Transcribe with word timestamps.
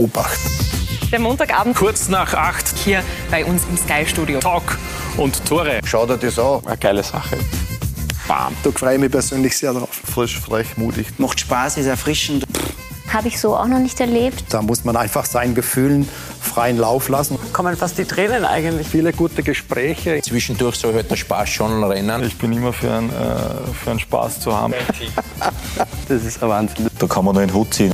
Obacht. 0.00 0.38
Der 1.12 1.18
Montagabend 1.20 1.76
Kurz 1.76 2.08
nach 2.08 2.32
acht. 2.32 2.74
hier 2.78 3.02
bei 3.30 3.44
uns 3.44 3.64
im 3.68 3.76
Sky-Studio. 3.76 4.38
Talk 4.40 4.78
und 5.18 5.44
Tore. 5.44 5.80
Schau 5.84 6.06
dir 6.06 6.16
das 6.16 6.38
an. 6.38 6.64
Eine 6.64 6.78
geile 6.78 7.02
Sache. 7.02 7.36
Bam. 8.26 8.54
Da 8.62 8.70
freue 8.70 8.94
ich 8.94 9.00
mich 9.00 9.10
persönlich 9.10 9.54
sehr 9.58 9.74
drauf. 9.74 9.90
Frisch, 9.90 10.38
frech, 10.40 10.78
mutig. 10.78 11.06
Macht 11.18 11.40
Spaß, 11.40 11.76
ist 11.76 11.86
erfrischend. 11.86 12.46
Habe 13.12 13.28
ich 13.28 13.38
so 13.38 13.54
auch 13.56 13.66
noch 13.66 13.80
nicht 13.80 14.00
erlebt. 14.00 14.44
Da 14.48 14.62
muss 14.62 14.84
man 14.84 14.96
einfach 14.96 15.26
seinen 15.26 15.54
Gefühlen 15.54 16.08
freien 16.40 16.78
Lauf 16.78 17.08
lassen. 17.10 17.38
kommen 17.52 17.76
fast 17.76 17.98
die 17.98 18.04
Tränen 18.04 18.46
eigentlich. 18.46 18.86
Viele 18.88 19.12
gute 19.12 19.42
Gespräche. 19.42 20.22
Zwischendurch 20.22 20.76
soll 20.76 20.94
halt 20.94 21.10
der 21.10 21.16
Spaß 21.16 21.50
schon 21.50 21.84
rennen. 21.84 22.22
Ich 22.24 22.38
bin 22.38 22.52
immer 22.54 22.72
für 22.72 22.90
einen, 22.90 23.10
äh, 23.10 23.14
für 23.84 23.90
einen 23.90 24.00
Spaß 24.00 24.40
zu 24.40 24.56
haben. 24.56 24.72
Das 26.08 26.24
ist 26.24 26.42
ein 26.42 26.48
Wahnsinn. 26.48 26.88
Da 26.98 27.06
kann 27.06 27.24
man 27.24 27.34
nur 27.34 27.46
den 27.46 27.54
Hut 27.54 27.72
ziehen. 27.72 27.92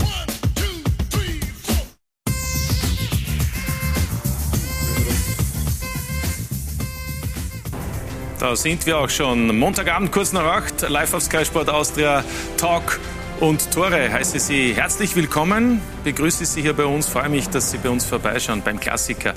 Da 8.47 8.55
sind 8.55 8.87
wir 8.87 8.99
auch 8.99 9.11
schon. 9.11 9.59
Montagabend 9.59 10.13
kurz 10.13 10.33
nach 10.33 10.45
acht. 10.45 10.89
Live 10.89 11.15
auf 11.15 11.23
Sky 11.25 11.45
Sport 11.45 11.69
Austria. 11.69 12.23
Talk 12.57 13.01
und 13.41 13.73
Tore. 13.73 14.13
Heiße 14.13 14.39
Sie 14.39 14.73
herzlich 14.73 15.17
willkommen. 15.17 15.81
Begrüße 16.05 16.45
Sie 16.45 16.63
hier 16.63 16.73
bei 16.73 16.85
uns. 16.85 17.09
Freue 17.09 17.29
mich, 17.29 17.49
dass 17.49 17.73
Sie 17.73 17.79
bei 17.79 17.89
uns 17.89 18.05
vorbeischauen 18.05 18.63
beim 18.63 18.79
Klassiker 18.79 19.35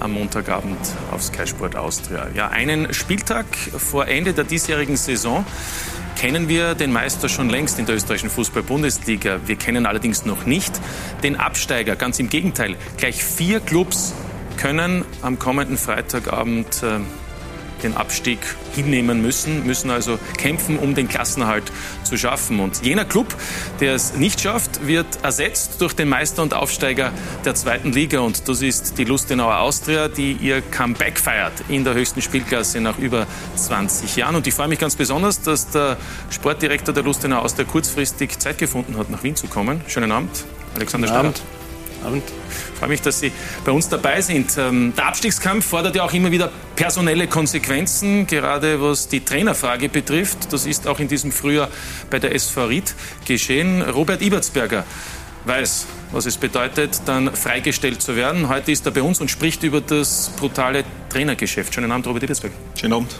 am 0.00 0.10
Montagabend 0.10 0.76
auf 1.12 1.22
Sky 1.22 1.46
Sport 1.46 1.76
Austria. 1.76 2.26
Ja, 2.34 2.48
einen 2.48 2.92
Spieltag 2.92 3.46
vor 3.76 4.08
Ende 4.08 4.32
der 4.32 4.42
diesjährigen 4.42 4.96
Saison 4.96 5.46
kennen 6.16 6.48
wir 6.48 6.74
den 6.74 6.90
Meister 6.90 7.28
schon 7.28 7.48
längst 7.50 7.78
in 7.78 7.86
der 7.86 7.94
österreichischen 7.94 8.30
Fußball-Bundesliga. 8.30 9.38
Wir 9.46 9.54
kennen 9.54 9.86
allerdings 9.86 10.24
noch 10.24 10.46
nicht 10.46 10.80
den 11.22 11.36
Absteiger. 11.36 11.94
Ganz 11.94 12.18
im 12.18 12.28
Gegenteil. 12.28 12.74
Gleich 12.96 13.22
vier 13.22 13.60
Clubs 13.60 14.14
können 14.56 15.04
am 15.22 15.38
kommenden 15.38 15.76
Freitagabend 15.76 16.82
äh, 16.82 16.98
den 17.82 17.96
Abstieg 17.96 18.38
hinnehmen 18.74 19.22
müssen, 19.22 19.66
müssen 19.66 19.90
also 19.90 20.18
kämpfen, 20.36 20.78
um 20.78 20.94
den 20.94 21.08
Klassenerhalt 21.08 21.72
zu 22.04 22.16
schaffen. 22.16 22.60
Und 22.60 22.84
jener 22.84 23.04
Club, 23.04 23.34
der 23.80 23.94
es 23.94 24.14
nicht 24.14 24.40
schafft, 24.40 24.86
wird 24.86 25.06
ersetzt 25.22 25.80
durch 25.80 25.94
den 25.94 26.08
Meister 26.08 26.42
und 26.42 26.54
Aufsteiger 26.54 27.12
der 27.44 27.54
zweiten 27.54 27.92
Liga. 27.92 28.20
Und 28.20 28.48
das 28.48 28.62
ist 28.62 28.98
die 28.98 29.04
Lustenauer 29.04 29.58
Austria, 29.58 30.08
die 30.08 30.32
ihr 30.32 30.60
Comeback 30.60 31.18
feiert 31.18 31.52
in 31.68 31.84
der 31.84 31.94
höchsten 31.94 32.22
Spielklasse 32.22 32.80
nach 32.80 32.98
über 32.98 33.26
20 33.56 34.16
Jahren. 34.16 34.36
Und 34.36 34.46
ich 34.46 34.54
freue 34.54 34.68
mich 34.68 34.78
ganz 34.78 34.96
besonders, 34.96 35.40
dass 35.42 35.70
der 35.70 35.96
Sportdirektor 36.30 36.94
der 36.94 37.02
Lustenauer 37.02 37.42
Austria 37.42 37.64
kurzfristig 37.64 38.38
Zeit 38.38 38.58
gefunden 38.58 38.96
hat, 38.96 39.10
nach 39.10 39.22
Wien 39.22 39.36
zu 39.36 39.46
kommen. 39.46 39.80
Schönen 39.88 40.12
Abend, 40.12 40.44
Alexander 40.74 41.08
Stadler. 41.08 41.32
Abend. 42.04 42.24
Ich 42.78 42.80
freue 42.80 42.90
mich, 42.90 43.02
dass 43.02 43.18
Sie 43.18 43.32
bei 43.64 43.72
uns 43.72 43.88
dabei 43.88 44.20
sind. 44.20 44.56
Ähm, 44.56 44.92
Der 44.96 45.06
Abstiegskampf 45.06 45.66
fordert 45.66 45.96
ja 45.96 46.04
auch 46.04 46.12
immer 46.12 46.30
wieder 46.30 46.52
personelle 46.76 47.26
Konsequenzen, 47.26 48.28
gerade 48.28 48.80
was 48.80 49.08
die 49.08 49.18
Trainerfrage 49.18 49.88
betrifft. 49.88 50.52
Das 50.52 50.64
ist 50.64 50.86
auch 50.86 51.00
in 51.00 51.08
diesem 51.08 51.32
Frühjahr 51.32 51.70
bei 52.08 52.20
der 52.20 52.36
SV 52.36 52.66
Ried 52.66 52.94
geschehen. 53.26 53.82
Robert 53.82 54.22
Ibertsberger 54.22 54.84
weiß, 55.44 55.86
was 56.12 56.26
es 56.26 56.36
bedeutet, 56.36 57.00
dann 57.06 57.34
freigestellt 57.34 58.00
zu 58.00 58.14
werden. 58.14 58.48
Heute 58.48 58.70
ist 58.70 58.86
er 58.86 58.92
bei 58.92 59.02
uns 59.02 59.20
und 59.20 59.28
spricht 59.28 59.64
über 59.64 59.80
das 59.80 60.30
brutale 60.38 60.84
Trainergeschäft. 61.08 61.74
Schönen 61.74 61.90
Abend, 61.90 62.06
Robert 62.06 62.22
Ibertsberger. 62.22 62.54
Schönen 62.80 62.92
Abend. 62.92 63.16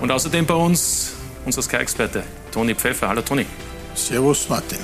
Und 0.00 0.10
außerdem 0.10 0.44
bei 0.44 0.54
uns 0.54 1.12
unser 1.44 1.62
Sky-Experte, 1.62 2.24
Toni 2.50 2.74
Pfeffer. 2.74 3.10
Hallo, 3.10 3.22
Toni. 3.22 3.46
Servus, 3.94 4.48
Martin. 4.48 4.78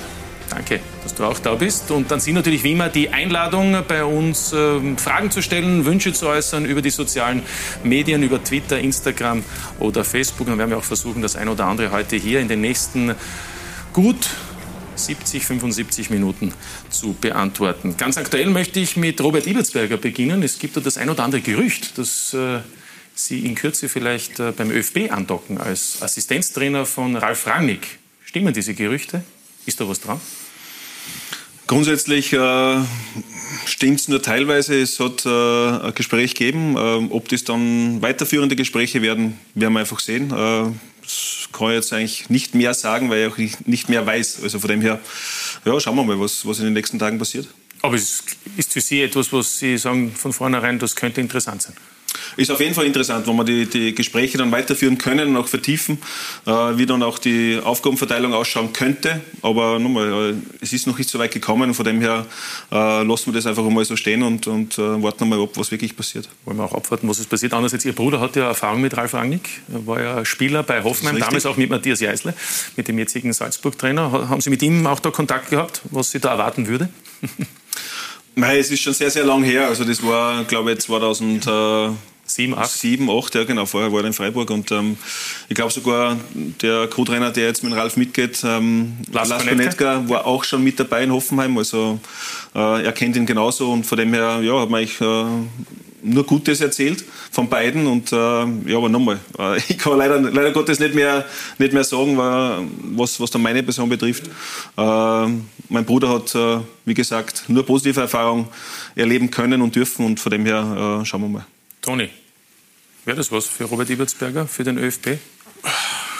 Danke, 0.49 0.79
dass 1.03 1.15
du 1.15 1.23
auch 1.23 1.39
da 1.39 1.55
bist. 1.55 1.91
Und 1.91 2.11
dann 2.11 2.19
sind 2.19 2.35
natürlich 2.35 2.63
wie 2.63 2.73
immer 2.73 2.89
die 2.89 3.09
Einladung, 3.09 3.83
bei 3.87 4.03
uns 4.03 4.53
ähm, 4.53 4.97
Fragen 4.97 5.31
zu 5.31 5.41
stellen, 5.41 5.85
Wünsche 5.85 6.13
zu 6.13 6.27
äußern 6.27 6.65
über 6.65 6.81
die 6.81 6.91
sozialen 6.91 7.41
Medien, 7.83 8.23
über 8.23 8.43
Twitter, 8.43 8.79
Instagram 8.79 9.43
oder 9.79 10.03
Facebook. 10.03 10.47
Dann 10.47 10.57
werden 10.57 10.69
wir 10.69 10.77
auch 10.77 10.83
versuchen, 10.83 11.21
das 11.21 11.35
ein 11.35 11.49
oder 11.49 11.65
andere 11.65 11.91
heute 11.91 12.15
hier 12.15 12.39
in 12.39 12.47
den 12.47 12.61
nächsten 12.61 13.15
gut 13.93 14.29
70, 14.95 15.45
75 15.45 16.09
Minuten 16.09 16.53
zu 16.89 17.13
beantworten. 17.13 17.97
Ganz 17.97 18.17
aktuell 18.17 18.49
möchte 18.49 18.79
ich 18.79 18.95
mit 18.95 19.19
Robert 19.21 19.47
Ibertsberger 19.47 19.97
beginnen. 19.97 20.43
Es 20.43 20.59
gibt 20.59 20.77
da 20.77 20.81
das 20.81 20.97
ein 20.97 21.09
oder 21.09 21.23
andere 21.23 21.41
Gerücht, 21.41 21.97
dass 21.97 22.33
äh, 22.33 22.59
Sie 23.13 23.45
in 23.45 23.55
Kürze 23.55 23.87
vielleicht 23.87 24.39
äh, 24.39 24.51
beim 24.51 24.71
ÖFB 24.71 25.11
andocken 25.11 25.57
als 25.57 26.01
Assistenztrainer 26.01 26.85
von 26.85 27.15
Ralf 27.15 27.47
Rangnick. 27.47 27.99
Stimmen 28.25 28.53
diese 28.53 28.73
Gerüchte? 28.73 29.23
Ist 29.65 29.79
da 29.79 29.87
was 29.87 30.01
dran? 30.01 30.19
Grundsätzlich 31.67 32.31
äh, 32.33 32.77
stimmt 33.65 33.99
es 33.99 34.07
nur 34.07 34.21
teilweise. 34.21 34.79
Es 34.79 34.99
hat 34.99 35.25
äh, 35.25 35.29
ein 35.29 35.95
Gespräch 35.95 36.35
gegeben. 36.35 36.75
Äh, 36.77 36.79
ob 37.11 37.27
das 37.29 37.43
dann 37.43 38.01
weiterführende 38.01 38.55
Gespräche 38.55 39.01
werden, 39.01 39.39
werden 39.55 39.73
wir 39.73 39.79
einfach 39.79 39.99
sehen. 39.99 40.31
Äh, 40.31 40.71
das 41.01 41.49
kann 41.51 41.69
ich 41.69 41.75
jetzt 41.75 41.93
eigentlich 41.93 42.29
nicht 42.29 42.53
mehr 42.55 42.73
sagen, 42.73 43.09
weil 43.09 43.27
ich 43.27 43.33
auch 43.33 43.37
nicht- 43.37 43.67
nicht 43.67 43.89
mehr 43.89 44.05
weiß. 44.05 44.41
Also 44.43 44.59
von 44.59 44.69
dem 44.69 44.81
her, 44.81 44.99
ja, 45.65 45.79
schauen 45.79 45.95
wir 45.95 46.03
mal, 46.03 46.19
was, 46.19 46.45
was 46.45 46.59
in 46.59 46.65
den 46.65 46.73
nächsten 46.73 46.99
Tagen 46.99 47.17
passiert. 47.17 47.47
Aber 47.81 47.95
es 47.95 48.23
ist 48.57 48.73
für 48.73 48.81
Sie 48.81 49.01
etwas, 49.01 49.31
was 49.33 49.59
Sie 49.59 49.77
sagen 49.77 50.11
von 50.11 50.33
vornherein, 50.33 50.79
das 50.79 50.95
könnte 50.95 51.21
interessant 51.21 51.61
sein. 51.63 51.75
Ist 52.37 52.51
auf 52.51 52.59
jeden 52.59 52.73
Fall 52.73 52.85
interessant, 52.85 53.25
wenn 53.27 53.35
wir 53.37 53.43
die, 53.45 53.65
die 53.65 53.95
Gespräche 53.95 54.37
dann 54.37 54.51
weiterführen 54.51 54.97
können 54.97 55.29
und 55.29 55.37
auch 55.37 55.47
vertiefen, 55.47 55.97
äh, 56.45 56.51
wie 56.51 56.85
dann 56.85 57.01
auch 57.03 57.17
die 57.17 57.59
Aufgabenverteilung 57.63 58.33
ausschauen 58.33 58.73
könnte. 58.73 59.21
Aber 59.41 59.79
nochmal, 59.79 60.31
äh, 60.31 60.63
es 60.63 60.73
ist 60.73 60.85
noch 60.87 60.97
nicht 60.97 61.09
so 61.09 61.17
weit 61.19 61.31
gekommen. 61.31 61.73
Von 61.73 61.85
dem 61.85 62.01
her 62.01 62.25
äh, 62.71 63.03
lassen 63.03 63.27
wir 63.27 63.33
das 63.33 63.45
einfach 63.45 63.65
einmal 63.65 63.85
so 63.85 63.95
stehen 63.95 64.21
und, 64.23 64.47
und 64.47 64.77
äh, 64.77 65.01
warten 65.03 65.29
mal 65.29 65.39
ab, 65.41 65.51
was 65.55 65.71
wirklich 65.71 65.95
passiert. 65.95 66.27
Wollen 66.43 66.57
wir 66.57 66.65
auch 66.65 66.73
abwarten, 66.73 67.07
was 67.07 67.19
es 67.19 67.25
passiert. 67.25 67.53
Andererseits, 67.53 67.85
Ihr 67.85 67.93
Bruder 67.93 68.19
hat 68.19 68.35
ja 68.35 68.47
Erfahrung 68.47 68.81
mit 68.81 68.97
Ralf 68.97 69.13
Rangnick. 69.13 69.49
Er 69.73 69.87
war 69.87 70.01
ja 70.01 70.25
Spieler 70.25 70.63
bei 70.63 70.83
richtig. 71.15 71.25
damals 71.27 71.45
auch 71.45 71.57
mit 71.57 71.69
Matthias 71.69 71.99
Jeißle, 72.01 72.33
mit 72.75 72.87
dem 72.87 72.99
jetzigen 72.99 73.31
Salzburg-Trainer. 73.31 74.11
Ha- 74.11 74.29
Haben 74.29 74.41
Sie 74.41 74.49
mit 74.49 74.61
ihm 74.61 74.85
auch 74.87 74.99
da 74.99 75.09
Kontakt 75.11 75.49
gehabt, 75.51 75.81
was 75.91 76.11
Sie 76.11 76.19
da 76.19 76.31
erwarten 76.31 76.67
würde? 76.67 76.89
Nein, 78.35 78.57
es 78.57 78.69
ist 78.69 78.81
schon 78.81 78.93
sehr, 78.93 79.09
sehr 79.09 79.23
lang 79.23 79.43
her. 79.43 79.67
Also 79.67 79.85
das 79.85 80.03
war, 80.05 80.43
glaube 80.43 80.73
ich, 80.73 80.79
2007, 80.79 81.97
Sieben, 82.27 82.55
acht? 82.57 82.71
8, 82.83 83.35
ja 83.35 83.43
genau. 83.43 83.65
Vorher 83.65 83.91
war 83.91 84.01
er 84.01 84.07
in 84.07 84.13
Freiburg. 84.13 84.49
Und 84.49 84.71
ähm, 84.71 84.97
ich 85.47 85.55
glaube 85.55 85.71
sogar, 85.71 86.17
der 86.61 86.87
Co-Trainer, 86.87 87.31
der 87.31 87.45
jetzt 87.45 87.63
mit 87.63 87.73
Ralf 87.73 87.97
mitgeht, 87.97 88.43
ähm, 88.43 88.97
Lars 89.11 89.29
Konetka. 89.29 90.09
War 90.09 90.25
auch 90.25 90.43
schon 90.43 90.63
mit 90.63 90.79
dabei 90.79 91.03
in 91.03 91.11
Hoffenheim. 91.11 91.55
Also 91.57 91.99
äh, 92.55 92.83
er 92.83 92.91
kennt 92.93 93.15
ihn 93.15 93.27
genauso. 93.27 93.71
Und 93.71 93.85
von 93.85 93.97
dem 93.97 94.13
her, 94.13 94.39
ja, 94.41 94.59
hat 94.59 94.69
man 94.71 94.79
eigentlich 94.79 94.99
äh, 95.01 95.25
nur 96.01 96.23
Gutes 96.25 96.61
erzählt 96.61 97.03
von 97.29 97.47
beiden. 97.47 97.85
Und 97.85 98.11
äh, 98.11 98.15
ja, 98.15 98.77
aber 98.77 98.89
nochmal, 98.89 99.19
äh, 99.37 99.57
ich 99.69 99.77
kann 99.77 99.95
leider, 99.95 100.19
leider 100.19 100.51
Gottes 100.51 100.79
nicht 100.79 100.95
mehr, 100.95 101.25
nicht 101.59 101.73
mehr 101.73 101.83
sagen, 101.83 102.17
was, 102.17 103.19
was 103.19 103.29
dann 103.29 103.43
meine 103.43 103.61
Person 103.61 103.87
betrifft. 103.87 104.25
Äh, 104.25 104.31
mein 104.77 105.85
Bruder 105.85 106.09
hat, 106.09 106.33
äh, 106.33 106.57
wie 106.85 106.95
gesagt, 106.95 107.43
nur 107.49 107.63
positive 107.63 108.01
Erfahrungen 108.01 108.47
erleben 108.95 109.29
können 109.29 109.61
und 109.61 109.75
dürfen. 109.75 110.07
Und 110.07 110.19
von 110.19 110.31
dem 110.31 110.43
her 110.45 111.01
äh, 111.01 111.05
schauen 111.05 111.21
wir 111.21 111.29
mal. 111.29 111.45
Toni, 111.85 112.09
wäre 113.05 113.15
das 113.15 113.31
was 113.31 113.45
für 113.45 113.65
Robert 113.65 113.91
Ibertsberger, 113.91 114.47
für 114.47 114.63
den 114.63 114.79
ÖFB? 114.79 115.19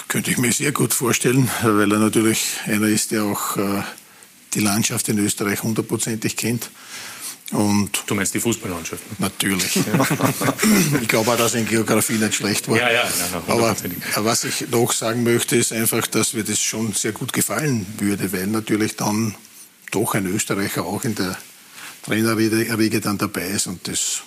Könnte 0.08 0.30
ich 0.30 0.38
mir 0.38 0.54
sehr 0.54 0.72
gut 0.72 0.94
vorstellen, 0.94 1.50
weil 1.64 1.92
er 1.92 1.98
natürlich 1.98 2.60
einer 2.68 2.86
ist, 2.86 3.10
der 3.10 3.24
auch 3.24 3.58
äh, 3.58 3.82
die 4.54 4.60
Landschaft 4.60 5.10
in 5.10 5.18
Österreich 5.18 5.64
hundertprozentig 5.64 6.38
kennt. 6.38 6.70
Und 7.50 8.04
Du 8.06 8.14
meinst 8.14 8.36
die 8.36 8.40
Fußballlandschaft? 8.40 9.02
ne? 9.10 9.16
natürlich. 9.18 9.76
ich 11.02 11.08
glaube 11.08 11.32
auch, 11.32 11.38
dass 11.38 11.56
in 11.56 11.68
Geografie 11.68 12.20
nicht 12.20 12.36
schlecht 12.36 12.70
war. 12.70 12.78
Ja, 12.78 12.92
ja, 12.92 13.04
nein, 13.04 13.42
nein, 13.48 14.04
Aber 14.14 14.26
was 14.26 14.44
ich 14.44 14.70
noch 14.70 14.94
sagen 14.94 15.24
möchte, 15.24 15.56
ist 15.56 15.74
einfach, 15.74 16.06
dass 16.06 16.34
mir 16.34 16.44
das 16.44 16.62
schon 16.62 16.94
sehr 16.94 17.12
gut 17.12 17.34
gefallen 17.34 17.88
würde, 17.98 18.32
weil 18.32 18.46
natürlich 18.46 18.98
dann 18.98 19.34
doch 19.90 20.14
ein 20.14 20.28
Österreicher 20.28 20.86
auch 20.86 21.04
in 21.06 21.16
der 21.16 21.36
Trainerriege 22.04 23.02
dann 23.02 23.18
dabei 23.18 23.48
ist 23.48 23.66
und 23.66 23.88
das 23.88 24.22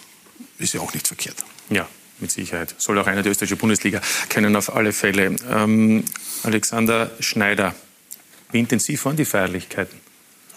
ist 0.59 0.75
ja 0.75 0.81
auch 0.81 0.93
nicht 0.93 1.07
verkehrt. 1.07 1.37
Ja, 1.71 1.89
mit 2.19 2.31
Sicherheit. 2.31 2.75
Soll 2.79 2.99
auch 2.99 3.07
einer 3.07 3.23
der 3.23 3.33
österreichische 3.33 3.57
Bundesliga 3.57 4.01
kennen 4.29 4.57
auf 4.57 4.75
alle 4.75 4.93
Fälle. 4.93 5.37
Ähm, 5.51 6.05
Alexander 6.43 7.11
Schneider, 7.21 7.75
wie 8.51 8.61
intensiv 8.61 9.05
waren 9.05 9.17
die 9.17 9.25
Feierlichkeiten? 9.25 10.01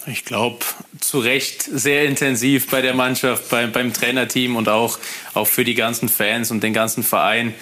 Ich 0.07 0.25
glaube, 0.25 0.65
zu 0.99 1.19
Recht 1.19 1.61
sehr 1.61 2.05
intensiv 2.05 2.69
bei 2.71 2.81
der 2.81 2.95
Mannschaft, 2.95 3.49
beim, 3.49 3.71
beim 3.71 3.93
Trainerteam 3.93 4.55
und 4.55 4.67
auch, 4.67 4.97
auch 5.35 5.47
für 5.47 5.63
die 5.63 5.75
ganzen 5.75 6.09
Fans 6.09 6.49
und 6.49 6.63
den 6.63 6.73
ganzen 6.73 7.03
Verein. 7.03 7.53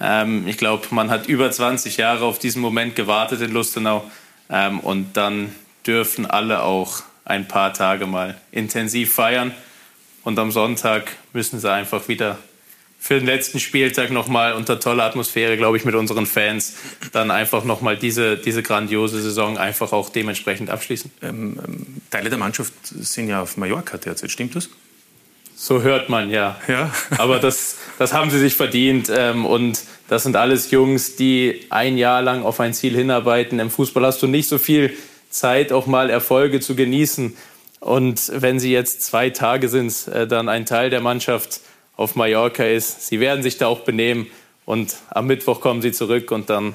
Ähm, 0.00 0.46
ich 0.46 0.58
glaube, 0.58 0.86
man 0.90 1.10
hat 1.10 1.26
über 1.26 1.50
20 1.50 1.96
Jahre 1.96 2.24
auf 2.24 2.38
diesen 2.38 2.62
Moment 2.62 2.94
gewartet 2.94 3.40
in 3.40 3.50
Lustenau. 3.50 4.08
Ähm, 4.48 4.78
und 4.78 5.16
dann 5.16 5.52
dürfen 5.86 6.24
alle 6.26 6.62
auch 6.62 7.02
ein 7.24 7.48
paar 7.48 7.74
Tage 7.74 8.06
mal 8.06 8.40
intensiv 8.52 9.14
feiern. 9.14 9.52
Und 10.24 10.38
am 10.38 10.50
Sonntag 10.50 11.16
müssen 11.32 11.60
sie 11.60 11.70
einfach 11.70 12.08
wieder 12.08 12.38
für 12.98 13.14
den 13.14 13.26
letzten 13.26 13.60
Spieltag 13.60 14.10
nochmal 14.10 14.54
unter 14.54 14.80
toller 14.80 15.04
Atmosphäre, 15.04 15.56
glaube 15.56 15.76
ich, 15.76 15.84
mit 15.84 15.94
unseren 15.94 16.26
Fans 16.26 16.74
dann 17.12 17.30
einfach 17.30 17.64
nochmal 17.64 17.96
diese, 17.96 18.36
diese 18.36 18.62
grandiose 18.62 19.22
Saison 19.22 19.56
einfach 19.56 19.92
auch 19.92 20.10
dementsprechend 20.10 20.68
abschließen. 20.68 21.10
Ähm, 21.22 21.60
ähm, 21.64 21.86
Teile 22.10 22.28
der 22.28 22.38
Mannschaft 22.38 22.72
sind 22.82 23.28
ja 23.28 23.42
auf 23.42 23.56
Mallorca 23.56 23.98
derzeit, 23.98 24.30
stimmt 24.30 24.56
das? 24.56 24.68
So 25.54 25.82
hört 25.82 26.08
man, 26.08 26.30
ja. 26.30 26.60
ja. 26.66 26.92
Aber 27.18 27.38
das, 27.38 27.76
das 27.98 28.12
haben 28.12 28.30
sie 28.30 28.38
sich 28.38 28.54
verdient. 28.54 29.10
Ähm, 29.14 29.46
und 29.46 29.80
das 30.08 30.24
sind 30.24 30.36
alles 30.36 30.70
Jungs, 30.70 31.16
die 31.16 31.66
ein 31.70 31.98
Jahr 31.98 32.22
lang 32.22 32.42
auf 32.42 32.60
ein 32.60 32.74
Ziel 32.74 32.94
hinarbeiten. 32.96 33.58
Im 33.60 33.70
Fußball 33.70 34.04
hast 34.06 34.22
du 34.22 34.26
nicht 34.26 34.48
so 34.48 34.58
viel 34.58 34.96
Zeit, 35.30 35.72
auch 35.72 35.86
mal 35.86 36.10
Erfolge 36.10 36.60
zu 36.60 36.74
genießen. 36.74 37.36
Und 37.80 38.30
wenn 38.34 38.58
sie 38.58 38.72
jetzt 38.72 39.02
zwei 39.02 39.30
Tage 39.30 39.68
sind, 39.68 40.08
äh, 40.08 40.26
dann 40.26 40.48
ein 40.48 40.66
Teil 40.66 40.90
der 40.90 41.00
Mannschaft 41.00 41.60
auf 41.96 42.14
Mallorca 42.14 42.64
ist. 42.64 43.06
Sie 43.06 43.20
werden 43.20 43.42
sich 43.42 43.58
da 43.58 43.66
auch 43.66 43.80
benehmen 43.80 44.28
und 44.64 44.96
am 45.10 45.26
Mittwoch 45.26 45.60
kommen 45.60 45.82
sie 45.82 45.92
zurück 45.92 46.30
und 46.30 46.48
dann, 46.48 46.74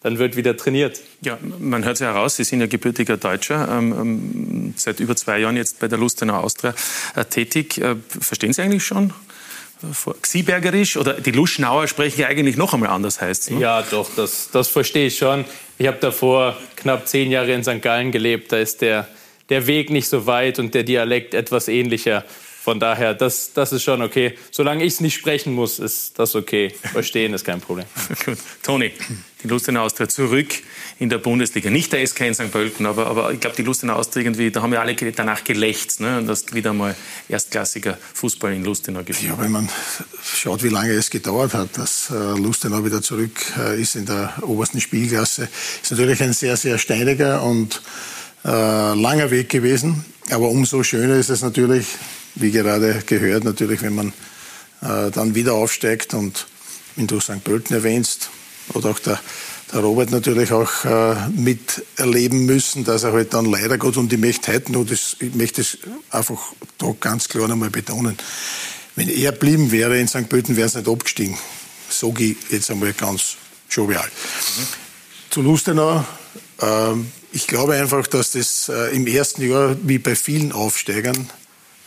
dann 0.00 0.18
wird 0.18 0.34
wieder 0.34 0.56
trainiert. 0.56 1.00
Ja, 1.20 1.38
man 1.58 1.84
hört 1.84 1.94
es 1.94 2.00
ja 2.00 2.12
heraus, 2.12 2.36
Sie 2.36 2.44
sind 2.44 2.60
ja 2.60 2.66
gebürtiger 2.66 3.16
Deutscher, 3.16 3.68
ähm, 3.70 3.92
ähm, 3.92 4.74
seit 4.76 5.00
über 5.00 5.14
zwei 5.14 5.38
Jahren 5.38 5.56
jetzt 5.56 5.78
bei 5.78 5.88
der 5.88 5.98
Lustenau 5.98 6.36
Austria 6.36 6.74
äh, 7.14 7.24
tätig. 7.24 7.78
Äh, 7.78 7.96
verstehen 8.08 8.52
Sie 8.52 8.62
eigentlich 8.62 8.84
schon? 8.84 9.12
Xiebergerisch 10.22 10.96
oder 10.96 11.14
die 11.14 11.32
Luschnauer 11.32 11.88
sprechen 11.88 12.20
ja 12.20 12.28
eigentlich 12.28 12.56
noch 12.56 12.72
einmal 12.72 12.90
anders, 12.90 13.20
heißt 13.20 13.50
ne? 13.50 13.60
Ja, 13.60 13.82
doch, 13.82 14.08
das, 14.14 14.50
das 14.52 14.68
verstehe 14.68 15.08
ich 15.08 15.18
schon. 15.18 15.44
Ich 15.78 15.86
habe 15.88 15.98
davor 16.00 16.56
knapp 16.76 17.08
zehn 17.08 17.30
Jahre 17.30 17.52
in 17.52 17.64
St. 17.64 17.82
Gallen 17.82 18.12
gelebt. 18.12 18.52
Da 18.52 18.58
ist 18.58 18.80
der, 18.80 19.08
der 19.52 19.66
Weg 19.66 19.90
nicht 19.90 20.08
so 20.08 20.24
weit 20.24 20.58
und 20.58 20.72
der 20.72 20.82
Dialekt 20.82 21.34
etwas 21.34 21.68
ähnlicher. 21.68 22.24
Von 22.62 22.80
daher, 22.80 23.12
das, 23.12 23.52
das 23.52 23.72
ist 23.72 23.82
schon 23.82 24.00
okay. 24.00 24.34
Solange 24.50 24.82
ich 24.84 24.94
es 24.94 25.00
nicht 25.00 25.14
sprechen 25.14 25.52
muss, 25.52 25.78
ist 25.78 26.18
das 26.18 26.34
okay. 26.34 26.72
Verstehen 26.92 27.34
ist 27.34 27.44
kein 27.44 27.60
Problem. 27.60 27.84
Gut. 28.24 28.38
Toni, 28.62 28.92
die 29.42 29.48
Lustenau 29.48 29.82
Austria 29.82 30.08
zurück 30.08 30.54
in 30.98 31.10
der 31.10 31.18
Bundesliga. 31.18 31.68
Nicht 31.68 31.92
der 31.92 32.06
SK 32.06 32.20
in 32.20 32.34
St. 32.34 32.50
Pölten, 32.50 32.86
aber, 32.86 33.08
aber 33.08 33.30
ich 33.30 33.40
glaube, 33.40 33.56
die 33.56 33.62
Lustenau 33.62 33.94
Austria 33.94 34.24
irgendwie, 34.24 34.50
da 34.50 34.62
haben 34.62 34.70
wir 34.70 34.80
alle 34.80 34.94
danach 34.94 35.44
gelächzt, 35.44 36.00
ne? 36.00 36.22
dass 36.24 36.54
wieder 36.54 36.72
mal 36.72 36.96
erstklassiger 37.28 37.98
Fußball 38.14 38.54
in 38.54 38.64
Lustenau 38.64 39.02
gibt. 39.02 39.20
Ja, 39.20 39.38
wenn 39.38 39.50
man 39.50 39.68
schaut, 40.22 40.62
wie 40.62 40.70
lange 40.70 40.92
es 40.92 41.10
gedauert 41.10 41.52
hat, 41.52 41.76
dass 41.76 42.08
äh, 42.10 42.14
Lustenau 42.14 42.86
wieder 42.86 43.02
zurück 43.02 43.38
äh, 43.58 43.78
ist 43.82 43.96
in 43.96 44.06
der 44.06 44.32
obersten 44.40 44.80
Spielklasse, 44.80 45.48
ist 45.82 45.90
natürlich 45.90 46.22
ein 46.22 46.32
sehr, 46.32 46.56
sehr 46.56 46.78
steiniger 46.78 47.42
und 47.42 47.82
äh, 48.44 48.48
langer 48.48 49.30
Weg 49.30 49.48
gewesen. 49.48 50.04
Aber 50.30 50.48
umso 50.48 50.82
schöner 50.82 51.16
ist 51.16 51.30
es 51.30 51.42
natürlich, 51.42 51.86
wie 52.34 52.50
gerade 52.50 53.02
gehört, 53.06 53.44
natürlich, 53.44 53.82
wenn 53.82 53.94
man 53.94 54.12
äh, 54.82 55.10
dann 55.10 55.34
wieder 55.34 55.54
aufsteigt 55.54 56.14
und 56.14 56.46
wenn 56.96 57.06
du 57.06 57.20
St. 57.20 57.42
Pölten 57.44 57.74
erwähnst 57.74 58.30
oder 58.74 58.90
auch 58.90 58.98
der, 58.98 59.20
der 59.72 59.80
Robert 59.80 60.10
natürlich 60.10 60.52
auch 60.52 60.84
äh, 60.84 61.28
miterleben 61.30 62.46
müssen, 62.46 62.84
dass 62.84 63.02
er 63.02 63.12
halt 63.12 63.34
dann 63.34 63.46
leider 63.46 63.78
Gott 63.78 63.96
und 63.96 64.12
ich 64.12 64.18
möchte 64.18 64.52
heute 64.52 64.72
noch, 64.72 64.84
das, 64.84 65.16
ich 65.20 65.34
möchte 65.34 65.60
es 65.60 65.78
einfach 66.10 66.40
da 66.78 66.94
ganz 67.00 67.28
klar 67.28 67.48
nochmal 67.48 67.70
betonen, 67.70 68.16
wenn 68.96 69.08
er 69.08 69.32
blieben 69.32 69.72
wäre 69.72 69.98
in 69.98 70.08
St. 70.08 70.28
Pölten, 70.28 70.56
wäre 70.56 70.66
es 70.66 70.74
nicht 70.74 70.88
abgestiegen. 70.88 71.36
So 71.88 72.14
ich 72.18 72.36
jetzt 72.50 72.70
einmal 72.70 72.92
ganz 72.92 73.36
jovial. 73.70 74.04
Mhm. 74.04 74.66
Zu 75.30 75.42
Lustenau, 75.42 76.04
äh, 76.60 76.94
ich 77.32 77.46
glaube 77.46 77.74
einfach, 77.74 78.06
dass 78.06 78.32
das 78.32 78.68
äh, 78.68 78.94
im 78.94 79.06
ersten 79.06 79.42
Jahr, 79.42 79.76
wie 79.82 79.98
bei 79.98 80.14
vielen 80.14 80.52
Aufsteigern, 80.52 81.30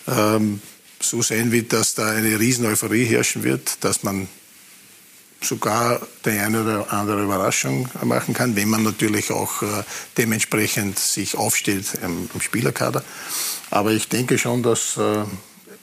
ähm, 0.08 0.62
so 1.00 1.22
sein 1.22 1.52
wird, 1.52 1.72
dass 1.72 1.94
da 1.94 2.10
eine 2.10 2.40
riesen 2.40 2.66
Euphorie 2.66 3.06
herrschen 3.06 3.44
wird, 3.44 3.84
dass 3.84 4.04
man 4.04 4.28
sogar 5.42 6.02
die 6.26 6.32
eine 6.32 6.64
oder 6.64 6.92
andere 6.92 7.24
Überraschung 7.24 7.88
machen 8.04 8.34
kann, 8.34 8.56
wenn 8.56 8.70
man 8.70 8.84
natürlich 8.84 9.32
auch 9.32 9.62
äh, 9.62 9.84
dementsprechend 10.18 10.98
sich 10.98 11.38
aufstellt 11.38 11.86
im, 12.02 12.30
im, 12.34 12.42
Spielerkader. 12.42 13.04
Aber 13.70 13.92
ich 13.92 14.10
denke 14.10 14.40
schon, 14.40 14.64
dass 14.64 14.98
äh, 14.98 15.24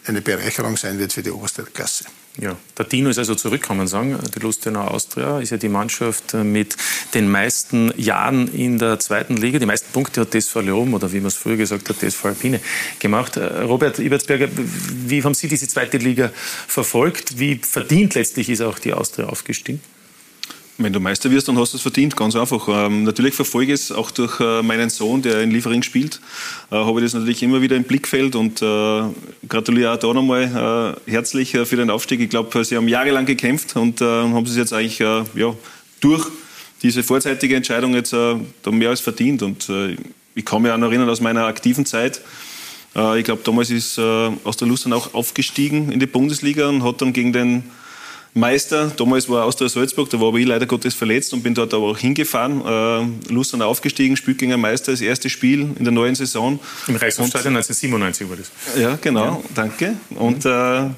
eine 0.06 0.20
Bereicherung 0.20 0.76
sein 0.76 0.98
wird 0.98 1.12
für 1.12 1.22
die 1.22 1.30
oberste 1.30 1.62
Klasse. 1.62 2.04
Ja, 2.40 2.56
der 2.78 2.86
Dino 2.86 3.10
ist 3.10 3.18
also 3.18 3.34
zurück, 3.34 3.60
kann 3.60 3.76
man 3.76 3.86
sagen. 3.86 4.18
Die 4.34 4.38
Lustenau 4.38 4.86
Austria 4.86 5.40
ist 5.40 5.50
ja 5.50 5.58
die 5.58 5.68
Mannschaft 5.68 6.32
äh, 6.32 6.42
mit 6.42 6.76
den 7.12 7.30
meisten 7.30 7.92
Jahren 7.98 8.52
in 8.54 8.78
der 8.78 8.98
zweiten 8.98 9.36
Liga. 9.36 9.58
Die 9.58 9.66
meisten 9.66 9.92
Punkte 9.92 10.22
hat 10.22 10.30
TSV 10.30 10.62
Leoben 10.62 10.94
oder 10.94 11.12
wie 11.12 11.18
man 11.18 11.26
es 11.26 11.34
früher 11.34 11.58
gesagt 11.58 11.90
hat, 11.90 11.98
TSV 11.98 12.24
Alpine 12.24 12.60
gemacht. 13.00 13.36
Äh, 13.36 13.62
Robert 13.62 13.98
Ibertsberger, 13.98 14.48
wie 14.54 15.22
haben 15.22 15.34
Sie 15.34 15.46
diese 15.46 15.68
zweite 15.68 15.98
Liga 15.98 16.30
verfolgt? 16.66 17.38
Wie 17.38 17.56
verdient 17.56 18.14
letztlich 18.14 18.48
ist 18.48 18.62
auch 18.62 18.78
die 18.78 18.94
Austria 18.94 19.26
aufgestiegen? 19.26 19.82
Wenn 20.78 20.92
du 20.92 21.00
Meister 21.00 21.30
wirst, 21.30 21.48
dann 21.48 21.58
hast 21.58 21.74
du 21.74 21.76
es 21.76 21.82
verdient, 21.82 22.16
ganz 22.16 22.34
einfach. 22.34 22.66
Ähm, 22.68 23.04
natürlich 23.04 23.34
verfolge 23.34 23.74
ich 23.74 23.80
es 23.80 23.92
auch 23.92 24.10
durch 24.10 24.40
äh, 24.40 24.62
meinen 24.62 24.88
Sohn, 24.88 25.20
der 25.20 25.42
in 25.42 25.50
Liefering 25.50 25.82
spielt. 25.82 26.18
Äh, 26.70 26.76
habe 26.76 27.00
ich 27.00 27.04
das 27.04 27.14
natürlich 27.14 27.42
immer 27.42 27.60
wieder 27.60 27.76
im 27.76 27.84
Blickfeld 27.84 28.34
und 28.34 28.62
äh, 28.62 29.02
gratuliere 29.48 29.92
auch 29.92 29.98
da 29.98 30.14
nochmal 30.14 30.96
äh, 31.06 31.10
herzlich 31.10 31.54
äh, 31.54 31.66
für 31.66 31.76
den 31.76 31.90
Aufstieg. 31.90 32.20
Ich 32.20 32.30
glaube, 32.30 32.64
sie 32.64 32.76
haben 32.76 32.88
jahrelang 32.88 33.26
gekämpft 33.26 33.76
und 33.76 34.00
äh, 34.00 34.04
haben 34.04 34.46
es 34.46 34.56
jetzt 34.56 34.72
eigentlich 34.72 34.98
ja, 34.98 35.24
durch 36.00 36.26
diese 36.82 37.02
vorzeitige 37.02 37.54
Entscheidung 37.54 37.94
jetzt 37.94 38.12
mehr 38.12 38.88
als 38.88 39.00
verdient. 39.00 39.42
Und 39.42 39.70
ich 40.34 40.44
kann 40.44 40.62
mich 40.62 40.72
auch 40.72 40.78
noch 40.78 40.88
erinnern 40.88 41.08
aus 41.08 41.20
meiner 41.20 41.44
aktiven 41.44 41.86
Zeit. 41.86 42.20
ich 43.16 43.24
glaube, 43.24 43.42
damals 43.44 43.70
ist 43.70 44.00
aus 44.00 44.56
der 44.56 44.66
Lust 44.66 44.84
dann 44.84 44.92
auch 44.92 45.14
aufgestiegen 45.14 45.92
in 45.92 46.00
die 46.00 46.06
Bundesliga 46.06 46.68
und 46.68 46.82
hat 46.82 47.00
dann 47.00 47.12
gegen 47.12 47.32
den 47.32 47.62
Meister. 48.34 48.90
Damals 48.96 49.28
war 49.28 49.44
Austria 49.44 49.68
Salzburg, 49.68 50.08
da 50.08 50.18
war 50.18 50.28
aber 50.28 50.38
ich 50.38 50.46
leider 50.46 50.64
Gottes 50.66 50.94
verletzt 50.94 51.34
und 51.34 51.42
bin 51.42 51.54
dort 51.54 51.74
aber 51.74 51.86
auch 51.86 51.98
hingefahren. 51.98 52.62
Äh, 53.28 53.32
Lustern 53.32 53.60
aufgestiegen, 53.60 54.16
einen 54.52 54.60
Meister, 54.60 54.92
das 54.92 55.02
erste 55.02 55.28
Spiel 55.28 55.70
in 55.78 55.84
der 55.84 55.92
neuen 55.92 56.14
Saison. 56.14 56.58
Im 56.88 56.96
Reichshofstadion 56.96 57.56
1997 57.56 58.30
war 58.30 58.36
das. 58.36 58.50
Ja, 58.80 58.98
genau, 59.00 59.24
ja. 59.24 59.42
danke. 59.54 59.96
Und, 60.10 60.46
äh, 60.46 60.88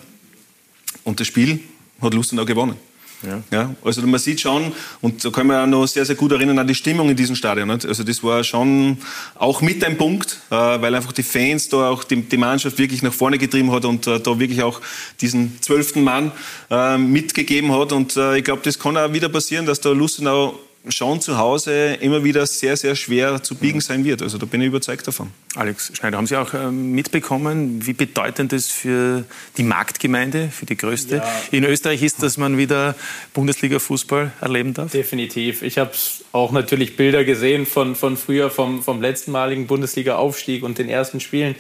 und 1.03 1.19
das 1.19 1.27
Spiel 1.27 1.61
hat 2.01 2.15
Lustenau 2.15 2.45
gewonnen. 2.45 2.77
Ja. 3.27 3.43
ja. 3.51 3.75
also 3.85 4.03
man 4.03 4.21
sieht 4.21 4.41
schon, 4.41 4.73
und 5.01 5.25
da 5.25 5.31
kann 5.31 5.47
man 5.47 5.63
auch 5.63 5.67
noch 5.67 5.87
sehr, 5.87 6.05
sehr 6.05 6.17
gut 6.17 6.33
erinnern 6.33 6.59
an 6.59 6.67
die 6.67 6.75
Stimmung 6.75 7.09
in 7.11 7.17
diesem 7.17 7.37
Stadion. 7.37 7.69
Nicht? 7.69 7.87
Also 7.87 8.05
das 8.05 8.23
war 8.23 8.45
schon 8.45 8.99
auch 9.35 9.61
mit 9.61 9.83
ein 9.85 9.97
Punkt, 9.97 10.41
äh, 10.51 10.55
weil 10.55 10.95
einfach 10.95 11.13
die 11.13 11.23
Fans 11.23 11.69
da 11.69 11.89
auch 11.89 12.05
die, 12.05 12.23
die 12.23 12.37
Mannschaft 12.37 12.79
wirklich 12.79 13.03
nach 13.03 13.13
vorne 13.13 13.39
getrieben 13.39 13.71
hat 13.73 13.85
und 13.85 14.07
äh, 14.07 14.21
da 14.21 14.39
wirklich 14.39 14.63
auch 14.63 14.81
diesen 15.21 15.61
zwölften 15.61 16.05
Mann 16.05 16.33
äh, 16.71 16.99
mitgegeben 16.99 17.73
hat. 17.73 17.93
Und 17.93 18.17
ich 18.37 18.45
glaube, 18.45 18.63
das 18.65 18.79
kann 18.79 18.97
auch 18.97 19.13
wieder 19.13 19.29
passieren, 19.29 19.67
dass 19.67 19.81
da 19.81 19.91
Lustenau 19.91 20.59
schon 20.89 21.21
zu 21.21 21.39
Hause 21.39 21.95
immer 22.01 22.25
wieder 22.25 22.47
sehr, 22.47 22.77
sehr 22.77 22.95
schwer 22.95 23.43
zu 23.43 23.55
biegen 23.55 23.81
sein 23.81 24.05
wird. 24.05 24.23
Also 24.23 24.37
da 24.37 24.47
bin 24.47 24.61
ich 24.61 24.67
überzeugt 24.67 25.07
davon. 25.07 25.31
Alex 25.55 25.93
Schneider, 25.95 26.19
haben 26.19 26.27
Sie 26.27 26.37
auch 26.37 26.53
ähm, 26.53 26.93
mitbekommen, 26.93 27.87
wie 27.87 27.95
bedeutend 27.95 28.53
es 28.53 28.71
für 28.71 29.25
die 29.57 29.63
Marktgemeinde, 29.63 30.49
für 30.49 30.67
die 30.67 30.77
größte 30.77 31.17
ja. 31.17 31.43
in 31.51 31.65
Österreich 31.65 32.03
ist, 32.03 32.23
dass 32.23 32.37
man 32.37 32.59
wieder 32.59 32.95
Bundesliga-Fußball 33.33 34.33
erleben 34.41 34.75
darf? 34.75 34.93
Definitiv. 34.93 35.63
Ich 35.63 35.79
habe 35.79 35.93
auch 36.33 36.53
natürlich 36.53 36.97
Bilder 36.97 37.25
gesehen 37.25 37.65
von, 37.65 37.95
von 37.95 38.17
früher, 38.17 38.51
vom, 38.51 38.83
vom 38.83 39.01
letztenmaligen 39.01 39.67
Bundesliga-Aufstieg 39.67 40.63
und 40.63 40.79
den 40.79 40.89
ersten 40.89 41.21
Spielen. 41.21 41.55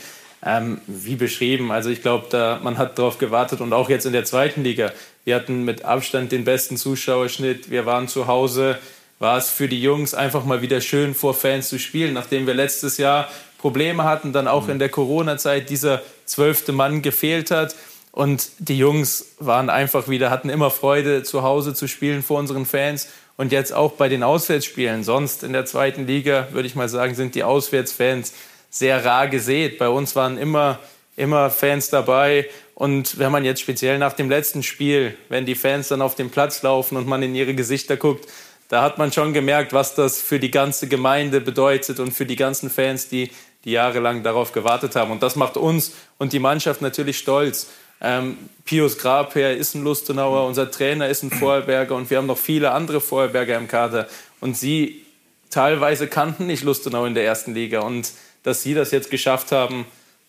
Ähm, 0.47 0.83
wie 0.87 1.17
beschrieben. 1.17 1.73
Also 1.73 1.89
ich 1.89 2.03
glaube, 2.03 2.61
man 2.63 2.77
hat 2.77 2.99
darauf 2.99 3.17
gewartet 3.17 3.63
und 3.63 3.73
auch 3.73 3.89
jetzt 3.89 4.05
in 4.05 4.13
der 4.13 4.27
zweiten 4.27 4.63
Liga. 4.63 4.93
Wir 5.25 5.37
hatten 5.37 5.65
mit 5.65 5.87
Abstand 5.87 6.33
den 6.33 6.45
besten 6.45 6.77
Zuschauerschnitt. 6.77 7.71
Wir 7.71 7.87
waren 7.87 8.09
zu 8.09 8.27
Hause 8.27 8.79
war 9.19 9.39
es 9.39 9.51
für 9.51 9.69
die 9.69 9.81
Jungs 9.81 10.15
einfach 10.15 10.45
mal 10.45 10.63
wieder 10.63 10.81
schön, 10.81 11.15
vor 11.15 11.35
Fans 11.35 11.69
zu 11.69 11.79
spielen, 11.79 12.15
nachdem 12.15 12.47
wir 12.47 12.55
letztes 12.55 12.99
Jahr 12.99 13.29
Probleme 13.59 14.05
hatten, 14.05 14.33
dann 14.33 14.47
auch 14.47 14.69
in 14.69 14.79
der 14.79 14.91
Corona-Zeit 14.91 15.71
dieser 15.71 16.03
zwölfte 16.27 16.73
Mann 16.73 17.01
gefehlt 17.01 17.51
hat. 17.51 17.75
Und 18.13 18.49
die 18.59 18.77
Jungs 18.77 19.35
waren 19.39 19.71
einfach 19.71 20.07
wieder, 20.07 20.31
hatten 20.31 20.51
immer 20.51 20.71
Freude, 20.71 21.23
zu 21.23 21.43
Hause 21.43 21.75
zu 21.75 21.89
spielen 21.89 22.23
vor 22.23 22.39
unseren 22.39 22.67
Fans. 22.67 23.09
Und 23.37 23.51
jetzt 23.51 23.73
auch 23.73 23.93
bei 23.93 24.09
den 24.09 24.23
Auswärtsspielen. 24.23 25.03
Sonst 25.03 25.43
in 25.43 25.53
der 25.53 25.65
zweiten 25.65 26.07
Liga, 26.07 26.49
würde 26.53 26.69
ich 26.69 26.77
mal 26.77 26.89
sagen, 26.89 27.15
sind 27.15 27.35
die 27.35 27.43
Auswärtsfans 27.43 28.35
sehr 28.71 29.05
rar 29.05 29.29
gesät. 29.29 29.79
Bei 29.79 29.89
uns 29.89 30.15
waren 30.15 30.37
immer, 30.37 30.79
immer 31.17 31.51
Fans 31.51 31.89
dabei. 31.91 32.49
Und 32.75 33.19
wenn 33.19 33.33
man 33.33 33.45
jetzt 33.45 33.63
speziell 33.63 33.99
nach 33.99 34.13
dem 34.13 34.29
letzten 34.29 34.63
Spiel, 34.63 35.17
wenn 35.29 35.47
die 35.47 35.55
Fans 35.55 35.89
dann 35.89 36.03
auf 36.03 36.15
den 36.15 36.31
Platz 36.31 36.63
laufen 36.63 36.97
und 36.97 37.07
man 37.07 37.23
in 37.23 37.35
ihre 37.35 37.55
Gesichter 37.55 37.97
guckt, 37.97 38.29
da 38.69 38.83
hat 38.83 38.99
man 38.99 39.13
schon 39.13 39.33
gemerkt, 39.33 39.73
was 39.73 39.95
das 39.95 40.21
für 40.21 40.39
die 40.39 40.51
ganze 40.51 40.89
Gemeinde 40.89 41.41
bedeutet 41.41 42.01
und 42.01 42.13
für 42.13 42.27
die 42.27 42.37
ganzen 42.37 42.71
Fans, 42.71 43.09
die, 43.09 43.31
die 43.65 43.73
jahrelang 43.73 44.23
darauf 44.23 44.53
gewartet 44.53 44.97
haben. 44.97 45.11
Und 45.11 45.23
das 45.23 45.37
macht 45.37 45.57
uns 45.57 45.93
und 46.19 46.33
die 46.33 46.39
Mannschaft 46.39 46.81
natürlich 46.81 47.19
stolz. 47.19 47.69
Ähm, 48.01 48.37
Pius 48.65 48.99
Grabherr 48.99 49.57
ist 49.57 49.75
ein 49.75 49.85
Lustenauer, 49.85 50.47
unser 50.47 50.71
Trainer 50.71 51.09
ist 51.09 51.23
ein 51.23 51.31
Vorarlberger 51.31 51.95
und 51.95 52.11
wir 52.11 52.19
haben 52.19 52.27
noch 52.27 52.39
viele 52.39 52.73
andere 52.73 53.01
Vorarlberger 53.01 53.57
im 53.57 53.69
Kader. 53.69 54.09
Und 54.41 54.57
sie 54.57 55.05
teilweise 55.51 56.09
kannten 56.09 56.47
nicht 56.47 56.65
Lustenau 56.65 57.05
in 57.05 57.15
der 57.15 57.25
ersten 57.25 57.55
Liga. 57.55 57.81
Und 57.81 58.13
dass 58.43 58.63
sie 58.63 58.75
das 58.75 58.91
jetzt 58.91 59.11
geschafft 59.11 59.53
haben, 59.53 59.87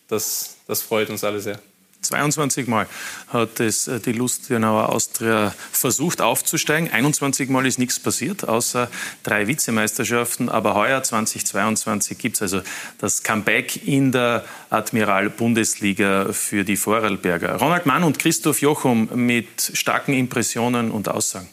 das, 0.08 0.58
das 0.68 0.82
freut 0.82 1.10
uns 1.10 1.24
alle 1.24 1.40
sehr. 1.40 1.60
22 2.08 2.68
Mal 2.68 2.88
hat 3.30 3.60
es 3.60 3.88
äh, 3.88 4.00
die 4.00 4.12
Lustenauer 4.12 4.90
Austria 4.90 5.54
versucht 5.72 6.22
aufzusteigen. 6.22 6.92
21 6.92 7.50
Mal 7.50 7.66
ist 7.66 7.80
nichts 7.80 8.00
passiert, 8.00 8.48
außer 8.48 8.90
drei 9.24 9.48
Vizemeisterschaften. 9.48 10.50
Aber 10.50 10.76
heuer 10.76 11.04
2022 11.04 12.18
gibt 12.18 12.36
es 12.36 12.42
also 12.42 12.62
das 13.00 13.24
Comeback 13.24 13.86
in 13.88 14.12
der 14.12 14.46
Admiral-Bundesliga 14.70 16.32
für 16.32 16.64
die 16.64 16.78
Vorarlberger. 16.78 17.56
Ronald 17.56 17.86
Mann 17.86 18.04
und 18.04 18.20
Christoph 18.20 18.62
Jochum 18.62 19.10
mit 19.14 19.72
starken 19.74 20.14
Impressionen 20.14 20.92
und 20.92 21.10
Aussagen. 21.10 21.50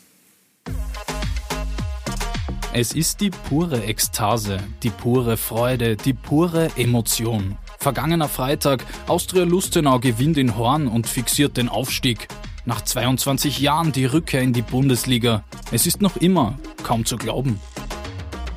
Es 2.74 2.94
ist 2.94 3.20
die 3.20 3.28
pure 3.28 3.84
Ekstase, 3.84 4.58
die 4.82 4.88
pure 4.88 5.36
Freude, 5.36 5.94
die 5.94 6.14
pure 6.14 6.70
Emotion. 6.76 7.58
Vergangener 7.82 8.28
Freitag, 8.28 8.84
Austria 9.08 9.42
Lustenau 9.42 9.98
gewinnt 9.98 10.38
in 10.38 10.56
Horn 10.56 10.86
und 10.86 11.08
fixiert 11.08 11.56
den 11.56 11.68
Aufstieg. 11.68 12.28
Nach 12.64 12.80
22 12.80 13.58
Jahren 13.58 13.90
die 13.90 14.04
Rückkehr 14.04 14.40
in 14.40 14.52
die 14.52 14.62
Bundesliga. 14.62 15.42
Es 15.72 15.84
ist 15.84 16.00
noch 16.00 16.16
immer 16.16 16.56
kaum 16.84 17.04
zu 17.04 17.16
glauben. 17.16 17.60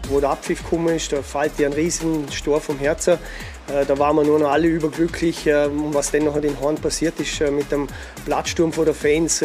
Wo 0.09 0.19
der 0.19 0.29
Abpfiff 0.29 0.61
gekommen 0.61 0.95
ist, 0.95 1.11
da 1.11 1.23
fällt 1.23 1.57
dir 1.57 1.65
ein 1.65 1.73
riesen 1.73 2.31
Stor 2.31 2.61
vom 2.61 2.77
Herzen. 2.77 3.17
Äh, 3.67 3.85
da 3.85 3.97
waren 3.97 4.15
wir 4.17 4.23
nur 4.23 4.39
noch 4.39 4.51
alle 4.51 4.67
überglücklich, 4.67 5.47
äh, 5.47 5.67
was 5.91 6.11
dann 6.11 6.25
noch 6.25 6.35
in 6.35 6.59
Horn 6.59 6.75
passiert 6.75 7.19
ist 7.19 7.41
äh, 7.41 7.49
mit 7.49 7.71
dem 7.71 7.87
Plattsturm 8.25 8.71
von 8.71 8.85
der 8.85 8.93
Fans. 8.93 9.43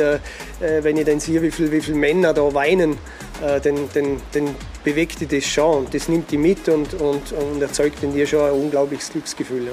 Wenn 0.61 0.97
ich 0.97 1.07
dann 1.07 1.21
sehe, 1.21 1.41
wie 1.43 1.51
viele 1.51 1.73
wie 1.73 1.81
viel 1.81 1.95
Männer 1.95 2.35
da 2.35 2.53
weinen, 2.53 2.99
dann, 3.41 3.89
dann, 3.95 4.21
dann 4.33 4.55
bewegt 4.85 5.21
dich 5.21 5.29
das 5.29 5.45
schon 5.45 5.85
und 5.85 5.95
das 5.95 6.09
nimmt 6.09 6.31
dich 6.31 6.39
mit 6.39 6.69
und, 6.69 6.95
und, 6.95 7.33
und 7.33 7.63
erzeugt 7.63 8.03
in 8.03 8.13
dir 8.13 8.27
schon 8.27 8.41
ein 8.41 8.53
unglaubliches 8.53 9.11
Glücksgefühl. 9.11 9.67
Ja. 9.67 9.73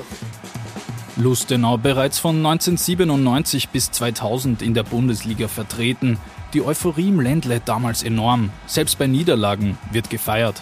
Lustenau 1.17 1.77
bereits 1.77 2.19
von 2.19 2.37
1997 2.37 3.69
bis 3.69 3.91
2000 3.91 4.61
in 4.61 4.73
der 4.73 4.83
Bundesliga 4.83 5.47
vertreten. 5.47 6.19
Die 6.53 6.63
Euphorie 6.63 7.09
im 7.09 7.19
Ländle 7.19 7.59
damals 7.63 8.03
enorm. 8.03 8.51
Selbst 8.67 8.97
bei 8.97 9.07
Niederlagen 9.07 9.77
wird 9.91 10.09
gefeiert. 10.09 10.61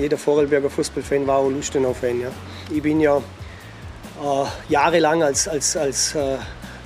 Jeder 0.00 0.16
Vorarlberger 0.16 0.70
Fußballfan 0.70 1.26
war 1.26 1.38
auch 1.38 1.50
Lustenau-Fan. 1.50 2.22
Ja. 2.22 2.28
Ich 2.70 2.82
bin 2.82 3.00
ja 3.00 3.18
äh, 3.18 4.44
jahrelang 4.70 5.22
als, 5.22 5.46
als, 5.46 5.76
als 5.76 6.14
äh, 6.14 6.36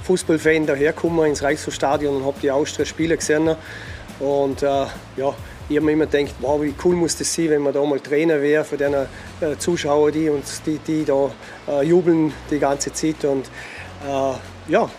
Fußballfan 0.02 0.66
dahergekommen 0.66 1.26
ins 1.26 1.40
Reichshofstadion 1.40 2.16
und 2.16 2.24
habe 2.24 2.38
die 2.42 2.50
Austria-Spiele 2.50 3.16
gesehen. 3.16 3.54
Und 4.18 4.62
äh, 4.62 4.66
ja, 4.66 5.34
ich 5.68 5.76
habe 5.76 5.86
mir 5.86 5.92
immer 5.92 6.06
gedacht, 6.06 6.34
wow, 6.40 6.60
wie 6.60 6.74
cool 6.84 6.96
muss 6.96 7.16
das 7.16 7.32
sein, 7.32 7.50
wenn 7.50 7.62
man 7.62 7.72
da 7.72 7.84
mal 7.84 8.00
Trainer 8.00 8.42
wäre 8.42 8.64
für 8.64 8.76
den 8.76 8.94
äh, 8.94 9.06
Zuschauer, 9.58 10.10
die 10.10 10.28
uns 10.28 10.60
die, 10.62 10.78
die 10.78 11.04
da 11.04 11.30
äh, 11.68 11.86
jubeln 11.86 12.32
die 12.50 12.58
ganze 12.58 12.92
Zeit. 12.92 13.24
Und 13.24 13.46
äh, 14.06 14.72
ja, 14.72 14.90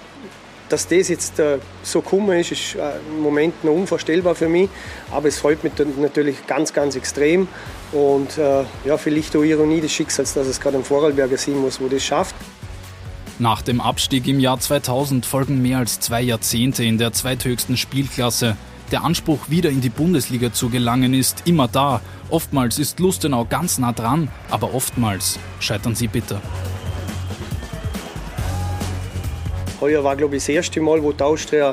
dass 0.70 0.88
das 0.88 1.10
jetzt 1.10 1.40
äh, 1.40 1.60
so 1.84 2.02
gekommen 2.02 2.40
ist, 2.40 2.52
ist 2.52 2.76
äh, 2.76 2.94
im 3.10 3.22
Moment 3.22 3.64
noch 3.64 3.74
unvorstellbar 3.74 4.36
für 4.36 4.50
mich. 4.50 4.70
Aber 5.12 5.28
es 5.28 5.38
freut 5.38 5.64
mich 5.64 5.74
natürlich 5.98 6.48
ganz, 6.48 6.74
ganz 6.74 6.96
extrem. 6.96 7.48
Und 7.96 8.38
äh, 8.38 8.66
ja, 8.84 8.98
vielleicht 8.98 9.38
auch 9.38 9.44
Ironie 9.44 9.80
des 9.80 9.94
Schicksals, 9.94 10.34
dass 10.34 10.48
es 10.48 10.60
gerade 10.60 10.78
ein 10.78 10.84
Vorarlberger 10.84 11.38
sein 11.38 11.56
muss, 11.56 11.80
wo 11.80 11.88
das 11.88 12.04
schafft. 12.04 12.36
Nach 13.40 13.62
dem 13.62 13.80
Abstieg 13.80 14.28
im 14.28 14.42
Jahr 14.42 14.60
2000 14.60 15.26
folgen 15.26 15.62
mehr 15.62 15.78
als 15.78 16.02
zwei 16.02 16.22
Jahrzehnte 16.22 16.84
in 16.84 16.98
der 16.98 17.14
zweithöchsten 17.14 17.78
Spielklasse. 17.78 18.58
Der 18.92 19.06
Anspruch, 19.06 19.50
wieder 19.50 19.70
in 19.70 19.80
die 19.80 19.90
Bundesliga 19.90 20.52
zu 20.52 20.70
gelangen, 20.70 21.14
ist 21.14 21.44
immer 21.46 21.70
da. 21.70 22.02
Oftmals 22.30 22.80
ist 22.80 23.00
Lustenau 23.00 23.46
ganz 23.46 23.78
nah 23.78 23.94
dran, 23.94 24.30
aber 24.50 24.74
oftmals 24.74 25.40
scheitern 25.62 25.96
sie 25.96 26.08
bitter. 26.08 26.42
Heuer 29.80 30.04
war, 30.04 30.18
glaube 30.18 30.36
ich, 30.36 30.44
das 30.44 30.50
erste 30.50 30.82
Mal, 30.82 31.02
wo 31.02 31.14
die 31.14 31.24
Austria 31.24 31.70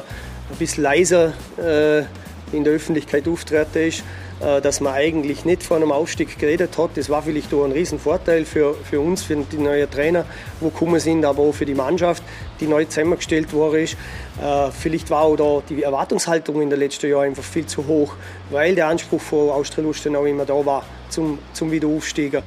ein 0.51 0.57
bisschen 0.57 0.85
leiser 0.85 1.33
äh, 1.59 2.05
in 2.53 2.63
der 2.63 2.75
Öffentlichkeit 2.75 3.27
auftreten 3.27 3.89
ist, 3.89 4.05
dass 4.43 4.81
man 4.81 4.95
eigentlich 4.95 5.45
nicht 5.45 5.63
von 5.63 5.83
einem 5.83 5.93
Aufstieg 5.93 6.39
geredet 6.39 6.77
hat. 6.77 6.91
Das 6.97 7.09
war 7.09 7.23
vielleicht 7.23 7.55
auch 7.55 7.65
ein 7.65 7.73
Riesenvorteil 7.73 8.45
für, 8.45 8.75
für 8.75 9.01
uns, 9.01 9.23
für 9.23 9.37
die 9.37 9.59
neuen 9.59 9.91
Trainer, 9.91 10.25
wo 10.61 10.71
gekommen 10.71 10.99
sind, 10.99 11.25
aber 11.25 11.43
auch 11.43 11.53
für 11.53 11.67
die 11.67 11.75
Mannschaft, 11.75 12.23
die 12.61 12.67
neu 12.67 12.85
zusammengestellt 12.85 13.53
worden 13.53 13.85
ist. 13.85 13.97
Äh, 14.43 14.71
vielleicht 14.71 15.11
war 15.11 15.23
auch 15.23 15.37
da 15.37 15.63
die 15.69 15.83
Erwartungshaltung 15.83 16.61
in 16.61 16.71
den 16.71 16.79
letzten 16.79 17.09
Jahren 17.09 17.29
einfach 17.29 17.45
viel 17.45 17.67
zu 17.67 17.87
hoch, 17.87 18.15
weil 18.51 18.75
der 18.75 18.89
Anspruch 18.89 19.21
von 19.21 19.51
Austria 19.51 19.85
Lustenau 19.85 20.25
immer 20.25 20.45
da 20.45 20.67
war 20.67 20.85
zum, 21.09 21.39
zum 21.53 21.71
Wiederaufsteiger. 21.71 22.43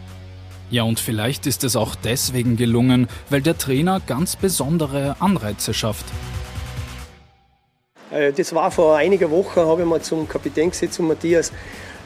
Ja, 0.71 0.83
und 0.83 0.99
vielleicht 0.99 1.45
ist 1.45 1.63
es 1.63 1.75
auch 1.75 1.95
deswegen 1.95 2.57
gelungen, 2.57 3.07
weil 3.29 3.41
der 3.41 3.57
Trainer 3.57 4.01
ganz 4.05 4.35
besondere 4.35 5.15
Anreize 5.19 5.73
schafft. 5.73 6.05
Äh, 8.15 8.31
das 8.31 8.53
war 8.55 8.71
vor 8.71 8.95
einiger 8.95 9.29
Woche, 9.29 9.65
habe 9.65 9.81
ich 9.81 9.87
mal 9.87 10.01
zum 10.01 10.27
Kapitän 10.27 10.71
gesagt, 10.71 10.93
zu 10.93 11.03
Matthias, 11.03 11.51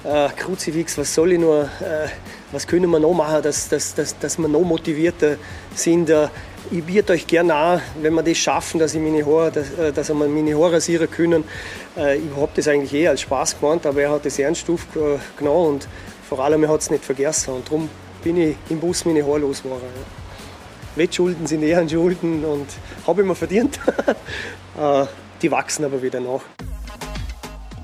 äh, 0.04 0.30
Kruzifix, 0.36 0.98
was 0.98 1.14
soll 1.14 1.34
ich 1.34 1.40
nur, 1.40 1.64
äh, 1.64 2.08
was 2.52 2.66
können 2.66 2.90
wir 2.90 3.00
noch 3.00 3.14
machen, 3.14 3.44
dass, 3.44 3.70
dass, 3.70 3.94
dass, 3.94 4.18
dass 4.18 4.38
wir 4.38 4.48
noch 4.48 4.62
motivierter 4.62 5.36
sind. 5.76 6.10
Äh, 6.10 6.30
ich 6.72 6.84
biete 6.84 7.14
euch 7.14 7.28
gerne 7.28 7.54
an, 7.54 7.82
wenn 8.02 8.14
wir 8.14 8.24
das 8.24 8.38
schaffen, 8.38 8.80
dass, 8.80 8.94
ich 8.96 9.02
meine 9.02 9.26
Haare, 9.26 9.52
dass, 9.52 9.72
äh, 9.78 9.94
dass 9.94 10.10
wir 10.10 10.16
meine 10.16 10.56
Haare 10.56 10.74
rasieren 10.74 11.10
können. 11.10 11.44
Äh, 11.96 12.18
ich 12.18 12.36
habe 12.36 12.52
das 12.56 12.68
eigentlich 12.68 12.94
eh 12.94 13.08
als 13.08 13.22
Spaß 13.22 13.60
gemeint, 13.60 13.86
aber 13.86 14.02
er 14.02 14.12
hat 14.12 14.26
das 14.26 14.40
ernst 14.40 14.70
aufgenommen 14.70 15.68
und 15.68 15.88
vor 16.28 16.40
allem 16.40 16.64
er 16.64 16.70
hat 16.70 16.82
es 16.82 16.90
nicht 16.90 17.04
vergessen. 17.04 17.54
Und 17.54 17.68
darum 17.68 17.90
bin 18.24 18.38
ich 18.38 18.56
im 18.70 18.80
Bus 18.80 19.06
meine 19.06 19.24
Haare 19.26 19.40
losgeworden. 19.40 19.84
Ja. 19.84 20.98
Wettschulden 20.98 21.46
sind 21.46 21.64
eher 21.64 21.88
Schulden 21.88 22.44
und 22.44 22.68
habe 23.06 23.22
ich 23.22 23.28
mir 23.28 23.36
verdient. 23.36 23.80
Die 25.42 25.52
wachsen 25.52 25.86
aber 25.86 26.02
wieder 26.02 26.20
nach. 26.20 26.42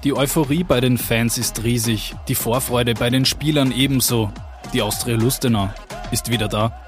Die 0.04 0.14
Euphorie 0.14 0.64
bei 0.64 0.82
den 0.82 0.98
Fans 0.98 1.38
ist 1.38 1.64
riesig, 1.64 2.14
die 2.28 2.36
Vorfreude 2.36 2.94
bei 2.94 3.10
den 3.10 3.26
Spielern 3.26 3.72
ebenso. 3.72 4.32
Die 4.74 4.82
Austria 4.82 5.16
Lustenau 5.16 5.74
ist 6.12 6.30
wieder 6.30 6.48
da. 6.48 6.86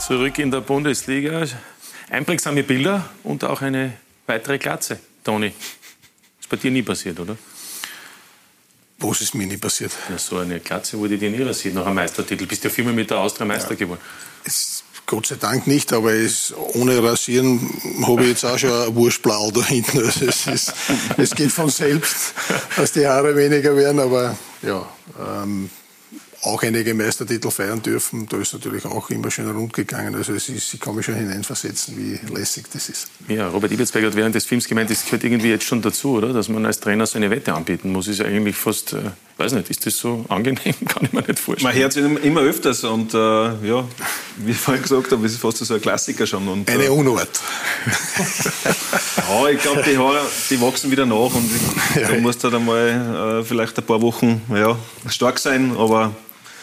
Zurück 0.00 0.38
in 0.38 0.50
der 0.50 0.60
Bundesliga. 0.60 1.44
Einprägsame 2.08 2.62
Bilder 2.62 3.04
und 3.24 3.42
auch 3.44 3.62
eine 3.62 3.94
weitere 4.26 4.58
Glatze. 4.58 5.00
Toni, 5.24 5.52
ist 6.40 6.48
bei 6.48 6.56
dir 6.56 6.70
nie 6.70 6.82
passiert, 6.82 7.18
oder? 7.18 7.36
Was 8.98 9.20
ist 9.20 9.34
mir 9.34 9.46
nie 9.46 9.56
passiert? 9.56 9.92
Ja, 10.08 10.16
so 10.16 10.38
eine 10.38 10.60
Glatze 10.60 10.98
wurde 10.98 11.18
dir 11.18 11.30
nie 11.30 11.42
rasiert 11.42 11.74
nach 11.74 11.84
einem 11.84 11.96
Meistertitel. 11.96 12.46
Bist 12.46 12.64
ja 12.64 12.70
viermal 12.70 12.94
mit 12.94 13.10
der 13.10 13.18
Austria 13.18 13.44
Meister 13.44 13.72
ja. 13.72 13.76
geworden. 13.76 14.00
Es, 14.44 14.75
Gott 15.06 15.26
sei 15.26 15.36
Dank 15.36 15.68
nicht, 15.68 15.92
aber 15.92 16.12
es, 16.12 16.52
ohne 16.74 17.00
Rasieren 17.02 17.60
habe 18.04 18.22
ich 18.24 18.30
jetzt 18.30 18.44
auch 18.44 18.58
schon 18.58 18.72
ein 18.72 18.94
Wurstblau 18.94 19.52
da 19.52 19.64
hinten. 19.64 19.98
Also 19.98 20.26
es, 20.26 20.46
ist, 20.48 20.72
es 21.16 21.34
geht 21.34 21.52
von 21.52 21.70
selbst, 21.70 22.34
dass 22.76 22.92
die 22.92 23.06
Haare 23.06 23.36
weniger 23.36 23.76
werden, 23.76 24.00
aber 24.00 24.36
ja, 24.62 24.84
ähm, 25.20 25.70
auch 26.42 26.62
einige 26.62 26.94
Meistertitel 26.94 27.50
feiern 27.50 27.82
dürfen. 27.82 28.26
Da 28.28 28.38
ist 28.38 28.52
natürlich 28.52 28.84
auch 28.84 29.10
immer 29.10 29.30
schön 29.30 29.50
rund 29.50 29.72
gegangen. 29.72 30.14
Also 30.14 30.32
es 30.32 30.48
ist, 30.48 30.74
ich 30.74 30.80
kann 30.80 30.94
mich 30.94 31.06
schon 31.06 31.14
hineinversetzen, 31.14 31.96
wie 31.96 32.34
lässig 32.34 32.66
das 32.72 32.88
ist. 32.88 33.08
Ja, 33.28 33.48
Robert 33.48 33.72
Ibelsberger 33.72 34.08
hat 34.08 34.16
während 34.16 34.34
des 34.34 34.44
Films 34.44 34.66
gemeint, 34.66 34.90
das 34.90 35.04
gehört 35.04 35.24
irgendwie 35.24 35.48
jetzt 35.48 35.64
schon 35.64 35.82
dazu, 35.82 36.16
oder? 36.16 36.32
Dass 36.32 36.48
man 36.48 36.64
als 36.66 36.80
Trainer 36.80 37.06
so 37.06 37.18
eine 37.18 37.30
Wette 37.30 37.54
anbieten 37.54 37.92
muss. 37.92 38.08
Ist 38.08 38.18
ja 38.18 38.26
eigentlich 38.26 38.56
fast, 38.56 38.92
äh, 38.92 39.10
weiß 39.36 39.52
nicht, 39.52 39.70
ist 39.70 39.84
das 39.86 39.96
so 39.96 40.24
angenehm? 40.28 40.74
Kann 40.88 41.04
ich 41.04 41.12
mir 41.12 41.20
nicht 41.20 41.38
vorstellen. 41.38 41.72
Man 41.72 41.80
hört 41.80 41.96
es 41.96 42.24
immer 42.24 42.40
öfters 42.40 42.84
und 42.84 43.12
äh, 43.14 43.18
ja, 43.18 43.84
wie 44.36 44.50
ich 44.50 44.56
vorhin 44.56 44.82
gesagt 44.82 45.12
habe, 45.12 45.26
es 45.26 45.32
ist 45.32 45.40
fast 45.40 45.58
so 45.58 45.74
ein 45.74 45.80
Klassiker 45.80 46.26
schon. 46.26 46.48
Und, 46.48 46.68
äh, 46.68 46.72
eine 46.72 46.92
Unart. 46.92 47.28
ja, 49.16 49.48
ich 49.48 49.60
glaube, 49.60 49.82
die 49.82 49.98
Haare, 49.98 50.20
die 50.50 50.60
wachsen 50.60 50.90
wieder 50.90 51.06
nach 51.06 51.34
und 51.34 51.50
ja, 51.94 52.08
da 52.08 52.18
musst 52.18 52.42
du 52.42 52.44
halt 52.44 52.54
einmal 52.54 53.40
äh, 53.40 53.44
vielleicht 53.44 53.78
ein 53.78 53.84
paar 53.84 54.00
Wochen 54.00 54.42
ja, 54.52 54.76
stark 55.08 55.38
sein, 55.38 55.76
aber 55.76 56.14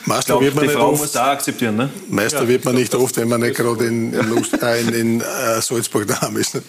Meister 0.05 0.39
wird 0.39 0.55
man 0.55 0.63
die 0.63 0.67
nicht 0.67 0.77
Frau 0.77 0.89
oft. 0.91 1.01
muss 1.01 1.11
da 1.11 1.31
akzeptieren, 1.31 1.75
ne? 1.75 1.89
Meister 2.09 2.41
ja, 2.41 2.47
wird 2.47 2.65
man 2.65 2.75
nicht 2.75 2.93
oft, 2.95 3.15
wenn 3.17 3.29
man 3.29 3.41
nicht 3.41 3.55
gerade 3.55 3.85
in, 3.85 4.13
in, 4.13 4.29
Lust, 4.29 4.61
äh, 4.61 4.81
in, 4.81 4.93
in 4.93 5.21
äh, 5.21 5.61
Salzburg 5.61 6.07
daheim 6.07 6.35
ist. 6.37 6.55
Nicht? 6.55 6.65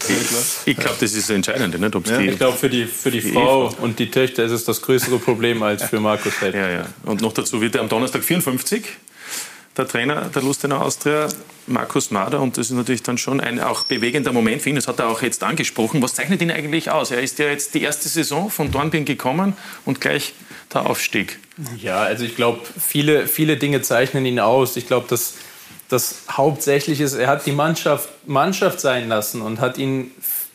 Ich 0.67 0.76
glaube, 0.76 0.97
das 1.00 1.12
ist 1.12 1.29
das 1.29 1.35
Entscheidende. 1.35 1.79
Nicht? 1.79 1.95
Ja, 2.09 2.19
die, 2.19 2.29
ich 2.29 2.37
glaube, 2.37 2.57
für 2.57 2.69
die, 2.69 2.87
für 2.87 3.11
die, 3.11 3.21
die 3.21 3.33
Frau 3.33 3.69
Eva. 3.69 3.83
und 3.83 3.99
die 3.99 4.11
Töchter 4.11 4.45
ist 4.45 4.53
es 4.53 4.64
das 4.64 4.81
größere 4.83 5.19
Problem 5.19 5.62
als 5.62 5.85
für 5.85 6.00
Markus 6.00 6.38
selbst. 6.38 6.57
Ja, 6.57 6.71
ja. 6.71 6.87
Und 7.05 7.21
noch 7.23 7.33
dazu 7.33 7.61
wird 7.61 7.75
er 7.75 7.81
am 7.81 7.88
Donnerstag 7.88 8.23
54 8.23 8.85
der 9.76 9.88
Trainer 9.88 10.31
der 10.33 10.43
Lustenau 10.43 10.79
Austria, 10.79 11.29
Markus 11.67 12.11
Mader. 12.11 12.41
Und 12.41 12.57
das 12.57 12.71
ist 12.71 12.76
natürlich 12.76 13.03
dann 13.03 13.19
schon 13.19 13.41
ein 13.41 13.61
auch 13.61 13.85
bewegender 13.85 14.33
Moment 14.33 14.62
für 14.62 14.69
ihn. 14.69 14.76
Das 14.76 14.87
hat 14.87 15.00
er 15.00 15.09
auch 15.09 15.23
jetzt 15.23 15.43
angesprochen. 15.43 16.00
Was 16.03 16.14
zeichnet 16.14 16.41
ihn 16.43 16.50
eigentlich 16.50 16.91
aus? 16.91 17.11
Er 17.11 17.23
ist 17.23 17.38
ja 17.38 17.47
jetzt 17.47 17.75
die 17.75 17.83
erste 17.83 18.09
Saison 18.09 18.50
von 18.50 18.71
Dornbirn 18.71 19.05
gekommen 19.05 19.55
und 19.85 20.00
gleich 20.00 20.35
der 20.75 20.87
Aufstieg. 20.90 21.38
Ja, 21.78 22.02
also 22.02 22.25
ich 22.25 22.37
glaube, 22.37 22.61
viele, 22.78 23.26
viele 23.28 23.57
Dinge 23.57 23.81
zeichnen 23.83 24.26
ihn 24.26 24.40
aus. 24.40 24.76
Ich 24.76 24.87
glaube, 24.87 25.07
dass 25.09 25.35
das 25.88 26.23
hauptsächlich 26.31 27.00
ist, 27.00 27.14
er 27.14 27.28
hat 27.28 27.47
die 27.47 27.52
Mannschaft 27.52 28.09
Mannschaft 28.26 28.81
sein 28.81 29.09
lassen 29.09 29.43
und 29.43 29.61
hat 29.61 29.78
ihn 29.78 30.11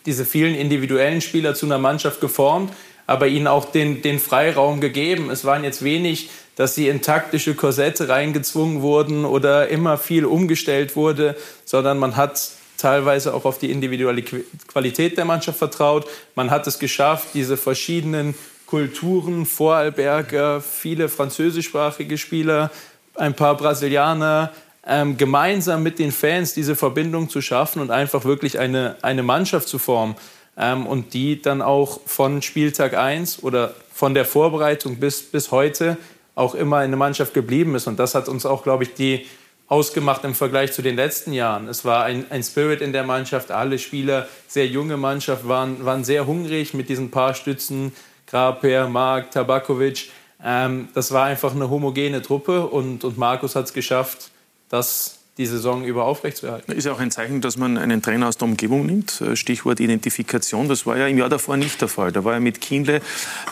diese 0.05 0.25
vielen 0.25 0.55
individuellen 0.55 1.21
Spieler 1.21 1.55
zu 1.55 1.65
einer 1.65 1.77
Mannschaft 1.77 2.19
geformt. 2.19 2.73
aber 3.09 3.27
ihnen 3.27 3.47
auch 3.47 3.65
den, 3.65 4.03
den 4.03 4.19
Freiraum 4.19 4.81
gegeben. 4.81 5.31
Es 5.31 5.43
waren 5.43 5.63
jetzt 5.63 5.83
wenig, 5.83 6.29
dass 6.55 6.75
sie 6.75 6.89
in 6.89 7.01
taktische 7.01 7.55
Korsette 7.55 8.07
reingezwungen 8.07 8.83
wurden 8.83 9.25
oder 9.25 9.67
immer 9.69 9.97
viel 9.97 10.25
umgestellt 10.25 10.95
wurde, 10.95 11.35
sondern 11.65 11.97
man 11.97 12.15
hat 12.17 12.51
teilweise 12.77 13.33
auch 13.33 13.45
auf 13.45 13.57
die 13.57 13.71
individuelle 13.71 14.21
Qualität 14.21 15.17
der 15.17 15.25
Mannschaft 15.25 15.57
vertraut. 15.57 16.07
Man 16.35 16.51
hat 16.51 16.67
es 16.67 16.77
geschafft, 16.77 17.29
diese 17.33 17.57
verschiedenen 17.57 18.35
Kulturen, 18.69 19.47
Vorarlberger, 19.47 20.61
viele 20.61 21.09
französischsprachige 21.09 22.19
Spieler, 22.19 22.69
ein 23.15 23.33
paar 23.33 23.57
Brasilianer, 23.57 24.51
ähm, 24.85 25.17
gemeinsam 25.17 25.81
mit 25.81 25.97
den 25.97 26.11
Fans 26.11 26.53
diese 26.53 26.75
Verbindung 26.75 27.29
zu 27.29 27.41
schaffen 27.41 27.81
und 27.81 27.89
einfach 27.89 28.25
wirklich 28.25 28.59
eine, 28.59 28.95
eine 29.01 29.23
Mannschaft 29.23 29.67
zu 29.67 29.79
formen. 29.79 30.15
Ähm, 30.55 30.85
und 30.85 31.15
die 31.15 31.41
dann 31.41 31.63
auch 31.63 32.01
von 32.05 32.43
Spieltag 32.43 32.93
1 32.93 33.41
oder 33.41 33.73
von 33.91 34.13
der 34.13 34.25
Vorbereitung 34.25 34.97
bis, 34.97 35.23
bis 35.23 35.49
heute 35.49 35.97
auch 36.35 36.53
immer 36.53 36.77
eine 36.77 36.95
Mannschaft 36.95 37.33
geblieben 37.33 37.73
ist. 37.73 37.87
Und 37.87 37.97
das 37.97 38.13
hat 38.13 38.29
uns 38.29 38.45
auch, 38.45 38.61
glaube 38.61 38.83
ich, 38.83 38.93
die 38.93 39.25
ausgemacht 39.67 40.23
im 40.25 40.35
Vergleich 40.35 40.73
zu 40.73 40.83
den 40.83 40.95
letzten 40.95 41.33
Jahren. 41.33 41.67
Es 41.67 41.85
war 41.85 42.03
ein, 42.03 42.25
ein 42.29 42.43
Spirit 42.43 42.81
in 42.81 42.93
der 42.93 43.03
Mannschaft. 43.03 43.49
Alle 43.49 43.79
Spieler, 43.79 44.27
sehr 44.47 44.67
junge 44.67 44.97
Mannschaft, 44.97 45.47
waren, 45.47 45.83
waren 45.85 46.03
sehr 46.03 46.27
hungrig 46.27 46.75
mit 46.75 46.87
diesen 46.87 47.09
paar 47.09 47.33
Stützen. 47.33 47.93
Graper, 48.29 48.87
Mark, 48.87 49.31
Tabakovic. 49.31 50.11
Ähm, 50.43 50.89
das 50.93 51.11
war 51.11 51.25
einfach 51.25 51.53
eine 51.53 51.69
homogene 51.69 52.21
Truppe 52.21 52.65
und, 52.67 53.03
und 53.03 53.17
Markus 53.17 53.55
hat 53.55 53.65
es 53.65 53.73
geschafft, 53.73 54.31
das 54.69 55.19
die 55.37 55.45
Saison 55.45 55.85
über 55.85 56.03
aufrechtzuerhalten. 56.03 56.73
Ist 56.73 56.83
ja 56.83 56.91
auch 56.91 56.99
ein 56.99 57.11
Zeichen, 57.11 57.39
dass 57.39 57.55
man 57.55 57.77
einen 57.77 58.01
Trainer 58.01 58.27
aus 58.27 58.37
der 58.37 58.47
Umgebung 58.47 58.85
nimmt. 58.85 59.21
Äh, 59.21 59.35
Stichwort 59.37 59.79
Identifikation. 59.79 60.67
Das 60.67 60.85
war 60.85 60.97
ja 60.97 61.07
im 61.07 61.17
Jahr 61.17 61.29
davor 61.29 61.55
nicht 61.55 61.79
der 61.81 61.87
Fall. 61.87 62.11
Da 62.11 62.25
war 62.25 62.33
ja 62.33 62.39
mit 62.41 62.59
Kienle 62.59 63.01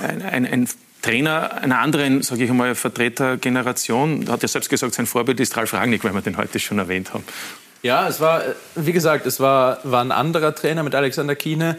ein, 0.02 0.22
ein, 0.22 0.46
ein 0.46 0.70
Trainer 1.02 1.62
einer 1.62 1.80
anderen, 1.80 2.24
sage 2.24 2.44
ich 2.44 2.50
einmal, 2.50 2.76
Vertretergeneration. 2.76 4.30
Hat 4.30 4.44
er 4.44 4.50
selbst 4.50 4.70
gesagt, 4.70 4.96
sein 4.96 5.06
Vorbild 5.06 5.40
ist 5.40 5.56
Ralf 5.56 5.74
Rangnick, 5.74 6.04
weil 6.04 6.14
wir 6.14 6.22
den 6.22 6.36
heute 6.36 6.60
schon 6.60 6.78
erwähnt 6.78 7.14
haben. 7.14 7.24
Ja, 7.84 8.08
es 8.08 8.20
war, 8.20 8.42
wie 8.76 8.92
gesagt, 8.92 9.26
es 9.26 9.40
war, 9.40 9.80
war 9.84 10.02
ein 10.04 10.12
anderer 10.12 10.54
Trainer 10.54 10.84
mit 10.84 10.94
Alexander 10.94 11.36
Kiene. 11.36 11.78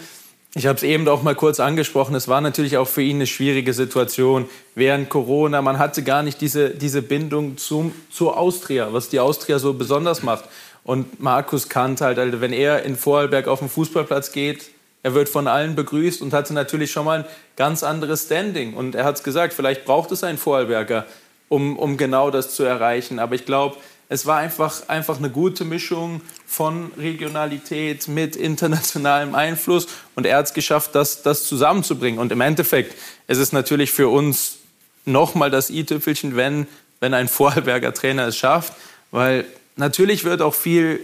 Ich 0.59 0.67
habe 0.67 0.77
es 0.77 0.83
eben 0.83 1.07
auch 1.07 1.23
mal 1.23 1.37
kurz 1.37 1.61
angesprochen. 1.61 2.17
Es 2.17 2.27
war 2.27 2.41
natürlich 2.41 2.79
auch 2.79 2.88
für 2.88 3.00
ihn 3.00 3.19
eine 3.19 3.29
schwierige 3.29 3.73
Situation 3.73 4.50
während 4.75 5.09
Corona. 5.09 5.62
Man 5.62 5.79
hatte 5.79 6.03
gar 6.03 6.25
nicht 6.25 6.41
diese, 6.41 6.71
diese 6.71 7.00
Bindung 7.00 7.59
zum, 7.59 7.93
zur 8.11 8.37
Austria, 8.37 8.93
was 8.93 9.09
die 9.09 9.21
Austria 9.21 9.61
so 9.61 9.75
besonders 9.75 10.25
macht. 10.25 10.47
Und 10.83 11.21
Markus 11.21 11.69
kannte 11.69 12.07
halt, 12.07 12.19
also 12.19 12.41
wenn 12.41 12.53
er 12.53 12.83
in 12.83 12.97
Vorarlberg 12.97 13.47
auf 13.47 13.61
den 13.61 13.69
Fußballplatz 13.69 14.33
geht, 14.33 14.71
er 15.05 15.15
wird 15.15 15.29
von 15.29 15.47
allen 15.47 15.77
begrüßt 15.77 16.23
und 16.23 16.33
hatte 16.33 16.55
natürlich 16.55 16.91
schon 16.91 17.05
mal 17.05 17.21
ein 17.21 17.25
ganz 17.55 17.85
anderes 17.85 18.25
Standing. 18.25 18.75
Und 18.75 18.97
er 18.97 19.05
hat 19.05 19.15
es 19.15 19.23
gesagt, 19.23 19.55
vielleicht 19.55 19.85
braucht 19.85 20.11
es 20.11 20.25
einen 20.25 20.38
Vorarlberger, 20.38 21.07
um, 21.49 21.79
um 21.79 21.97
genau 21.97 22.33
das 22.33 22.53
zu 22.57 22.65
erreichen. 22.65 23.21
Aber 23.21 23.37
ich 23.37 23.45
glaube, 23.45 23.77
es 24.09 24.25
war 24.25 24.38
einfach, 24.38 24.88
einfach 24.88 25.19
eine 25.19 25.29
gute 25.29 25.65
Mischung 25.65 26.23
von 26.47 26.93
Regionalität 26.97 28.09
mit 28.09 28.37
internationalem 28.37 29.35
Einfluss. 29.35 29.87
Und 30.15 30.25
er 30.25 30.38
hat 30.38 30.47
es 30.47 30.55
geschafft, 30.55 30.95
das, 30.95 31.23
das 31.23 31.45
zusammenzubringen. 31.45 32.19
Und 32.19 32.33
im 32.33 32.41
Endeffekt 32.41 32.95
ist 33.27 33.38
es 33.38 33.53
natürlich 33.53 33.93
für 33.93 34.09
uns 34.09 34.59
nochmal 35.05 35.50
das 35.50 35.69
i-Tüpfelchen, 35.69 36.37
wenn, 36.37 36.67
wenn 37.00 37.12
ein 37.12 37.29
Vorarlberger 37.29 37.93
Trainer 37.93 38.27
es 38.29 38.37
schafft. 38.37 38.73
Weil 39.11 39.45
natürlich 39.77 40.25
wird 40.25 40.41
auch 40.41 40.55
viel 40.55 41.00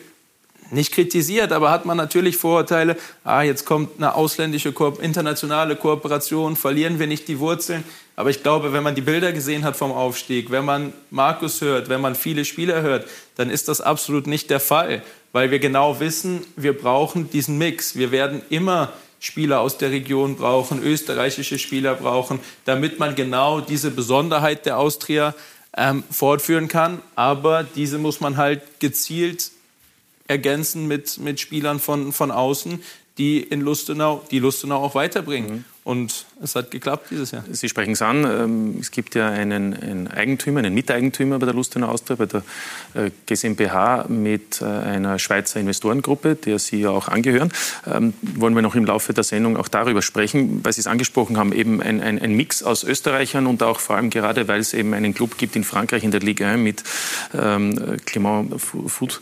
nicht 0.70 0.92
kritisiert, 0.92 1.52
aber 1.52 1.70
hat 1.70 1.84
man 1.84 1.96
natürlich 1.96 2.36
Vorurteile. 2.36 2.96
Ah, 3.22 3.42
jetzt 3.42 3.64
kommt 3.64 3.90
eine 3.98 4.14
ausländische, 4.14 4.72
Ko 4.72 4.90
internationale 5.00 5.76
Kooperation, 5.76 6.56
verlieren 6.56 6.98
wir 6.98 7.06
nicht 7.06 7.28
die 7.28 7.38
Wurzeln. 7.38 7.84
Aber 8.16 8.30
ich 8.30 8.42
glaube, 8.42 8.72
wenn 8.72 8.82
man 8.82 8.94
die 8.94 9.00
Bilder 9.00 9.32
gesehen 9.32 9.64
hat 9.64 9.76
vom 9.76 9.92
Aufstieg, 9.92 10.50
wenn 10.50 10.64
man 10.64 10.92
Markus 11.10 11.60
hört, 11.60 11.88
wenn 11.88 12.00
man 12.00 12.14
viele 12.14 12.44
Spieler 12.44 12.82
hört, 12.82 13.06
dann 13.36 13.50
ist 13.50 13.68
das 13.68 13.80
absolut 13.80 14.26
nicht 14.26 14.50
der 14.50 14.60
Fall, 14.60 15.02
weil 15.32 15.50
wir 15.50 15.58
genau 15.58 15.98
wissen, 16.00 16.44
wir 16.56 16.78
brauchen 16.78 17.30
diesen 17.30 17.58
Mix. 17.58 17.96
Wir 17.96 18.12
werden 18.12 18.42
immer 18.50 18.92
Spieler 19.18 19.60
aus 19.60 19.78
der 19.78 19.90
Region 19.90 20.36
brauchen, 20.36 20.82
österreichische 20.82 21.58
Spieler 21.58 21.94
brauchen, 21.94 22.40
damit 22.66 22.98
man 22.98 23.14
genau 23.14 23.60
diese 23.60 23.90
Besonderheit 23.90 24.66
der 24.66 24.78
Austria 24.78 25.34
ähm, 25.76 26.04
fortführen 26.10 26.68
kann. 26.68 27.00
Aber 27.16 27.64
diese 27.64 27.98
muss 27.98 28.20
man 28.20 28.36
halt 28.36 28.62
gezielt 28.80 29.50
ergänzen 30.26 30.86
mit, 30.86 31.18
mit 31.18 31.40
Spielern 31.40 31.80
von, 31.80 32.12
von 32.12 32.30
außen, 32.30 32.82
die 33.18 33.40
in 33.40 33.60
Lustenau, 33.60 34.24
die 34.30 34.38
Lustenau 34.38 34.82
auch 34.82 34.94
weiterbringen. 34.94 35.50
Mhm. 35.50 35.64
Und 35.84 36.24
es 36.42 36.56
hat 36.56 36.70
geklappt 36.70 37.08
dieses 37.10 37.30
Jahr. 37.30 37.44
Sie 37.50 37.68
sprechen 37.68 37.92
es 37.92 38.00
an. 38.00 38.24
Ähm, 38.24 38.78
es 38.80 38.90
gibt 38.90 39.14
ja 39.14 39.28
einen, 39.28 39.74
einen, 39.74 40.08
Eigentümer, 40.08 40.60
einen 40.60 40.72
Miteigentümer 40.72 41.38
bei 41.38 41.44
der 41.44 41.54
Lustenau 41.54 41.88
Austria, 41.88 42.16
bei 42.16 42.24
der 42.24 42.42
äh, 42.94 43.10
GmbH 43.26 44.06
mit 44.08 44.62
äh, 44.62 44.64
einer 44.64 45.18
Schweizer 45.18 45.60
Investorengruppe, 45.60 46.36
der 46.36 46.58
Sie 46.58 46.80
ja 46.80 46.88
auch 46.88 47.08
angehören. 47.08 47.52
Ähm, 47.86 48.14
wollen 48.22 48.54
wir 48.54 48.62
noch 48.62 48.74
im 48.74 48.86
Laufe 48.86 49.12
der 49.12 49.24
Sendung 49.24 49.58
auch 49.58 49.68
darüber 49.68 50.00
sprechen, 50.00 50.64
weil 50.64 50.72
Sie 50.72 50.80
es 50.80 50.86
angesprochen 50.86 51.36
haben, 51.36 51.52
eben 51.52 51.82
ein, 51.82 52.00
ein, 52.00 52.18
ein 52.18 52.32
Mix 52.32 52.62
aus 52.62 52.82
Österreichern 52.82 53.46
und 53.46 53.62
auch 53.62 53.78
vor 53.78 53.96
allem 53.96 54.08
gerade, 54.08 54.48
weil 54.48 54.60
es 54.60 54.72
eben 54.72 54.94
einen 54.94 55.12
Club 55.12 55.36
gibt 55.36 55.54
in 55.54 55.64
Frankreich 55.64 56.02
in 56.02 56.10
der 56.10 56.20
Ligue 56.20 56.46
1 56.46 56.62
mit 56.62 56.82
ähm, 57.34 57.98
Clément 58.06 58.58
Foot. 58.58 59.20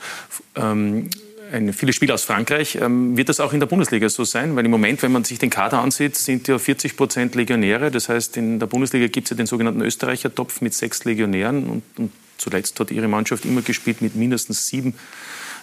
Ähm, 0.55 1.11
ein, 1.53 1.73
viele 1.73 1.93
Spieler 1.93 2.15
aus 2.15 2.25
Frankreich. 2.25 2.77
Ähm, 2.77 3.17
wird 3.17 3.29
das 3.29 3.39
auch 3.39 3.53
in 3.53 3.61
der 3.61 3.67
Bundesliga 3.67 4.09
so 4.09 4.25
sein? 4.25 4.57
Weil 4.57 4.65
im 4.65 4.71
Moment, 4.71 5.03
wenn 5.03 5.13
man 5.13 5.25
sich 5.25 5.39
den 5.39 5.51
Kader 5.51 5.79
ansieht, 5.79 6.17
sind 6.17 6.49
ja 6.49 6.59
40 6.59 6.97
Prozent 6.97 7.35
Legionäre. 7.35 7.91
Das 7.91 8.09
heißt, 8.09 8.37
in 8.37 8.59
der 8.59 8.67
Bundesliga 8.67 9.07
gibt 9.07 9.27
es 9.27 9.31
ja 9.31 9.37
den 9.37 9.47
sogenannten 9.47 9.83
Österreicher-Topf 9.83 10.61
mit 10.61 10.75
sechs 10.75 11.05
Legionären. 11.05 11.67
Und, 11.69 11.83
und, 11.99 12.13
zuletzt 12.39 12.81
hat 12.81 12.91
ihre 12.91 13.07
Mannschaft 13.07 13.45
immer 13.45 13.63
gespielt 13.63 14.03
mit 14.03 14.17
mindestens 14.17 14.67
sieben 14.67 14.95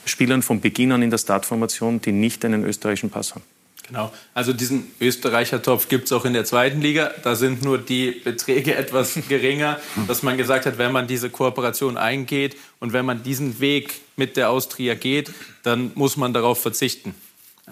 Spielern 0.06 0.41
von 0.41 0.62
Beginn 0.62 0.93
an 0.93 1.02
in 1.02 1.10
der 1.10 1.17
Startformation, 1.17 1.99
die 1.99 2.13
nicht 2.13 2.45
einen 2.45 2.63
österreichischen 2.63 3.10
Pass 3.10 3.36
haben. 3.36 3.43
Genau. 3.89 4.12
Also 4.36 4.54
diesen 4.54 4.91
Österreicher-Topf 5.02 5.89
gibt 5.89 6.06
es 6.06 6.12
auch 6.12 6.23
in 6.23 6.34
der 6.34 6.45
zweiten 6.45 6.80
Liga. 6.80 7.12
Da 7.23 7.36
sind 7.36 7.63
nur 7.63 7.80
die 7.80 8.12
Beträge 8.12 8.75
etwas 8.78 9.17
geringer, 9.28 9.80
dass 10.08 10.23
man 10.23 10.38
gesagt 10.38 10.65
hat, 10.65 10.78
wenn 10.78 10.91
man 10.91 11.08
diese 11.08 11.30
Kooperation 11.30 11.97
eingeht 11.97 12.56
und 12.80 12.93
wenn 12.93 13.06
man 13.06 13.23
diesen 13.23 13.60
Weg 13.60 14.02
mit 14.15 14.38
der 14.38 14.52
Austria 14.52 14.93
geht, 14.93 15.32
dann 15.63 15.91
muss 15.95 16.17
man 16.17 16.34
darauf 16.34 16.62
verzichten. 16.62 17.15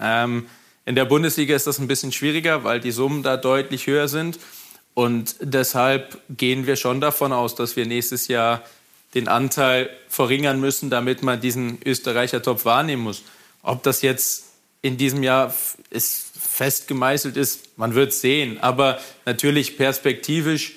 Ähm, 0.00 0.46
in 0.84 0.94
der 0.94 1.04
Bundesliga 1.04 1.54
ist 1.54 1.66
das 1.66 1.78
ein 1.78 1.86
bisschen 1.86 2.12
schwieriger, 2.12 2.64
weil 2.64 2.80
die 2.80 2.90
Summen 2.90 3.22
da 3.22 3.36
deutlich 3.36 3.86
höher 3.86 4.08
sind. 4.08 4.38
Und 4.94 5.36
deshalb 5.40 6.20
gehen 6.30 6.66
wir 6.66 6.74
schon 6.74 7.00
davon 7.00 7.32
aus, 7.32 7.54
dass 7.54 7.76
wir 7.76 7.86
nächstes 7.86 8.26
Jahr 8.26 8.62
den 9.14 9.28
Anteil 9.28 9.88
verringern 10.08 10.60
müssen, 10.60 10.90
damit 10.90 11.22
man 11.22 11.40
diesen 11.40 11.78
Österreicher-Topf 11.84 12.64
wahrnehmen 12.64 13.02
muss. 13.02 13.22
Ob 13.62 13.82
das 13.84 14.02
jetzt 14.02 14.47
in 14.82 14.96
diesem 14.96 15.22
Jahr 15.22 15.54
ist 15.90 16.32
fest 16.38 16.88
gemeißelt 16.88 17.36
ist, 17.36 17.78
man 17.78 17.94
wird 17.94 18.12
sehen. 18.12 18.58
Aber 18.60 18.98
natürlich 19.26 19.76
perspektivisch 19.76 20.74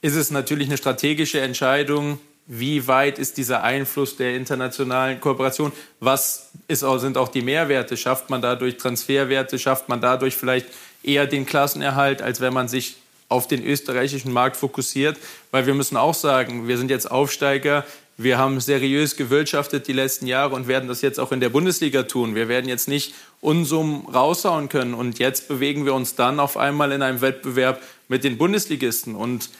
ist 0.00 0.14
es 0.14 0.30
natürlich 0.30 0.68
eine 0.68 0.76
strategische 0.76 1.40
Entscheidung, 1.40 2.20
wie 2.50 2.86
weit 2.86 3.18
ist 3.18 3.36
dieser 3.36 3.62
Einfluss 3.62 4.16
der 4.16 4.34
internationalen 4.34 5.20
Kooperation? 5.20 5.70
Was 6.00 6.50
ist, 6.66 6.80
sind 6.80 7.18
auch 7.18 7.28
die 7.28 7.42
Mehrwerte? 7.42 7.98
Schafft 7.98 8.30
man 8.30 8.40
dadurch 8.40 8.78
Transferwerte? 8.78 9.58
Schafft 9.58 9.90
man 9.90 10.00
dadurch 10.00 10.34
vielleicht 10.34 10.66
eher 11.02 11.26
den 11.26 11.44
Klassenerhalt, 11.44 12.22
als 12.22 12.40
wenn 12.40 12.54
man 12.54 12.66
sich 12.66 12.96
auf 13.28 13.48
den 13.48 13.62
österreichischen 13.62 14.32
Markt 14.32 14.56
fokussiert? 14.56 15.18
Weil 15.50 15.66
wir 15.66 15.74
müssen 15.74 15.98
auch 15.98 16.14
sagen, 16.14 16.66
wir 16.68 16.78
sind 16.78 16.90
jetzt 16.90 17.10
Aufsteiger. 17.10 17.84
Wir 18.20 18.36
haben 18.36 18.58
seriös 18.58 19.14
gewirtschaftet 19.14 19.86
die 19.86 19.92
letzten 19.92 20.26
Jahre 20.26 20.56
und 20.56 20.66
werden 20.66 20.88
das 20.88 21.02
jetzt 21.02 21.20
auch 21.20 21.30
in 21.30 21.38
der 21.38 21.50
Bundesliga 21.50 22.02
tun. 22.02 22.34
Wir 22.34 22.48
werden 22.48 22.68
jetzt 22.68 22.88
nicht 22.88 23.14
Unsummen 23.40 24.06
raushauen 24.06 24.68
können. 24.68 24.94
Und 24.94 25.20
jetzt 25.20 25.46
bewegen 25.46 25.84
wir 25.84 25.94
uns 25.94 26.16
dann 26.16 26.40
auf 26.40 26.56
einmal 26.56 26.90
in 26.90 27.00
einem 27.02 27.20
Wettbewerb 27.20 27.80
mit 28.08 28.24
den 28.24 28.36
Bundesligisten. 28.36 29.14
Und 29.14 29.50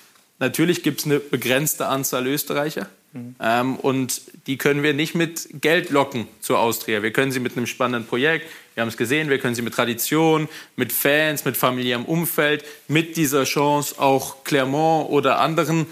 natürlich 0.41 0.83
gibt 0.83 0.99
es 0.99 1.07
eine 1.07 1.21
begrenzte 1.21 1.87
Anzahl 1.87 2.27
Österreicher. 2.27 2.89
Mhm. 3.13 3.37
Ähm, 3.41 3.77
und 3.77 4.23
die 4.49 4.59
können 4.59 4.83
wir 4.83 4.93
nicht 4.93 5.15
mit 5.15 5.61
Geld 5.61 5.91
locken 5.91 6.27
zur 6.41 6.59
Austria. 6.59 7.01
Wir 7.03 7.13
können 7.13 7.31
sie 7.31 7.41
mit 7.41 7.57
einem 7.57 7.67
spannenden 7.67 8.09
Projekt, 8.09 8.47
wir 8.75 8.83
haben 8.83 8.89
es 8.89 8.97
gesehen, 8.97 9.31
wir 9.31 9.39
können 9.39 9.55
sie 9.55 9.63
mit 9.63 9.75
Tradition, 9.75 10.49
mit 10.77 10.93
Fans, 10.93 11.45
mit 11.45 11.57
familiärem 11.57 12.05
Umfeld, 12.05 12.65
mit 12.87 13.17
dieser 13.17 13.45
Chance 13.45 13.99
auch 13.99 14.45
Clermont 14.45 15.11
oder 15.11 15.39
anderen 15.41 15.87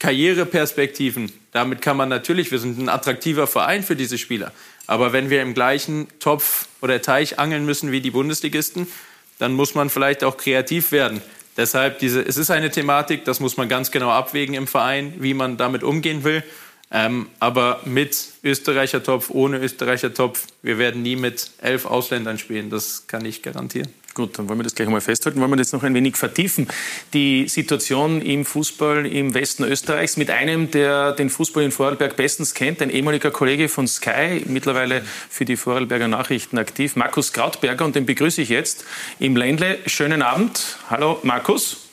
Karriereperspektiven. 0.00 1.30
Damit 1.52 1.80
kann 1.80 1.96
man 1.96 2.08
natürlich, 2.08 2.50
wir 2.50 2.58
sind 2.58 2.78
ein 2.78 2.88
attraktiver 2.88 3.46
Verein 3.46 3.84
für 3.84 3.94
diese 3.94 4.18
Spieler. 4.18 4.52
Aber 4.88 5.12
wenn 5.12 5.30
wir 5.30 5.40
im 5.42 5.54
gleichen 5.54 6.08
Topf 6.18 6.66
oder 6.80 7.00
Teich 7.00 7.38
angeln 7.38 7.64
müssen 7.64 7.92
wie 7.92 8.00
die 8.00 8.10
Bundesligisten, 8.10 8.88
dann 9.38 9.52
muss 9.52 9.74
man 9.74 9.88
vielleicht 9.88 10.24
auch 10.24 10.36
kreativ 10.36 10.90
werden. 10.90 11.22
Deshalb, 11.56 11.98
diese, 11.98 12.22
es 12.22 12.36
ist 12.36 12.50
eine 12.50 12.70
Thematik, 12.70 13.24
das 13.24 13.38
muss 13.38 13.56
man 13.56 13.68
ganz 13.68 13.90
genau 13.90 14.10
abwägen 14.10 14.54
im 14.54 14.66
Verein, 14.66 15.14
wie 15.18 15.34
man 15.34 15.56
damit 15.56 15.82
umgehen 15.82 16.24
will. 16.24 16.42
Ähm, 16.90 17.28
aber 17.38 17.80
mit 17.84 18.16
Österreicher 18.42 19.02
Topf, 19.02 19.30
ohne 19.30 19.58
Österreicher 19.58 20.12
Topf, 20.12 20.46
wir 20.62 20.78
werden 20.78 21.02
nie 21.02 21.16
mit 21.16 21.50
elf 21.58 21.86
Ausländern 21.86 22.38
spielen, 22.38 22.70
das 22.70 23.06
kann 23.06 23.24
ich 23.24 23.42
garantieren. 23.42 23.92
Gut, 24.20 24.38
dann 24.38 24.50
wollen 24.50 24.58
wir 24.58 24.64
das 24.64 24.74
gleich 24.74 24.86
mal 24.86 25.00
festhalten. 25.00 25.40
Wollen 25.40 25.50
wir 25.50 25.56
das 25.56 25.72
noch 25.72 25.82
ein 25.82 25.94
wenig 25.94 26.14
vertiefen? 26.14 26.68
Die 27.14 27.48
Situation 27.48 28.20
im 28.20 28.44
Fußball 28.44 29.06
im 29.06 29.32
Westen 29.32 29.64
Österreichs 29.64 30.18
mit 30.18 30.28
einem, 30.28 30.70
der 30.70 31.12
den 31.12 31.30
Fußball 31.30 31.64
in 31.64 31.70
Vorarlberg 31.70 32.16
bestens 32.16 32.52
kennt, 32.52 32.82
ein 32.82 32.90
ehemaliger 32.90 33.30
Kollege 33.30 33.70
von 33.70 33.88
Sky, 33.88 34.42
mittlerweile 34.44 35.00
für 35.30 35.46
die 35.46 35.56
Vorarlberger 35.56 36.06
Nachrichten 36.06 36.58
aktiv, 36.58 36.96
Markus 36.96 37.32
Krautberger. 37.32 37.82
Und 37.86 37.94
den 37.96 38.04
begrüße 38.04 38.42
ich 38.42 38.50
jetzt 38.50 38.84
im 39.20 39.38
Ländle. 39.38 39.78
Schönen 39.86 40.20
Abend. 40.20 40.76
Hallo, 40.90 41.18
Markus. 41.22 41.88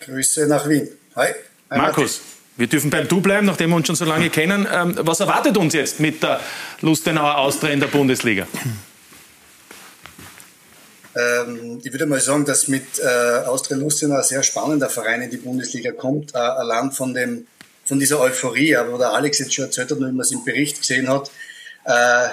Grüße 0.00 0.48
nach 0.48 0.68
Wien. 0.68 0.88
Hi. 1.14 1.28
Hi 1.70 1.78
Markus. 1.78 2.20
Wir 2.56 2.66
dürfen 2.66 2.90
beim 2.90 3.06
Du 3.06 3.20
bleiben, 3.20 3.46
nachdem 3.46 3.70
wir 3.70 3.76
uns 3.76 3.86
schon 3.86 3.94
so 3.94 4.04
lange 4.04 4.28
kennen. 4.28 4.66
Ähm, 4.72 4.96
was 5.02 5.20
erwartet 5.20 5.56
uns 5.56 5.72
jetzt 5.72 6.00
mit 6.00 6.20
der 6.20 6.40
Lustenauer 6.80 7.36
Austria 7.38 7.70
in 7.70 7.78
der 7.78 7.86
Bundesliga? 7.86 8.48
Ähm, 11.18 11.80
ich 11.82 11.92
würde 11.92 12.06
mal 12.06 12.20
sagen, 12.20 12.44
dass 12.44 12.68
mit 12.68 12.98
äh, 13.00 13.46
Austria 13.46 13.76
Lustenau 13.76 14.16
ein 14.16 14.22
sehr 14.22 14.42
spannender 14.42 14.88
Verein 14.88 15.22
in 15.22 15.30
die 15.30 15.36
Bundesliga 15.38 15.90
kommt, 15.92 16.34
äh, 16.34 16.38
allein 16.38 16.92
von, 16.92 17.12
dem, 17.12 17.46
von 17.84 17.98
dieser 17.98 18.20
Euphorie, 18.20 18.76
aber 18.76 18.98
der 18.98 19.12
Alex 19.12 19.40
jetzt 19.40 19.54
schon 19.54 19.64
erzählt 19.64 19.90
hat, 19.90 19.98
wie 19.98 20.02
man 20.02 20.20
es 20.20 20.30
im 20.30 20.44
Bericht 20.44 20.78
gesehen 20.78 21.08
hat, 21.08 21.30
äh, 21.84 22.28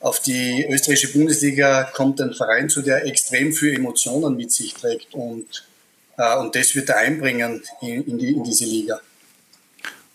auf 0.00 0.20
die 0.20 0.66
österreichische 0.68 1.12
Bundesliga 1.12 1.84
kommt 1.84 2.20
ein 2.20 2.32
Verein 2.32 2.70
zu, 2.70 2.80
der 2.82 3.04
extrem 3.06 3.52
viel 3.52 3.74
Emotionen 3.74 4.36
mit 4.36 4.50
sich 4.50 4.74
trägt 4.74 5.14
und, 5.14 5.64
äh, 6.16 6.36
und 6.38 6.54
das 6.56 6.74
wird 6.74 6.88
er 6.88 6.98
einbringen 6.98 7.62
in, 7.82 8.04
in, 8.04 8.18
die, 8.18 8.32
in 8.32 8.44
diese 8.44 8.64
Liga. 8.64 9.00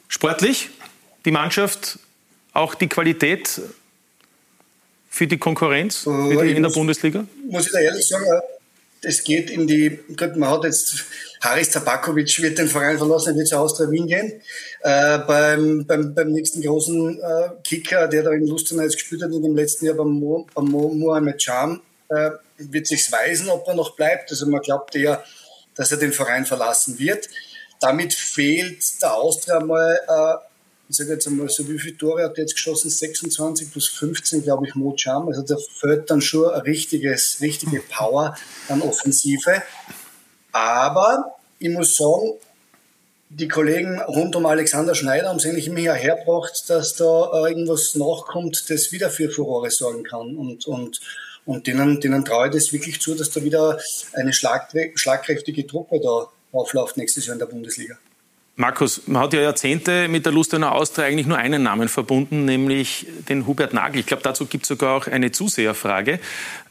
Sportlich, 0.07 0.69
die 1.25 1.31
Mannschaft, 1.31 1.99
auch 2.53 2.73
die 2.73 2.87
Qualität 2.87 3.61
für 5.17 5.27
die 5.27 5.37
Konkurrenz 5.37 5.97
für 5.97 6.43
die, 6.43 6.51
in 6.51 6.61
der 6.61 6.69
muss, 6.69 6.73
Bundesliga? 6.75 7.25
Muss 7.49 7.65
ich 7.65 7.71
da 7.71 7.79
ehrlich 7.79 8.07
sagen, 8.07 8.25
es 9.01 9.23
geht 9.23 9.49
in 9.49 9.67
die, 9.67 9.99
man 10.35 10.49
hat 10.49 10.63
jetzt, 10.63 11.05
Haris 11.41 11.69
Tabakovic 11.69 12.41
wird 12.41 12.57
den 12.57 12.67
Verein 12.67 12.97
verlassen, 12.97 13.29
er 13.29 13.35
wird 13.35 13.47
zu 13.47 13.57
Austria 13.57 13.89
Wien 13.89 14.07
gehen. 14.07 14.41
Äh, 14.81 15.19
beim, 15.19 15.85
beim, 15.85 16.13
beim 16.13 16.31
nächsten 16.31 16.61
großen 16.61 17.19
äh, 17.19 17.49
Kicker, 17.63 18.07
der 18.07 18.23
da 18.23 18.31
in 18.31 18.47
Lustenau 18.47 18.83
jetzt 18.83 18.95
gespielt 18.95 19.23
hat 19.23 19.31
in 19.31 19.43
dem 19.43 19.55
letzten 19.55 19.85
Jahr 19.85 19.95
beim, 19.95 20.11
Mo, 20.11 20.47
beim 20.53 20.65
Mo, 20.65 20.89
Mohamed 20.89 21.37
Cham, 21.37 21.81
äh, 22.09 22.31
wird 22.57 22.87
sich 22.87 23.11
weisen, 23.11 23.49
ob 23.49 23.67
er 23.67 23.75
noch 23.75 23.95
bleibt. 23.95 24.31
Also 24.31 24.47
man 24.47 24.61
glaubt 24.61 24.95
eher, 24.95 25.23
dass 25.75 25.91
er 25.91 25.97
den 25.97 26.13
Verein 26.13 26.45
verlassen 26.45 26.97
wird. 26.97 27.27
Damit 27.79 28.13
fehlt 28.13 29.01
der 29.01 29.13
Austria 29.13 29.59
mal 29.59 29.99
äh, 30.07 30.46
ich 30.89 30.95
sage 30.95 31.11
jetzt 31.11 31.27
einmal, 31.27 31.49
so 31.49 31.67
wie 31.67 31.79
viele 31.79 31.97
Tore 31.97 32.23
hat 32.23 32.37
er 32.37 32.43
jetzt 32.43 32.53
geschossen? 32.53 32.89
26 32.89 33.71
plus 33.71 33.87
15, 33.89 34.43
glaube 34.43 34.67
ich, 34.67 34.75
Mo 34.75 34.93
Cham. 34.93 35.27
Also 35.27 35.41
da 35.41 35.55
fällt 35.79 36.09
dann 36.09 36.21
schon 36.21 36.49
ein 36.49 36.61
richtiges, 36.61 37.39
richtige 37.41 37.81
Power 37.81 38.37
an 38.69 38.81
Offensive. 38.81 39.63
Aber 40.53 41.35
ich 41.59 41.69
muss 41.69 41.97
sagen, 41.97 42.33
die 43.29 43.49
Kollegen 43.49 43.99
rund 44.01 44.37
um 44.37 44.45
Alexander 44.45 44.95
Schneider 44.95 45.27
haben 45.29 45.37
es 45.37 45.45
eigentlich 45.45 45.67
immer 45.67 45.93
hergebracht, 45.93 46.63
dass 46.69 46.95
da 46.95 47.47
irgendwas 47.47 47.95
nachkommt, 47.95 48.69
das 48.69 48.93
wieder 48.93 49.09
für 49.09 49.29
Furore 49.29 49.69
sorgen 49.69 50.03
kann. 50.03 50.37
Und, 50.37 50.65
und, 50.67 51.01
und 51.45 51.67
denen, 51.67 51.99
denen 51.99 52.23
traue 52.23 52.47
ich 52.47 52.53
das 52.53 52.71
wirklich 52.71 53.01
zu, 53.01 53.13
dass 53.15 53.31
da 53.31 53.43
wieder 53.43 53.77
eine 54.13 54.31
schlagkräftige 54.31 55.67
Truppe 55.67 55.99
da 55.99 56.29
aufläuft 56.53 56.95
nächstes 56.95 57.25
Jahr 57.25 57.33
in 57.33 57.39
der 57.39 57.47
Bundesliga. 57.47 57.97
Markus, 58.59 59.03
man 59.05 59.21
hat 59.21 59.33
ja 59.33 59.41
Jahrzehnte 59.41 60.07
mit 60.07 60.25
der 60.25 60.33
Lustener 60.33 60.71
Austria 60.71 61.05
eigentlich 61.05 61.27
nur 61.27 61.37
einen 61.37 61.61
Namen 61.61 61.87
verbunden, 61.87 62.43
nämlich 62.45 63.05
den 63.29 63.45
Hubert 63.45 63.71
Nagel. 63.71 63.99
Ich 63.99 64.07
glaube, 64.07 64.23
dazu 64.23 64.47
gibt 64.47 64.63
es 64.63 64.69
sogar 64.69 64.95
auch 64.95 65.05
eine 65.05 65.31
Zuseherfrage. 65.31 66.19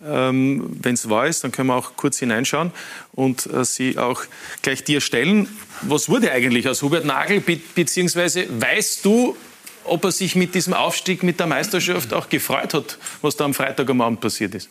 Ähm, 0.05 0.69
Wenn 0.83 0.95
es 0.95 1.09
wahr 1.09 1.29
ist, 1.29 1.45
dann 1.45 1.53
können 1.53 1.69
wir 1.69 1.77
auch 1.77 1.93
kurz 1.95 2.19
hineinschauen 2.19 2.73
und 3.13 3.47
äh, 3.47 3.65
sie 3.65 3.99
auch 3.99 4.25
gleich 4.63 4.83
dir 4.83 5.01
stellen. 5.01 5.49
Was 5.83 6.09
wurde 6.09 6.33
eigentlich 6.33 6.69
aus 6.69 6.83
Hubert 6.83 7.05
Nagel, 7.05 7.39
be 7.39 7.61
beziehungsweise 7.77 8.47
weißt 8.61 9.05
du, 9.05 9.37
ob 9.85 10.03
er 10.03 10.11
sich 10.11 10.35
mit 10.35 10.57
diesem 10.57 10.75
Aufstieg, 10.75 11.23
mit 11.23 11.39
der 11.39 11.47
Meisterschaft 11.47 12.13
auch 12.13 12.29
gefreut 12.29 12.75
hat, 12.75 12.99
was 13.23 13.37
da 13.37 13.45
am 13.45 13.55
Freitag 13.55 13.89
am 13.89 14.01
Abend 14.01 14.21
passiert 14.21 14.57
ist? 14.57 14.69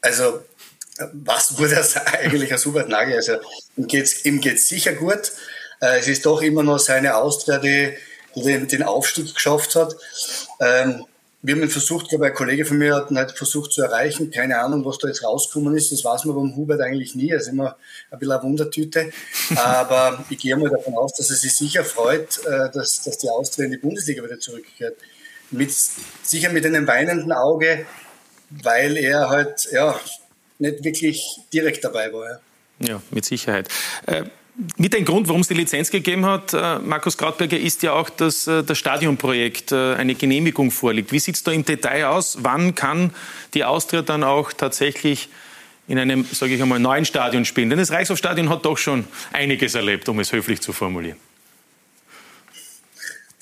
Also 0.00 0.44
was 1.12 1.58
wurde 1.58 1.76
das 1.76 1.96
eigentlich 1.96 2.52
als 2.52 2.66
Hubert 2.66 2.88
Nagel? 2.88 3.16
Also 3.16 3.34
ihm 3.76 3.86
geht's, 3.86 4.24
ihm 4.24 4.40
geht's 4.40 4.68
sicher 4.68 4.92
gut. 4.92 5.32
Äh, 5.80 5.98
es 5.98 6.08
ist 6.08 6.26
doch 6.26 6.42
immer 6.42 6.62
noch 6.62 6.78
seine 6.78 7.16
Austria, 7.16 7.58
die, 7.58 7.92
die 8.34 8.42
den, 8.42 8.68
den, 8.68 8.82
Aufstieg 8.82 9.34
geschafft 9.34 9.74
hat. 9.74 9.96
Ähm, 10.60 11.04
wir 11.44 11.56
haben 11.56 11.62
ihn 11.62 11.70
versucht, 11.70 12.08
glaube 12.08 12.26
ein 12.26 12.34
Kollege 12.34 12.64
von 12.64 12.78
mir 12.78 12.94
hat 12.94 13.10
ihn 13.10 13.18
halt 13.18 13.32
versucht 13.32 13.72
zu 13.72 13.82
erreichen. 13.82 14.30
Keine 14.30 14.60
Ahnung, 14.60 14.84
was 14.84 14.98
da 14.98 15.08
jetzt 15.08 15.24
rausgekommen 15.24 15.76
ist. 15.76 15.90
Das 15.90 16.04
weiß 16.04 16.24
man 16.24 16.36
beim 16.36 16.54
Hubert 16.54 16.80
eigentlich 16.80 17.16
nie. 17.16 17.30
Er 17.30 17.38
ist 17.38 17.48
immer 17.48 17.76
ein 18.12 18.18
bisschen 18.20 18.32
eine 18.32 18.42
Wundertüte. 18.44 19.10
Aber 19.56 20.24
ich 20.30 20.38
gehe 20.38 20.56
mal 20.56 20.70
davon 20.70 20.94
aus, 20.94 21.14
dass 21.14 21.30
er 21.30 21.36
sich 21.36 21.54
sicher 21.54 21.84
freut, 21.84 22.38
äh, 22.46 22.70
dass, 22.72 23.02
dass 23.02 23.18
die 23.18 23.28
Austria 23.28 23.64
in 23.64 23.72
die 23.72 23.78
Bundesliga 23.78 24.22
wieder 24.22 24.38
zurückkehrt. 24.38 24.96
Mit, 25.50 25.74
sicher 26.22 26.50
mit 26.50 26.64
einem 26.64 26.86
weinenden 26.86 27.32
Auge, 27.32 27.86
weil 28.50 28.96
er 28.96 29.28
halt, 29.28 29.68
ja, 29.72 29.98
nicht 30.62 30.82
wirklich 30.84 31.40
direkt 31.52 31.84
dabei 31.84 32.12
war. 32.12 32.40
Ja, 32.80 32.88
ja 32.88 33.02
mit 33.10 33.24
Sicherheit. 33.24 33.68
Äh, 34.06 34.24
mit 34.76 34.92
dem 34.92 35.04
Grund, 35.04 35.28
warum 35.28 35.40
es 35.40 35.48
die 35.48 35.54
Lizenz 35.54 35.90
gegeben 35.90 36.26
hat, 36.26 36.52
äh, 36.52 36.78
Markus 36.78 37.16
Krautberger, 37.16 37.58
ist 37.58 37.82
ja 37.82 37.94
auch, 37.94 38.10
dass 38.10 38.46
äh, 38.46 38.62
das 38.62 38.76
Stadionprojekt 38.78 39.72
äh, 39.72 39.94
eine 39.94 40.14
Genehmigung 40.14 40.70
vorliegt. 40.70 41.10
Wie 41.10 41.18
sieht 41.18 41.36
es 41.36 41.42
da 41.42 41.52
im 41.52 41.64
Detail 41.64 42.06
aus? 42.06 42.38
Wann 42.40 42.74
kann 42.74 43.14
die 43.54 43.64
Austria 43.64 44.02
dann 44.02 44.22
auch 44.22 44.52
tatsächlich 44.52 45.30
in 45.88 45.98
einem, 45.98 46.26
sage 46.30 46.54
ich 46.54 46.62
einmal, 46.62 46.78
neuen 46.78 47.06
Stadion 47.06 47.46
spielen? 47.46 47.70
Denn 47.70 47.78
das 47.78 47.90
Reichshofstadion 47.90 48.50
hat 48.50 48.64
doch 48.66 48.76
schon 48.76 49.04
einiges 49.32 49.74
erlebt, 49.74 50.08
um 50.08 50.20
es 50.20 50.32
höflich 50.32 50.60
zu 50.60 50.72
formulieren 50.72 51.16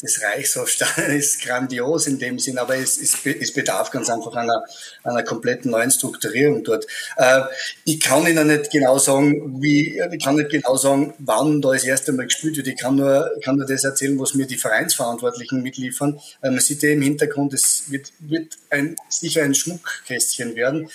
das 0.02 0.20
Reichshofstadion 0.22 1.10
ist 1.16 1.42
grandios 1.42 2.06
in 2.06 2.18
dem 2.18 2.38
Sinn, 2.38 2.58
aber 2.58 2.76
es, 2.76 2.98
es, 2.98 3.18
es 3.24 3.52
bedarf 3.52 3.90
ganz 3.90 4.08
einfach 4.08 4.34
einer, 4.34 4.64
einer 5.04 5.22
kompletten 5.22 5.70
neuen 5.70 5.90
Strukturierung 5.90 6.64
dort. 6.64 6.86
Äh, 7.16 7.42
ich 7.84 8.00
kann 8.00 8.26
Ihnen 8.26 8.46
nicht 8.46 8.70
genau 8.70 8.98
sagen, 8.98 9.62
wie, 9.62 10.00
ich 10.12 10.24
kann 10.24 10.36
nicht 10.36 10.50
genau 10.50 10.76
sagen, 10.76 11.14
wann 11.18 11.60
da 11.60 11.72
das 11.72 11.84
erste 11.84 12.12
Mal 12.12 12.26
gespielt 12.26 12.56
wird. 12.56 12.68
Ich 12.68 12.78
kann 12.78 12.96
nur, 12.96 13.30
kann 13.44 13.56
nur 13.56 13.66
das 13.66 13.84
erzählen, 13.84 14.18
was 14.18 14.34
mir 14.34 14.46
die 14.46 14.56
Vereinsverantwortlichen 14.56 15.62
mitliefern. 15.62 16.20
Äh, 16.42 16.50
man 16.50 16.60
sieht 16.60 16.82
ja 16.82 16.90
im 16.90 17.02
Hintergrund, 17.02 17.54
es 17.54 17.90
wird, 17.90 18.12
wird 18.20 18.56
ein, 18.70 18.96
sicher 19.08 19.42
ein 19.42 19.54
Schmuckkästchen 19.54 20.54
werden. 20.54 20.90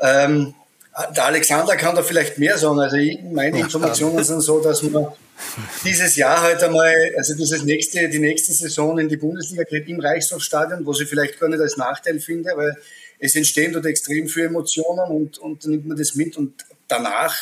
Ähm, 0.00 0.54
der 1.16 1.24
Alexander 1.24 1.76
kann 1.76 1.96
da 1.96 2.02
vielleicht 2.02 2.38
mehr 2.38 2.56
sagen. 2.56 2.78
Also 2.78 2.96
meine 3.32 3.58
Informationen 3.58 4.22
sind 4.22 4.40
so, 4.40 4.60
dass 4.60 4.82
man 4.82 5.08
dieses 5.84 6.16
Jahr 6.16 6.40
halt 6.40 6.62
einmal, 6.62 6.94
also 7.16 7.34
dieses 7.34 7.64
nächste, 7.64 8.08
die 8.08 8.20
nächste 8.20 8.52
Saison 8.52 8.98
in 8.98 9.08
die 9.08 9.16
Bundesliga 9.16 9.64
geht 9.64 9.88
im 9.88 10.00
Reichshofstadion, 10.00 10.86
was 10.86 11.00
ich 11.00 11.08
vielleicht 11.08 11.40
gar 11.40 11.48
nicht 11.48 11.60
als 11.60 11.76
Nachteil 11.76 12.20
finde, 12.20 12.52
weil 12.54 12.76
es 13.18 13.34
entstehen 13.34 13.72
dort 13.72 13.86
extrem 13.86 14.28
viele 14.28 14.46
Emotionen 14.46 15.10
und, 15.10 15.38
und 15.38 15.64
dann 15.64 15.72
nimmt 15.72 15.86
man 15.86 15.96
das 15.96 16.14
mit 16.14 16.36
und 16.36 16.64
danach 16.86 17.34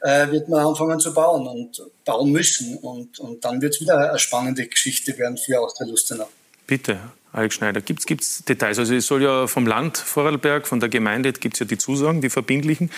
äh, 0.00 0.30
wird 0.30 0.48
man 0.48 0.66
anfangen 0.66 1.00
zu 1.00 1.12
bauen 1.12 1.46
und 1.46 1.82
bauen 2.04 2.30
müssen 2.30 2.78
und, 2.78 3.18
und 3.18 3.44
dann 3.44 3.60
wird 3.60 3.74
es 3.74 3.80
wieder 3.80 4.10
eine 4.10 4.18
spannende 4.18 4.66
Geschichte 4.66 5.16
werden 5.18 5.36
für 5.36 5.60
Austria 5.60 5.88
Lustenau. 5.88 6.28
Bitte, 6.66 6.98
Alex 7.36 7.56
Schneider, 7.56 7.82
gibt 7.82 8.02
es 8.02 8.44
Details? 8.44 8.78
Also 8.78 8.94
es 8.94 9.06
soll 9.06 9.22
ja 9.22 9.46
vom 9.46 9.66
Land 9.66 9.98
Vorarlberg, 9.98 10.66
von 10.66 10.80
der 10.80 10.88
Gemeinde 10.88 11.34
gibt 11.34 11.56
es 11.56 11.60
ja 11.60 11.66
die 11.66 11.76
Zusagen, 11.76 12.22
die 12.22 12.30
verbindlichen. 12.30 12.90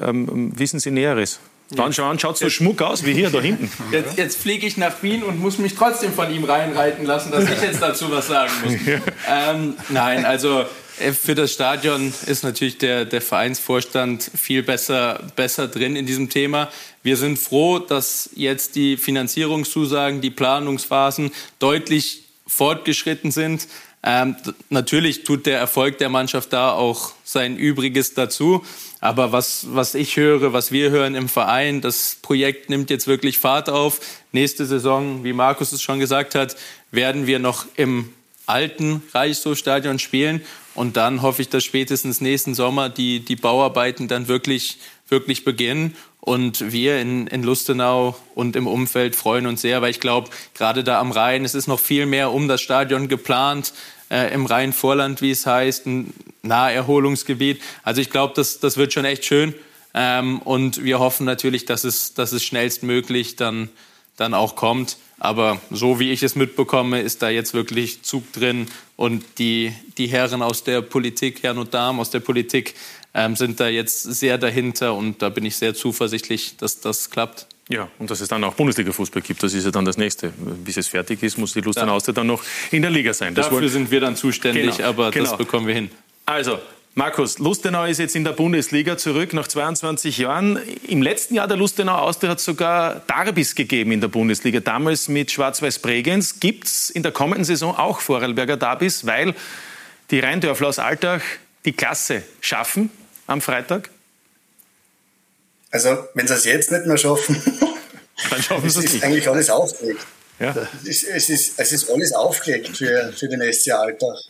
Ähm, 0.00 0.52
wissen 0.56 0.78
Sie 0.80 0.90
Näheres? 0.90 1.40
Dann 1.70 1.92
schauen, 1.92 2.18
schaut 2.18 2.36
so 2.36 2.50
schmuck 2.50 2.82
aus 2.82 3.04
wie 3.06 3.14
hier 3.14 3.30
da 3.30 3.40
hinten. 3.40 3.70
Jetzt, 3.92 4.16
jetzt 4.16 4.38
fliege 4.38 4.66
ich 4.66 4.76
nach 4.76 5.02
Wien 5.02 5.24
und 5.24 5.40
muss 5.40 5.58
mich 5.58 5.74
trotzdem 5.74 6.12
von 6.12 6.32
ihm 6.32 6.44
reinreiten 6.44 7.04
lassen, 7.04 7.32
dass 7.32 7.50
ich 7.50 7.60
jetzt 7.60 7.82
dazu 7.82 8.10
was 8.10 8.28
sagen 8.28 8.52
muss. 8.62 8.74
Ähm, 9.28 9.74
nein, 9.88 10.24
also 10.24 10.64
äh, 11.00 11.12
für 11.12 11.34
das 11.34 11.52
Stadion 11.52 12.12
ist 12.26 12.44
natürlich 12.44 12.78
der, 12.78 13.04
der 13.04 13.20
Vereinsvorstand 13.20 14.30
viel 14.36 14.62
besser, 14.62 15.20
besser 15.34 15.66
drin 15.66 15.96
in 15.96 16.06
diesem 16.06 16.28
Thema. 16.28 16.70
Wir 17.02 17.16
sind 17.16 17.38
froh, 17.38 17.80
dass 17.80 18.30
jetzt 18.36 18.76
die 18.76 18.96
Finanzierungszusagen, 18.96 20.20
die 20.20 20.30
Planungsphasen 20.30 21.32
deutlich 21.58 22.26
fortgeschritten 22.46 23.30
sind. 23.30 23.66
Ähm, 24.08 24.36
natürlich 24.70 25.24
tut 25.24 25.46
der 25.46 25.58
Erfolg 25.58 25.98
der 25.98 26.08
Mannschaft 26.08 26.52
da 26.52 26.70
auch 26.70 27.12
sein 27.24 27.56
Übriges 27.56 28.14
dazu. 28.14 28.64
Aber 29.00 29.32
was, 29.32 29.66
was 29.70 29.96
ich 29.96 30.16
höre, 30.16 30.52
was 30.52 30.70
wir 30.70 30.90
hören 30.90 31.16
im 31.16 31.28
Verein, 31.28 31.80
das 31.80 32.16
Projekt 32.22 32.70
nimmt 32.70 32.88
jetzt 32.88 33.08
wirklich 33.08 33.38
Fahrt 33.38 33.68
auf. 33.68 34.00
Nächste 34.30 34.64
Saison, 34.64 35.24
wie 35.24 35.32
Markus 35.32 35.72
es 35.72 35.82
schon 35.82 35.98
gesagt 35.98 36.36
hat, 36.36 36.56
werden 36.92 37.26
wir 37.26 37.40
noch 37.40 37.66
im 37.74 38.12
alten 38.46 39.02
Reichshofstadion 39.12 39.98
spielen. 39.98 40.40
Und 40.76 40.96
dann 40.96 41.20
hoffe 41.22 41.42
ich, 41.42 41.48
dass 41.48 41.64
spätestens 41.64 42.20
nächsten 42.20 42.54
Sommer 42.54 42.88
die, 42.88 43.20
die 43.20 43.36
Bauarbeiten 43.36 44.06
dann 44.06 44.28
wirklich, 44.28 44.78
wirklich 45.08 45.44
beginnen. 45.44 45.96
Und 46.20 46.72
wir 46.72 47.00
in, 47.00 47.28
in 47.28 47.42
Lustenau 47.42 48.16
und 48.34 48.56
im 48.56 48.66
Umfeld 48.66 49.14
freuen 49.14 49.46
uns 49.46 49.62
sehr, 49.62 49.80
weil 49.80 49.90
ich 49.90 50.00
glaube, 50.00 50.30
gerade 50.54 50.82
da 50.82 51.00
am 51.00 51.12
Rhein, 51.12 51.44
es 51.44 51.54
ist 51.54 51.68
noch 51.68 51.78
viel 51.78 52.04
mehr 52.06 52.32
um 52.32 52.48
das 52.48 52.60
Stadion 52.60 53.08
geplant, 53.08 53.72
äh, 54.10 54.32
im 54.32 54.46
Rheinvorland, 54.46 55.22
wie 55.22 55.30
es 55.30 55.46
heißt, 55.46 55.86
ein, 55.86 56.12
Naherholungsgebiet. 56.46 57.60
Also 57.82 58.00
ich 58.00 58.10
glaube, 58.10 58.34
das, 58.36 58.60
das 58.60 58.76
wird 58.76 58.92
schon 58.92 59.04
echt 59.04 59.24
schön. 59.24 59.54
Ähm, 59.94 60.40
und 60.40 60.84
wir 60.84 60.98
hoffen 60.98 61.26
natürlich, 61.26 61.64
dass 61.64 61.84
es, 61.84 62.14
dass 62.14 62.32
es 62.32 62.44
schnellstmöglich 62.44 63.36
dann, 63.36 63.68
dann 64.16 64.34
auch 64.34 64.56
kommt. 64.56 64.96
Aber 65.18 65.60
so 65.70 65.98
wie 65.98 66.12
ich 66.12 66.22
es 66.22 66.34
mitbekomme, 66.34 67.00
ist 67.00 67.22
da 67.22 67.30
jetzt 67.30 67.54
wirklich 67.54 68.02
Zug 68.02 68.30
drin. 68.32 68.66
Und 68.96 69.24
die, 69.38 69.72
die 69.96 70.08
Herren 70.08 70.42
aus 70.42 70.64
der 70.64 70.82
Politik, 70.82 71.42
Herren 71.42 71.58
und 71.58 71.72
Damen 71.72 72.00
aus 72.00 72.10
der 72.10 72.20
Politik, 72.20 72.74
ähm, 73.14 73.34
sind 73.34 73.58
da 73.58 73.68
jetzt 73.68 74.02
sehr 74.02 74.36
dahinter. 74.36 74.94
Und 74.94 75.22
da 75.22 75.30
bin 75.30 75.44
ich 75.46 75.56
sehr 75.56 75.74
zuversichtlich, 75.74 76.56
dass 76.58 76.80
das 76.80 77.10
klappt. 77.10 77.46
Ja, 77.68 77.88
und 77.98 78.10
dass 78.10 78.20
es 78.20 78.28
dann 78.28 78.44
auch 78.44 78.54
Bundesliga-Fußball 78.54 79.22
gibt, 79.22 79.42
das 79.42 79.52
ist 79.52 79.64
ja 79.64 79.70
dann 79.72 79.84
das 79.84 79.96
Nächste. 79.96 80.32
Bis 80.64 80.76
es 80.76 80.86
fertig 80.86 81.22
ist, 81.22 81.36
muss 81.36 81.52
die 81.52 81.60
Lust 81.60 81.78
ja. 81.78 81.86
Austria 81.88 82.14
dann 82.14 82.28
noch 82.28 82.42
in 82.70 82.82
der 82.82 82.92
Liga 82.92 83.12
sein. 83.12 83.34
Das 83.34 83.48
Dafür 83.48 83.68
sind 83.68 83.90
wir 83.90 84.00
dann 84.00 84.14
zuständig, 84.14 84.76
genau, 84.76 84.88
aber 84.88 85.10
genau. 85.10 85.30
das 85.30 85.36
bekommen 85.36 85.66
wir 85.66 85.74
hin. 85.74 85.90
Also, 86.26 86.60
Markus, 86.94 87.38
Lustenau 87.38 87.84
ist 87.84 87.98
jetzt 87.98 88.14
in 88.14 88.24
der 88.24 88.32
Bundesliga 88.32 88.96
zurück 88.96 89.32
nach 89.32 89.48
22 89.48 90.16
Jahren. 90.16 90.58
Im 90.86 91.02
letzten 91.02 91.34
Jahr 91.34 91.48
der 91.48 91.56
Lustenau 91.56 91.96
Austria 91.96 92.30
hat 92.30 92.40
sogar 92.40 93.02
Darbys 93.06 93.54
gegeben 93.54 93.92
in 93.92 94.00
der 94.00 94.08
Bundesliga, 94.08 94.60
damals 94.60 95.08
mit 95.08 95.32
Schwarz-Weiß 95.32 95.80
Bregenz. 95.80 96.38
Gibt 96.38 96.64
es 96.64 96.88
in 96.88 97.02
der 97.02 97.12
kommenden 97.12 97.44
Saison 97.44 97.76
auch 97.76 98.00
Vorarlberger 98.00 98.56
Darbys, 98.56 99.06
weil 99.06 99.34
die 100.10 100.20
Rheindörfler 100.20 100.68
aus 100.68 100.78
Altach 100.78 101.20
die 101.64 101.72
Klasse 101.72 102.22
schaffen 102.40 102.90
am 103.26 103.40
Freitag? 103.40 103.90
Also, 105.76 106.08
wenn 106.14 106.26
sie 106.26 106.32
es 106.32 106.44
jetzt 106.46 106.72
nicht 106.72 106.86
mehr 106.86 106.96
schaffen, 106.96 107.36
dann 108.30 108.42
schaffen 108.42 108.70
sie 108.70 108.78
es 108.78 108.84
nicht. 108.84 108.94
ist 108.94 109.04
eigentlich 109.04 109.28
alles 109.28 109.50
aufgelegt. 109.50 110.00
Ja. 110.40 110.54
Es, 110.82 111.02
ist, 111.02 111.04
es, 111.04 111.28
ist, 111.28 111.52
es 111.58 111.72
ist 111.72 111.90
alles 111.90 112.14
aufgelegt 112.14 112.74
für, 112.74 113.12
für 113.12 113.28
den 113.28 113.42
SC 113.52 113.72
Altach. 113.72 114.22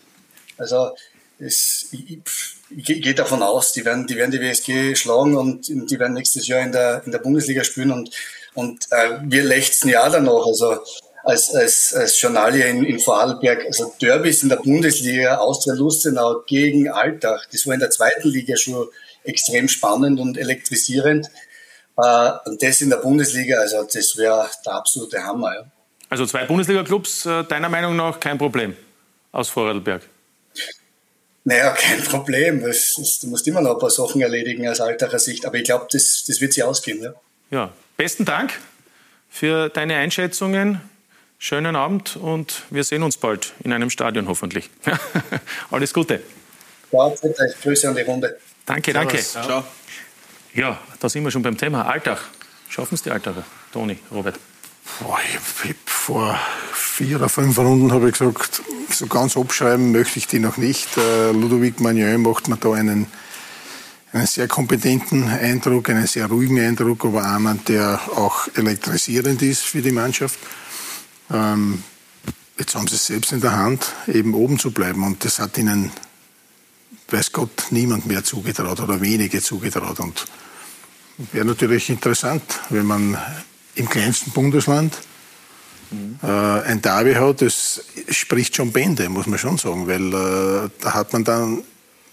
Also, 0.58 0.90
es, 1.38 1.86
ich, 1.92 2.18
ich 2.76 2.84
gehe 2.84 3.14
davon 3.14 3.44
aus, 3.44 3.72
die 3.72 3.84
werden, 3.84 4.08
die 4.08 4.16
werden 4.16 4.32
die 4.32 4.40
WSG 4.40 4.96
schlagen 4.96 5.36
und 5.36 5.68
die 5.68 5.98
werden 6.00 6.14
nächstes 6.14 6.48
Jahr 6.48 6.62
in 6.62 6.72
der, 6.72 7.02
in 7.06 7.12
der 7.12 7.20
Bundesliga 7.20 7.62
spielen 7.62 7.92
und, 7.92 8.10
und 8.54 8.86
äh, 8.90 9.18
wir 9.22 9.44
lechzen 9.44 9.88
ja 9.90 10.08
danach. 10.08 10.46
Also 10.46 10.78
als, 11.22 11.54
als, 11.54 11.94
als 11.94 12.20
Journalie 12.20 12.64
in, 12.64 12.84
in 12.84 12.98
Vorarlberg, 12.98 13.66
also 13.66 13.94
Derbys 14.02 14.42
in 14.42 14.48
der 14.48 14.56
Bundesliga, 14.56 15.36
Austria 15.36 15.74
Lustenau 15.74 16.42
gegen 16.44 16.88
Altach, 16.88 17.46
das 17.52 17.64
war 17.68 17.74
in 17.74 17.80
der 17.80 17.90
zweiten 17.90 18.30
Liga 18.30 18.56
schon 18.56 18.88
extrem 19.26 19.68
spannend 19.68 20.20
und 20.20 20.38
elektrisierend. 20.38 21.28
Äh, 21.96 22.32
und 22.44 22.62
das 22.62 22.80
in 22.80 22.90
der 22.90 22.98
Bundesliga, 22.98 23.58
also 23.58 23.82
das 23.82 24.16
wäre 24.16 24.48
der 24.64 24.72
absolute 24.72 25.22
Hammer. 25.22 25.54
Ja. 25.54 25.66
Also 26.08 26.26
zwei 26.26 26.44
Bundesliga-Clubs, 26.44 27.26
äh, 27.26 27.44
deiner 27.44 27.68
Meinung 27.68 27.96
nach 27.96 28.20
kein 28.20 28.38
Problem 28.38 28.76
aus 29.32 29.48
Vorarlberg? 29.48 30.02
Naja, 31.44 31.70
kein 31.72 32.02
Problem. 32.02 32.62
Das, 32.62 32.94
du 33.20 33.28
musst 33.28 33.46
immer 33.46 33.60
noch 33.60 33.74
ein 33.74 33.78
paar 33.78 33.90
Sachen 33.90 34.20
erledigen 34.20 34.66
aus 34.66 34.80
alterer 34.80 35.18
Sicht. 35.18 35.46
Aber 35.46 35.56
ich 35.56 35.64
glaube, 35.64 35.86
das, 35.92 36.24
das 36.26 36.40
wird 36.40 36.52
sich 36.52 36.64
ausgehen. 36.64 37.02
Ja. 37.02 37.14
ja, 37.50 37.72
besten 37.96 38.24
Dank 38.24 38.58
für 39.28 39.68
deine 39.68 39.96
Einschätzungen. 39.96 40.80
Schönen 41.38 41.76
Abend 41.76 42.16
und 42.16 42.62
wir 42.70 42.82
sehen 42.82 43.02
uns 43.02 43.18
bald 43.18 43.52
in 43.62 43.72
einem 43.72 43.90
Stadion 43.90 44.26
hoffentlich. 44.26 44.70
Alles 45.70 45.92
Gute. 45.92 46.22
Ja, 46.92 47.12
Grüße 47.62 47.88
an 47.88 47.94
die 47.94 48.02
Runde. 48.02 48.38
Danke, 48.66 48.92
danke. 48.92 49.18
Ciao. 49.18 49.64
Ja, 50.52 50.78
da 50.98 51.08
sind 51.08 51.22
wir 51.22 51.30
schon 51.30 51.42
beim 51.42 51.56
Thema 51.56 51.86
Alltag. 51.86 52.18
Schaffen 52.68 52.96
es 52.96 53.02
die 53.02 53.10
Alltager, 53.10 53.44
Toni, 53.72 53.98
Robert? 54.10 54.38
Boah, 55.00 55.18
ich, 55.24 55.70
ich, 55.70 55.76
vor 55.84 56.38
vier 56.72 57.16
oder 57.16 57.28
fünf 57.28 57.58
Runden 57.58 57.92
habe 57.92 58.08
ich 58.08 58.18
gesagt, 58.18 58.62
so 58.90 59.06
ganz 59.06 59.36
abschreiben 59.36 59.92
möchte 59.92 60.18
ich 60.18 60.26
die 60.26 60.38
noch 60.38 60.56
nicht. 60.56 60.96
Äh, 60.96 61.32
Ludovic 61.32 61.80
Magnon 61.80 62.22
macht 62.22 62.48
mir 62.48 62.56
da 62.56 62.72
einen, 62.72 63.06
einen 64.12 64.26
sehr 64.26 64.48
kompetenten 64.48 65.28
Eindruck, 65.28 65.90
einen 65.90 66.06
sehr 66.06 66.26
ruhigen 66.26 66.58
Eindruck, 66.58 67.04
aber 67.04 67.24
einer, 67.24 67.54
der 67.54 68.00
auch 68.16 68.48
elektrisierend 68.54 69.42
ist 69.42 69.64
für 69.64 69.82
die 69.82 69.92
Mannschaft. 69.92 70.38
Ähm, 71.30 71.82
jetzt 72.58 72.74
haben 72.74 72.86
sie 72.86 72.96
es 72.96 73.06
selbst 73.06 73.32
in 73.32 73.40
der 73.40 73.56
Hand, 73.56 73.92
eben 74.06 74.34
oben 74.34 74.58
zu 74.58 74.70
bleiben 74.70 75.04
und 75.04 75.24
das 75.24 75.38
hat 75.38 75.58
ihnen, 75.58 75.92
weiß 77.08 77.32
Gott, 77.32 77.66
niemand 77.70 78.06
mehr 78.06 78.24
zugetraut 78.24 78.80
oder 78.80 79.00
wenige 79.00 79.40
zugetraut 79.40 80.00
und 80.00 80.26
wäre 81.32 81.44
natürlich 81.44 81.88
interessant, 81.88 82.42
wenn 82.70 82.86
man 82.86 83.16
im 83.74 83.88
kleinsten 83.88 84.30
Bundesland 84.32 84.96
mhm. 85.90 86.18
äh, 86.22 86.26
ein 86.26 86.82
Derby 86.82 87.14
hat, 87.14 87.42
das 87.42 87.84
spricht 88.08 88.56
schon 88.56 88.72
Bände, 88.72 89.08
muss 89.08 89.26
man 89.26 89.38
schon 89.38 89.58
sagen, 89.58 89.86
weil 89.86 90.08
äh, 90.08 90.70
da 90.80 90.94
hat 90.94 91.12
man 91.12 91.24
dann 91.24 91.62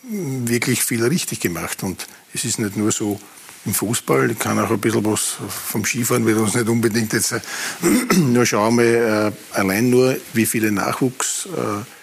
wirklich 0.03 0.83
viel 0.83 1.03
richtig 1.03 1.39
gemacht. 1.39 1.83
Und 1.83 2.07
es 2.33 2.43
ist 2.45 2.59
nicht 2.59 2.75
nur 2.75 2.91
so 2.91 3.19
im 3.65 3.73
Fußball, 3.73 4.31
ich 4.31 4.39
kann 4.39 4.59
auch 4.59 4.69
ein 4.69 4.79
bisschen 4.79 5.05
was 5.05 5.37
vom 5.47 5.85
Skifahren, 5.85 6.25
wird 6.25 6.37
uns 6.37 6.53
nicht 6.53 6.67
unbedingt 6.67 7.13
jetzt 7.13 7.31
äh, 7.31 7.39
nur 8.17 8.45
schauen 8.45 8.77
wir 8.77 9.27
äh, 9.27 9.31
allein 9.51 9.89
nur, 9.89 10.17
wie 10.33 10.45
viele 10.45 10.71
Nachwuchssieger 10.71 11.81
äh, 11.81 12.02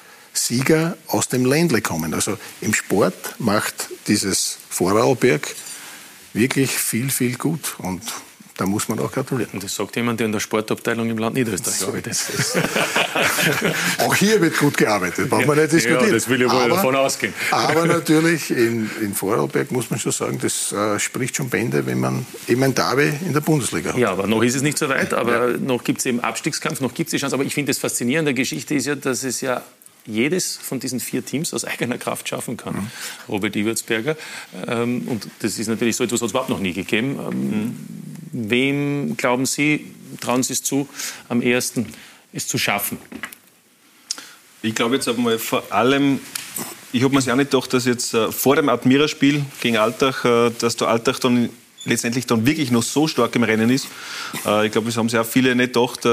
aus 1.07 1.29
dem 1.29 1.45
Ländle 1.45 1.81
kommen. 1.81 2.14
Also 2.14 2.38
im 2.61 2.75
Sport 2.75 3.37
macht 3.38 3.88
dieses 4.09 4.59
Vorarlberg 4.69 5.55
wirklich 6.33 6.71
viel, 6.71 7.11
viel 7.11 7.37
gut. 7.37 7.77
Und 7.79 8.03
da 8.61 8.66
muss 8.66 8.88
man 8.90 8.99
auch 8.99 9.11
gratulieren. 9.11 9.55
Und 9.55 9.64
das 9.64 9.75
sagt 9.75 9.97
jemand, 9.97 10.21
der 10.21 10.27
in 10.27 10.33
der 10.33 10.40
Sportabteilung 10.40 11.09
im 11.09 11.16
Land 11.16 11.35
Niederösterreich 11.35 11.79
so, 11.79 11.87
arbeitet. 11.87 12.14
auch 14.01 14.14
hier 14.14 14.38
wird 14.43 14.59
gut 14.59 14.77
gearbeitet, 14.77 15.31
braucht 15.31 15.47
man 15.47 15.57
nicht 15.57 15.73
diskutieren. 15.73 16.09
Ja, 16.09 16.12
das 16.12 16.29
will 16.29 16.43
ich 16.43 16.51
wohl 16.51 16.69
davon 16.69 16.95
ausgehen. 16.95 17.33
aber 17.51 17.87
natürlich 17.87 18.51
in, 18.51 18.90
in 19.01 19.14
Vorarlberg 19.14 19.71
muss 19.71 19.88
man 19.88 19.99
schon 19.99 20.12
sagen, 20.12 20.38
das 20.43 20.73
äh, 20.73 20.99
spricht 20.99 21.37
schon 21.37 21.49
Bände, 21.49 21.87
wenn 21.87 22.01
man 22.01 22.27
eben 22.49 22.62
ein 22.62 22.75
Derby 22.75 23.11
in 23.25 23.33
der 23.33 23.40
Bundesliga 23.40 23.95
hat. 23.95 23.99
Ja, 23.99 24.11
aber 24.11 24.27
noch 24.27 24.43
ist 24.43 24.57
es 24.57 24.61
nicht 24.61 24.77
so 24.77 24.90
weit, 24.90 25.14
aber 25.14 25.53
ja. 25.53 25.57
noch 25.57 25.83
gibt 25.83 26.01
es 26.01 26.07
eben 26.07 26.21
Abstiegskampf, 26.21 26.83
noch 26.83 26.93
gibt 26.93 27.09
es 27.09 27.12
die 27.12 27.16
Chance. 27.16 27.37
Aber 27.37 27.45
ich 27.45 27.55
finde 27.55 27.71
das 27.71 27.79
Faszinierende 27.79 28.35
der 28.35 28.43
Geschichte 28.43 28.75
ist 28.75 28.87
ja, 28.87 28.95
dass 28.95 29.25
es 29.25 29.40
ja 29.40 29.62
jedes 30.07 30.57
von 30.57 30.81
diesen 30.81 31.01
vier 31.01 31.25
Teams 31.25 31.55
aus 31.55 31.65
eigener 31.65 31.99
Kraft 31.99 32.29
schaffen 32.29 32.57
kann. 32.57 32.75
Mhm. 32.75 32.91
Robert 33.29 33.57
Iwertsberger. 33.57 34.17
Ähm, 34.67 35.03
und 35.07 35.29
das 35.41 35.59
ist 35.59 35.69
natürlich 35.69 35.97
so 35.97 36.05
etwas, 36.05 36.21
was 36.21 36.27
es 36.27 36.33
überhaupt 36.33 36.51
noch 36.51 36.61
nie 36.61 36.73
gegeben. 36.73 37.19
Ähm, 37.19 37.51
mhm. 37.51 38.51
Wem 38.51 39.17
glauben 39.17 39.47
Sie, 39.47 39.87
trauen 40.21 40.43
Sie 40.43 40.53
es 40.53 40.63
zu, 40.63 40.89
am 41.29 41.43
ehesten 41.43 41.87
es 42.33 42.47
zu 42.47 42.59
schaffen? 42.59 42.99
Ich 44.63 44.75
glaube 44.75 44.97
jetzt 44.97 45.09
einmal 45.09 45.39
vor 45.39 45.73
allem, 45.73 46.21
ich 46.93 47.03
habe 47.03 47.15
mir 47.15 47.23
ja 47.23 47.35
nicht 47.35 47.51
gedacht, 47.51 47.73
dass 47.73 47.87
jetzt 47.87 48.15
äh, 48.15 48.31
vor 48.31 48.57
dem 48.57 48.69
Admira-Spiel 48.69 49.45
gegen 49.61 49.77
Altach, 49.79 50.25
äh, 50.25 50.51
dass 50.59 50.77
der 50.77 50.89
Altach 50.89 51.19
dann 51.19 51.49
letztendlich 51.85 52.27
dann 52.27 52.45
wirklich 52.45 52.71
noch 52.71 52.83
so 52.83 53.09
stark 53.09 53.35
im 53.37 53.43
Rennen 53.43 53.71
ist. 53.71 53.87
Äh, 54.45 54.67
ich 54.67 54.73
glaube, 54.73 54.89
es 54.91 54.97
haben 54.97 55.09
sich 55.09 55.19
auch 55.19 55.27
viele 55.27 55.55
nicht 55.55 55.73
gedacht, 55.73 56.05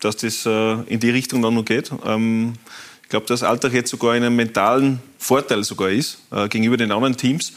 dass 0.00 0.16
das 0.16 0.46
in 0.46 1.00
die 1.00 1.10
Richtung 1.10 1.42
dann 1.42 1.54
noch 1.54 1.64
geht. 1.64 1.90
Ähm, 2.04 2.54
ich 3.02 3.08
glaube, 3.08 3.26
dass 3.26 3.42
Altach 3.42 3.72
jetzt 3.72 3.90
sogar 3.90 4.16
in 4.16 4.22
einem 4.22 4.36
mentalen 4.36 5.00
Vorteil 5.18 5.64
sogar 5.64 5.90
ist 5.90 6.18
gegenüber 6.48 6.78
den 6.78 6.90
anderen 6.92 7.14
Teams, 7.14 7.52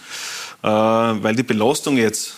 weil 0.62 1.34
die 1.34 1.44
Belastung 1.44 1.96
jetzt 1.96 2.36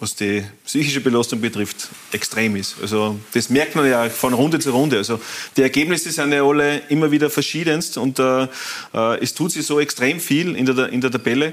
was 0.00 0.14
die 0.14 0.42
psychische 0.64 1.00
Belastung 1.00 1.40
betrifft, 1.40 1.88
extrem 2.10 2.56
ist. 2.56 2.76
Also 2.80 3.20
das 3.34 3.50
merkt 3.50 3.76
man 3.76 3.88
ja 3.88 4.08
von 4.08 4.32
Runde 4.32 4.58
zu 4.58 4.70
Runde. 4.70 4.96
Also 4.96 5.20
die 5.56 5.62
Ergebnisse 5.62 6.10
sind 6.10 6.32
ja 6.32 6.42
alle 6.42 6.78
immer 6.88 7.10
wieder 7.10 7.28
verschiedenst 7.28 7.98
und 7.98 8.18
äh, 8.18 8.44
äh, 8.94 9.20
es 9.20 9.34
tut 9.34 9.52
sich 9.52 9.66
so 9.66 9.78
extrem 9.78 10.18
viel 10.18 10.56
in 10.56 10.64
der, 10.64 10.88
in 10.88 11.02
der 11.02 11.10
Tabelle. 11.10 11.52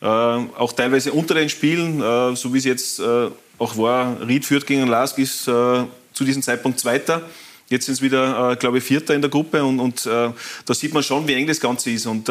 Äh, 0.00 0.06
auch 0.06 0.72
teilweise 0.72 1.12
unter 1.12 1.34
den 1.34 1.48
Spielen, 1.48 2.00
äh, 2.00 2.36
so 2.36 2.54
wie 2.54 2.58
es 2.58 2.64
jetzt 2.64 3.00
äh, 3.00 3.30
auch 3.58 3.76
war, 3.76 4.24
Ried 4.26 4.44
führt 4.44 4.66
gegen 4.68 4.86
Lask 4.86 5.18
ist 5.18 5.48
äh, 5.48 5.82
zu 6.18 6.24
diesem 6.24 6.42
Zeitpunkt 6.42 6.80
Zweiter. 6.80 7.22
Jetzt 7.70 7.86
sind 7.86 7.94
es 7.94 8.02
wieder, 8.02 8.56
glaube 8.56 8.78
ich, 8.78 8.84
Vierter 8.84 9.14
in 9.14 9.20
der 9.20 9.30
Gruppe 9.30 9.62
und, 9.62 9.78
und 9.78 10.06
da 10.06 10.34
sieht 10.68 10.94
man 10.94 11.02
schon, 11.02 11.28
wie 11.28 11.34
eng 11.34 11.46
das 11.46 11.60
Ganze 11.60 11.90
ist. 11.90 12.06
Und 12.06 12.30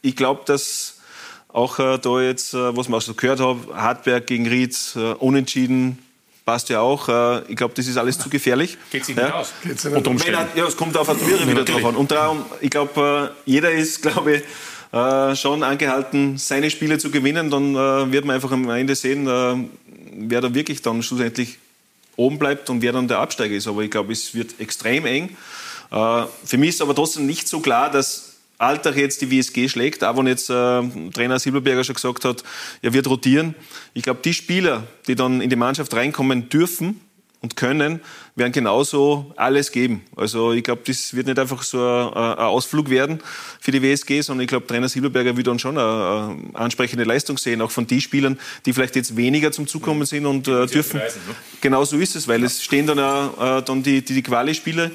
ich 0.00 0.14
glaube, 0.14 0.42
dass 0.46 0.94
auch 1.54 1.78
äh, 1.78 1.98
da 1.98 2.20
jetzt, 2.20 2.52
äh, 2.52 2.76
was 2.76 2.88
man 2.88 2.98
auch 2.98 3.02
so 3.02 3.14
gehört 3.14 3.40
hat, 3.40 3.56
Hartberg 3.72 4.26
gegen 4.26 4.46
Ried, 4.48 4.76
äh, 4.96 5.12
unentschieden, 5.14 5.98
passt 6.44 6.68
ja 6.68 6.80
auch. 6.80 7.08
Äh, 7.08 7.42
ich 7.48 7.56
glaube, 7.56 7.74
das 7.74 7.86
ist 7.86 7.96
alles 7.96 8.18
zu 8.18 8.28
gefährlich. 8.28 8.76
Geht 8.90 9.04
sich 9.04 9.16
nicht 9.16 9.28
ja. 9.28 9.34
aus. 9.34 9.52
Geht's 9.62 9.84
nicht 9.84 10.06
und 10.06 10.26
ja, 10.26 10.66
es 10.66 10.76
kommt 10.76 10.96
auf 10.96 11.08
Atmosphäre 11.08 11.48
wieder 11.48 11.64
drauf 11.64 11.84
an. 11.84 11.94
Und 11.94 12.10
darum, 12.10 12.44
ich 12.60 12.70
glaube, 12.70 13.32
äh, 13.46 13.50
jeder 13.50 13.70
ist, 13.70 14.02
glaube 14.02 14.36
ich, 14.36 14.42
äh, 14.92 15.36
schon 15.36 15.62
angehalten, 15.62 16.38
seine 16.38 16.70
Spiele 16.70 16.98
zu 16.98 17.10
gewinnen. 17.10 17.50
Dann 17.50 17.74
wird 18.12 18.24
man 18.24 18.34
einfach 18.34 18.50
am 18.50 18.68
Ende 18.70 18.94
sehen, 18.94 19.26
wer 19.26 20.40
da 20.40 20.54
wirklich 20.54 20.82
dann 20.82 21.02
schlussendlich 21.02 21.58
oben 22.16 22.38
bleibt 22.38 22.70
und 22.70 22.82
wer 22.82 22.92
dann 22.92 23.08
der 23.08 23.18
Absteiger 23.18 23.54
ist. 23.54 23.66
Aber 23.66 23.82
ich 23.82 23.90
glaube, 23.90 24.12
es 24.12 24.34
wird 24.34 24.60
extrem 24.60 25.06
eng. 25.06 25.36
Für 25.90 26.56
mich 26.56 26.70
ist 26.70 26.82
aber 26.82 26.94
trotzdem 26.94 27.26
nicht 27.26 27.46
so 27.48 27.60
klar, 27.60 27.90
dass 27.90 28.34
Alltag 28.58 28.96
jetzt 28.96 29.20
die 29.20 29.30
WSG 29.30 29.68
schlägt, 29.68 30.04
auch 30.04 30.16
wenn 30.16 30.26
jetzt 30.26 30.48
äh, 30.48 30.82
Trainer 31.12 31.38
Silberberger 31.38 31.82
schon 31.84 31.96
gesagt 31.96 32.24
hat, 32.24 32.44
er 32.82 32.92
wird 32.92 33.08
rotieren. 33.08 33.54
Ich 33.94 34.02
glaube, 34.04 34.20
die 34.24 34.32
Spieler, 34.32 34.84
die 35.06 35.16
dann 35.16 35.40
in 35.40 35.50
die 35.50 35.56
Mannschaft 35.56 35.92
reinkommen 35.94 36.48
dürfen 36.48 37.00
und 37.44 37.56
können, 37.56 38.00
werden 38.36 38.52
genauso 38.52 39.30
alles 39.36 39.70
geben. 39.70 40.00
Also 40.16 40.52
ich 40.52 40.64
glaube, 40.64 40.80
das 40.86 41.12
wird 41.12 41.26
nicht 41.26 41.38
einfach 41.38 41.62
so 41.62 41.78
ein, 41.78 42.14
ein, 42.14 42.38
Ausflug 42.38 42.88
werden 42.88 43.20
für 43.60 43.70
die 43.70 43.82
WSG, 43.82 44.22
sondern 44.22 44.44
ich 44.44 44.48
glaube, 44.48 44.66
Trainer 44.66 44.88
Silberberger 44.88 45.36
wird 45.36 45.46
dann 45.46 45.58
schon 45.58 45.76
eine, 45.76 45.86
eine, 45.86 46.54
ansprechende 46.54 47.04
Leistung 47.04 47.36
sehen, 47.36 47.60
auch 47.60 47.70
von 47.70 47.86
den 47.86 48.00
Spielern, 48.00 48.38
die 48.64 48.72
vielleicht 48.72 48.96
jetzt 48.96 49.14
weniger 49.18 49.52
zum 49.52 49.66
Zukommen 49.66 50.06
sind 50.06 50.24
und 50.24 50.48
äh, 50.48 50.66
dürfen. 50.66 51.00
Ne? 51.00 51.06
Genau 51.60 51.84
so 51.84 51.98
ist 51.98 52.16
es, 52.16 52.26
weil 52.26 52.40
ja. 52.40 52.46
es 52.46 52.64
stehen 52.64 52.86
dann, 52.86 52.96
äh, 52.98 53.62
dann 53.62 53.82
die, 53.82 54.02
die, 54.02 54.14
die 54.14 54.22
Quali-Spiele 54.22 54.90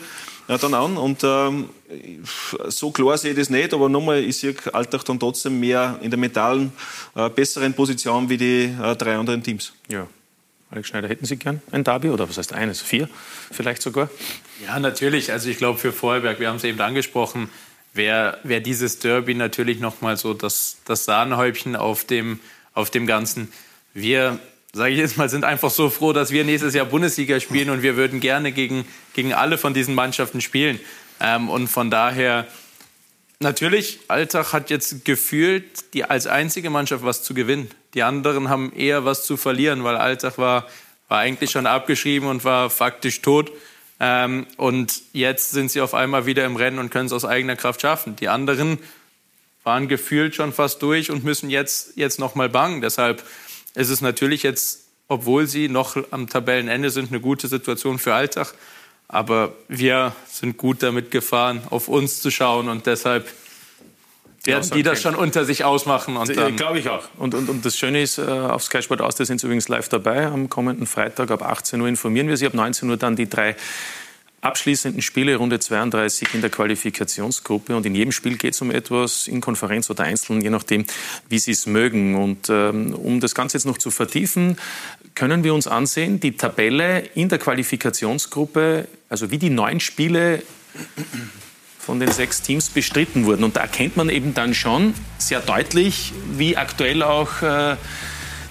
ja, 0.47 0.57
dann 0.57 0.73
an. 0.73 0.97
Und 0.97 1.23
ähm, 1.23 1.69
so 2.67 2.89
klar 2.89 3.15
sehe 3.15 3.29
ich 3.29 3.37
das 3.37 3.51
nicht, 3.51 3.75
aber 3.75 3.89
nochmal, 3.89 4.23
ich 4.23 4.37
sehe 4.37 4.55
Alltag 4.73 5.05
dann 5.05 5.19
trotzdem 5.19 5.59
mehr 5.59 5.99
in 6.01 6.09
der 6.09 6.17
mentalen, 6.17 6.71
äh, 7.13 7.29
besseren 7.29 7.75
Position 7.75 8.27
wie 8.27 8.37
die 8.37 8.75
äh, 8.81 8.95
drei 8.95 9.17
anderen 9.17 9.43
Teams. 9.43 9.71
Ja. 9.87 10.07
Alex 10.71 10.89
Schneider, 10.89 11.07
hätten 11.07 11.25
Sie 11.25 11.37
gern 11.37 11.61
ein 11.71 11.83
Derby 11.83 12.09
oder 12.09 12.29
was 12.29 12.37
heißt 12.37 12.53
eines? 12.53 12.81
Vier 12.81 13.09
vielleicht 13.51 13.81
sogar? 13.81 14.09
Ja, 14.65 14.79
natürlich. 14.79 15.31
Also 15.31 15.49
ich 15.49 15.57
glaube 15.57 15.79
für 15.79 15.91
Vorarlberg, 15.91 16.39
wir 16.39 16.47
haben 16.47 16.57
es 16.57 16.63
eben 16.63 16.79
angesprochen, 16.79 17.49
wäre 17.93 18.37
wär 18.43 18.59
dieses 18.59 18.99
Derby 18.99 19.33
natürlich 19.33 19.79
nochmal 19.79 20.17
so 20.17 20.33
das, 20.33 20.77
das 20.85 21.05
Sahnehäubchen 21.05 21.75
auf 21.75 22.03
dem, 22.05 22.39
auf 22.73 22.91
dem 22.91 23.07
Ganzen. 23.07 23.51
Wir 23.93 24.39
sage 24.73 24.93
ich 24.93 24.99
jetzt 24.99 25.17
mal, 25.17 25.29
sind 25.29 25.43
einfach 25.43 25.71
so 25.71 25.89
froh, 25.89 26.13
dass 26.13 26.31
wir 26.31 26.43
nächstes 26.43 26.73
Jahr 26.73 26.85
Bundesliga 26.85 27.39
spielen 27.39 27.69
und 27.69 27.81
wir 27.81 27.95
würden 27.95 28.19
gerne 28.19 28.51
gegen, 28.51 28.85
gegen 29.13 29.33
alle 29.33 29.57
von 29.57 29.73
diesen 29.73 29.95
Mannschaften 29.95 30.41
spielen. 30.41 30.79
Ähm, 31.19 31.49
und 31.49 31.67
von 31.67 31.89
daher, 31.89 32.45
natürlich, 33.39 33.99
Alltag 34.07 34.53
hat 34.53 34.69
jetzt 34.69 35.05
gefühlt 35.05 35.93
die 35.93 36.03
als 36.03 36.27
einzige 36.27 36.69
Mannschaft 36.69 37.03
was 37.03 37.23
zu 37.23 37.33
gewinnen. 37.33 37.69
Die 37.93 38.03
anderen 38.03 38.49
haben 38.49 38.73
eher 38.73 39.05
was 39.05 39.25
zu 39.25 39.37
verlieren, 39.37 39.83
weil 39.83 39.95
Alltag 39.95 40.37
war, 40.37 40.67
war 41.07 41.19
eigentlich 41.19 41.51
schon 41.51 41.65
abgeschrieben 41.65 42.27
und 42.27 42.43
war 42.43 42.69
faktisch 42.69 43.21
tot. 43.21 43.51
Ähm, 43.99 44.45
und 44.57 45.01
jetzt 45.13 45.51
sind 45.51 45.71
sie 45.71 45.81
auf 45.81 45.93
einmal 45.93 46.25
wieder 46.25 46.45
im 46.45 46.55
Rennen 46.55 46.79
und 46.79 46.89
können 46.89 47.07
es 47.07 47.13
aus 47.13 47.25
eigener 47.25 47.55
Kraft 47.55 47.81
schaffen. 47.81 48.15
Die 48.15 48.29
anderen 48.29 48.79
waren 49.63 49.87
gefühlt 49.87 50.35
schon 50.35 50.53
fast 50.53 50.81
durch 50.81 51.11
und 51.11 51.23
müssen 51.23 51.49
jetzt, 51.49 51.97
jetzt 51.97 52.19
noch 52.19 52.35
mal 52.35 52.49
bangen. 52.49 52.81
Deshalb 52.81 53.23
ist 53.75 53.89
es 53.89 54.01
natürlich 54.01 54.43
jetzt, 54.43 54.85
obwohl 55.07 55.47
sie 55.47 55.67
noch 55.67 55.97
am 56.11 56.29
Tabellenende 56.29 56.89
sind, 56.89 57.09
eine 57.09 57.19
gute 57.19 57.47
Situation 57.47 57.99
für 57.99 58.13
Alltag. 58.13 58.53
Aber 59.11 59.53
wir 59.67 60.13
sind 60.27 60.57
gut 60.57 60.83
damit 60.83 61.09
gefahren, 61.09 61.63
auf 61.71 61.87
uns 61.87 62.21
zu 62.21 62.29
schauen 62.29 62.69
und 62.69 62.85
deshalb 62.85 63.27
werden 64.45 64.69
die 64.73 64.83
das 64.83 65.01
schon 65.01 65.15
unter 65.15 65.45
sich 65.45 65.63
ausmachen. 65.65 66.15
Und 66.15 66.35
dann 66.37 66.55
Glaube 66.55 66.79
ich 66.79 66.89
auch. 66.89 67.03
Und, 67.17 67.33
und, 67.33 67.49
und 67.49 67.65
das 67.65 67.75
Schöne 67.75 68.01
ist, 68.01 68.19
äh, 68.19 68.21
auf 68.21 68.63
Sky 68.63 68.81
Sport 68.81 69.01
Austria 69.01 69.25
sind 69.25 69.41
Sie 69.41 69.47
übrigens 69.47 69.67
live 69.67 69.89
dabei. 69.89 70.27
Am 70.27 70.47
kommenden 70.47 70.85
Freitag 70.85 71.31
ab 71.31 71.41
18 71.41 71.81
Uhr 71.81 71.87
informieren 71.87 72.27
wir 72.27 72.37
Sie. 72.37 72.45
Ab 72.45 72.53
19 72.53 72.89
Uhr 72.89 72.97
dann 72.97 73.15
die 73.15 73.27
drei 73.27 73.55
abschließenden 74.41 75.01
Spiele, 75.01 75.35
Runde 75.35 75.59
32 75.59 76.33
in 76.33 76.41
der 76.41 76.49
Qualifikationsgruppe. 76.49 77.75
Und 77.75 77.85
in 77.85 77.95
jedem 77.95 78.11
Spiel 78.11 78.37
geht 78.37 78.53
es 78.53 78.61
um 78.61 78.71
etwas, 78.71 79.27
in 79.27 79.41
Konferenz 79.41 79.89
oder 79.89 80.03
einzeln, 80.03 80.41
je 80.41 80.49
nachdem, 80.49 80.85
wie 81.27 81.39
Sie 81.39 81.51
es 81.51 81.65
mögen. 81.65 82.15
Und 82.15 82.49
ähm, 82.49 82.93
um 82.93 83.19
das 83.19 83.35
Ganze 83.35 83.57
jetzt 83.57 83.65
noch 83.65 83.77
zu 83.77 83.91
vertiefen, 83.91 84.57
können 85.15 85.43
wir 85.43 85.53
uns 85.53 85.67
ansehen, 85.67 86.19
die 86.19 86.37
Tabelle 86.37 86.99
in 87.15 87.29
der 87.29 87.39
Qualifikationsgruppe, 87.39 88.87
also 89.09 89.31
wie 89.31 89.37
die 89.37 89.49
neun 89.49 89.79
Spiele 89.79 90.43
von 91.77 91.99
den 91.99 92.11
sechs 92.11 92.41
Teams 92.41 92.69
bestritten 92.69 93.25
wurden. 93.25 93.43
Und 93.43 93.55
da 93.55 93.61
erkennt 93.61 93.97
man 93.97 94.09
eben 94.09 94.33
dann 94.33 94.53
schon 94.53 94.93
sehr 95.17 95.39
deutlich, 95.39 96.13
wie 96.37 96.55
aktuell 96.55 97.03
auch 97.03 97.41
äh, 97.41 97.75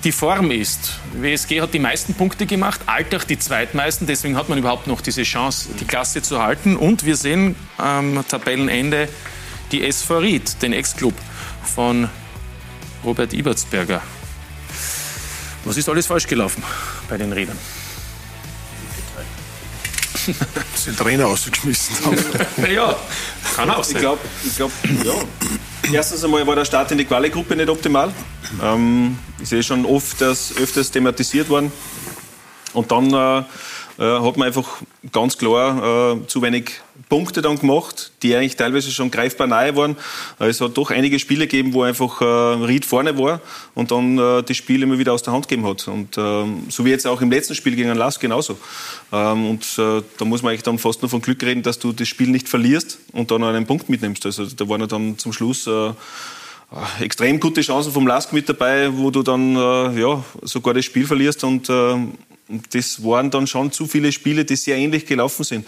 die 0.04 0.12
Form 0.12 0.50
ist. 0.50 1.00
WSG 1.14 1.60
hat 1.60 1.74
die 1.74 1.78
meisten 1.78 2.14
Punkte 2.14 2.46
gemacht, 2.46 2.80
Altach 2.86 3.24
die 3.24 3.38
zweitmeisten, 3.38 4.06
deswegen 4.06 4.36
hat 4.36 4.48
man 4.48 4.58
überhaupt 4.58 4.86
noch 4.86 5.00
diese 5.00 5.24
Chance, 5.24 5.70
die 5.80 5.84
Klasse 5.84 6.22
zu 6.22 6.40
halten. 6.40 6.76
Und 6.76 7.04
wir 7.04 7.16
sehen 7.16 7.56
am 7.76 8.24
Tabellenende 8.28 9.08
die 9.72 9.84
SV 9.84 10.18
Ried, 10.18 10.62
den 10.62 10.72
Ex-Club 10.72 11.14
von 11.64 12.08
Robert 13.04 13.32
Ibertsberger. 13.32 14.02
Was 15.64 15.76
ist 15.76 15.88
alles 15.88 16.06
falsch 16.06 16.26
gelaufen 16.26 16.62
bei 17.08 17.16
den 17.16 17.32
Rädern? 17.32 17.58
den 20.86 20.96
Trainer 20.96 21.26
ausgeschmissen 21.26 21.96
haben. 22.04 22.18
ja, 22.74 22.96
kann 23.56 23.70
auch 23.70 23.84
sein. 23.84 23.96
Ich 23.96 24.00
glaube, 24.00 24.20
glaub, 24.56 24.72
ja. 25.04 25.14
Erstens 25.92 26.22
einmal 26.24 26.46
war 26.46 26.54
der 26.54 26.64
Start 26.64 26.90
in 26.92 26.98
die 26.98 27.04
Quali-Gruppe 27.04 27.56
nicht 27.56 27.68
optimal. 27.68 28.12
Ähm, 28.62 29.18
ich 29.40 29.48
sehe 29.48 29.62
schon 29.62 29.84
oft, 29.84 30.20
dass 30.20 30.56
öfters 30.56 30.90
thematisiert 30.90 31.48
worden. 31.48 31.72
Und 32.74 32.90
dann 32.92 33.12
äh, 33.12 33.44
äh, 33.98 34.20
hat 34.20 34.36
man 34.36 34.46
einfach 34.46 34.80
ganz 35.10 35.38
klar 35.38 36.14
äh, 36.14 36.26
zu 36.26 36.40
wenig 36.40 36.72
Punkte 37.08 37.42
dann 37.42 37.58
gemacht, 37.58 38.12
die 38.22 38.34
eigentlich 38.36 38.56
teilweise 38.56 38.92
schon 38.92 39.10
greifbar 39.10 39.46
nahe 39.46 39.74
waren. 39.74 39.96
Äh, 40.38 40.46
es 40.46 40.60
hat 40.60 40.76
doch 40.76 40.90
einige 40.90 41.18
Spiele 41.18 41.46
gegeben, 41.46 41.72
wo 41.72 41.82
einfach 41.82 42.20
äh, 42.20 42.24
Ried 42.24 42.84
vorne 42.84 43.18
war 43.18 43.40
und 43.74 43.90
dann 43.90 44.18
äh, 44.18 44.42
das 44.42 44.56
Spiel 44.56 44.82
immer 44.82 44.98
wieder 44.98 45.12
aus 45.12 45.22
der 45.22 45.32
Hand 45.32 45.48
gegeben 45.48 45.66
hat. 45.66 45.88
Und 45.88 46.16
ähm, 46.16 46.64
so 46.68 46.84
wie 46.84 46.90
jetzt 46.90 47.06
auch 47.06 47.20
im 47.20 47.30
letzten 47.30 47.56
Spiel 47.56 47.74
gegen 47.74 47.92
Lass 47.94 48.20
genauso. 48.20 48.58
Ähm, 49.12 49.50
und 49.50 49.64
äh, 49.78 50.02
da 50.16 50.24
muss 50.24 50.42
man 50.42 50.50
eigentlich 50.50 50.62
dann 50.62 50.78
fast 50.78 51.02
nur 51.02 51.08
von 51.08 51.20
Glück 51.20 51.42
reden, 51.42 51.62
dass 51.62 51.78
du 51.78 51.92
das 51.92 52.06
Spiel 52.06 52.28
nicht 52.28 52.48
verlierst 52.48 52.98
und 53.12 53.30
dann 53.30 53.42
einen 53.42 53.66
Punkt 53.66 53.88
mitnimmst. 53.88 54.24
Also 54.26 54.46
da 54.46 54.68
waren 54.68 54.86
dann 54.86 55.18
zum 55.18 55.32
Schluss 55.32 55.66
äh, 55.66 55.92
extrem 57.00 57.40
gute 57.40 57.62
Chancen 57.62 57.92
vom 57.92 58.06
Lask 58.06 58.32
mit 58.32 58.48
dabei, 58.48 58.90
wo 58.92 59.10
du 59.10 59.22
dann 59.22 59.56
äh, 59.56 60.00
ja, 60.00 60.22
sogar 60.42 60.74
das 60.74 60.84
Spiel 60.84 61.06
verlierst 61.06 61.42
und 61.44 61.68
äh, 61.70 61.96
das 62.70 63.04
waren 63.04 63.30
dann 63.30 63.46
schon 63.46 63.72
zu 63.72 63.86
viele 63.86 64.10
Spiele, 64.10 64.44
die 64.44 64.56
sehr 64.56 64.76
ähnlich 64.76 65.04
gelaufen 65.06 65.44
sind, 65.44 65.66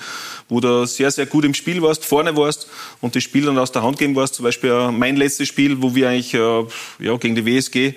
wo 0.48 0.60
du 0.60 0.86
sehr, 0.86 1.10
sehr 1.10 1.26
gut 1.26 1.44
im 1.44 1.54
Spiel 1.54 1.82
warst, 1.82 2.04
vorne 2.04 2.36
warst 2.36 2.68
und 3.00 3.14
das 3.14 3.22
Spiel 3.22 3.44
dann 3.44 3.58
aus 3.58 3.72
der 3.72 3.82
Hand 3.82 3.98
geben 3.98 4.16
warst. 4.16 4.34
Zum 4.34 4.44
Beispiel 4.44 4.70
äh, 4.70 4.90
mein 4.90 5.16
letztes 5.16 5.48
Spiel, 5.48 5.82
wo 5.82 5.94
wir 5.94 6.08
eigentlich 6.08 6.34
äh, 6.34 6.64
ja, 6.98 7.16
gegen 7.16 7.34
die 7.34 7.44
WSG 7.44 7.94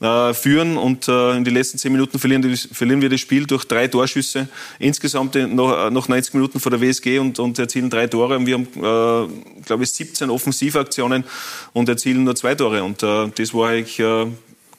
äh, 0.00 0.34
führen 0.34 0.76
und 0.76 1.08
äh, 1.08 1.36
in 1.36 1.44
den 1.44 1.54
letzten 1.54 1.78
zehn 1.78 1.92
Minuten 1.92 2.18
verlieren, 2.18 2.56
verlieren, 2.56 3.02
wir 3.02 3.08
das 3.08 3.20
Spiel 3.20 3.46
durch 3.46 3.64
drei 3.64 3.86
Torschüsse. 3.88 4.48
Insgesamt 4.78 5.34
noch, 5.34 5.86
äh, 5.86 5.90
noch 5.90 6.08
90 6.08 6.34
Minuten 6.34 6.60
vor 6.60 6.70
der 6.70 6.80
WSG 6.80 7.18
und, 7.18 7.38
und 7.38 7.58
erzielen 7.58 7.90
drei 7.90 8.06
Tore. 8.06 8.36
Und 8.36 8.46
wir 8.46 8.54
haben, 8.54 8.66
äh, 8.66 9.62
glaube 9.64 9.84
ich, 9.84 9.92
17 9.92 10.30
Offensivaktionen 10.30 11.24
und 11.72 11.88
erzielen 11.88 12.24
nur 12.24 12.34
zwei 12.34 12.54
Tore. 12.54 12.82
Und 12.82 13.02
äh, 13.02 13.28
das 13.34 13.52
war 13.54 13.72
äh, 13.72 13.84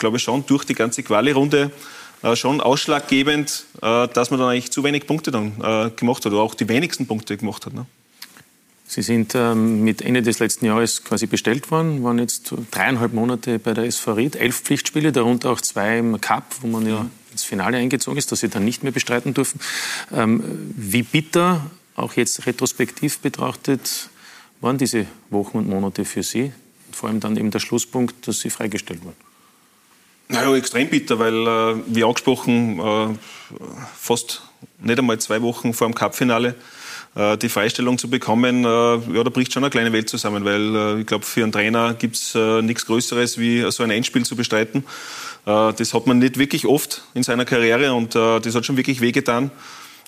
glaube 0.02 0.18
ich, 0.18 0.24
schon 0.24 0.46
durch 0.46 0.66
die 0.66 0.74
ganze 0.74 1.04
Quali-Runde 1.04 1.72
äh, 2.24 2.36
schon 2.36 2.60
ausschlaggebend, 2.60 3.66
äh, 3.82 4.08
dass 4.10 4.32
man 4.32 4.40
dann 4.40 4.50
eigentlich 4.50 4.72
zu 4.72 4.84
wenig 4.84 5.08
Punkte 5.08 5.32
dann 5.32 5.54
äh, 5.62 5.92
gemacht 5.92 6.26
hat 6.26 6.34
oder 6.34 6.42
auch 6.42 6.56
die 6.56 6.68
wenigsten 6.68 7.08
Punkte 7.08 7.38
gemacht 7.38 7.66
hat. 7.66 7.74
Ne? 7.74 7.86
Sie 8.92 9.04
sind 9.04 9.36
ähm, 9.36 9.86
mit 9.86 10.02
Ende 10.02 10.22
des 10.22 10.40
letzten 10.40 10.66
Jahres 10.66 11.06
quasi 11.06 11.26
bestellt 11.26 11.72
worden, 11.72 12.04
waren 12.04 12.20
jetzt 12.20 12.54
dreieinhalb 12.72 13.14
Monate 13.14 13.58
bei 13.58 13.74
der 13.74 13.86
SV 13.86 14.12
Ried, 14.16 14.36
elf 14.36 14.60
Pflichtspiele, 14.60 15.14
darunter 15.14 15.50
auch 15.50 15.62
zwei 15.62 16.00
im 16.00 16.20
Cup, 16.20 16.44
wo 16.60 16.68
man 16.68 16.86
ja 16.86 17.06
ins 17.32 17.46
Finale 17.46 17.78
eingezogen 17.78 18.18
ist, 18.18 18.34
dass 18.34 18.42
Sie 18.42 18.50
dann 18.50 18.66
nicht 18.66 18.84
mehr 18.84 18.92
bestreiten 18.92 19.34
dürfen. 19.34 19.62
Ähm, 20.12 20.44
wie 20.76 21.04
bitter, 21.04 21.72
auch 21.96 22.16
jetzt 22.16 22.46
retrospektiv 22.46 23.20
betrachtet, 23.20 24.10
waren 24.60 24.78
diese 24.78 25.06
Wochen 25.30 25.60
und 25.60 25.70
Monate 25.70 26.04
für 26.04 26.22
Sie? 26.22 26.52
Vor 26.92 27.08
allem 27.08 27.22
dann 27.22 27.38
eben 27.38 27.50
der 27.50 27.60
Schlusspunkt, 27.60 28.28
dass 28.28 28.42
Sie 28.42 28.50
freigestellt 28.50 29.06
wurden. 29.06 29.16
Naja, 30.28 30.54
extrem 30.54 30.90
bitter, 30.90 31.18
weil, 31.18 31.48
äh, 31.48 31.82
wie 31.88 32.04
angesprochen, 32.04 32.78
äh, 32.80 33.08
fast 33.98 34.42
nicht 34.80 35.00
einmal 35.00 35.18
zwei 35.20 35.42
Wochen 35.42 35.74
vor 35.74 35.88
dem 35.88 35.96
Cupfinale 35.96 36.56
die 37.14 37.50
Freistellung 37.50 37.98
zu 37.98 38.10
bekommen, 38.10 38.64
äh, 38.64 38.68
ja, 38.68 39.24
da 39.24 39.30
bricht 39.30 39.52
schon 39.52 39.64
eine 39.64 39.70
kleine 39.70 39.92
Welt 39.92 40.10
zusammen, 40.10 40.46
weil 40.46 40.76
äh, 40.76 41.02
ich 41.02 41.08
glaube, 41.08 41.26
für 41.26 41.44
einen 41.44 41.52
Trainer 41.52 41.94
gibt 41.94 42.16
es 42.16 42.36
äh, 42.36 42.62
nichts 42.62 42.86
Größeres, 42.86 43.38
wie 43.38 43.70
so 43.70 43.84
ein 43.84 43.92
Endspiel 43.92 44.24
zu 44.24 44.36
bestreiten. 44.36 44.86
das 45.44 45.94
hat 45.94 46.08
man 46.08 46.20
nicht 46.20 46.38
wirklich 46.38 46.66
oft 46.66 47.04
in 47.14 47.24
seiner 47.24 47.46
Karriere 47.46 47.94
und 47.94 48.14
das 48.14 48.54
hat 48.54 48.66
schon 48.66 48.78
wirklich 48.78 49.02
wehgetan. 49.02 49.50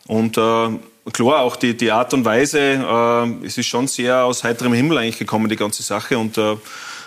Und 0.08 0.34
klar, 0.34 1.40
auch 1.42 1.56
die, 1.56 1.76
die 1.76 1.92
Art 1.92 2.14
und 2.14 2.24
Weise, 2.24 3.40
es 3.44 3.58
ist 3.58 3.66
schon 3.66 3.88
sehr 3.88 4.26
aus 4.26 4.44
heiterem 4.44 4.74
Himmel 4.74 5.00
eigentlich 5.00 5.18
gekommen, 5.18 5.50
die 5.50 5.56
ganze 5.56 5.82
Sache. 5.82 6.20
Und 6.20 6.38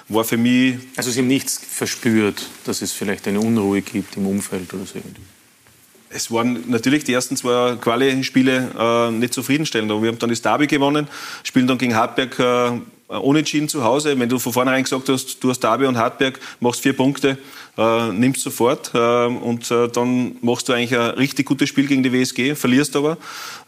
war 0.08 0.24
für 0.24 0.36
mich. 0.36 0.76
Also 0.96 1.10
Sie 1.10 1.20
haben 1.20 1.28
nichts 1.28 1.58
verspürt, 1.58 2.46
dass 2.64 2.82
es 2.82 2.92
vielleicht 2.92 3.26
eine 3.28 3.40
Unruhe 3.40 3.82
gibt 3.82 4.16
im 4.16 4.26
Umfeld 4.26 4.72
oder 4.74 4.84
so 4.84 4.96
irgendwie? 4.96 5.22
Es 6.10 6.30
waren 6.30 6.64
natürlich 6.68 7.04
die 7.04 7.12
ersten 7.12 7.36
zwei 7.36 7.76
Quali-Spiele 7.76 8.70
äh, 8.78 9.10
nicht 9.10 9.34
zufriedenstellend, 9.34 9.90
aber 9.90 10.02
wir 10.02 10.08
haben 10.10 10.18
dann 10.18 10.30
das 10.30 10.40
Derby 10.40 10.66
gewonnen, 10.66 11.08
spielen 11.42 11.66
dann 11.66 11.78
gegen 11.78 11.94
Hartberg 11.94 12.38
äh, 12.38 13.14
unentschieden 13.14 13.68
zu 13.68 13.84
Hause. 13.84 14.18
Wenn 14.18 14.28
du 14.28 14.38
von 14.38 14.52
vornherein 14.52 14.82
gesagt 14.82 15.08
hast, 15.08 15.42
du 15.42 15.50
hast 15.50 15.60
Derby 15.60 15.86
und 15.86 15.96
Hartberg, 15.96 16.38
machst 16.60 16.80
vier 16.80 16.92
Punkte, 16.92 17.38
äh, 17.76 18.12
nimmst 18.12 18.42
sofort 18.42 18.92
äh, 18.94 19.26
und 19.26 19.70
äh, 19.70 19.88
dann 19.88 20.36
machst 20.42 20.68
du 20.68 20.72
eigentlich 20.72 20.98
ein 20.98 21.10
richtig 21.10 21.46
gutes 21.46 21.68
Spiel 21.68 21.86
gegen 21.86 22.02
die 22.02 22.12
WSG, 22.12 22.54
verlierst 22.54 22.96
aber 22.96 23.18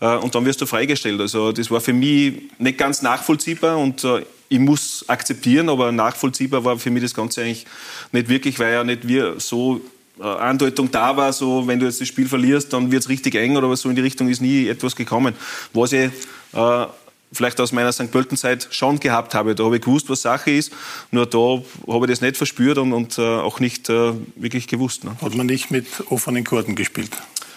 äh, 0.01 0.17
und 0.17 0.35
dann 0.35 0.45
wirst 0.45 0.61
du 0.61 0.67
freigestellt. 0.67 1.21
Also 1.21 1.53
das 1.53 1.71
war 1.71 1.81
für 1.81 1.93
mich 1.93 2.35
nicht 2.59 2.79
ganz 2.79 3.03
nachvollziehbar 3.03 3.79
und 3.79 4.05
äh, 4.05 4.25
ich 4.49 4.59
muss 4.59 5.05
akzeptieren, 5.09 5.69
aber 5.69 5.93
nachvollziehbar 5.93 6.65
war 6.65 6.79
für 6.79 6.91
mich 6.91 7.03
das 7.03 7.15
Ganze 7.15 7.43
eigentlich 7.43 7.67
nicht 8.13 8.29
wirklich, 8.29 8.59
weil 8.59 8.73
ja 8.73 8.85
nicht 8.85 9.07
wir 9.07 9.39
so 9.39 9.81
Andeutung 10.23 10.91
da 10.91 11.17
war, 11.17 11.33
so 11.33 11.67
wenn 11.67 11.79
du 11.79 11.87
jetzt 11.87 12.01
das 12.01 12.09
Spiel 12.09 12.29
verlierst, 12.29 12.73
dann 12.73 12.91
wird 12.91 13.03
es 13.03 13.09
richtig 13.09 13.35
eng 13.35 13.57
oder 13.57 13.75
so 13.77 13.89
in 13.89 13.97
die 13.97 14.03
Richtung 14.03 14.29
ist 14.29 14.41
nie 14.41 14.69
etwas 14.69 14.97
gekommen. 14.97 15.35
Was 15.73 15.93
ich 15.93 16.11
äh, 16.53 16.87
vielleicht 17.33 17.61
aus 17.61 17.73
meiner 17.73 17.93
St. 17.93 18.11
Pölten-Zeit 18.11 18.69
schon 18.71 19.01
gehabt 19.01 19.35
habe. 19.35 19.55
Da 19.55 19.65
habe 19.65 19.77
ich 19.77 19.83
gewusst, 19.83 20.09
was 20.09 20.23
Sache 20.23 20.51
ist. 20.51 20.73
Nur 21.11 21.27
da 21.27 21.63
habe 21.93 22.07
ich 22.07 22.11
das 22.11 22.21
nicht 22.21 22.37
verspürt 22.37 22.79
und, 22.79 22.93
und 22.93 23.19
äh, 23.19 23.23
auch 23.23 23.61
nicht 23.61 23.89
äh, 23.89 24.13
wirklich 24.37 24.67
gewusst. 24.67 25.05
Ne? 25.05 25.17
Hat 25.21 25.35
man 25.35 25.47
nicht 25.47 25.71
mit 25.71 25.87
offenen 26.09 26.45
Karten 26.45 26.75
gespielt? 26.75 27.11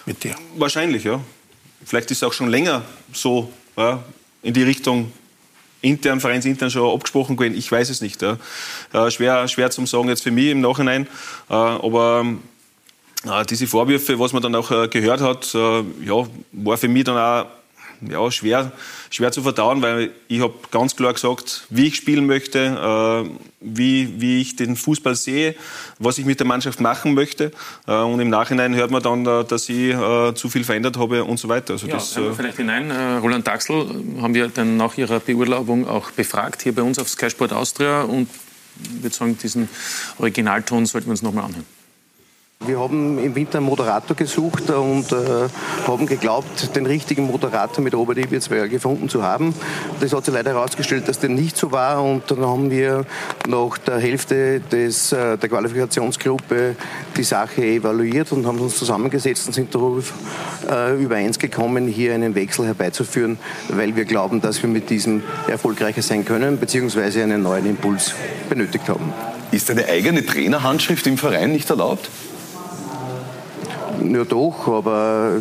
Mit 0.06 0.24
dir? 0.24 0.34
Wahrscheinlich, 0.56 1.04
ja. 1.04 1.20
Vielleicht 1.84 2.10
ist 2.10 2.18
es 2.18 2.22
auch 2.22 2.32
schon 2.32 2.48
länger 2.48 2.82
so 3.12 3.52
ja, 3.76 4.02
in 4.42 4.54
die 4.54 4.62
Richtung 4.62 5.12
intern, 5.80 6.20
vereinsintern 6.20 6.70
schon 6.70 6.92
abgesprochen 6.94 7.36
gewesen. 7.36 7.56
Ich 7.56 7.70
weiß 7.70 7.90
es 7.90 8.00
nicht. 8.00 8.22
Ja. 8.22 8.38
Äh, 8.92 9.10
schwer, 9.10 9.48
schwer 9.48 9.70
zum 9.70 9.86
sagen 9.86 10.08
jetzt 10.08 10.22
für 10.22 10.30
mich 10.30 10.50
im 10.50 10.60
Nachhinein. 10.60 11.06
Äh, 11.50 11.54
aber 11.54 12.24
äh, 12.24 12.36
diese 13.48 13.66
Vorwürfe, 13.66 14.18
was 14.18 14.32
man 14.32 14.42
dann 14.42 14.54
auch 14.54 14.70
äh, 14.70 14.88
gehört 14.88 15.20
hat, 15.20 15.54
äh, 15.54 15.84
ja, 16.04 16.26
war 16.52 16.76
für 16.76 16.88
mich 16.88 17.04
dann 17.04 17.16
auch 17.16 17.46
ja, 18.08 18.30
schwer, 18.30 18.72
schwer 19.10 19.32
zu 19.32 19.42
verdauen, 19.42 19.82
weil 19.82 20.10
ich 20.28 20.40
habe 20.40 20.54
ganz 20.70 20.96
klar 20.96 21.12
gesagt, 21.12 21.66
wie 21.70 21.86
ich 21.86 21.96
spielen 21.96 22.26
möchte, 22.26 22.58
äh, 22.58 23.30
wie, 23.60 24.20
wie 24.20 24.40
ich 24.40 24.56
den 24.56 24.76
Fußball 24.76 25.14
sehe, 25.14 25.54
was 25.98 26.18
ich 26.18 26.24
mit 26.24 26.40
der 26.40 26.46
Mannschaft 26.46 26.80
machen 26.80 27.14
möchte. 27.14 27.52
Äh, 27.86 27.94
und 27.94 28.20
im 28.20 28.30
Nachhinein 28.30 28.74
hört 28.74 28.90
man 28.90 29.02
dann, 29.02 29.26
äh, 29.26 29.44
dass 29.44 29.68
ich 29.68 29.94
äh, 29.94 30.34
zu 30.34 30.48
viel 30.48 30.64
verändert 30.64 30.96
habe 30.96 31.24
und 31.24 31.38
so 31.38 31.48
weiter. 31.48 31.74
Also 31.74 31.86
ja, 31.86 31.94
das, 31.94 32.16
äh, 32.16 32.32
vielleicht 32.32 32.56
hinein. 32.56 32.90
Äh, 32.90 33.16
Roland 33.16 33.46
Daxel 33.46 33.86
haben 34.20 34.34
wir 34.34 34.48
dann 34.48 34.76
nach 34.76 34.96
Ihrer 34.96 35.20
Beurlaubung 35.20 35.86
auch 35.86 36.10
befragt, 36.10 36.62
hier 36.62 36.74
bei 36.74 36.82
uns 36.82 36.98
auf 36.98 37.08
Sky 37.08 37.30
Sport 37.30 37.52
Austria. 37.52 38.02
Und 38.02 38.28
ich 38.82 39.02
würde 39.02 39.14
sagen, 39.14 39.38
diesen 39.38 39.68
Originalton 40.18 40.86
sollten 40.86 41.06
wir 41.06 41.12
uns 41.12 41.22
nochmal 41.22 41.44
anhören. 41.44 41.81
Wir 42.64 42.78
haben 42.78 43.18
im 43.18 43.34
Winter 43.34 43.58
einen 43.58 43.66
Moderator 43.66 44.16
gesucht 44.16 44.70
und 44.70 45.10
äh, 45.10 45.48
haben 45.86 46.06
geglaubt, 46.06 46.76
den 46.76 46.86
richtigen 46.86 47.26
Moderator 47.26 47.82
mit 47.82 47.92
Robert 47.92 48.18
Ibitzberger 48.18 48.68
gefunden 48.68 49.08
zu 49.08 49.24
haben. 49.24 49.52
Das 50.00 50.12
hat 50.12 50.24
sich 50.24 50.32
leider 50.32 50.50
herausgestellt, 50.50 51.08
dass 51.08 51.18
dem 51.18 51.34
nicht 51.34 51.56
so 51.56 51.72
war 51.72 52.02
und 52.02 52.30
dann 52.30 52.40
haben 52.46 52.70
wir 52.70 53.04
nach 53.48 53.78
der 53.78 53.98
Hälfte 53.98 54.60
des, 54.60 55.10
äh, 55.10 55.36
der 55.38 55.48
Qualifikationsgruppe 55.48 56.76
die 57.16 57.24
Sache 57.24 57.64
evaluiert 57.64 58.30
und 58.30 58.46
haben 58.46 58.60
uns 58.60 58.76
zusammengesetzt 58.76 59.48
und 59.48 59.54
sind 59.54 59.74
darüber 59.74 60.02
äh, 60.70 61.02
übereins 61.02 61.40
gekommen, 61.40 61.88
hier 61.88 62.14
einen 62.14 62.36
Wechsel 62.36 62.66
herbeizuführen, 62.66 63.38
weil 63.70 63.96
wir 63.96 64.04
glauben, 64.04 64.40
dass 64.40 64.62
wir 64.62 64.70
mit 64.70 64.88
diesem 64.88 65.24
erfolgreicher 65.48 66.02
sein 66.02 66.24
können, 66.24 66.58
beziehungsweise 66.58 67.24
einen 67.24 67.42
neuen 67.42 67.66
Impuls 67.66 68.14
benötigt 68.48 68.88
haben. 68.88 69.12
Ist 69.50 69.68
eine 69.70 69.86
eigene 69.86 70.24
Trainerhandschrift 70.24 71.06
im 71.08 71.18
Verein 71.18 71.50
nicht 71.52 71.68
erlaubt? 71.68 72.08
Ja 74.00 74.24
doch, 74.24 74.68
aber 74.68 75.40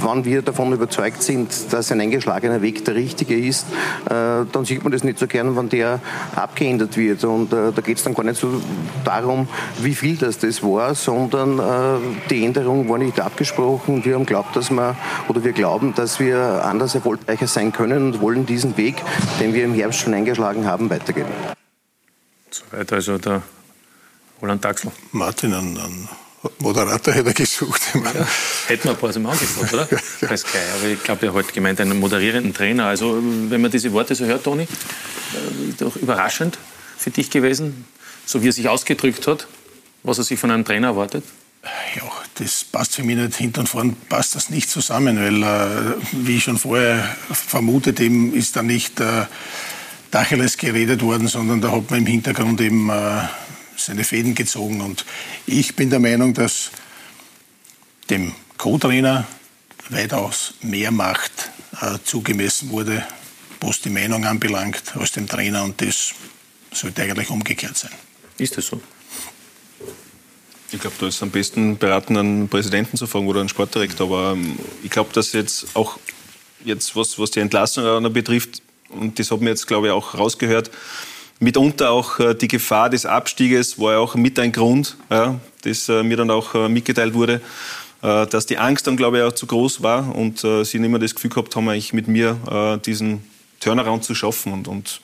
wenn 0.00 0.24
wir 0.24 0.42
davon 0.42 0.72
überzeugt 0.72 1.22
sind, 1.22 1.72
dass 1.72 1.90
ein 1.90 2.00
eingeschlagener 2.00 2.62
Weg 2.62 2.84
der 2.84 2.94
richtige 2.94 3.36
ist, 3.36 3.66
äh, 4.06 4.44
dann 4.50 4.64
sieht 4.64 4.82
man 4.82 4.92
das 4.92 5.04
nicht 5.04 5.18
so 5.18 5.26
gern, 5.26 5.56
wenn 5.56 5.68
der 5.68 6.00
abgeändert 6.36 6.96
wird. 6.96 7.24
Und 7.24 7.52
äh, 7.52 7.72
da 7.72 7.82
geht 7.82 7.98
es 7.98 8.04
dann 8.04 8.14
gar 8.14 8.24
nicht 8.24 8.40
so 8.40 8.60
darum, 9.04 9.48
wie 9.80 9.94
viel 9.94 10.16
das 10.16 10.38
das 10.38 10.62
war, 10.62 10.94
sondern 10.94 11.58
äh, 11.58 12.28
die 12.30 12.44
Änderung 12.44 12.88
war 12.88 12.98
nicht 12.98 13.20
abgesprochen. 13.20 14.04
Wir 14.04 14.14
haben 14.14 14.26
glaubt, 14.26 14.54
dass 14.56 14.70
wir, 14.70 14.96
oder 15.28 15.44
wir 15.44 15.52
glauben, 15.52 15.94
dass 15.94 16.20
wir 16.20 16.64
anders 16.64 16.94
erfolgreicher 16.94 17.46
sein 17.46 17.72
können 17.72 18.12
und 18.12 18.20
wollen 18.20 18.46
diesen 18.46 18.76
Weg, 18.76 18.96
den 19.40 19.54
wir 19.54 19.64
im 19.64 19.74
Herbst 19.74 20.00
schon 20.00 20.14
eingeschlagen 20.14 20.66
haben, 20.66 20.90
weitergehen. 20.90 21.26
Soweit 22.50 22.92
also 22.92 23.18
der 23.18 23.42
Roland 24.40 24.64
Daxel. 24.64 24.92
Martin, 25.12 25.52
an, 25.52 25.76
an 25.76 26.08
Moderator 26.60 27.14
hätte 27.14 27.28
er 27.28 27.34
gesucht. 27.34 27.82
Ja, 27.94 28.26
hätten 28.68 28.84
wir 28.84 28.90
ein 28.92 28.96
paar 28.96 29.18
Mal 29.18 29.32
angefragt, 29.32 29.72
oder? 29.72 29.88
ja. 30.20 30.36
Sky. 30.36 30.58
Aber 30.76 30.88
ich 30.88 31.02
glaube, 31.02 31.26
er 31.26 31.34
hat 31.34 31.52
gemeint 31.52 31.80
einen 31.80 31.98
moderierenden 31.98 32.54
Trainer. 32.54 32.86
Also, 32.86 33.20
wenn 33.48 33.60
man 33.60 33.70
diese 33.70 33.92
Worte 33.92 34.14
so 34.14 34.24
hört, 34.24 34.44
Toni, 34.44 34.62
äh, 34.62 34.66
doch 35.78 35.96
überraschend 35.96 36.58
für 36.96 37.10
dich 37.10 37.30
gewesen, 37.30 37.86
so 38.24 38.42
wie 38.42 38.48
er 38.48 38.52
sich 38.52 38.68
ausgedrückt 38.68 39.26
hat, 39.26 39.48
was 40.02 40.18
er 40.18 40.24
sich 40.24 40.38
von 40.38 40.50
einem 40.50 40.64
Trainer 40.64 40.88
erwartet? 40.88 41.24
Ja, 41.96 42.10
das 42.36 42.64
passt 42.64 42.94
für 42.94 43.02
mich 43.02 43.16
nicht. 43.16 43.34
Hinten 43.34 43.60
und 43.60 43.68
vorn 43.68 43.96
passt 44.08 44.36
das 44.36 44.48
nicht 44.48 44.70
zusammen, 44.70 45.18
weil, 45.18 45.42
äh, 45.42 45.94
wie 46.12 46.36
ich 46.36 46.44
schon 46.44 46.58
vorher 46.58 47.16
vermutet, 47.32 47.98
eben 48.00 48.32
ist 48.32 48.54
da 48.56 48.62
nicht 48.62 49.00
äh, 49.00 49.26
Dacheles 50.10 50.56
geredet 50.56 51.02
worden, 51.02 51.26
sondern 51.26 51.60
da 51.60 51.72
hat 51.72 51.90
man 51.90 52.00
im 52.00 52.06
Hintergrund 52.06 52.60
eben 52.60 52.88
äh, 52.90 53.22
seine 53.78 54.04
Fäden 54.04 54.34
gezogen. 54.34 54.80
Und 54.80 55.04
ich 55.46 55.76
bin 55.76 55.90
der 55.90 56.00
Meinung, 56.00 56.34
dass 56.34 56.70
dem 58.10 58.34
Co-Trainer 58.56 59.26
weitaus 59.90 60.54
mehr 60.62 60.90
Macht 60.90 61.50
äh, 61.80 61.98
zugemessen 62.04 62.70
wurde, 62.70 63.06
was 63.60 63.80
die 63.80 63.90
Meinung 63.90 64.24
anbelangt, 64.24 64.82
als 64.96 65.12
dem 65.12 65.28
Trainer. 65.28 65.64
Und 65.64 65.80
das 65.80 66.12
sollte 66.72 67.02
eigentlich 67.02 67.30
umgekehrt 67.30 67.76
sein. 67.76 67.92
Ist 68.38 68.56
das 68.56 68.66
so? 68.66 68.80
Ich 70.70 70.80
glaube, 70.80 70.96
da 71.00 71.06
ist 71.06 71.22
am 71.22 71.30
besten 71.30 71.78
beraten, 71.78 72.16
einen 72.16 72.48
Präsidenten 72.48 72.96
zu 72.96 73.06
fragen 73.06 73.26
oder 73.26 73.40
einen 73.40 73.48
Sportdirektor. 73.48 74.06
Aber 74.06 74.32
ähm, 74.32 74.58
ich 74.82 74.90
glaube, 74.90 75.10
dass 75.12 75.32
jetzt 75.32 75.68
auch 75.74 75.98
jetzt, 76.64 76.94
was, 76.94 77.18
was 77.18 77.30
die 77.30 77.40
Entlassung 77.40 78.12
betrifft, 78.12 78.62
und 78.90 79.18
das 79.18 79.30
hat 79.30 79.40
man 79.40 79.48
jetzt, 79.48 79.66
glaube 79.66 79.88
ich, 79.88 79.92
auch 79.92 80.14
rausgehört, 80.14 80.70
mitunter 81.40 81.90
auch 81.90 82.18
äh, 82.18 82.34
die 82.34 82.48
Gefahr 82.48 82.90
des 82.90 83.06
Abstieges 83.06 83.78
war 83.78 83.92
ja 83.92 83.98
auch 83.98 84.14
mit 84.14 84.38
ein 84.38 84.52
Grund, 84.52 84.96
ja, 85.10 85.38
das 85.62 85.88
äh, 85.88 86.02
mir 86.02 86.16
dann 86.16 86.30
auch 86.30 86.54
äh, 86.54 86.68
mitgeteilt 86.68 87.14
wurde, 87.14 87.40
dass 88.00 88.46
die 88.46 88.58
Angst 88.58 88.86
dann, 88.86 88.96
glaube 88.96 89.18
ich, 89.18 89.24
auch 89.24 89.32
zu 89.32 89.44
groß 89.48 89.82
war 89.82 90.14
und 90.14 90.38
sie 90.38 90.78
nicht 90.78 90.88
mehr 90.88 91.00
das 91.00 91.16
Gefühl 91.16 91.30
gehabt 91.30 91.56
haben, 91.56 91.68
eigentlich 91.68 91.92
mit 91.92 92.06
mir 92.06 92.78
diesen 92.86 93.24
Turnaround 93.58 94.04
zu 94.04 94.14
schaffen. 94.14 94.52
Und, 94.52 94.68
und 94.68 95.00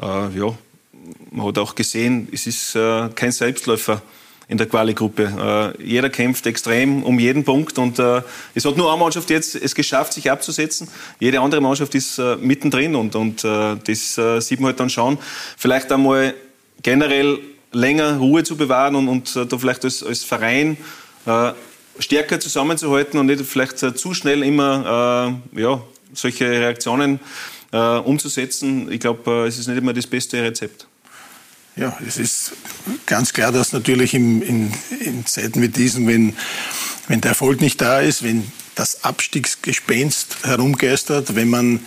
ja, 0.00 0.54
man 1.30 1.46
hat 1.46 1.58
auch 1.58 1.74
gesehen, 1.74 2.28
es 2.32 2.46
ist 2.46 2.72
kein 2.72 3.32
Selbstläufer 3.32 4.00
in 4.52 4.58
der 4.58 4.68
Quali-Gruppe. 4.68 5.74
Äh, 5.78 5.84
jeder 5.84 6.10
kämpft 6.10 6.46
extrem 6.46 7.02
um 7.02 7.18
jeden 7.18 7.42
Punkt 7.42 7.78
und 7.78 7.98
äh, 7.98 8.20
es 8.54 8.64
hat 8.66 8.76
nur 8.76 8.92
eine 8.92 9.00
Mannschaft 9.00 9.30
jetzt 9.30 9.56
es 9.56 9.74
geschafft, 9.74 10.12
sich 10.12 10.30
abzusetzen. 10.30 10.88
Jede 11.18 11.40
andere 11.40 11.62
Mannschaft 11.62 11.94
ist 11.94 12.18
äh, 12.18 12.36
mittendrin 12.36 12.94
und, 12.94 13.16
und 13.16 13.42
äh, 13.44 13.76
das 13.82 14.18
äh, 14.18 14.40
sieht 14.40 14.60
man 14.60 14.68
halt 14.68 14.80
dann 14.80 14.90
schon. 14.90 15.18
Vielleicht 15.56 15.90
einmal 15.90 16.34
generell 16.82 17.38
länger 17.72 18.18
Ruhe 18.18 18.44
zu 18.44 18.56
bewahren 18.56 18.94
und, 18.94 19.08
und 19.08 19.34
äh, 19.34 19.46
da 19.46 19.56
vielleicht 19.56 19.84
als, 19.84 20.04
als 20.04 20.22
Verein 20.22 20.76
stärker 22.00 22.40
zusammenzuhalten 22.40 23.20
und 23.20 23.26
nicht 23.26 23.44
vielleicht 23.44 23.78
zu 23.78 24.12
schnell 24.12 24.42
immer 24.42 25.38
ja, 25.54 25.80
solche 26.12 26.50
Reaktionen 26.50 27.20
umzusetzen. 27.70 28.90
Ich 28.90 28.98
glaube, 28.98 29.46
es 29.46 29.56
ist 29.56 29.68
nicht 29.68 29.78
immer 29.78 29.92
das 29.92 30.08
beste 30.08 30.42
Rezept. 30.42 30.88
Ja, 31.74 31.96
es 32.06 32.18
ist 32.18 32.52
ganz 33.06 33.32
klar, 33.32 33.50
dass 33.50 33.72
natürlich 33.72 34.12
in, 34.12 34.42
in, 34.42 34.72
in 35.00 35.26
Zeiten 35.26 35.62
wie 35.62 35.68
diesen, 35.68 36.06
wenn, 36.06 36.36
wenn 37.08 37.20
der 37.22 37.30
Erfolg 37.30 37.60
nicht 37.60 37.80
da 37.80 38.00
ist, 38.00 38.22
wenn 38.22 38.50
das 38.74 39.04
Abstiegsgespenst 39.04 40.44
herumgeistert, 40.44 41.34
wenn 41.34 41.48
man 41.48 41.80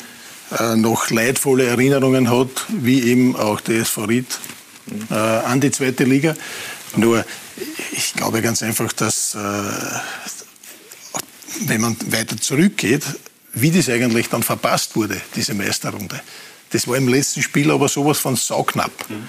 äh, 0.58 0.76
noch 0.76 1.10
leidvolle 1.12 1.66
Erinnerungen 1.66 2.30
hat, 2.30 2.50
wie 2.70 3.04
eben 3.04 3.36
auch 3.36 3.62
der 3.62 3.82
SV 3.82 4.06
Ried 4.06 4.40
äh, 5.12 5.14
an 5.14 5.62
die 5.62 5.72
zweite 5.72 6.04
Liga. 6.04 6.36
Nur, 6.96 7.26
ich 7.92 8.14
glaube 8.14 8.42
ganz 8.42 8.64
einfach, 8.64 8.92
dass 8.94 9.36
äh, 9.36 9.40
wenn 11.68 11.82
man 11.82 11.96
weiter 12.08 12.38
zurückgeht, 12.38 13.04
wie 13.54 13.72
das 13.72 13.90
eigentlich 13.90 14.30
dann 14.30 14.44
verpasst 14.44 14.96
wurde, 14.96 15.22
diese 15.36 15.54
Meisterrunde. 15.54 16.20
Das 16.72 16.88
war 16.88 16.98
im 16.98 17.08
letzten 17.08 17.42
Spiel 17.42 17.72
aber 17.72 17.88
sowas 17.88 18.18
von 18.20 18.36
sauknapp. 18.36 18.92
Mhm. 19.10 19.28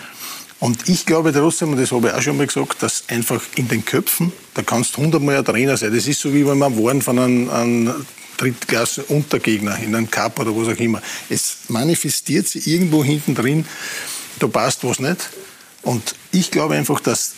Und 0.58 0.88
ich 0.88 1.04
glaube 1.04 1.32
trotzdem, 1.32 1.72
und 1.72 1.80
das 1.80 1.92
habe 1.92 2.08
ich 2.08 2.14
auch 2.14 2.22
schon 2.22 2.36
mal 2.36 2.46
gesagt, 2.46 2.82
dass 2.82 3.04
einfach 3.08 3.42
in 3.56 3.68
den 3.68 3.84
Köpfen, 3.84 4.32
da 4.54 4.62
kannst 4.62 4.96
du 4.96 5.02
hundertmal 5.02 5.36
ein 5.36 5.44
Trainer 5.44 5.76
sein. 5.76 5.94
Das 5.94 6.06
ist 6.06 6.20
so, 6.20 6.32
wie 6.32 6.46
wenn 6.46 6.58
man 6.58 6.76
warnen 6.82 7.02
von 7.02 7.18
einem, 7.18 7.50
einem 7.50 8.06
Drittklasse-Untergegner 8.38 9.78
in 9.78 9.94
einem 9.94 10.10
Cup 10.10 10.38
oder 10.38 10.56
was 10.56 10.68
auch 10.68 10.80
immer. 10.80 11.02
Es 11.28 11.58
manifestiert 11.68 12.48
sich 12.48 12.66
irgendwo 12.66 13.04
hinten 13.04 13.34
drin, 13.34 13.66
da 14.38 14.46
passt 14.46 14.84
was 14.84 14.98
nicht. 14.98 15.30
Und 15.82 16.14
ich 16.32 16.50
glaube 16.50 16.74
einfach, 16.74 17.00
dass 17.00 17.34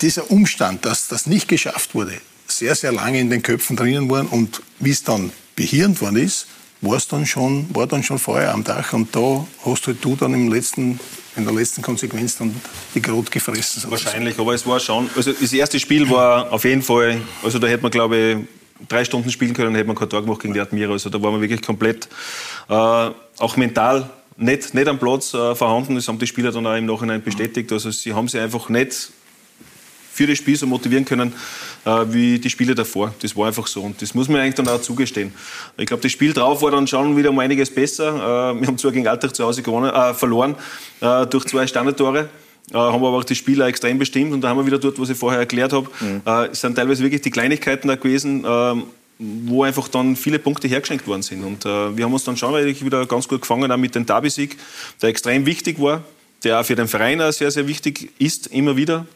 dieser 0.00 0.30
Umstand, 0.30 0.84
dass 0.84 1.08
das 1.08 1.26
nicht 1.26 1.48
geschafft 1.48 1.94
wurde, 1.94 2.20
sehr, 2.46 2.74
sehr 2.74 2.92
lange 2.92 3.20
in 3.20 3.30
den 3.30 3.42
Köpfen 3.42 3.76
drinnen 3.76 4.10
war 4.10 4.30
und 4.32 4.62
wie 4.78 4.90
es 4.90 5.02
dann 5.02 5.32
behirnt 5.56 6.00
worden 6.00 6.16
ist, 6.16 6.46
war 6.80 7.00
dann 7.10 7.26
schon, 7.26 7.66
war 7.74 7.86
dann 7.86 8.02
schon 8.02 8.18
Feuer 8.18 8.52
am 8.52 8.64
Dach 8.64 8.92
und 8.92 9.14
da 9.14 9.46
hast 9.64 9.86
halt 9.86 10.04
du 10.04 10.16
dann 10.16 10.32
im 10.34 10.52
letzten, 10.52 11.00
in 11.38 11.44
der 11.44 11.54
letzten 11.54 11.82
Konsequenz 11.82 12.36
dann 12.36 12.54
die 12.94 13.00
Grot 13.00 13.30
gefressen. 13.30 13.80
Sozusagen. 13.80 13.92
Wahrscheinlich, 13.92 14.38
aber 14.38 14.54
es 14.54 14.66
war 14.66 14.80
schon, 14.80 15.08
also 15.16 15.32
das 15.32 15.52
erste 15.52 15.80
Spiel 15.80 16.08
war 16.10 16.52
auf 16.52 16.64
jeden 16.64 16.82
Fall, 16.82 17.20
also 17.42 17.58
da 17.58 17.66
hätte 17.66 17.82
man 17.82 17.90
glaube 17.90 18.16
ich 18.16 18.88
drei 18.88 19.04
Stunden 19.04 19.30
spielen 19.30 19.54
können, 19.54 19.74
hätte 19.74 19.86
man 19.86 19.96
kein 19.96 20.08
Tor 20.08 20.22
gemacht 20.22 20.40
gegen 20.40 20.54
die 20.54 20.60
Admira, 20.60 20.92
also 20.92 21.10
da 21.10 21.20
waren 21.22 21.34
wir 21.34 21.40
wirklich 21.40 21.62
komplett, 21.62 22.08
äh, 22.68 22.72
auch 22.72 23.56
mental 23.56 24.10
nicht, 24.36 24.72
nicht 24.74 24.86
am 24.86 24.98
Platz 24.98 25.34
äh, 25.34 25.54
vorhanden, 25.54 25.96
das 25.96 26.06
haben 26.06 26.18
die 26.18 26.26
Spieler 26.26 26.52
dann 26.52 26.66
auch 26.66 26.76
im 26.76 26.86
Nachhinein 26.86 27.22
bestätigt, 27.22 27.72
also 27.72 27.90
sie 27.90 28.12
haben 28.12 28.28
sich 28.28 28.40
einfach 28.40 28.68
nicht 28.68 29.10
für 30.18 30.26
das 30.26 30.38
Spiel 30.38 30.56
so 30.56 30.66
motivieren 30.66 31.04
können 31.04 31.32
äh, 31.84 31.90
wie 32.08 32.40
die 32.40 32.50
Spiele 32.50 32.74
davor. 32.74 33.14
Das 33.22 33.36
war 33.36 33.46
einfach 33.46 33.68
so 33.68 33.82
und 33.82 34.02
das 34.02 34.14
muss 34.14 34.28
man 34.28 34.40
eigentlich 34.40 34.56
dann 34.56 34.66
auch 34.68 34.80
zugestehen. 34.80 35.32
Ich 35.76 35.86
glaube, 35.86 36.02
das 36.02 36.10
Spiel 36.10 36.32
drauf 36.32 36.60
war 36.60 36.72
dann 36.72 36.88
schon 36.88 37.16
wieder 37.16 37.30
um 37.30 37.38
einiges 37.38 37.72
besser. 37.72 38.08
Äh, 38.56 38.60
wir 38.60 38.66
haben 38.66 38.78
zwar 38.78 38.90
gegen 38.90 39.06
Altach 39.06 39.32
zu 39.32 39.44
Hause 39.44 39.62
gewonnen, 39.62 39.90
äh, 39.94 40.12
verloren 40.14 40.56
äh, 41.00 41.24
durch 41.26 41.44
zwei 41.44 41.66
Standardtore. 41.68 42.28
Äh, 42.70 42.74
haben 42.74 43.04
aber 43.04 43.16
auch 43.16 43.24
die 43.24 43.36
Spieler 43.36 43.68
extrem 43.68 43.96
bestimmt 43.98 44.32
und 44.32 44.40
da 44.40 44.48
haben 44.48 44.58
wir 44.58 44.66
wieder 44.66 44.78
dort, 44.78 44.98
was 44.98 45.08
ich 45.08 45.16
vorher 45.16 45.38
erklärt 45.38 45.72
habe. 45.72 45.88
Mhm. 46.00 46.22
Äh, 46.26 46.48
es 46.48 46.60
sind 46.60 46.74
teilweise 46.74 47.04
wirklich 47.04 47.22
die 47.22 47.30
Kleinigkeiten 47.30 47.86
da 47.86 47.94
gewesen, 47.94 48.44
wo 49.18 49.64
einfach 49.64 49.88
dann 49.88 50.14
viele 50.16 50.38
Punkte 50.38 50.68
hergeschenkt 50.68 51.06
worden 51.06 51.22
sind. 51.22 51.44
Und 51.44 51.64
äh, 51.64 51.96
wir 51.96 52.04
haben 52.04 52.12
uns 52.12 52.24
dann 52.24 52.36
schon 52.36 52.54
wieder 52.54 53.06
ganz 53.06 53.26
gut 53.26 53.40
gefangen, 53.40 53.70
auch 53.70 53.76
mit 53.76 53.94
dem 53.94 54.06
Derby-Sieg, 54.06 54.56
der 55.02 55.08
extrem 55.08 55.44
wichtig 55.44 55.80
war, 55.80 56.04
der 56.44 56.60
auch 56.60 56.64
für 56.64 56.76
den 56.76 56.86
Verein 56.86 57.20
auch 57.20 57.32
sehr, 57.32 57.50
sehr 57.50 57.66
wichtig 57.66 58.12
ist, 58.18 58.46
immer 58.48 58.76
wieder. 58.76 59.06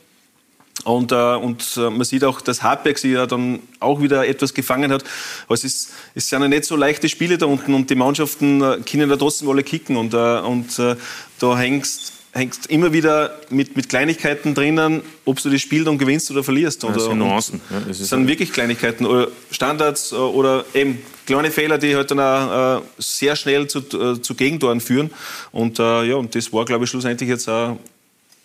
Und, 0.84 1.12
äh, 1.12 1.14
und 1.14 1.76
äh, 1.76 1.90
man 1.90 2.04
sieht 2.04 2.24
auch, 2.24 2.40
dass 2.40 2.62
Hartberg 2.62 2.98
sich 2.98 3.12
ja 3.12 3.26
dann 3.26 3.60
auch 3.78 4.00
wieder 4.00 4.26
etwas 4.26 4.52
gefangen 4.52 4.90
hat. 4.90 5.04
Aber 5.44 5.54
es, 5.54 5.64
ist, 5.64 5.92
es 6.14 6.28
sind 6.28 6.42
ja 6.42 6.48
nicht 6.48 6.64
so 6.64 6.76
leichte 6.76 7.08
Spiele 7.08 7.38
da 7.38 7.46
unten 7.46 7.74
und 7.74 7.88
die 7.88 7.94
Mannschaften 7.94 8.62
äh, 8.62 8.78
können 8.78 9.08
da 9.08 9.16
trotzdem 9.16 9.48
alle 9.48 9.62
kicken. 9.62 9.96
Und, 9.96 10.14
äh, 10.14 10.40
und 10.40 10.78
äh, 10.78 10.96
da 11.38 11.56
hängst 11.56 12.14
hängst 12.34 12.68
immer 12.68 12.94
wieder 12.94 13.38
mit, 13.50 13.76
mit 13.76 13.90
Kleinigkeiten 13.90 14.54
drinnen, 14.54 15.02
ob 15.26 15.42
du 15.42 15.50
das 15.50 15.60
Spiel 15.60 15.84
dann 15.84 15.98
gewinnst 15.98 16.30
oder 16.30 16.42
verlierst. 16.42 16.82
Oder, 16.82 16.94
das 16.94 17.04
sind 17.04 17.18
Nuancen. 17.18 17.60
Ja, 17.68 17.80
das 17.86 17.98
sind 17.98 18.26
wirklich 18.26 18.54
Kleinigkeiten 18.54 19.04
oder 19.04 19.28
Standards 19.50 20.12
äh, 20.12 20.14
oder 20.14 20.64
eben 20.72 21.02
kleine 21.26 21.50
Fehler, 21.50 21.76
die 21.76 21.94
halt 21.94 22.10
dann 22.10 22.18
auch 22.18 22.82
sehr 22.96 23.36
schnell 23.36 23.68
zu, 23.68 23.82
zu 23.82 24.34
Gegentoren 24.34 24.80
führen. 24.80 25.10
Und 25.52 25.78
ja, 25.78 26.16
und 26.16 26.34
das 26.34 26.52
war, 26.52 26.64
glaube 26.64 26.84
ich, 26.84 26.90
schlussendlich 26.90 27.28
jetzt 27.28 27.48
auch 27.48 27.78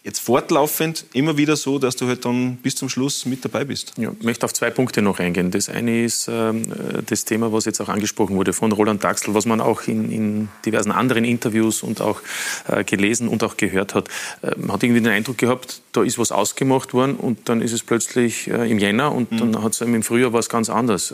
jetzt 0.08 0.20
fortlaufend 0.22 1.06
immer 1.12 1.36
wieder 1.38 1.58
so, 1.58 1.80
dass 1.80 1.98
du 1.98 2.08
halt 2.08 2.24
dann 2.24 2.56
bis 2.58 2.76
zum 2.76 2.88
Schluss 2.88 3.26
mit 3.26 3.44
dabei 3.44 3.66
bist. 3.66 3.94
Ja, 3.98 4.12
ich 4.18 4.26
möchte 4.26 4.46
auf 4.46 4.54
zwei 4.54 4.70
Punkte 4.70 5.02
noch 5.02 5.20
eingehen. 5.20 5.52
Das 5.52 5.68
eine 5.68 6.06
ist 6.06 6.30
äh, 6.30 6.54
das 7.06 7.26
Thema, 7.26 7.52
was 7.52 7.66
jetzt 7.66 7.82
auch 7.82 7.90
angesprochen 7.90 8.38
wurde 8.38 8.54
von 8.54 8.72
Roland 8.72 9.04
Daxel, 9.04 9.34
was 9.34 9.46
man 9.46 9.60
auch 9.60 9.84
in, 9.84 10.10
in 10.10 10.50
diversen 10.66 10.92
anderen 10.92 11.26
Interviews 11.26 11.84
und 11.84 12.00
auch 12.00 12.22
äh, 12.70 12.86
gelesen 12.86 13.28
und 13.28 13.44
auch 13.44 13.58
gehört 13.58 13.96
hat. 13.96 14.08
Äh, 14.42 14.52
man 14.58 14.72
hat 14.72 14.84
irgendwie 14.84 15.02
den 15.02 15.12
Eindruck 15.12 15.38
gehabt, 15.38 15.82
da 15.92 16.04
ist 16.04 16.18
was 16.18 16.32
ausgemacht 16.32 16.94
worden 16.94 17.18
und 17.18 17.50
dann 17.50 17.62
ist 17.62 17.74
es 17.74 17.84
plötzlich 17.84 18.48
äh, 18.48 18.72
im 18.72 18.80
Jänner 18.80 19.14
und 19.14 19.34
mhm. 19.34 19.52
dann 19.52 19.64
hat 19.64 19.74
es 19.74 19.82
im 19.82 20.04
Frühjahr 20.04 20.32
was 20.32 20.48
ganz 20.48 20.70
anderes. 20.70 21.14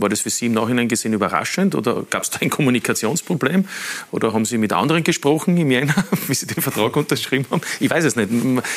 War 0.00 0.08
das 0.08 0.20
für 0.20 0.30
Sie 0.30 0.46
im 0.46 0.52
Nachhinein 0.52 0.88
gesehen 0.88 1.12
überraschend 1.12 1.74
oder 1.74 2.04
gab 2.08 2.22
es 2.22 2.30
da 2.30 2.38
ein 2.40 2.50
Kommunikationsproblem 2.50 3.66
oder 4.10 4.32
haben 4.32 4.44
Sie 4.44 4.58
mit 4.58 4.72
anderen 4.72 5.04
gesprochen 5.04 5.56
im 5.56 5.70
Jänner, 5.70 5.94
wie 6.26 6.34
Sie 6.34 6.46
den 6.46 6.62
Vertrag 6.62 6.96
unterschrieben 6.96 7.46
haben? 7.50 7.60
Ich 7.80 7.90
weiß 7.90 8.04
es 8.04 8.16
nicht. 8.16 8.30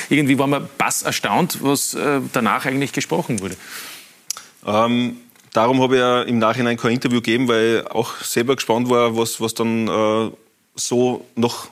Irgendwie 0.09 0.37
war 0.37 0.47
man 0.47 0.67
bass 0.77 1.01
erstaunt, 1.01 1.59
was 1.61 1.93
äh, 1.93 2.21
danach 2.31 2.65
eigentlich 2.65 2.93
gesprochen 2.93 3.41
wurde. 3.41 3.55
Ähm, 4.65 5.17
darum 5.51 5.81
habe 5.81 5.95
ich 5.95 5.99
ja 5.99 6.21
im 6.23 6.39
Nachhinein 6.39 6.77
kein 6.77 6.91
Interview 6.91 7.19
gegeben, 7.19 7.47
weil 7.47 7.83
ich 7.83 7.91
auch 7.91 8.17
selber 8.21 8.55
gespannt 8.55 8.89
war, 8.89 9.17
was, 9.17 9.39
was 9.41 9.53
dann 9.53 9.87
äh, 9.87 10.31
so 10.75 11.25
noch 11.35 11.69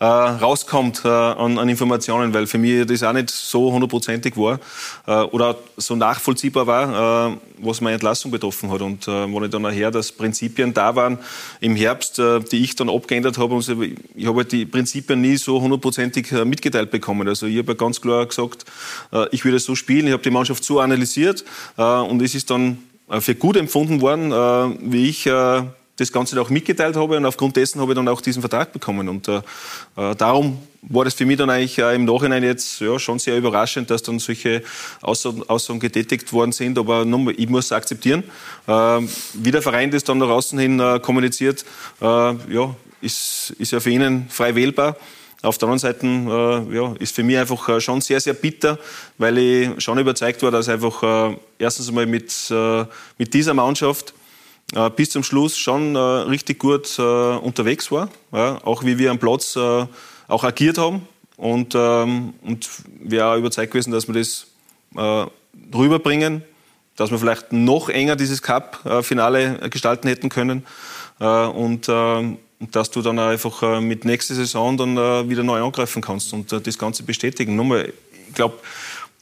äh, 0.00 0.04
rauskommt 0.04 1.04
äh, 1.04 1.08
an, 1.08 1.58
an, 1.58 1.68
Informationen, 1.68 2.34
weil 2.34 2.46
für 2.46 2.58
mich 2.58 2.84
das 2.86 3.02
auch 3.02 3.12
nicht 3.12 3.30
so 3.30 3.72
hundertprozentig 3.72 4.36
war 4.36 4.58
äh, 5.06 5.12
oder 5.12 5.56
so 5.76 5.94
nachvollziehbar 5.94 6.66
war, 6.66 7.30
äh, 7.30 7.36
was 7.58 7.80
meine 7.80 7.94
Entlassung 7.94 8.30
betroffen 8.30 8.70
hat. 8.72 8.82
Und 8.82 9.06
äh, 9.06 9.10
wenn 9.10 9.44
ich 9.44 9.50
dann 9.50 9.62
nachher, 9.62 9.90
dass 9.90 10.10
Prinzipien 10.10 10.74
da 10.74 10.96
waren 10.96 11.18
im 11.60 11.76
Herbst, 11.76 12.18
äh, 12.18 12.40
die 12.40 12.64
ich 12.64 12.74
dann 12.74 12.90
abgeändert 12.90 13.38
habe, 13.38 13.54
und 13.54 13.68
ich 14.14 14.26
habe 14.26 14.38
halt 14.38 14.52
die 14.52 14.66
Prinzipien 14.66 15.20
nie 15.20 15.36
so 15.36 15.60
hundertprozentig 15.60 16.32
mitgeteilt 16.44 16.90
bekommen. 16.90 17.28
Also 17.28 17.46
ich 17.46 17.58
habe 17.58 17.76
ganz 17.76 18.00
klar 18.00 18.26
gesagt, 18.26 18.64
ich 19.30 19.44
würde 19.44 19.58
so 19.58 19.74
spielen, 19.74 20.06
ich 20.06 20.12
habe 20.12 20.22
die 20.22 20.30
Mannschaft 20.30 20.64
so 20.64 20.80
analysiert 20.80 21.44
und 21.76 22.20
es 22.22 22.34
ist 22.34 22.50
dann 22.50 22.78
für 23.20 23.34
gut 23.34 23.56
empfunden 23.56 24.00
worden, 24.00 24.30
wie 24.80 25.08
ich 25.08 25.28
das 25.96 26.10
Ganze 26.10 26.40
auch 26.40 26.50
mitgeteilt 26.50 26.96
habe 26.96 27.16
und 27.16 27.24
aufgrund 27.24 27.56
dessen 27.56 27.80
habe 27.80 27.92
ich 27.92 27.96
dann 27.96 28.08
auch 28.08 28.20
diesen 28.20 28.42
Vertrag 28.42 28.72
bekommen. 28.72 29.08
Und 29.08 29.28
äh, 29.28 29.36
äh, 29.96 30.14
darum 30.16 30.58
war 30.82 31.04
das 31.04 31.14
für 31.14 31.24
mich 31.24 31.38
dann 31.38 31.50
eigentlich 31.50 31.78
äh, 31.78 31.94
im 31.94 32.04
Nachhinein 32.04 32.42
jetzt 32.42 32.80
ja, 32.80 32.98
schon 32.98 33.18
sehr 33.18 33.36
überraschend, 33.36 33.90
dass 33.90 34.02
dann 34.02 34.18
solche 34.18 34.62
Aussagen, 35.02 35.42
Aussagen 35.48 35.80
getätigt 35.80 36.32
worden 36.32 36.52
sind. 36.52 36.78
Aber 36.78 37.04
nochmal, 37.04 37.34
ich 37.36 37.48
muss 37.48 37.66
es 37.66 37.72
akzeptieren. 37.72 38.24
Äh, 38.66 38.72
wie 39.34 39.50
der 39.52 39.62
Verein 39.62 39.90
das 39.90 40.04
dann 40.04 40.18
nach 40.18 40.28
außen 40.28 40.58
hin 40.58 40.80
äh, 40.80 40.98
kommuniziert, 41.00 41.64
äh, 42.00 42.04
ja, 42.04 42.74
ist, 43.00 43.54
ist 43.58 43.70
ja 43.70 43.80
für 43.80 43.90
ihn 43.90 44.26
frei 44.30 44.54
wählbar. 44.54 44.96
Auf 45.42 45.58
der 45.58 45.68
anderen 45.68 45.78
Seite 45.78 46.06
äh, 46.06 46.74
ja, 46.74 46.94
ist 46.98 47.14
für 47.14 47.22
mich 47.22 47.36
einfach 47.36 47.68
äh, 47.68 47.80
schon 47.80 48.00
sehr, 48.00 48.18
sehr 48.18 48.32
bitter, 48.32 48.78
weil 49.18 49.36
ich 49.38 49.70
schon 49.82 49.98
überzeugt 49.98 50.42
war, 50.42 50.50
dass 50.50 50.68
einfach 50.68 51.30
äh, 51.30 51.36
erstens 51.58 51.88
einmal 51.88 52.06
mit, 52.06 52.32
äh, 52.50 52.84
mit 53.18 53.34
dieser 53.34 53.52
Mannschaft 53.52 54.14
äh, 54.74 54.90
bis 54.90 55.10
zum 55.10 55.22
Schluss 55.22 55.56
schon 55.56 55.94
äh, 55.94 55.98
richtig 55.98 56.58
gut 56.58 56.98
äh, 56.98 57.02
unterwegs 57.02 57.90
war. 57.90 58.08
Ja, 58.32 58.58
auch 58.64 58.84
wie 58.84 58.98
wir 58.98 59.10
am 59.10 59.18
Platz 59.18 59.56
äh, 59.56 59.86
auch 60.28 60.44
agiert 60.44 60.78
haben. 60.78 61.06
Und, 61.36 61.74
ähm, 61.74 62.34
und 62.42 62.68
wäre 63.00 63.26
auch 63.32 63.36
überzeugt 63.36 63.72
gewesen, 63.72 63.92
dass 63.92 64.06
wir 64.08 64.14
das 64.14 64.46
äh, 64.96 65.26
rüberbringen, 65.74 66.42
dass 66.96 67.10
wir 67.10 67.18
vielleicht 67.18 67.52
noch 67.52 67.88
enger 67.88 68.16
dieses 68.16 68.40
Cup-Finale 68.42 69.68
gestalten 69.70 70.08
hätten 70.08 70.28
können. 70.28 70.64
Äh, 71.20 71.24
und 71.26 71.88
dass 72.70 72.90
du 72.90 73.02
dann 73.02 73.18
einfach 73.18 73.80
mit 73.80 74.04
nächster 74.04 74.34
Saison 74.34 74.76
dann 74.76 75.28
wieder 75.28 75.42
neu 75.42 75.60
angreifen 75.62 76.00
kannst 76.00 76.32
und 76.32 76.50
das 76.52 76.78
Ganze 76.78 77.02
bestätigen. 77.02 77.56
Nochmal, 77.56 77.92
ich 78.28 78.34
glaube, 78.34 78.58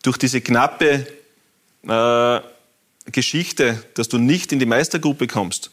durch 0.02 0.16
diese 0.16 0.40
knappe 0.40 1.06
Geschichte, 3.10 3.82
dass 3.94 4.08
du 4.08 4.18
nicht 4.18 4.52
in 4.52 4.58
die 4.58 4.66
Meistergruppe 4.66 5.26
kommst. 5.26 5.70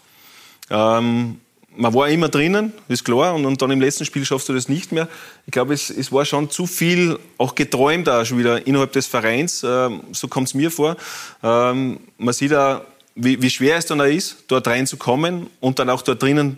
Ähm, 0.70 1.40
man 1.76 1.94
war 1.94 2.10
immer 2.10 2.30
drinnen, 2.30 2.74
ist 2.88 3.06
klar, 3.06 3.34
und, 3.36 3.46
und, 3.46 3.62
dann 3.62 3.72
im 3.72 3.80
letzten 3.80 4.06
Spiel 4.06 4.26
schaffst 4.26 4.50
du 4.50 4.54
das 4.54 4.68
nicht 4.68 4.92
mehr. 4.92 5.08
Ich 5.46 5.52
glaube, 5.52 5.74
es, 5.74 5.90
es 5.90 6.12
war 6.12 6.26
schon 6.26 6.50
zu 6.50 6.66
viel, 6.66 7.20
auch 7.38 7.56
geträumt 7.56 8.08
da 8.08 8.26
schon 8.26 8.38
wieder 8.38 8.66
innerhalb 8.66 8.92
des 8.92 9.08
Vereins. 9.08 9.64
Ähm, 9.64 10.02
so 10.12 10.28
kommt 10.28 10.48
es 10.48 10.54
mir 10.54 10.72
vor. 10.72 10.98
Ähm, 11.44 12.00
man 12.18 12.34
sieht 12.34 12.54
auch, 12.54 12.82
wie, 13.16 13.42
wie 13.42 13.50
schwer 13.50 13.78
es 13.78 13.86
dann 13.86 14.02
auch 14.02 14.06
ist, 14.06 14.44
dort 14.48 14.68
reinzukommen 14.68 15.48
und 15.60 15.80
dann 15.80 15.90
auch 15.90 16.02
dort 16.02 16.22
drinnen 16.22 16.58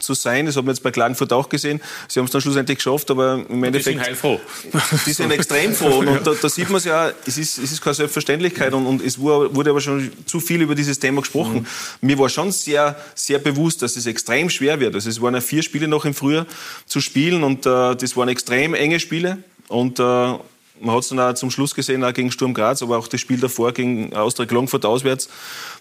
zu 0.00 0.14
sein. 0.14 0.46
Das 0.46 0.56
haben 0.56 0.66
wir 0.66 0.72
jetzt 0.72 0.82
bei 0.82 0.90
Klagenfurt 0.90 1.32
auch 1.32 1.48
gesehen. 1.48 1.80
Sie 2.08 2.18
haben 2.18 2.26
es 2.26 2.32
dann 2.32 2.40
schlussendlich 2.40 2.78
geschafft, 2.78 3.10
aber 3.10 3.44
im 3.48 3.64
Endeffekt... 3.64 3.96
Die 3.96 3.98
sind 3.98 4.06
heilfroh. 4.06 4.40
Die 5.06 5.12
sind 5.12 5.30
extrem 5.30 5.74
froh. 5.74 5.98
Und, 5.98 6.26
da, 6.26 6.34
da, 6.40 6.48
sieht 6.48 6.68
man 6.68 6.78
es 6.78 6.84
ja, 6.84 7.12
es 7.26 7.38
ist, 7.38 7.58
es 7.58 7.72
ist 7.72 7.80
keine 7.80 7.94
Selbstverständlichkeit 7.94 8.72
und, 8.72 8.86
und 8.86 9.02
es 9.02 9.18
wurde 9.18 9.70
aber 9.70 9.80
schon 9.80 10.10
zu 10.26 10.40
viel 10.40 10.62
über 10.62 10.74
dieses 10.74 10.98
Thema 10.98 11.20
gesprochen. 11.20 11.66
Mhm. 12.00 12.06
Mir 12.06 12.18
war 12.18 12.28
schon 12.28 12.52
sehr, 12.52 12.96
sehr 13.14 13.38
bewusst, 13.38 13.82
dass 13.82 13.96
es 13.96 14.06
extrem 14.06 14.50
schwer 14.50 14.80
wird. 14.80 14.94
Also 14.94 15.08
es 15.08 15.20
waren 15.20 15.34
ja 15.34 15.40
vier 15.40 15.62
Spiele 15.62 15.88
noch 15.88 16.04
im 16.04 16.14
Frühjahr 16.14 16.46
zu 16.86 17.00
spielen 17.00 17.42
und 17.42 17.66
äh, 17.66 17.96
das 17.96 18.16
waren 18.16 18.28
extrem 18.28 18.74
enge 18.74 19.00
Spiele 19.00 19.38
und 19.68 19.98
äh, 19.98 20.34
man 20.80 20.94
hat 20.94 21.02
es 21.02 21.08
dann 21.08 21.20
auch 21.20 21.34
zum 21.34 21.50
Schluss 21.50 21.74
gesehen, 21.74 22.04
auch 22.04 22.12
gegen 22.12 22.30
Sturm 22.30 22.54
Graz, 22.54 22.82
aber 22.82 22.98
auch 22.98 23.08
das 23.08 23.20
Spiel 23.20 23.38
davor 23.38 23.72
gegen 23.72 24.14
Austria 24.14 24.46
Klangfurt 24.46 24.84
auswärts. 24.84 25.28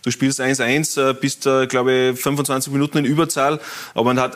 Du 0.03 0.11
spielst 0.11 0.39
1-1, 0.39 1.09
äh, 1.09 1.13
bist, 1.13 1.45
äh, 1.45 1.67
glaube 1.67 2.11
ich, 2.13 2.21
25 2.21 2.71
Minuten 2.71 2.99
in 2.99 3.05
Überzahl, 3.05 3.59
aber 3.93 4.03
man 4.03 4.19
hat 4.19 4.35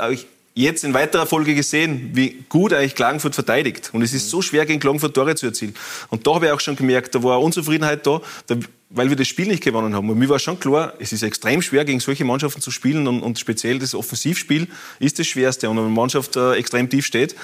jetzt 0.54 0.84
in 0.84 0.94
weiterer 0.94 1.26
Folge 1.26 1.56
gesehen, 1.56 2.12
wie 2.14 2.44
gut 2.50 2.74
eigentlich 2.74 2.96
Klagenfurt 2.96 3.36
verteidigt. 3.36 3.90
Und 3.94 4.02
es 4.02 4.14
ist 4.14 4.30
so 4.30 4.42
schwer, 4.42 4.66
gegen 4.66 4.80
Klagenfurt 4.80 5.14
Tore 5.14 5.36
zu 5.36 5.46
erzielen. 5.46 5.76
Und 6.10 6.28
da 6.28 6.36
habe 6.36 6.48
ich 6.48 6.52
auch 6.52 6.60
schon 6.60 6.76
gemerkt, 6.76 7.16
da 7.16 7.24
war 7.24 7.42
Unzufriedenheit 7.42 8.06
da, 8.06 8.22
weil 8.90 9.10
wir 9.10 9.16
das 9.16 9.28
Spiel 9.28 9.48
nicht 9.48 9.64
gewonnen 9.64 9.96
haben. 9.96 10.10
Und 10.10 10.20
mir 10.20 10.28
war 10.28 10.40
schon 10.40 10.60
klar, 10.60 10.94
es 11.00 11.14
ist 11.14 11.24
extrem 11.24 11.62
schwer, 11.62 11.86
gegen 11.86 12.02
solche 12.02 12.26
Mannschaften 12.26 12.62
zu 12.62 12.72
spielen. 12.72 13.08
Und, 13.08 13.22
und 13.22 13.40
speziell 13.40 13.80
das 13.80 13.96
Offensivspiel 13.96 14.68
ist 15.00 15.20
das 15.20 15.28
Schwerste. 15.28 15.70
Und 15.70 15.78
wenn 15.78 15.86
eine 15.86 15.94
Mannschaft 15.94 16.36
äh, 16.36 16.54
extrem 16.54 16.90
tief 16.90 17.06
steht. 17.06 17.36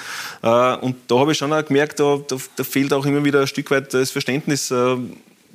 Äh, 0.42 0.76
und 0.76 0.96
da 1.08 1.20
habe 1.20 1.32
ich 1.32 1.38
schon 1.38 1.54
auch 1.54 1.66
gemerkt, 1.66 2.00
da, 2.00 2.20
da, 2.28 2.36
da, 2.56 2.64
fehlt 2.64 2.92
auch 2.92 3.06
immer 3.06 3.24
wieder 3.24 3.42
ein 3.42 3.48
Stück 3.48 3.72
weit 3.72 3.94
das 3.94 4.12
Verständnis. 4.12 4.70
Äh, 4.72 4.98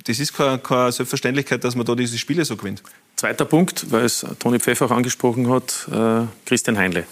das 0.05 0.19
ist 0.19 0.35
keine, 0.35 0.57
keine 0.57 0.91
Selbstverständlichkeit, 0.91 1.63
dass 1.63 1.75
man 1.75 1.85
da 1.85 1.95
diese 1.95 2.17
Spiele 2.17 2.43
so 2.43 2.57
gewinnt. 2.57 2.81
Zweiter 3.15 3.45
Punkt, 3.45 3.91
weil 3.91 4.03
es 4.03 4.25
Toni 4.39 4.59
Pfeffer 4.59 4.87
auch 4.87 4.91
angesprochen 4.91 5.49
hat, 5.49 5.87
äh, 5.91 6.25
Christian 6.45 6.77
Heinle. 6.77 7.05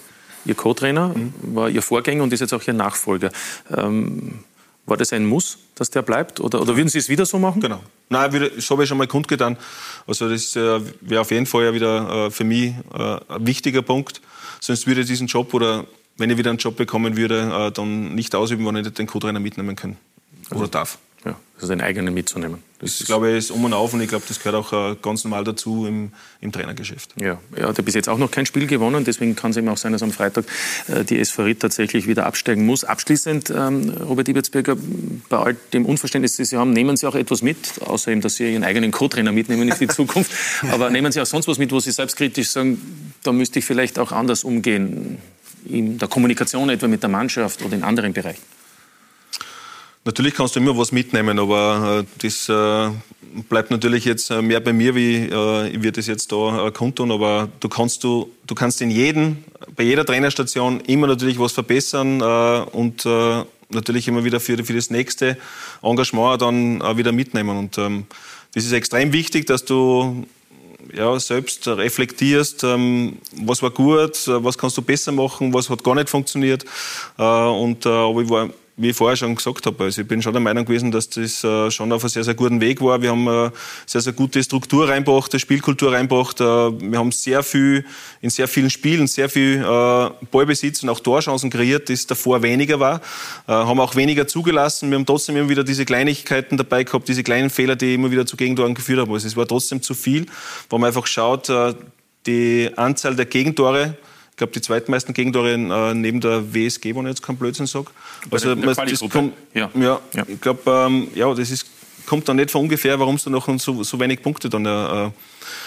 Ihr 0.44 0.54
Co-Trainer, 0.54 1.08
mhm. 1.08 1.32
war 1.54 1.68
Ihr 1.68 1.82
Vorgänger 1.82 2.22
und 2.22 2.32
ist 2.32 2.40
jetzt 2.40 2.52
auch 2.52 2.62
Ihr 2.66 2.74
Nachfolger. 2.74 3.30
Ähm, 3.76 4.40
war 4.86 4.96
das 4.96 5.12
ein 5.12 5.26
Muss, 5.26 5.58
dass 5.74 5.90
der 5.90 6.02
bleibt? 6.02 6.40
Oder, 6.40 6.60
oder 6.60 6.76
würden 6.76 6.88
Sie 6.88 6.98
es 6.98 7.08
wieder 7.08 7.24
so 7.24 7.38
machen? 7.38 7.60
Genau. 7.60 7.80
Nein, 8.08 8.50
das 8.56 8.68
habe 8.70 8.82
ich 8.82 8.88
schon 8.88 8.98
mal 8.98 9.06
kundgetan. 9.06 9.56
Also 10.06 10.28
das 10.28 10.56
äh, 10.56 10.80
wäre 11.00 11.20
auf 11.20 11.30
jeden 11.30 11.46
Fall 11.46 11.64
ja 11.64 11.74
wieder 11.74 12.26
äh, 12.26 12.30
für 12.30 12.44
mich 12.44 12.74
äh, 12.92 13.18
ein 13.28 13.46
wichtiger 13.46 13.82
Punkt. 13.82 14.20
Sonst 14.60 14.86
würde 14.86 15.02
ich 15.02 15.06
diesen 15.06 15.28
Job 15.28 15.54
oder 15.54 15.84
wenn 16.18 16.30
ich 16.30 16.36
wieder 16.36 16.50
einen 16.50 16.58
Job 16.58 16.76
bekommen 16.76 17.16
würde, 17.16 17.72
dann 17.74 18.14
nicht 18.14 18.34
ausüben, 18.34 18.66
wenn 18.66 18.76
ich 18.76 18.88
den 18.92 19.06
Co-Trainer 19.06 19.40
mitnehmen 19.40 19.74
kann 19.74 19.96
oder 20.50 20.60
also, 20.60 20.66
darf. 20.70 20.98
Ja, 21.24 21.36
also 21.56 21.68
den 21.68 21.80
eigenen 21.80 22.12
mitzunehmen. 22.12 22.62
Das, 22.80 22.98
das 22.98 23.06
glaube 23.06 23.30
ich, 23.30 23.36
ist 23.36 23.52
um 23.52 23.64
und 23.64 23.72
auf 23.74 23.94
und 23.94 24.00
ich 24.00 24.08
glaube, 24.08 24.24
das 24.26 24.40
gehört 24.40 24.56
auch 24.56 24.72
äh, 24.72 24.96
ganz 25.00 25.22
normal 25.22 25.44
dazu 25.44 25.86
im, 25.86 26.10
im 26.40 26.50
Trainergeschäft. 26.50 27.14
Ja, 27.20 27.38
er 27.54 27.68
hat 27.68 27.84
bis 27.84 27.94
jetzt 27.94 28.08
auch 28.08 28.18
noch 28.18 28.32
kein 28.32 28.44
Spiel 28.44 28.66
gewonnen, 28.66 29.04
deswegen 29.04 29.36
kann 29.36 29.52
es 29.52 29.56
eben 29.56 29.68
auch 29.68 29.76
sein, 29.76 29.92
dass 29.92 30.02
am 30.02 30.10
Freitag 30.10 30.46
äh, 30.88 31.04
die 31.04 31.20
SV 31.20 31.44
Ried 31.44 31.60
tatsächlich 31.60 32.08
wieder 32.08 32.26
absteigen 32.26 32.66
muss. 32.66 32.82
Abschließend, 32.82 33.50
ähm, 33.50 33.90
Robert 33.90 34.28
Ibertsberger, 34.28 34.76
bei 35.28 35.38
all 35.38 35.56
dem 35.72 35.86
Unverständnis, 35.86 36.36
das 36.36 36.48
Sie 36.48 36.56
haben, 36.56 36.72
nehmen 36.72 36.96
Sie 36.96 37.06
auch 37.06 37.14
etwas 37.14 37.42
mit, 37.42 37.80
außer 37.82 38.10
eben, 38.10 38.20
dass 38.20 38.34
Sie 38.34 38.50
Ihren 38.50 38.64
eigenen 38.64 38.90
Co-Trainer 38.90 39.30
mitnehmen 39.30 39.68
in 39.68 39.78
die 39.78 39.86
Zukunft. 39.88 40.32
Aber 40.72 40.90
nehmen 40.90 41.12
Sie 41.12 41.20
auch 41.20 41.26
sonst 41.26 41.46
was 41.46 41.58
mit, 41.58 41.70
wo 41.70 41.78
Sie 41.78 41.92
selbstkritisch 41.92 42.50
sagen, 42.50 42.80
da 43.22 43.30
müsste 43.30 43.60
ich 43.60 43.64
vielleicht 43.64 44.00
auch 44.00 44.10
anders 44.10 44.42
umgehen, 44.42 45.18
in 45.64 45.98
der 45.98 46.08
Kommunikation 46.08 46.68
etwa 46.70 46.88
mit 46.88 47.04
der 47.04 47.10
Mannschaft 47.10 47.62
oder 47.62 47.76
in 47.76 47.84
anderen 47.84 48.12
Bereichen? 48.12 48.42
Natürlich 50.04 50.34
kannst 50.34 50.56
du 50.56 50.60
immer 50.60 50.76
was 50.76 50.90
mitnehmen, 50.90 51.38
aber 51.38 52.00
äh, 52.00 52.26
das 52.26 52.48
äh, 52.48 52.90
bleibt 53.48 53.70
natürlich 53.70 54.04
jetzt 54.04 54.30
äh, 54.30 54.42
mehr 54.42 54.58
bei 54.58 54.72
mir, 54.72 54.96
wie 54.96 55.30
wir 55.30 55.92
das 55.92 56.08
jetzt 56.08 56.32
da 56.32 56.70
kundtun. 56.74 57.12
Aber 57.12 57.48
du 57.60 57.68
kannst, 57.68 58.02
du, 58.02 58.30
du 58.46 58.54
kannst 58.54 58.82
in 58.82 58.90
jedem, 58.90 59.44
bei 59.76 59.84
jeder 59.84 60.04
Trainerstation 60.04 60.80
immer 60.80 61.06
natürlich 61.06 61.38
was 61.38 61.52
verbessern 61.52 62.20
und 62.72 63.06
natürlich 63.70 64.08
immer 64.08 64.24
wieder 64.24 64.40
für, 64.40 64.62
für 64.64 64.74
das 64.74 64.90
nächste 64.90 65.36
Engagement 65.82 66.42
dann 66.42 66.80
äh, 66.80 66.96
wieder 66.96 67.12
mitnehmen. 67.12 67.56
Und 67.56 67.78
ähm, 67.78 68.04
das 68.54 68.64
ist 68.64 68.72
extrem 68.72 69.12
wichtig, 69.12 69.46
dass 69.46 69.64
du 69.64 70.26
ja, 70.92 71.18
selbst 71.20 71.66
reflektierst, 71.68 72.64
ähm, 72.64 73.18
was 73.36 73.62
war 73.62 73.70
gut, 73.70 74.26
was 74.26 74.58
kannst 74.58 74.76
du 74.76 74.82
besser 74.82 75.12
machen, 75.12 75.54
was 75.54 75.70
hat 75.70 75.82
gar 75.84 75.94
nicht 75.94 76.10
funktioniert. 76.10 76.64
Und, 77.16 77.86
aber 77.86 78.20
ich 78.20 78.28
war 78.28 78.50
wie 78.82 78.90
ich 78.90 78.96
vorher 78.96 79.16
schon 79.16 79.34
gesagt 79.36 79.64
habe, 79.66 79.84
also 79.84 80.02
ich 80.02 80.08
bin 80.08 80.20
schon 80.20 80.32
der 80.32 80.40
Meinung 80.40 80.64
gewesen, 80.64 80.90
dass 80.90 81.08
das 81.08 81.44
äh, 81.44 81.70
schon 81.70 81.92
auf 81.92 82.02
einem 82.02 82.08
sehr, 82.08 82.24
sehr 82.24 82.34
guten 82.34 82.60
Weg 82.60 82.80
war. 82.80 83.00
Wir 83.00 83.10
haben 83.10 83.28
äh, 83.28 83.50
sehr, 83.86 84.00
sehr 84.00 84.12
gute 84.12 84.42
Struktur 84.42 84.88
reinbracht, 84.88 85.32
eine 85.32 85.40
Spielkultur 85.40 85.92
reinbracht. 85.92 86.40
Äh, 86.40 86.44
wir 86.44 86.98
haben 86.98 87.12
sehr 87.12 87.42
viel, 87.42 87.84
in 88.20 88.30
sehr 88.30 88.48
vielen 88.48 88.70
Spielen 88.70 89.06
sehr 89.06 89.28
viel 89.28 89.62
äh, 89.62 90.10
Ballbesitz 90.30 90.82
und 90.82 90.88
auch 90.88 91.00
Torchancen 91.00 91.50
kreiert, 91.50 91.88
das 91.88 92.06
davor 92.06 92.42
weniger 92.42 92.80
war. 92.80 93.00
Äh, 93.46 93.52
haben 93.52 93.78
auch 93.78 93.94
weniger 93.94 94.26
zugelassen. 94.26 94.90
Wir 94.90 94.98
haben 94.98 95.06
trotzdem 95.06 95.36
immer 95.36 95.48
wieder 95.48 95.64
diese 95.64 95.84
Kleinigkeiten 95.84 96.56
dabei 96.56 96.84
gehabt, 96.84 97.08
diese 97.08 97.22
kleinen 97.22 97.50
Fehler, 97.50 97.76
die 97.76 97.94
immer 97.94 98.10
wieder 98.10 98.26
zu 98.26 98.36
Gegentoren 98.36 98.74
geführt 98.74 99.00
haben. 99.00 99.12
Also 99.12 99.28
es 99.28 99.36
war 99.36 99.46
trotzdem 99.46 99.82
zu 99.82 99.94
viel, 99.94 100.26
wo 100.68 100.78
man 100.78 100.88
einfach 100.88 101.06
schaut, 101.06 101.52
die 102.26 102.70
Anzahl 102.76 103.16
der 103.16 103.26
Gegentore, 103.26 103.96
glaube, 104.42 104.52
die 104.52 104.60
zweitmeisten 104.60 105.14
Gegentore 105.14 105.52
äh, 105.52 105.94
neben 105.94 106.20
der 106.20 106.52
WSG, 106.52 106.94
wenn 106.94 107.02
ich 107.02 107.10
jetzt 107.10 107.22
keinen 107.22 107.36
Blödsinn 107.36 107.66
sage. 107.66 107.86
Also, 108.30 108.54
der, 108.54 108.74
der 108.74 108.84
das 108.84 109.00
kommt, 109.08 109.34
ja. 109.54 109.70
Ja, 109.74 110.00
ja. 110.14 110.24
ich 110.26 110.40
glaube, 110.40 110.60
ähm, 110.66 111.08
ja, 111.14 111.32
das 111.32 111.50
ist, 111.50 111.66
kommt 112.06 112.28
dann 112.28 112.36
nicht 112.36 112.50
von 112.50 112.62
ungefähr, 112.62 112.98
warum 112.98 113.18
du 113.18 113.30
noch 113.30 113.48
so, 113.58 113.84
so 113.84 114.00
wenig 114.00 114.20
Punkte 114.20 114.48
dann 114.48 114.66
äh, 114.66 115.10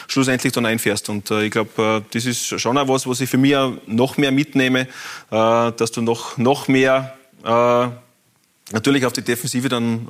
schlussendlich 0.08 0.52
dann 0.52 0.66
einfährst. 0.66 1.08
Und 1.08 1.32
äh, 1.32 1.46
ich 1.46 1.52
glaube, 1.52 2.02
äh, 2.02 2.02
das 2.12 2.26
ist 2.26 2.60
schon 2.60 2.78
auch 2.78 2.88
was, 2.88 3.08
was 3.08 3.22
ich 3.22 3.30
für 3.30 3.38
mich 3.38 3.56
noch 3.88 4.18
mehr 4.18 4.32
mitnehme, 4.32 4.82
äh, 4.82 4.88
dass 5.32 5.92
du 5.94 6.02
noch, 6.02 6.38
noch 6.38 6.68
mehr 6.68 7.16
äh, 7.46 7.88
natürlich 8.74 9.06
auf 9.06 9.14
die 9.14 9.22
Defensive 9.22 9.70
dann 9.70 10.10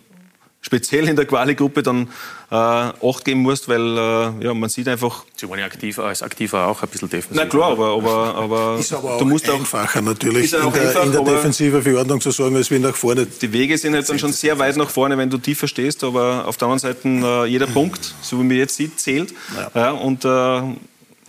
speziell 0.65 1.07
in 1.07 1.15
der 1.15 1.25
Quali-Gruppe 1.25 1.83
dann 1.83 2.09
äh, 2.49 2.55
Acht 2.55 3.23
geben 3.23 3.41
musst, 3.41 3.69
weil 3.69 3.97
äh, 3.97 4.45
ja, 4.45 4.53
man 4.55 4.67
sieht 4.67 4.87
einfach... 4.87 5.23
Sie 5.35 5.47
waren 5.47 5.59
ja 5.59 5.65
aktiv, 5.65 5.99
als 5.99 6.23
Aktiver 6.23 6.65
auch 6.65 6.81
ein 6.81 6.89
bisschen 6.89 7.07
defensiv. 7.07 7.37
Na 7.37 7.45
klar, 7.45 7.71
aber, 7.73 7.89
aber, 7.95 8.35
aber, 8.35 8.77
ist 8.79 8.91
aber 8.91 9.13
auch 9.13 9.19
du 9.19 9.25
musst 9.25 9.47
einfacher 9.47 9.99
auch, 9.99 10.03
natürlich 10.03 10.51
in 10.51 10.59
der, 10.59 10.81
einfach, 10.81 11.05
in 11.05 11.11
der 11.11 11.21
Defensive 11.21 11.83
für 11.83 11.97
Ordnung 11.99 12.19
zu 12.19 12.31
sorgen, 12.31 12.55
als 12.55 12.71
wie 12.71 12.79
nach 12.79 12.95
vorne. 12.95 13.27
Die 13.27 13.53
Wege 13.53 13.77
sind 13.77 13.93
jetzt 13.93 14.09
dann 14.09 14.17
schon 14.17 14.33
sehr 14.33 14.57
weit 14.57 14.75
nach 14.75 14.89
vorne, 14.89 15.19
wenn 15.19 15.29
du 15.29 15.37
tiefer 15.37 15.67
stehst, 15.67 16.03
aber 16.03 16.45
auf 16.47 16.57
der 16.57 16.67
anderen 16.67 16.79
Seite 16.79 17.07
äh, 17.07 17.45
jeder 17.45 17.67
Punkt, 17.67 18.15
so 18.23 18.39
wie 18.39 18.43
man 18.43 18.57
jetzt 18.57 18.75
sieht, 18.75 18.99
zählt. 18.99 19.35
Ja. 19.55 19.71
ja 19.75 19.91
und 19.91 20.25
äh, 20.25 20.61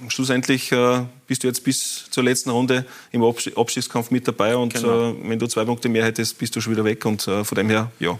schlussendlich 0.08 0.72
äh, 0.72 1.00
bist 1.26 1.42
du 1.42 1.48
jetzt 1.48 1.62
bis 1.62 2.06
zur 2.10 2.24
letzten 2.24 2.48
Runde 2.48 2.86
im 3.12 3.22
Abschiedskampf 3.22 4.10
mit 4.10 4.26
dabei 4.26 4.56
und 4.56 4.72
genau. 4.72 5.10
äh, 5.10 5.14
wenn 5.24 5.38
du 5.38 5.46
zwei 5.46 5.66
Punkte 5.66 5.90
mehr 5.90 6.04
hättest, 6.04 6.38
bist 6.38 6.56
du 6.56 6.62
schon 6.62 6.72
wieder 6.72 6.84
weg 6.84 7.04
und 7.04 7.28
äh, 7.28 7.44
von 7.44 7.56
dem 7.56 7.68
her, 7.68 7.90
ja. 7.98 8.18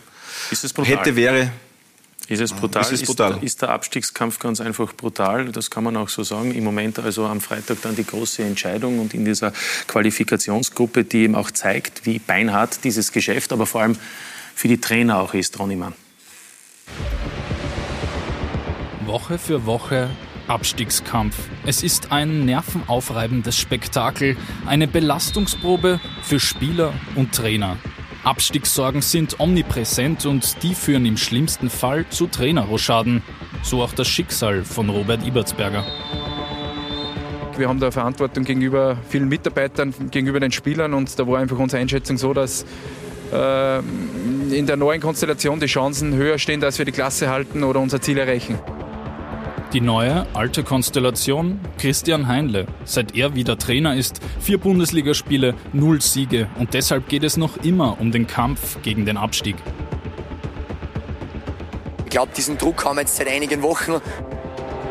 Ist 0.51 0.65
es 0.65 0.73
brutal? 0.73 0.99
Hätte, 0.99 1.17
wäre. 1.17 1.51
Ist 2.29 2.41
es 2.41 2.53
brutal? 2.53 2.83
Ist, 2.83 2.93
es 2.93 3.05
brutal? 3.05 3.37
Ist, 3.37 3.43
ist, 3.43 3.63
der 3.63 3.71
Abstiegskampf 3.71 4.39
ganz 4.39 4.61
einfach 4.61 4.93
brutal? 4.95 5.47
Das 5.53 5.71
kann 5.71 5.85
man 5.85 5.97
auch 5.97 6.09
so 6.09 6.23
sagen. 6.25 6.55
Im 6.55 6.65
Moment 6.65 6.99
also 6.99 7.27
am 7.27 7.41
Freitag 7.41 7.83
dann 7.83 7.95
die 7.95 8.05
große 8.05 8.43
Entscheidung 8.43 8.99
und 8.99 9.15
in 9.15 9.25
dieser 9.25 9.53
Qualifikationsgruppe, 9.87 11.05
die 11.05 11.19
eben 11.19 11.37
auch 11.37 11.51
zeigt, 11.51 12.05
wie 12.05 12.19
beinhart 12.19 12.83
dieses 12.83 13.13
Geschäft, 13.13 13.53
aber 13.53 13.67
vor 13.67 13.83
allem 13.83 13.97
für 14.55 14.69
die 14.69 14.81
Trainer 14.81 15.19
auch 15.19 15.35
ist, 15.35 15.59
Ronny 15.59 15.77
Mann. 15.77 15.95
Woche 19.05 19.39
für 19.39 19.67
Woche 19.67 20.11
Abstiegskampf. 20.49 21.37
Es 21.65 21.83
ist 21.83 22.13
ein 22.13 22.45
nervenaufreibendes 22.45 23.59
Spektakel, 23.59 24.37
eine 24.65 24.87
Belastungsprobe 24.87 26.01
für 26.23 26.39
Spieler 26.39 26.93
und 27.17 27.33
Trainer. 27.33 27.77
Abstiegssorgen 28.27 29.03
sind 29.03 29.39
omnipräsent 29.39 30.27
und 30.27 30.61
die 30.65 30.75
führen 30.75 31.07
im 31.07 31.17
schlimmsten 31.17 31.71
Fall 31.71 32.05
zu 32.09 32.27
Trainerroschaden. 32.27 33.23
So 33.63 33.85
auch 33.85 33.93
das 33.93 34.09
Schicksal 34.09 34.65
von 34.65 34.91
Robert 34.91 35.25
Ibertsberger. 35.25 35.85
Wir 37.57 37.69
haben 37.69 37.79
da 37.79 37.93
Verantwortung 37.93 38.43
gegenüber 38.43 38.99
vielen 39.09 39.29
Mitarbeitern, 39.29 39.95
gegenüber 40.11 40.41
den 40.41 40.51
Spielern 40.51 40.93
und 40.93 41.17
da 41.17 41.25
war 41.29 41.39
einfach 41.39 41.57
unsere 41.57 41.81
Einschätzung 41.81 42.19
so, 42.19 42.35
dass 42.35 42.67
äh, 43.33 43.79
in 43.79 44.67
der 44.67 44.77
neuen 44.77 45.01
Konstellation 45.01 45.61
die 45.61 45.67
Chancen 45.67 46.13
höher 46.15 46.39
stehen, 46.39 46.61
dass 46.61 46.79
wir 46.79 46.85
die 46.85 46.91
Klasse 46.91 47.31
halten 47.31 47.63
oder 47.63 47.79
unser 47.79 48.01
Ziel 48.01 48.19
erreichen. 48.19 48.59
Die 49.73 49.81
neue, 49.81 50.27
alte 50.33 50.63
Konstellation 50.63 51.59
Christian 51.77 52.29
Heinle. 52.29 52.67
Seit 52.85 53.17
er 53.17 53.35
wieder 53.35 53.59
Trainer 53.59 53.97
ist, 53.97 54.21
vier 54.39 54.59
Bundesligaspiele, 54.59 55.55
null 55.73 56.01
Siege 56.01 56.49
und 56.57 56.73
deshalb 56.73 57.09
geht 57.09 57.25
es 57.25 57.37
noch 57.37 57.57
immer 57.59 58.01
um 58.01 58.13
den 58.13 58.29
Kampf 58.29 58.81
gegen 58.83 59.07
den 59.07 59.17
Abstieg. 59.17 59.57
Ich 62.05 62.11
glaube, 62.11 62.31
diesen 62.37 62.57
Druck 62.57 62.85
haben 62.85 62.97
wir 62.97 63.01
jetzt 63.03 63.17
seit 63.17 63.29
einigen 63.29 63.61
Wochen. 63.63 64.01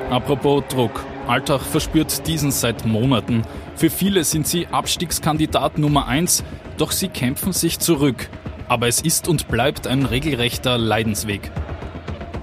Apropos 0.09 0.63
Druck. 0.67 1.03
Alltag 1.25 1.61
verspürt 1.61 2.27
diesen 2.27 2.51
seit 2.51 2.85
Monaten. 2.85 3.43
Für 3.75 3.89
viele 3.89 4.25
sind 4.25 4.45
sie 4.45 4.67
Abstiegskandidat 4.67 5.77
Nummer 5.77 6.07
eins, 6.07 6.43
doch 6.77 6.91
sie 6.91 7.07
kämpfen 7.07 7.53
sich 7.53 7.79
zurück. 7.79 8.29
Aber 8.67 8.87
es 8.87 8.99
ist 8.99 9.27
und 9.29 9.47
bleibt 9.47 9.87
ein 9.87 10.05
regelrechter 10.05 10.77
Leidensweg. 10.77 11.49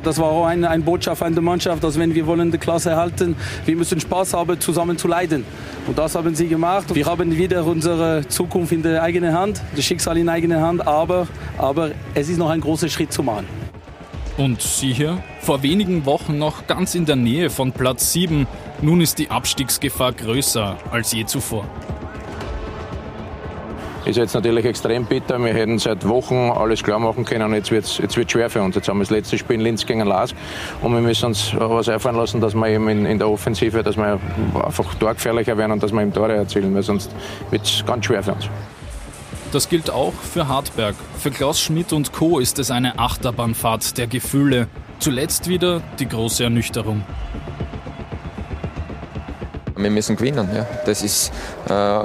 Das 0.02 0.18
war 0.18 0.26
auch 0.26 0.46
eine, 0.46 0.68
eine 0.68 0.82
Botschaft 0.82 1.22
an 1.22 1.34
die 1.34 1.40
Mannschaft, 1.40 1.84
dass 1.84 1.98
wenn 1.98 2.14
wir 2.14 2.26
wollen 2.26 2.50
die 2.50 2.58
Klasse 2.58 2.90
erhalten, 2.90 3.36
wir 3.64 3.76
müssen 3.76 4.00
Spaß 4.00 4.34
haben, 4.34 4.58
zusammen 4.60 4.98
zu 4.98 5.08
leiden. 5.08 5.44
Und 5.86 5.98
das 5.98 6.14
haben 6.14 6.34
sie 6.34 6.48
gemacht. 6.48 6.94
Wir 6.94 7.06
haben 7.06 7.36
wieder 7.36 7.64
unsere 7.64 8.26
Zukunft 8.28 8.72
in 8.72 8.82
der 8.82 9.02
eigenen 9.02 9.32
Hand, 9.32 9.60
das 9.76 9.84
Schicksal 9.84 10.16
in 10.16 10.28
eigener 10.28 10.60
Hand, 10.60 10.86
aber, 10.86 11.28
aber 11.58 11.92
es 12.14 12.28
ist 12.28 12.38
noch 12.38 12.50
ein 12.50 12.60
großer 12.60 12.88
Schritt 12.88 13.12
zu 13.12 13.22
machen. 13.22 13.46
Und 14.36 14.62
Sie 14.62 14.92
hier? 14.92 15.22
Vor 15.40 15.62
wenigen 15.62 16.06
Wochen 16.06 16.38
noch 16.38 16.66
ganz 16.66 16.94
in 16.94 17.04
der 17.04 17.16
Nähe 17.16 17.50
von 17.50 17.72
Platz 17.72 18.12
7. 18.12 18.46
Nun 18.80 19.00
ist 19.00 19.18
die 19.18 19.30
Abstiegsgefahr 19.30 20.12
größer 20.12 20.76
als 20.90 21.12
je 21.12 21.26
zuvor. 21.26 21.66
Ist 24.04 24.16
jetzt 24.16 24.34
natürlich 24.34 24.64
extrem 24.64 25.04
bitter. 25.04 25.38
Wir 25.38 25.54
hätten 25.54 25.78
seit 25.78 26.08
Wochen 26.08 26.50
alles 26.50 26.82
klar 26.82 26.98
machen 26.98 27.24
können. 27.24 27.54
Jetzt 27.54 27.70
wird 27.70 27.84
es 27.84 27.98
jetzt 27.98 28.16
wird's 28.16 28.32
schwer 28.32 28.50
für 28.50 28.60
uns. 28.60 28.74
Jetzt 28.74 28.88
haben 28.88 28.98
wir 28.98 29.04
das 29.04 29.10
letzte 29.10 29.38
Spiel 29.38 29.56
in 29.56 29.60
Linz 29.60 29.86
gegen 29.86 30.04
Lask 30.04 30.34
und 30.80 30.92
wir 30.92 31.00
müssen 31.00 31.26
uns 31.26 31.54
was 31.56 31.88
einfallen 31.88 32.16
lassen, 32.16 32.40
dass 32.40 32.54
wir 32.54 32.66
eben 32.66 32.88
in, 32.88 33.06
in 33.06 33.18
der 33.18 33.28
Offensive, 33.28 33.84
dass 33.84 33.96
wir 33.96 34.18
einfach 34.54 34.92
torgefährlicher 34.96 35.56
werden 35.56 35.72
und 35.72 35.82
dass 35.82 35.92
wir 35.92 36.02
eben 36.02 36.12
Tore 36.12 36.34
erzielen, 36.34 36.74
weil 36.74 36.82
sonst 36.82 37.12
wird 37.50 37.62
es 37.62 37.84
ganz 37.86 38.06
schwer 38.06 38.24
für 38.24 38.32
uns. 38.32 38.48
Das 39.52 39.68
gilt 39.68 39.90
auch 39.90 40.14
für 40.14 40.48
Hartberg. 40.48 40.96
Für 41.18 41.30
Klaus 41.30 41.60
Schmidt 41.60 41.92
und 41.92 42.12
Co. 42.12 42.40
ist 42.40 42.58
es 42.58 42.70
eine 42.70 42.98
Achterbahnfahrt 42.98 43.98
der 43.98 44.08
Gefühle. 44.08 44.66
Zuletzt 44.98 45.48
wieder 45.48 45.80
die 45.98 46.08
große 46.08 46.42
Ernüchterung. 46.42 47.04
Wir 49.76 49.90
müssen 49.90 50.16
gewinnen. 50.16 50.48
Ja. 50.54 50.66
Das 50.86 51.02
ist 51.02 51.32
äh, 51.68 52.04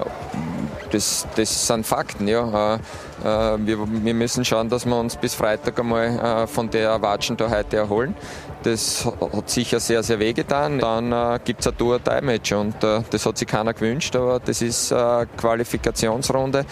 das, 0.91 1.27
das 1.35 1.67
sind 1.67 1.85
Fakten. 1.85 2.27
Ja. 2.27 2.75
Äh, 2.75 2.79
äh, 3.23 3.57
wir, 3.65 3.77
wir, 4.03 4.13
müssen 4.13 4.45
schauen, 4.45 4.69
dass 4.69 4.85
wir 4.85 4.97
uns 4.97 5.15
bis 5.15 5.33
Freitag 5.33 5.79
einmal 5.79 6.07
äh, 6.43 6.47
von 6.47 6.69
der 6.69 7.01
Watschen 7.01 7.38
da 7.38 7.49
heute 7.49 7.77
erholen. 7.77 8.15
Das 8.63 9.05
hat 9.05 9.49
sicher 9.49 9.79
sehr, 9.79 10.03
sehr 10.03 10.19
wehgetan. 10.19 10.79
Dann 10.79 11.11
äh, 11.11 11.39
gibt 11.43 11.61
es 11.61 11.67
ein 11.67 11.77
Tour-Time-Match 11.77 12.51
und 12.53 12.75
das 12.81 13.25
hat 13.25 13.38
sich 13.38 13.47
keiner 13.47 13.73
gewünscht, 13.73 14.15
aber 14.15 14.39
das 14.43 14.61
ist 14.61 14.93
Qualifikationsrunde, 15.38 16.65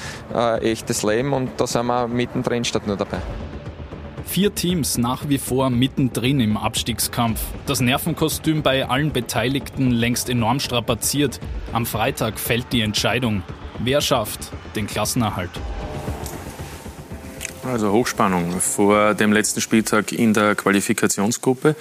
echtes 0.62 1.04
Leben 1.04 1.34
und 1.34 1.52
da 1.58 1.68
sind 1.68 1.86
wir 1.86 2.08
mittendrin 2.08 2.66
statt 2.66 2.88
nur 2.88 2.98
dabei. 2.98 3.20
Vier 4.26 4.54
Teams 4.54 4.98
nach 4.98 5.30
wie 5.30 5.38
vor 5.38 5.70
mittendrin 5.70 6.40
im 6.40 6.58
Abstiegskampf. 6.58 7.40
Das 7.68 7.80
Nervenkostüm 7.80 8.64
bei 8.64 8.88
allen 8.90 9.14
Beteiligten 9.14 9.92
längst 9.92 10.30
enorm 10.30 10.60
strapaziert. 10.60 11.40
Am 11.72 11.86
Freitag 11.86 12.40
fällt 12.40 12.74
die 12.74 12.82
Entscheidung. 12.82 13.44
Wer 13.80 14.02
schafft 14.02 14.52
den 14.76 14.88
Klassenerhalt? 14.88 15.52
Also 17.64 17.92
Hochspannung 17.92 18.60
vor 18.62 19.14
dem 19.16 19.34
letzten 19.34 19.60
Spieltag 19.60 20.12
in 20.12 20.34
der 20.34 20.56
Qualifikationsgruppe. 20.56 21.76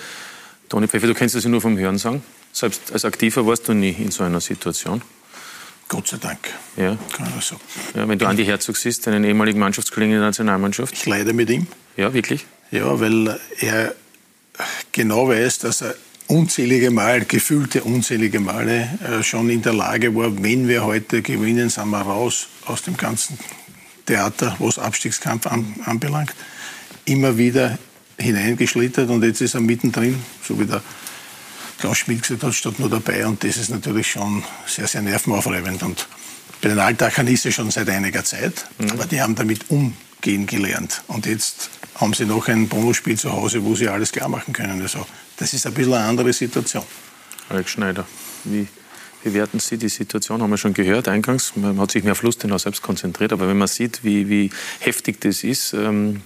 Toni 0.69 0.89
Pfeffer, 0.89 1.07
du 1.07 1.15
kennst 1.15 1.35
das 1.35 1.45
ja 1.45 1.51
nur 1.51 1.61
vom 1.61 1.77
Hören 1.77 1.99
sagen. 1.99 2.23
Selbst 2.53 2.93
als 2.93 3.05
Aktiver 3.05 3.47
warst 3.47 3.69
du 3.69 3.75
nie 3.75 3.91
in 3.91 4.11
so 4.11 4.25
einer 4.25 4.41
Situation. 4.41 5.03
Gott 5.89 6.09
sei 6.09 6.17
Dank. 6.17 6.39
Ja. 6.77 6.97
Kann 7.17 7.31
man 7.31 7.41
sagen. 7.41 7.61
ja 7.95 8.09
wenn 8.09 8.19
du 8.19 8.27
Andi 8.27 8.45
Herzog 8.45 8.77
siehst, 8.77 9.07
deinen 9.07 9.25
ehemaligen 9.25 9.59
Mannschaftskollegen 9.59 10.15
in 10.15 10.21
der 10.21 10.29
Nationalmannschaft. 10.29 10.95
Ich 10.95 11.07
leide 11.07 11.33
mit 11.33 11.51
ihm. 11.51 11.67
Ja, 11.97 12.15
wirklich? 12.15 12.47
Ja, 12.71 12.99
weil 12.99 13.39
er 13.61 13.95
genau 14.93 15.29
weiß, 15.29 15.59
dass 15.59 15.83
er 15.83 15.95
unzählige 16.27 16.91
Mal, 16.91 17.25
gefühlte 17.25 17.85
unzählige 17.85 18.41
Male 18.41 18.89
äh, 19.03 19.23
schon 19.23 19.51
in 19.51 19.63
der 19.63 19.75
Lage 19.75 20.15
war, 20.15 20.43
wenn 20.43 20.69
wir 20.69 20.85
heute 20.85 21.23
gewinnen, 21.23 21.69
sind 21.71 21.91
wir 21.91 22.01
raus 22.01 22.49
aus 22.67 22.83
dem 22.83 22.97
ganzen 22.97 23.39
Theater, 24.07 24.57
was 24.59 24.79
Abstiegskampf 24.79 25.47
an, 25.47 25.75
anbelangt, 25.85 26.35
immer 27.05 27.37
wieder 27.37 27.79
hineingeschlittert 28.19 29.11
und 29.11 29.23
jetzt 29.25 29.41
ist 29.41 29.55
er 29.55 29.61
mittendrin, 29.61 30.23
so 30.47 30.59
wie 30.59 30.67
der 30.67 30.83
Klaus 31.79 31.99
Schmidt 31.99 32.23
gesagt 32.23 32.43
hat, 32.43 32.55
statt 32.55 32.79
nur 32.79 32.89
dabei. 32.89 33.27
Und 33.27 33.43
das 33.45 33.57
ist 33.57 33.71
natürlich 33.71 34.11
schon 34.11 34.43
sehr, 34.67 34.87
sehr 34.87 35.03
nervenaufreibend. 35.03 35.83
Und 35.83 36.07
bei 36.63 36.69
den 36.69 36.79
Altachern 36.79 37.27
ist 37.27 37.47
es 37.47 37.55
schon 37.55 37.71
seit 37.71 37.89
einiger 37.89 38.25
Zeit, 38.25 38.67
mhm. 38.79 38.93
aber 38.93 39.07
die 39.07 39.21
haben 39.21 39.35
damit 39.35 39.69
umgehen 39.71 40.47
gelernt. 40.47 41.03
Und 41.09 41.27
jetzt 41.27 41.71
haben 41.97 42.13
sie 42.13 42.25
noch 42.25 42.49
ein 42.49 42.69
Bonusspiel 42.69 43.19
zu 43.19 43.33
Hause, 43.33 43.65
wo 43.65 43.75
sie 43.75 43.89
alles 43.89 44.13
klar 44.13 44.29
machen 44.29 44.53
können. 44.53 44.83
Also 44.83 45.07
das 45.37 45.53
ist 45.53 45.67
ein 45.67 45.75
bisschen 45.75 45.95
eine 45.95 46.05
andere 46.05 46.33
Situation. 46.33 46.85
Alex 47.49 47.71
Schneider, 47.71 48.07
wie 48.45 48.67
bewerten 49.23 49.59
Sie 49.59 49.79
die 49.79 49.89
Situation? 49.89 50.43
Haben 50.43 50.51
wir 50.51 50.59
schon 50.59 50.75
gehört 50.75 51.09
eingangs. 51.09 51.53
Man 51.57 51.79
hat 51.81 51.91
sich 51.91 52.05
mehr 52.05 52.13
auf 52.13 52.23
Lustenau 52.23 52.59
selbst 52.59 52.83
konzentriert. 52.83 53.33
Aber 53.33 53.49
wenn 53.49 53.59
man 53.59 53.69
sieht, 53.69 54.05
wie, 54.05 54.29
wie 54.29 54.51
heftig 54.81 55.21
das 55.21 55.45
ist, 55.45 55.73
ähm, 55.73 56.23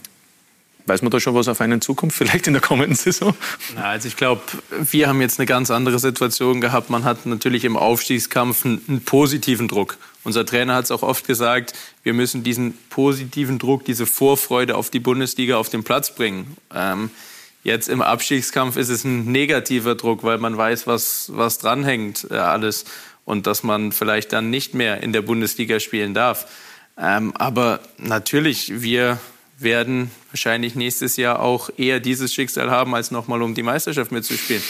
Weiß 0.88 1.02
man 1.02 1.10
da 1.10 1.20
schon 1.20 1.34
was 1.34 1.48
auf 1.48 1.60
einen 1.60 1.82
Zukunft, 1.82 2.16
vielleicht 2.16 2.46
in 2.46 2.54
der 2.54 2.62
kommenden 2.62 2.96
Saison? 2.96 3.34
Na, 3.74 3.90
also 3.90 4.08
ich 4.08 4.16
glaube, 4.16 4.40
wir 4.70 5.06
haben 5.06 5.20
jetzt 5.20 5.38
eine 5.38 5.44
ganz 5.44 5.70
andere 5.70 5.98
Situation 5.98 6.62
gehabt. 6.62 6.88
Man 6.88 7.04
hat 7.04 7.26
natürlich 7.26 7.64
im 7.64 7.76
Aufstiegskampf 7.76 8.64
einen, 8.64 8.80
einen 8.88 9.02
positiven 9.02 9.68
Druck. 9.68 9.98
Unser 10.24 10.44
Trainer 10.44 10.74
hat 10.74 10.84
es 10.84 10.90
auch 10.90 11.02
oft 11.02 11.26
gesagt, 11.26 11.74
wir 12.02 12.12
müssen 12.12 12.42
diesen 12.42 12.76
positiven 12.90 13.58
Druck, 13.58 13.84
diese 13.84 14.06
Vorfreude 14.06 14.76
auf 14.76 14.90
die 14.90 15.00
Bundesliga 15.00 15.56
auf 15.56 15.68
den 15.68 15.84
Platz 15.84 16.14
bringen. 16.14 16.56
Ähm, 16.74 17.10
Jetzt 17.64 17.88
im 17.88 18.00
Abstiegskampf 18.00 18.76
ist 18.76 18.88
es 18.88 19.04
ein 19.04 19.26
negativer 19.30 19.94
Druck, 19.94 20.22
weil 20.22 20.38
man 20.38 20.56
weiß, 20.56 20.86
was, 20.86 21.30
was 21.34 21.58
dranhängt 21.58 22.26
äh, 22.30 22.34
alles 22.34 22.84
und 23.24 23.46
dass 23.46 23.62
man 23.62 23.92
vielleicht 23.92 24.32
dann 24.32 24.48
nicht 24.48 24.74
mehr 24.74 25.02
in 25.02 25.12
der 25.12 25.22
Bundesliga 25.22 25.80
spielen 25.80 26.14
darf. 26.14 26.46
Ähm, 26.96 27.36
aber 27.36 27.80
natürlich, 27.98 28.80
wir 28.80 29.18
werden 29.58 30.10
wahrscheinlich 30.30 30.76
nächstes 30.76 31.16
Jahr 31.16 31.40
auch 31.40 31.68
eher 31.76 32.00
dieses 32.00 32.32
Schicksal 32.32 32.70
haben, 32.70 32.94
als 32.94 33.10
nochmal 33.10 33.42
um 33.42 33.54
die 33.54 33.62
Meisterschaft 33.62 34.12
mitzuspielen. 34.12 34.62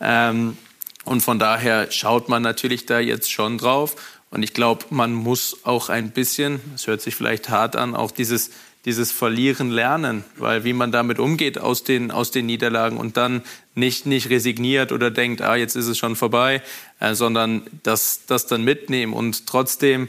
Ähm, 0.00 0.56
und 1.04 1.22
von 1.22 1.38
daher 1.38 1.90
schaut 1.90 2.28
man 2.28 2.42
natürlich 2.42 2.86
da 2.86 3.00
jetzt 3.00 3.32
schon 3.32 3.58
drauf. 3.58 3.96
Und 4.30 4.42
ich 4.42 4.52
glaube, 4.52 4.84
man 4.90 5.12
muss 5.12 5.64
auch 5.64 5.88
ein 5.88 6.10
bisschen, 6.10 6.60
das 6.72 6.86
hört 6.86 7.00
sich 7.00 7.14
vielleicht 7.14 7.48
hart 7.48 7.76
an, 7.76 7.94
auch 7.94 8.10
dieses 8.10 8.50
dieses 8.84 9.12
Verlieren 9.12 9.70
lernen, 9.70 10.24
weil 10.36 10.64
wie 10.64 10.72
man 10.72 10.92
damit 10.92 11.18
umgeht 11.18 11.58
aus 11.58 11.84
den, 11.84 12.10
aus 12.10 12.30
den 12.30 12.46
Niederlagen 12.46 12.96
und 12.96 13.18
dann 13.18 13.42
nicht, 13.74 14.06
nicht 14.06 14.30
resigniert 14.30 14.92
oder 14.92 15.10
denkt, 15.10 15.42
ah, 15.42 15.56
jetzt 15.56 15.76
ist 15.76 15.88
es 15.88 15.98
schon 15.98 16.16
vorbei, 16.16 16.62
äh, 17.00 17.14
sondern 17.14 17.66
das, 17.82 18.22
das 18.26 18.46
dann 18.46 18.64
mitnehmen. 18.64 19.12
Und 19.12 19.46
trotzdem, 19.46 20.08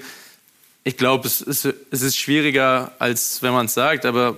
ich 0.86 0.98
glaube, 0.98 1.28
es 1.28 1.42
ist, 1.42 1.66
es 1.66 2.02
ist 2.02 2.18
schwieriger, 2.18 2.94
als 3.00 3.42
wenn 3.42 3.54
man 3.54 3.66
es 3.66 3.74
sagt, 3.74 4.06
aber 4.06 4.38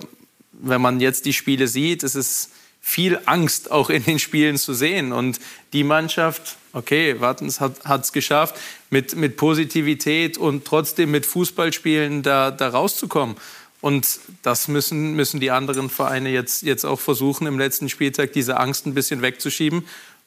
wenn 0.50 0.80
man 0.80 0.98
jetzt 0.98 1.24
die 1.26 1.34
Spiele 1.34 1.68
sieht, 1.68 2.02
es 2.02 2.14
ist 2.14 2.50
viel 2.80 3.20
Angst 3.26 3.70
auch 3.70 3.90
in 3.90 4.04
den 4.04 4.18
Spielen 4.18 4.56
zu 4.56 4.74
sehen. 4.74 5.12
Und 5.12 5.40
die 5.72 5.84
Mannschaft, 5.84 6.56
okay, 6.72 7.20
Wartens 7.20 7.60
hat 7.60 8.04
es 8.04 8.12
geschafft, 8.12 8.56
mit, 8.90 9.16
mit 9.16 9.36
Positivität 9.36 10.38
und 10.38 10.64
trotzdem 10.64 11.10
mit 11.10 11.26
Fußballspielen 11.26 12.22
da, 12.22 12.50
da 12.50 12.68
rauszukommen. 12.68 13.36
Und 13.80 14.20
das 14.42 14.68
müssen, 14.68 15.14
müssen 15.14 15.40
die 15.40 15.50
anderen 15.50 15.90
Vereine 15.90 16.30
jetzt, 16.30 16.62
jetzt 16.62 16.84
auch 16.84 17.00
versuchen, 17.00 17.46
im 17.48 17.58
letzten 17.58 17.88
Spieltag 17.88 18.32
diese 18.32 18.58
Angst 18.58 18.86
ein 18.86 18.94
bisschen 18.94 19.22
wegzuschieben 19.22 19.84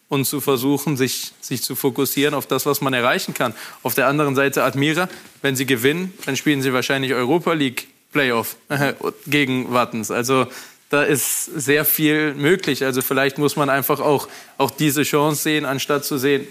und 0.10 0.26
zu 0.26 0.42
versuchen, 0.42 0.98
sich, 0.98 1.32
sich 1.42 1.64
zu 1.64 1.76
fokussieren 1.76 2.34
auf 2.34 2.48
das, 2.48 2.66
was 2.66 2.82
man 2.82 2.94
erreichen 2.94 3.34
kann. 3.34 3.54
Auf 3.82 3.96
der 3.96 4.08
anderen 4.08 4.36
Seite 4.36 4.64
Admira, 4.64 5.10
wenn 5.42 5.56
sie 5.56 5.66
gewinnen, 5.66 6.14
dann 6.26 6.36
spielen 6.36 6.62
sie 6.62 6.74
wahrscheinlich 6.74 7.14
Europa 7.14 7.54
League 7.54 7.88
Playoff 8.12 8.58
gegen 9.28 9.74
Wattens. 9.74 10.12
Also 10.12 10.48
da 10.90 11.04
ist 11.04 11.46
sehr 11.46 11.86
viel 11.86 12.34
möglich. 12.34 12.84
Also 12.84 13.02
vielleicht 13.02 13.38
muss 13.38 13.56
man 13.56 13.70
einfach 13.70 14.00
auch, 14.00 14.28
auch 14.58 14.72
diese 14.72 15.04
Chance 15.04 15.42
sehen, 15.42 15.66
anstatt 15.66 16.06
zu 16.06 16.18
sehen, 16.18 16.48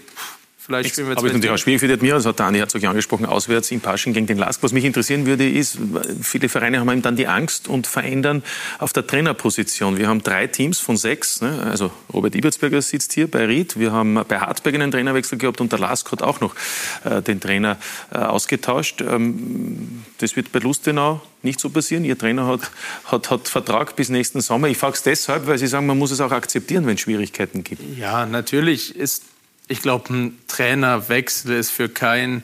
Vielleicht 0.65 0.89
spielen 0.89 1.07
wir 1.07 1.11
jetzt 1.11 1.19
Aber 1.19 1.27
natürlich 1.27 1.51
auch 1.51 1.57
schwierig 1.59 1.79
für 1.79 1.87
die 1.87 1.93
Admira, 1.93 2.15
das 2.15 2.25
hat 2.25 2.39
der 2.39 2.47
Andi 2.47 2.57
Herzog 2.57 2.81
ja 2.81 2.89
angesprochen, 2.89 3.27
auswärts 3.27 3.69
in 3.69 3.81
Paschen 3.81 4.13
gegen 4.13 4.25
den 4.25 4.39
Lask. 4.39 4.63
Was 4.63 4.71
mich 4.71 4.83
interessieren 4.83 5.27
würde, 5.27 5.47
ist, 5.47 5.77
viele 6.23 6.49
Vereine 6.49 6.79
haben 6.79 6.89
eben 6.89 7.03
dann 7.03 7.15
die 7.15 7.27
Angst 7.27 7.67
und 7.67 7.85
verändern 7.85 8.41
auf 8.79 8.91
der 8.91 9.05
Trainerposition. 9.05 9.99
Wir 9.99 10.07
haben 10.07 10.23
drei 10.23 10.47
Teams 10.47 10.79
von 10.79 10.97
sechs, 10.97 11.39
ne? 11.41 11.67
also 11.69 11.91
Robert 12.11 12.33
Ibertsberger 12.33 12.81
sitzt 12.81 13.13
hier 13.13 13.29
bei 13.29 13.45
Ried, 13.45 13.77
wir 13.77 13.91
haben 13.91 14.19
bei 14.27 14.39
Hartberg 14.39 14.73
einen 14.73 14.89
Trainerwechsel 14.89 15.37
gehabt 15.37 15.61
und 15.61 15.71
der 15.71 15.77
Lask 15.77 16.11
hat 16.11 16.23
auch 16.23 16.41
noch 16.41 16.55
äh, 17.03 17.21
den 17.21 17.39
Trainer 17.39 17.77
äh, 18.11 18.17
ausgetauscht. 18.17 19.01
Ähm, 19.01 20.03
das 20.17 20.35
wird 20.35 20.51
bei 20.51 20.57
Lustenau 20.57 21.21
nicht 21.43 21.59
so 21.59 21.69
passieren. 21.69 22.03
Ihr 22.05 22.17
Trainer 22.17 22.47
hat, 22.47 22.71
hat, 23.05 23.29
hat 23.29 23.47
Vertrag 23.47 23.95
bis 23.95 24.09
nächsten 24.09 24.41
Sommer. 24.41 24.67
Ich 24.67 24.79
frage 24.79 24.95
es 24.95 25.03
deshalb, 25.03 25.45
weil 25.45 25.59
Sie 25.59 25.67
sagen, 25.67 25.85
man 25.85 25.99
muss 25.99 26.09
es 26.09 26.21
auch 26.21 26.31
akzeptieren, 26.31 26.87
wenn 26.87 26.95
es 26.95 27.01
Schwierigkeiten 27.01 27.63
gibt. 27.63 27.83
Ja, 27.99 28.25
natürlich 28.25 28.95
ist 28.95 29.25
ich 29.67 29.81
glaube, 29.81 30.13
ein 30.13 30.37
Trainerwechsel 30.47 31.55
ist 31.57 31.71
für 31.71 31.89
keinen 31.89 32.43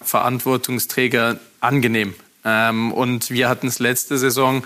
Verantwortungsträger 0.00 1.38
angenehm. 1.60 2.14
Ähm, 2.44 2.92
und 2.92 3.30
wir 3.30 3.48
hatten 3.48 3.66
es 3.66 3.78
letzte 3.78 4.18
Saison 4.18 4.64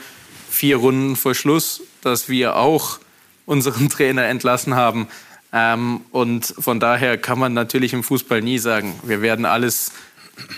vier 0.51 0.77
Runden 0.77 1.17
vor 1.17 1.35
Schluss, 1.35 1.83
dass 2.03 2.29
wir 2.29 2.57
auch 2.57 2.99
unseren 3.47 3.89
Trainer 3.91 4.25
entlassen 4.25 4.75
haben. 4.75 5.09
Ähm, 5.53 6.03
und 6.11 6.55
von 6.59 6.79
daher 6.81 7.19
kann 7.19 7.39
man 7.39 7.55
natürlich 7.55 7.93
im 7.93 8.05
Fußball 8.05 8.43
nie 8.43 8.59
sagen, 8.59 8.95
wir 9.03 9.23
werden 9.23 9.45
alles, 9.45 9.93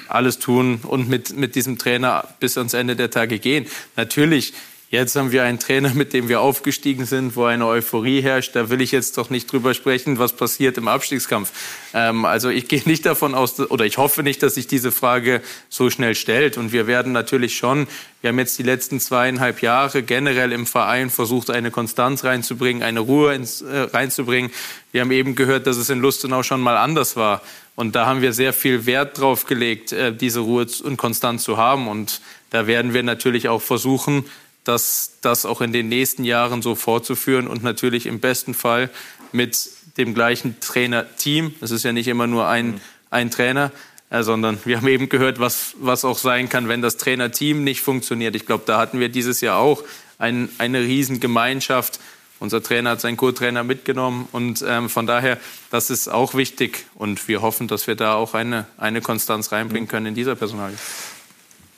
alles 0.09 0.39
tun 0.39 0.81
und 0.83 1.09
mit, 1.09 1.37
mit 1.37 1.55
diesem 1.55 1.79
Trainer 1.79 2.27
bis 2.41 2.59
ans 2.59 2.75
Ende 2.75 2.97
der 2.97 3.11
Tage 3.11 3.39
gehen. 3.39 3.67
Natürlich 3.97 4.53
Jetzt 4.93 5.15
haben 5.15 5.31
wir 5.31 5.45
einen 5.45 5.61
Trainer, 5.61 5.95
mit 5.95 6.13
dem 6.13 6.29
wir 6.29 6.41
aufgestiegen 6.41 7.07
sind, 7.07 7.37
wo 7.37 7.45
eine 7.45 7.65
Euphorie 7.65 8.23
herrscht. 8.23 8.57
Da 8.57 8.71
will 8.71 8.81
ich 8.81 8.91
jetzt 8.91 9.17
doch 9.19 9.31
nicht 9.31 9.51
drüber 9.51 9.73
sprechen, 9.73 10.19
was 10.19 10.33
passiert 10.33 10.77
im 10.79 10.89
Abstiegskampf. 10.89 11.53
Ähm, 11.95 12.25
also 12.25 12.49
ich 12.49 12.67
gehe 12.67 12.83
nicht 12.87 13.07
davon 13.07 13.37
aus, 13.37 13.61
oder 13.61 13.85
ich 13.87 13.99
hoffe 13.99 14.25
nicht, 14.25 14.43
dass 14.43 14.57
sich 14.57 14.67
diese 14.67 14.91
Frage 14.91 15.43
so 15.69 15.91
schnell 15.91 16.17
stellt. 16.17 16.59
Und 16.59 16.73
wir 16.73 16.89
werden 16.89 17.13
natürlich 17.13 17.55
schon, 17.57 17.87
wir 18.21 18.31
haben 18.31 18.39
jetzt 18.41 18.59
die 18.59 18.65
letzten 18.65 18.99
zweieinhalb 18.99 19.63
Jahre 19.63 20.03
generell 20.03 20.51
im 20.51 20.67
Verein 20.67 21.09
versucht, 21.09 21.51
eine 21.51 21.71
Konstanz 21.71 22.25
reinzubringen, 22.25 22.83
eine 22.83 22.99
Ruhe 22.99 23.33
ins, 23.33 23.63
äh, 23.63 23.83
reinzubringen. 23.93 24.51
Wir 24.91 25.03
haben 25.03 25.13
eben 25.13 25.37
gehört, 25.37 25.69
dass 25.69 25.77
es 25.77 25.89
in 25.89 26.01
Lustenau 26.01 26.43
schon 26.43 26.61
mal 26.61 26.77
anders 26.77 27.15
war. 27.15 27.43
Und 27.77 27.95
da 27.95 28.07
haben 28.07 28.23
wir 28.23 28.33
sehr 28.33 28.53
viel 28.53 28.87
Wert 28.87 29.21
drauf 29.21 29.47
gelegt, 29.47 29.93
äh, 29.93 30.13
diese 30.13 30.41
Ruhe 30.41 30.67
und 30.83 30.97
Konstanz 30.97 31.45
zu 31.45 31.59
haben. 31.59 31.87
Und 31.87 32.21
da 32.51 32.67
werden 32.67 32.93
wir 32.93 33.05
natürlich 33.05 33.49
auch 33.49 33.63
versuchen, 33.63 34.25
das, 34.71 35.15
das 35.21 35.45
auch 35.47 35.61
in 35.61 35.73
den 35.73 35.89
nächsten 35.89 36.23
Jahren 36.23 36.63
so 36.63 36.77
fortzuführen 36.77 37.49
und 37.49 37.65
natürlich 37.65 38.07
im 38.07 38.21
besten 38.21 38.55
Fall 38.55 38.89
mit 39.33 39.69
dem 39.97 40.15
gleichen 40.15 40.61
Trainerteam. 40.61 41.55
Es 41.61 41.73
ist 41.73 41.83
ja 41.83 41.93
nicht 41.93 42.07
immer 42.07 42.29
nur 42.29 42.47
ein, 42.47 42.81
ein 43.11 43.33
Trainer, 43.33 43.73
äh, 44.11 44.23
sondern 44.23 44.61
wir 44.65 44.77
haben 44.77 44.87
eben 44.87 45.09
gehört, 45.09 45.41
was, 45.41 45.75
was 45.81 46.05
auch 46.05 46.19
sein 46.19 46.49
kann, 46.49 46.69
wenn 46.69 46.83
das 46.83 46.97
Trainerteam 46.99 47.65
nicht 47.65 47.81
funktioniert. 47.81 48.37
Ich 48.37 48.47
glaube, 48.47 48.63
da 48.65 48.79
hatten 48.79 49.01
wir 49.01 49.09
dieses 49.09 49.41
Jahr 49.41 49.59
auch 49.59 49.83
ein, 50.19 50.49
eine 50.59 50.81
Riesengemeinschaft. 50.83 51.99
Unser 52.39 52.63
Trainer 52.63 52.91
hat 52.91 53.01
seinen 53.01 53.17
Co-Trainer 53.17 53.65
mitgenommen 53.65 54.29
und 54.31 54.65
ähm, 54.67 54.89
von 54.89 55.07
daher, 55.07 55.37
das 55.71 55.91
ist 55.91 56.09
auch 56.09 56.35
wichtig 56.35 56.87
und 56.95 57.27
wir 57.27 57.43
hoffen, 57.43 57.67
dass 57.67 57.89
wir 57.89 57.97
da 57.97 58.15
auch 58.15 58.35
eine, 58.35 58.67
eine 58.79 59.01
Konstanz 59.01 59.51
reinbringen 59.51 59.89
können 59.89 60.07
in 60.07 60.15
dieser 60.15 60.37
Personalie. 60.37 60.79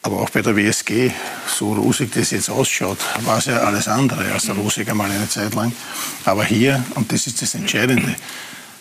Aber 0.05 0.21
auch 0.21 0.31
bei 0.31 0.43
der 0.43 0.57
WSG, 0.57 1.13
so 1.47 1.75
rosig 1.75 2.13
das 2.13 2.33
jetzt 2.33 2.51
ausschaut, 2.51 2.99
war 3.25 3.39
es 3.39 3.47
ja 3.47 3.59
alles 3.59 3.87
andere 3.87 4.33
als 4.33 4.51
rosig 4.51 4.89
einmal 4.91 5.09
eine 5.11 5.29
Zeit 5.29 5.55
lang. 5.55 5.73
Aber 6.25 6.45
hier, 6.45 6.85
und 6.97 7.13
das 7.13 7.29
ist 7.29 7.41
das 7.41 7.55
Entscheidende, 7.55 8.17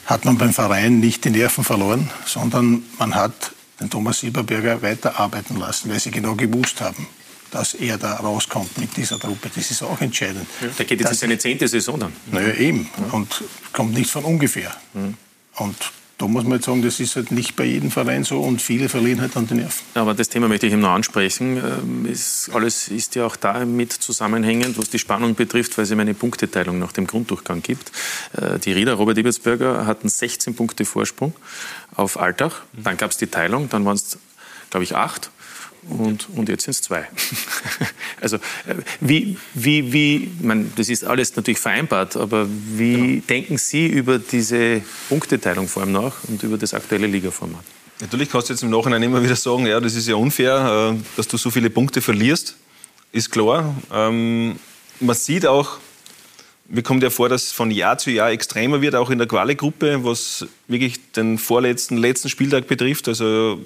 hat 0.08 0.26
man 0.26 0.40
beim 0.40 0.52
Verein 0.52 1.00
nicht 1.00 1.24
die 1.24 1.30
Nerven 1.30 1.64
verloren, 1.64 2.10
sondern 2.26 2.84
man 2.98 3.14
hat 3.14 3.52
den 3.80 3.92
Thomas 3.92 4.20
Silberberger 4.20 4.82
weiterarbeiten 4.82 5.58
lassen, 5.58 5.92
weil 5.92 6.00
sie 6.00 6.10
genau 6.10 6.34
gewusst 6.34 6.82
haben, 6.82 7.08
dass 7.52 7.76
er 7.76 8.00
da 8.00 8.16
rauskommt 8.16 8.80
mit 8.80 8.98
dieser 8.98 9.20
Truppe. 9.20 9.52
Das 9.54 9.70
ist 9.70 9.84
auch 9.84 10.02
entscheidend. 10.02 10.48
Ja, 10.60 10.68
der 10.70 10.86
geht 10.86 11.02
jetzt 11.02 11.12
in 11.12 11.18
seine 11.18 11.38
zehnte 11.38 11.68
Saison 11.68 12.00
dann. 12.00 12.14
Naja, 12.32 12.56
eben. 12.56 12.90
Und 13.12 13.44
kommt 13.74 13.94
nicht 13.94 14.10
von 14.10 14.24
ungefähr. 14.24 14.76
Mhm. 14.94 15.16
Und 15.58 15.78
da 16.22 16.28
muss 16.28 16.44
man 16.44 16.54
jetzt 16.54 16.66
sagen, 16.66 16.84
das 16.84 17.00
ist 17.00 17.16
halt 17.16 17.32
nicht 17.32 17.56
bei 17.56 17.64
jedem 17.64 17.90
Verein 17.90 18.24
so 18.24 18.42
und 18.42 18.62
viele 18.62 18.90
verlieren 18.90 19.22
halt 19.22 19.36
an 19.36 19.48
den 19.48 19.58
Nerven. 19.58 19.84
Aber 19.96 20.14
das 20.14 20.30
Thema 20.30 20.48
möchte 20.48 20.68
ich 20.68 20.74
eben 20.74 20.82
noch 20.82 20.92
ansprechen. 20.92 21.58
Ähm, 21.58 22.06
ist, 22.06 22.52
alles 22.54 22.90
ist 22.90 23.16
ja 23.16 23.26
auch 23.26 23.36
damit 23.36 23.92
zusammenhängend, 23.92 24.78
was 24.78 24.92
die 24.92 25.00
Spannung 25.00 25.34
betrifft, 25.34 25.76
weil 25.78 25.86
es 25.86 25.92
eben 25.92 26.00
eine 26.00 26.14
Punkteteilung 26.14 26.78
nach 26.78 26.92
dem 26.92 27.08
Grunddurchgang 27.08 27.64
gibt. 27.64 27.92
Äh, 28.34 28.60
die 28.60 28.72
Rieder, 28.72 28.94
Robert 28.94 29.18
Ebersberger, 29.18 29.88
hatten 29.88 30.10
16 30.10 30.54
Punkte 30.54 30.86
Vorsprung 30.86 31.34
auf 31.96 32.20
Altach. 32.20 32.62
Dann 32.74 32.98
gab 32.98 33.10
es 33.10 33.18
die 33.18 33.28
Teilung, 33.28 33.70
dann 33.70 33.84
waren 33.86 33.96
es, 33.96 34.20
glaube 34.70 34.84
ich, 34.84 34.96
acht 34.96 35.32
und, 35.90 36.28
und 36.36 36.48
jetzt 36.50 36.64
sind 36.64 36.72
es 36.72 36.82
zwei. 36.82 37.08
also 38.22 38.38
äh, 38.38 38.76
wie, 39.00 39.38
wie, 39.54 39.92
wie, 39.92 40.32
man, 40.42 40.72
das 40.76 40.90
ist 40.90 41.04
alles 41.04 41.36
natürlich 41.36 41.60
vereinbart, 41.60 42.16
aber 42.16 42.48
wie 42.50 42.96
genau. 42.96 43.24
denken 43.28 43.58
Sie 43.58 43.88
über 43.88 44.20
diese 44.20 44.82
Punkteteilung 45.10 45.68
vor 45.68 45.84
allem 45.84 45.92
nach 45.92 46.24
und 46.28 46.44
über 46.44 46.58
das 46.58 46.74
aktuelle 46.74 47.08
Ligaformat? 47.08 47.64
Natürlich 48.00 48.30
kannst 48.30 48.50
du 48.50 48.54
jetzt 48.54 48.64
im 48.64 48.70
Nachhinein 48.70 49.02
immer 49.04 49.24
wieder 49.24 49.36
sagen, 49.36 49.66
ja, 49.68 49.80
das 49.80 49.96
ist 49.96 50.08
ja 50.08 50.16
unfair, 50.16 50.94
äh, 50.94 51.04
dass 51.18 51.28
du 51.28 51.38
so 51.38 51.50
viele 51.50 51.70
Punkte 51.70 52.02
verlierst, 52.02 52.56
ist 53.12 53.32
klar. 53.32 53.76
Ähm, 53.92 54.58
man 55.00 55.16
sieht 55.16 55.46
auch, 55.46 55.78
mir 56.68 56.84
kommt 56.84 57.04
ja 57.04 57.10
vor, 57.10 57.28
dass 57.28 57.48
es 57.48 57.52
von 57.52 57.70
Jahr 57.70 57.98
zu 57.98 58.12
Jahr 58.12 58.32
extremer 58.32 58.82
wird, 58.82 58.96
auch 58.96 59.10
in 59.10 59.18
der 59.18 59.28
Quali-Gruppe, 59.28 60.04
was 60.04 60.46
wirklich 60.68 61.12
den 61.12 61.38
vorletzten, 61.38 61.98
letzten 61.98 62.30
Spieltag 62.30 62.68
betrifft. 62.68 63.08
Also 63.08 63.60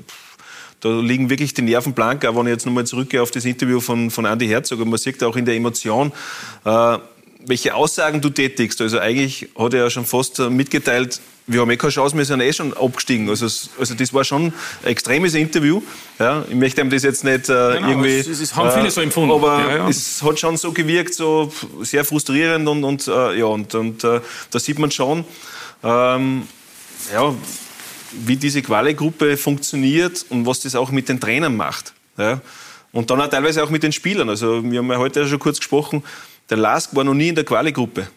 da 0.81 0.99
liegen 0.99 1.29
wirklich 1.29 1.53
die 1.53 1.61
Nerven 1.61 1.93
blank, 1.93 2.25
auch 2.25 2.35
wenn 2.35 2.47
ich 2.47 2.51
jetzt 2.51 2.65
nochmal 2.65 2.85
zurückgehe 2.85 3.21
auf 3.21 3.31
das 3.31 3.45
Interview 3.45 3.79
von, 3.79 4.11
von 4.11 4.25
Andy 4.25 4.47
Herzog. 4.47 4.79
Und 4.81 4.89
man 4.89 4.99
sieht 4.99 5.23
auch 5.23 5.35
in 5.35 5.45
der 5.45 5.55
Emotion, 5.55 6.11
äh, 6.63 6.97
welche 7.47 7.75
Aussagen 7.75 8.21
du 8.21 8.29
tätigst. 8.29 8.81
Also 8.81 8.99
eigentlich 8.99 9.49
hat 9.57 9.73
er 9.73 9.83
ja 9.83 9.89
schon 9.89 10.05
fast 10.05 10.39
mitgeteilt, 10.39 11.21
wir 11.47 11.61
haben 11.61 11.69
eh 11.69 11.77
keine 11.77 11.91
Chance, 11.91 12.17
wir 12.17 12.25
sind 12.25 12.41
eh 12.41 12.51
schon 12.51 12.75
abgestiegen. 12.75 13.29
Also, 13.29 13.45
also 13.45 13.93
das 13.93 14.13
war 14.13 14.23
schon 14.23 14.45
ein 14.47 14.53
extremes 14.87 15.35
Interview. 15.35 15.81
Ja, 16.17 16.43
ich 16.49 16.55
möchte 16.55 16.81
ihm 16.81 16.89
das 16.89 17.03
jetzt 17.03 17.23
nicht 17.23 17.49
äh, 17.49 17.75
genau, 17.75 17.89
irgendwie... 17.89 18.17
Es, 18.17 18.27
es 18.27 18.55
haben 18.55 18.71
viele 18.71 18.87
äh, 18.87 18.91
so 18.91 19.01
empfunden. 19.01 19.31
Aber 19.31 19.59
ja, 19.59 19.77
ja. 19.77 19.89
es 19.89 20.23
hat 20.23 20.39
schon 20.39 20.57
so 20.57 20.71
gewirkt, 20.71 21.13
so 21.13 21.51
sehr 21.81 22.03
frustrierend 22.03 22.67
und, 22.67 22.83
und 22.83 23.07
äh, 23.07 23.37
ja, 23.37 23.45
und, 23.45 23.75
und 23.75 24.03
äh, 24.03 24.21
da 24.49 24.59
sieht 24.59 24.79
man 24.79 24.89
schon, 24.89 25.23
ähm, 25.83 26.47
ja, 27.13 27.35
wie 28.25 28.35
diese 28.35 28.61
Quali-Gruppe 28.61 29.37
funktioniert 29.37 30.25
und 30.29 30.45
was 30.45 30.61
das 30.61 30.75
auch 30.75 30.91
mit 30.91 31.09
den 31.09 31.19
Trainern 31.19 31.55
macht. 31.55 31.93
Ja? 32.17 32.41
Und 32.91 33.09
dann 33.09 33.21
auch 33.21 33.29
teilweise 33.29 33.63
auch 33.63 33.69
mit 33.69 33.83
den 33.83 33.91
Spielern. 33.91 34.29
Also 34.29 34.63
wir 34.63 34.79
haben 34.79 34.91
ja 34.91 34.97
heute 34.97 35.27
schon 35.27 35.39
kurz 35.39 35.57
gesprochen, 35.57 36.03
der 36.49 36.57
Lask 36.57 36.95
war 36.95 37.03
noch 37.03 37.13
nie 37.13 37.29
in 37.29 37.35
der 37.35 37.43
Quali-Gruppe. 37.43 38.07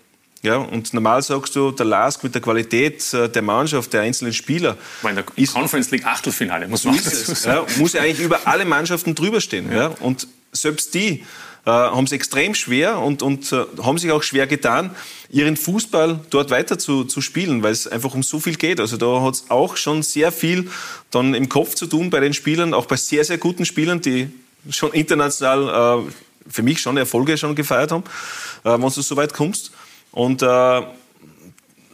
Ja, 0.42 0.56
und 0.56 0.94
normal 0.94 1.20
sagst 1.22 1.56
du, 1.56 1.72
der 1.72 1.86
Lask 1.86 2.22
mit 2.22 2.32
der 2.32 2.40
Qualität 2.40 3.12
äh, 3.12 3.28
der 3.28 3.42
Mannschaft, 3.42 3.92
der 3.92 4.02
einzelnen 4.02 4.32
Spieler. 4.32 4.76
in 5.02 5.16
der 5.16 5.24
ist, 5.34 5.52
Conference 5.52 5.90
League 5.90 6.06
Achtelfinale, 6.06 6.68
muss 6.68 6.84
man 6.84 6.96
so 6.96 7.48
ja, 7.48 7.66
Muss 7.76 7.94
ja 7.94 8.02
eigentlich 8.02 8.20
über 8.20 8.40
alle 8.44 8.64
Mannschaften 8.64 9.16
drüber 9.16 9.40
stehen. 9.40 9.70
Ja. 9.72 9.76
ja. 9.76 9.86
Und 10.00 10.28
selbst 10.52 10.94
die 10.94 11.24
äh, 11.68 11.70
haben 11.70 12.04
es 12.04 12.12
extrem 12.12 12.54
schwer 12.54 12.98
und, 12.98 13.22
und 13.22 13.52
äh, 13.52 13.64
haben 13.82 13.98
sich 13.98 14.10
auch 14.10 14.22
schwer 14.22 14.46
getan, 14.46 14.90
ihren 15.28 15.56
Fußball 15.56 16.20
dort 16.30 16.50
weiter 16.50 16.78
zu, 16.78 17.04
zu 17.04 17.20
spielen, 17.20 17.62
weil 17.62 17.72
es 17.72 17.86
einfach 17.86 18.14
um 18.14 18.22
so 18.22 18.40
viel 18.40 18.56
geht. 18.56 18.80
Also 18.80 18.96
da 18.96 19.20
hat 19.20 19.34
es 19.34 19.50
auch 19.50 19.76
schon 19.76 20.02
sehr 20.02 20.32
viel 20.32 20.70
dann 21.10 21.34
im 21.34 21.48
Kopf 21.48 21.74
zu 21.74 21.86
tun 21.86 22.08
bei 22.08 22.20
den 22.20 22.32
Spielern, 22.32 22.72
auch 22.72 22.86
bei 22.86 22.96
sehr, 22.96 23.24
sehr 23.24 23.36
guten 23.36 23.66
Spielern, 23.66 24.00
die 24.00 24.30
schon 24.70 24.92
international 24.92 26.06
äh, 26.08 26.12
für 26.50 26.62
mich 26.62 26.80
schon 26.80 26.96
Erfolge 26.96 27.36
schon 27.36 27.54
gefeiert 27.54 27.92
haben, 27.92 28.04
äh, 28.64 28.70
wenn 28.70 28.80
du 28.80 28.88
so 28.88 29.16
weit 29.16 29.34
kommst. 29.34 29.70
Und 30.10 30.42
äh, 30.42 30.82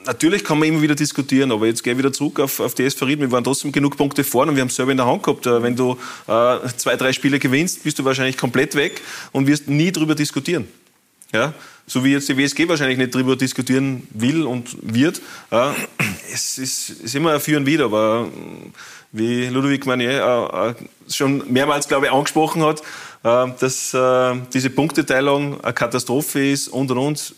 natürlich 0.07 0.45
kann 0.45 0.59
man 0.59 0.69
immer 0.69 0.83
wieder 0.83 0.95
diskutieren, 0.95 1.53
aber 1.53 1.67
jetzt 1.67 1.83
gehe 1.83 1.93
ich 1.93 1.99
wieder 1.99 2.13
zurück 2.13 2.41
auf, 2.41 2.61
auf 2.61 2.75
die 2.75 2.85
SV 2.85 3.07
Ried. 3.07 3.21
Wir 3.21 3.31
waren 3.31 3.45
trotzdem 3.45 3.73
genug 3.73 3.97
Punkte 3.97 4.25
vorne 4.25 4.51
und 4.51 4.57
wir 4.57 4.63
haben 4.63 4.71
selber 4.71 4.91
in 4.91 4.97
der 4.97 5.07
Hand 5.07 5.23
gehabt. 5.23 5.47
Äh, 5.47 5.63
wenn 5.63 5.77
du 5.77 5.93
äh, 6.27 6.59
zwei, 6.77 6.97
drei 6.97 7.13
Spiele 7.13 7.39
gewinnst, 7.39 7.83
bist 7.85 7.99
du 7.99 8.05
wahrscheinlich 8.05 8.37
komplett 8.37 8.75
weg 8.75 9.01
und 9.33 9.47
wirst 9.47 9.69
nie 9.69 9.91
darüber 9.93 10.15
diskutieren. 10.15 10.69
Ja? 11.33 11.53
So 11.87 12.03
wie 12.05 12.13
jetzt 12.13 12.29
die 12.29 12.37
WSG 12.37 12.69
wahrscheinlich 12.69 12.97
nicht 12.97 13.15
darüber 13.15 13.37
diskutieren 13.37 14.07
will 14.11 14.45
und 14.45 14.77
wird. 14.81 15.21
Ja? 15.51 15.75
Es 16.33 16.59
ist, 16.59 16.91
ist 16.91 17.15
immer 17.15 17.33
ein 17.35 17.41
Für 17.41 17.57
und 17.57 17.67
Wider, 17.67 17.87
aber 17.87 18.29
äh, 18.33 18.69
wie 19.13 19.47
Ludovic 19.47 19.87
Manier 19.87 20.75
äh, 20.77 21.13
schon 21.13 21.53
mehrmals, 21.53 21.87
glaube 21.89 22.07
ich, 22.07 22.13
angesprochen 22.13 22.63
hat, 22.63 22.81
äh, 23.23 23.53
dass 23.61 23.95
äh, 23.95 24.35
diese 24.53 24.71
Punkteteilung 24.71 25.63
eine 25.63 25.73
Katastrophe 25.73 26.51
ist 26.51 26.69
und 26.69 26.91
und 26.91 26.99
und 26.99 27.35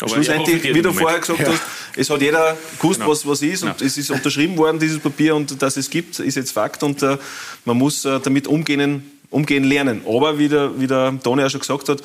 aber 0.00 0.14
Schlussendlich, 0.14 0.62
wie 0.62 0.82
du 0.82 0.92
vorher 0.92 1.18
gesagt 1.18 1.40
ja. 1.40 1.48
hast, 1.48 1.62
es 1.96 2.08
hat 2.08 2.20
jeder 2.20 2.56
gewusst, 2.78 3.00
genau. 3.00 3.10
was, 3.10 3.26
was 3.26 3.42
ist 3.42 3.64
und 3.64 3.80
ja. 3.80 3.86
es 3.86 3.98
ist 3.98 4.10
unterschrieben 4.10 4.56
worden, 4.56 4.78
dieses 4.78 5.00
Papier 5.00 5.34
und 5.34 5.60
dass 5.60 5.76
es 5.76 5.90
gibt, 5.90 6.18
ist 6.20 6.36
jetzt 6.36 6.52
Fakt 6.52 6.82
und 6.84 7.02
äh, 7.02 7.18
man 7.64 7.76
muss 7.76 8.04
äh, 8.04 8.20
damit 8.20 8.46
umgehen, 8.46 9.10
umgehen 9.30 9.64
lernen. 9.64 10.02
Aber 10.06 10.38
wie 10.38 10.48
der, 10.48 10.78
wie 10.78 10.86
der 10.86 11.18
Toni 11.22 11.42
auch 11.42 11.50
schon 11.50 11.60
gesagt 11.60 11.88
hat, 11.88 12.02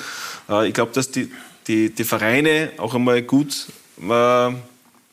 äh, 0.50 0.68
ich 0.68 0.74
glaube, 0.74 0.92
dass 0.94 1.12
die, 1.12 1.32
die, 1.68 1.92
die 1.92 2.04
Vereine 2.04 2.72
auch 2.78 2.96
einmal 2.96 3.22
gut 3.22 3.68
äh, 4.00 4.02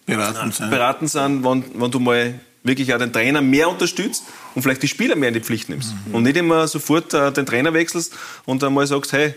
beraten, 0.07 0.53
sind. 0.53 0.71
beraten 0.71 1.07
sind, 1.07 1.45
wenn, 1.45 1.65
wenn 1.75 1.91
du 1.91 2.01
mal 2.01 2.41
wirklich 2.63 2.93
auch 2.95 2.99
den 2.99 3.13
Trainer 3.13 3.43
mehr 3.43 3.69
unterstützt 3.69 4.25
und 4.55 4.63
vielleicht 4.63 4.83
die 4.83 4.89
Spieler 4.89 5.17
mehr 5.17 5.29
in 5.29 5.35
die 5.35 5.41
Pflicht 5.41 5.69
nimmst. 5.69 5.95
Mhm. 6.07 6.15
Und 6.15 6.23
nicht 6.23 6.37
immer 6.37 6.67
sofort 6.67 7.13
äh, 7.13 7.31
den 7.31 7.47
Trainer 7.47 7.75
wechselst 7.75 8.15
und 8.47 8.65
einmal 8.65 8.87
sagst, 8.87 9.13
hey, 9.13 9.35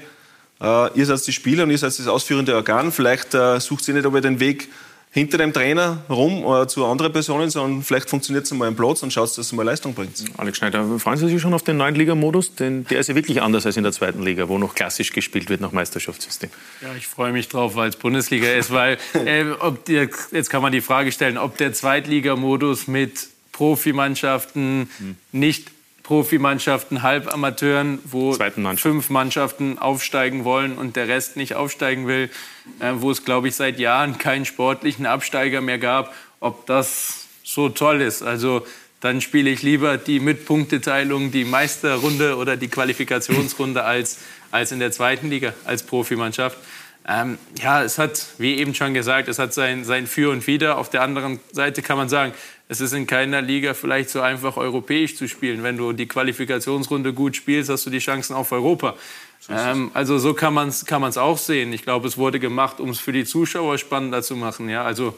ihr 0.59 1.05
seid 1.05 1.25
die 1.27 1.33
Spieler 1.33 1.63
und 1.63 1.71
ihr 1.71 1.77
seid 1.77 1.97
das 1.97 2.07
ausführende 2.07 2.55
Organ. 2.55 2.91
Vielleicht 2.91 3.33
äh, 3.33 3.59
sucht 3.59 3.87
ihr 3.87 3.93
nicht 3.93 4.05
aber 4.05 4.21
den 4.21 4.39
Weg 4.39 4.69
hinter 5.13 5.37
dem 5.37 5.53
Trainer 5.53 6.03
rum 6.09 6.43
äh, 6.43 6.67
zu 6.67 6.85
anderen 6.85 7.13
Personen, 7.13 7.49
sondern 7.51 7.83
vielleicht 7.83 8.09
funktioniert 8.09 8.45
es 8.45 8.51
mal 8.51 8.67
im 8.67 8.75
Platz 8.75 9.03
und 9.03 9.13
schaut, 9.13 9.29
dass 9.29 9.37
es 9.37 9.51
mal 9.51 9.61
Leistung 9.61 9.93
bringt. 9.93 10.23
Alex 10.37 10.57
Schneider, 10.57 10.97
freuen 10.97 11.17
Sie 11.17 11.27
sich 11.27 11.39
schon 11.39 11.53
auf 11.53 11.61
den 11.61 11.77
neuen 11.77 11.93
Ligamodus? 11.93 12.55
Denn 12.55 12.85
der 12.85 12.99
ist 12.99 13.09
ja 13.09 13.15
wirklich 13.15 13.39
anders 13.39 13.67
als 13.67 13.77
in 13.77 13.83
der 13.83 13.91
zweiten 13.91 14.23
Liga, 14.23 14.49
wo 14.49 14.57
noch 14.57 14.73
klassisch 14.73 15.13
gespielt 15.13 15.49
wird 15.49 15.61
nach 15.61 15.71
Meisterschaftssystem. 15.71 16.49
Ja, 16.81 16.95
ich 16.97 17.05
freue 17.05 17.31
mich 17.31 17.47
drauf, 17.47 17.75
weil 17.75 17.89
es 17.89 17.95
Bundesliga 17.95 18.51
ist, 18.53 18.71
weil 18.71 18.97
äh, 19.13 19.45
ob 19.59 19.85
die, 19.85 20.09
jetzt 20.31 20.49
kann 20.49 20.63
man 20.63 20.71
die 20.71 20.81
Frage 20.81 21.11
stellen, 21.11 21.37
ob 21.37 21.57
der 21.57 21.73
Zweitligamodus 21.73 22.87
mit 22.87 23.27
Profimannschaften 23.51 24.89
hm. 24.97 25.15
nicht 25.31 25.69
Profimannschaften, 26.13 27.01
Halbamateuren, 27.01 27.97
wo 28.03 28.37
fünf 28.75 29.09
Mannschaften 29.09 29.79
aufsteigen 29.79 30.43
wollen 30.43 30.77
und 30.77 30.95
der 30.95 31.07
Rest 31.07 31.37
nicht 31.37 31.55
aufsteigen 31.55 32.05
will, 32.05 32.29
äh, 32.79 32.91
wo 32.97 33.09
es, 33.09 33.25
glaube 33.25 33.47
ich, 33.47 33.55
seit 33.55 33.79
Jahren 33.79 34.19
keinen 34.19 34.45
sportlichen 34.45 35.07
Absteiger 35.07 35.59
mehr 35.59 35.79
gab, 35.79 36.13
ob 36.39 36.67
das 36.67 37.25
so 37.43 37.69
toll 37.69 37.99
ist. 37.99 38.21
Also 38.21 38.63
dann 39.01 39.21
spiele 39.21 39.49
ich 39.49 39.63
lieber 39.63 39.97
die 39.97 40.19
Mitpunkteteilung, 40.19 41.31
die 41.31 41.45
Meisterrunde 41.45 42.37
oder 42.37 42.57
die 42.57 42.67
Qualifikationsrunde 42.67 43.83
als, 43.83 44.19
als 44.51 44.71
in 44.71 44.77
der 44.77 44.91
zweiten 44.91 45.31
Liga 45.31 45.53
als 45.65 45.81
Profimannschaft. 45.81 46.59
Ähm, 47.07 47.39
ja, 47.57 47.83
es 47.83 47.97
hat, 47.97 48.27
wie 48.37 48.55
eben 48.59 48.75
schon 48.75 48.93
gesagt, 48.93 49.27
es 49.29 49.39
hat 49.39 49.51
sein, 49.53 49.83
sein 49.83 50.05
Für 50.05 50.29
und 50.31 50.45
Wider. 50.45 50.77
Auf 50.77 50.91
der 50.91 51.01
anderen 51.01 51.39
Seite 51.51 51.81
kann 51.81 51.97
man 51.97 52.07
sagen, 52.07 52.33
es 52.69 52.81
ist 52.81 52.93
in 52.93 53.05
keiner 53.05 53.41
Liga 53.41 53.73
vielleicht 53.73 54.09
so 54.09 54.21
einfach, 54.21 54.57
europäisch 54.57 55.15
zu 55.15 55.27
spielen. 55.27 55.63
Wenn 55.63 55.77
du 55.77 55.91
die 55.93 56.07
Qualifikationsrunde 56.07 57.13
gut 57.13 57.35
spielst, 57.35 57.69
hast 57.69 57.85
du 57.85 57.89
die 57.89 57.99
Chancen 57.99 58.33
auf 58.33 58.51
Europa. 58.51 58.95
Ähm, 59.49 59.91
also 59.93 60.17
so 60.17 60.33
kann 60.33 60.53
man 60.53 60.69
es 60.69 60.85
kann 60.85 61.03
auch 61.03 61.37
sehen. 61.37 61.73
Ich 61.73 61.83
glaube, 61.83 62.07
es 62.07 62.17
wurde 62.17 62.39
gemacht, 62.39 62.79
um 62.79 62.89
es 62.89 62.99
für 62.99 63.11
die 63.11 63.25
Zuschauer 63.25 63.77
spannender 63.77 64.21
zu 64.21 64.35
machen. 64.35 64.69
Ja, 64.69 64.83
also 64.83 65.17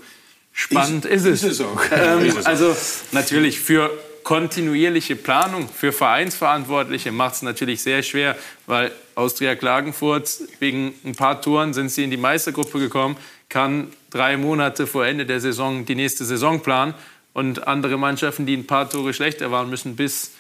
spannend 0.52 1.06
ist, 1.06 1.26
ist 1.26 1.44
es. 1.44 1.44
Ist 1.44 1.60
es 1.60 1.62
auch. 1.62 1.82
Ähm, 1.92 2.34
also 2.44 2.76
natürlich 3.12 3.60
für 3.60 3.92
kontinuierliche 4.24 5.16
Planung 5.16 5.70
für 5.70 5.92
Vereinsverantwortliche 5.92 7.12
macht 7.12 7.36
es 7.36 7.42
natürlich 7.44 7.84
sehr 7.84 8.02
schwer, 8.02 8.36
weil 8.66 8.92
Austria 9.14 9.56
Klagenfurt 9.56 10.40
wegen 10.60 10.96
ein 11.06 11.14
paar 11.14 11.42
Touren 11.42 11.76
sind 11.76 11.90
sie 11.90 12.04
in 12.04 12.10
die 12.10 12.18
Meistergruppe 12.18 12.80
gekommen, 12.80 13.18
kann 13.50 13.94
drei 14.10 14.36
Monate 14.36 14.88
vor 14.88 15.06
Ende 15.06 15.28
der 15.28 15.40
Saison 15.40 15.86
die 15.86 15.94
nächste 15.94 16.26
Saison 16.26 16.60
planen 16.60 16.96
und 17.36 17.68
andere 17.68 17.98
Mannschaften, 17.98 18.46
die 18.46 18.56
ein 18.56 18.66
paar 18.66 18.90
Tore 18.90 19.14
schlechter 19.14 19.52
waren, 19.52 19.70
müssen 19.70 19.98
bis 19.98 20.32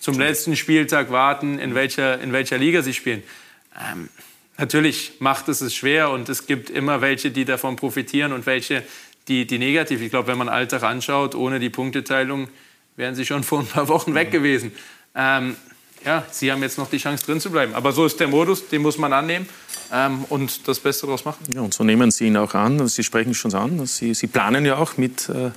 zum 0.00 0.18
letzten 0.18 0.56
Spieltag 0.56 1.12
warten, 1.12 1.60
in 1.60 1.76
welcher, 1.76 2.20
in 2.20 2.32
welcher 2.32 2.58
Liga 2.58 2.82
sie 2.82 2.92
spielen. 2.92 3.22
Ähm, 3.80 4.08
natürlich 4.58 5.12
macht 5.20 5.48
es 5.48 5.60
es 5.60 5.76
schwer 5.76 6.10
und 6.10 6.28
es 6.28 6.48
gibt 6.48 6.68
immer 6.68 7.00
welche, 7.00 7.30
die 7.30 7.44
davon 7.44 7.76
profitieren 7.76 8.32
und 8.32 8.46
welche, 8.46 8.82
die, 9.28 9.46
die 9.46 9.58
negativ. 9.58 10.00
Ich 10.00 10.10
glaube, 10.10 10.26
wenn 10.26 10.38
man 10.38 10.48
Alltag 10.48 10.82
anschaut, 10.82 11.36
ohne 11.36 11.60
die 11.60 11.70
Punkteteilung 11.70 12.48
wären 12.96 13.14
sie 13.14 13.24
schon 13.24 13.44
vor 13.44 13.60
ein 13.60 13.66
paar 13.66 13.86
Wochen 13.86 14.14
weg 14.14 14.32
gewesen. 14.32 14.72
Ähm, 15.14 15.54
ja, 16.04 16.24
sie 16.30 16.50
haben 16.50 16.62
jetzt 16.62 16.78
noch 16.78 16.88
die 16.88 16.98
Chance 16.98 17.24
drin 17.24 17.40
zu 17.40 17.50
bleiben. 17.50 17.74
Aber 17.74 17.92
so 17.92 18.06
ist 18.06 18.18
der 18.20 18.28
Modus, 18.28 18.68
den 18.68 18.82
muss 18.82 18.98
man 18.98 19.12
annehmen 19.12 19.48
ähm, 19.92 20.24
und 20.28 20.66
das 20.66 20.80
Beste 20.80 21.06
daraus 21.06 21.24
machen. 21.24 21.44
Ja, 21.52 21.60
und 21.60 21.74
so 21.74 21.84
nehmen 21.84 22.10
Sie 22.10 22.26
ihn 22.26 22.36
auch 22.36 22.54
an. 22.54 22.86
Sie 22.88 23.04
sprechen 23.04 23.34
schon 23.34 23.54
an. 23.54 23.84
Sie, 23.86 24.14
Sie 24.14 24.26
planen 24.26 24.64
ja 24.64 24.76
auch 24.76 24.96
mit 24.96 25.28
äh, 25.28 25.50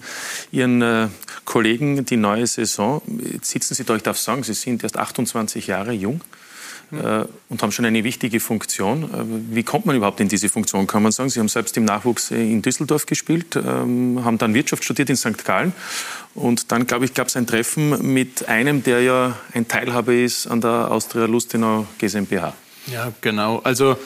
Ihren 0.51 0.81
äh, 0.81 1.07
Kollegen 1.45 2.05
die 2.05 2.17
neue 2.17 2.47
Saison. 2.47 3.01
Jetzt 3.31 3.51
sitzen 3.51 3.73
Sie 3.75 3.83
da, 3.83 3.95
ich 3.95 4.03
darf 4.03 4.17
sagen, 4.17 4.43
Sie 4.43 4.53
sind 4.53 4.83
erst 4.83 4.97
28 4.97 5.67
Jahre 5.67 5.93
jung. 5.93 6.21
Äh, 6.93 7.25
und 7.49 7.61
haben 7.61 7.71
schon 7.71 7.85
eine 7.85 8.03
wichtige 8.03 8.39
Funktion. 8.39 9.03
Äh, 9.03 9.55
wie 9.55 9.63
kommt 9.63 9.85
man 9.85 9.95
überhaupt 9.95 10.19
in 10.19 10.27
diese 10.27 10.49
Funktion, 10.49 10.87
kann 10.87 11.03
man 11.03 11.11
sagen? 11.11 11.29
Sie 11.29 11.39
haben 11.39 11.49
selbst 11.49 11.75
im 11.77 11.85
Nachwuchs 11.85 12.31
in 12.31 12.61
Düsseldorf 12.61 13.05
gespielt, 13.05 13.55
ähm, 13.55 14.21
haben 14.23 14.37
dann 14.37 14.53
Wirtschaft 14.53 14.83
studiert 14.83 15.09
in 15.09 15.15
St. 15.15 15.43
Gallen 15.45 15.73
und 16.35 16.71
dann, 16.71 16.87
glaube 16.87 17.05
ich, 17.05 17.13
gab 17.13 17.27
es 17.27 17.35
ein 17.35 17.47
Treffen 17.47 18.13
mit 18.13 18.47
einem, 18.47 18.83
der 18.83 19.01
ja 19.01 19.37
ein 19.53 19.67
Teilhaber 19.67 20.13
ist 20.13 20.47
an 20.47 20.61
der 20.61 20.91
Austria 20.91 21.25
Lustenau 21.25 21.87
GmbH. 21.97 22.53
Ja, 22.87 23.11
genau. 23.21 23.59
Also 23.63 23.97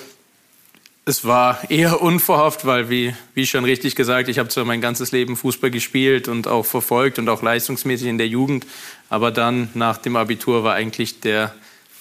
es 1.07 1.23
war 1.23 1.71
eher 1.71 2.01
unverhofft, 2.01 2.65
weil, 2.65 2.89
wie, 2.89 3.15
wie 3.33 3.47
schon 3.47 3.63
richtig 3.63 3.95
gesagt, 3.95 4.27
ich 4.27 4.39
habe 4.39 4.49
zwar 4.49 4.65
mein 4.65 4.81
ganzes 4.81 5.13
Leben 5.13 5.37
Fußball 5.37 5.71
gespielt 5.71 6.27
und 6.27 6.49
auch 6.49 6.65
verfolgt 6.65 7.17
und 7.17 7.29
auch 7.29 7.41
leistungsmäßig 7.41 8.09
in 8.09 8.17
der 8.17 8.27
Jugend, 8.27 8.67
aber 9.09 9.31
dann 9.31 9.69
nach 9.73 9.99
dem 9.99 10.17
Abitur 10.17 10.65
war 10.65 10.73
eigentlich 10.73 11.21
der, 11.21 11.55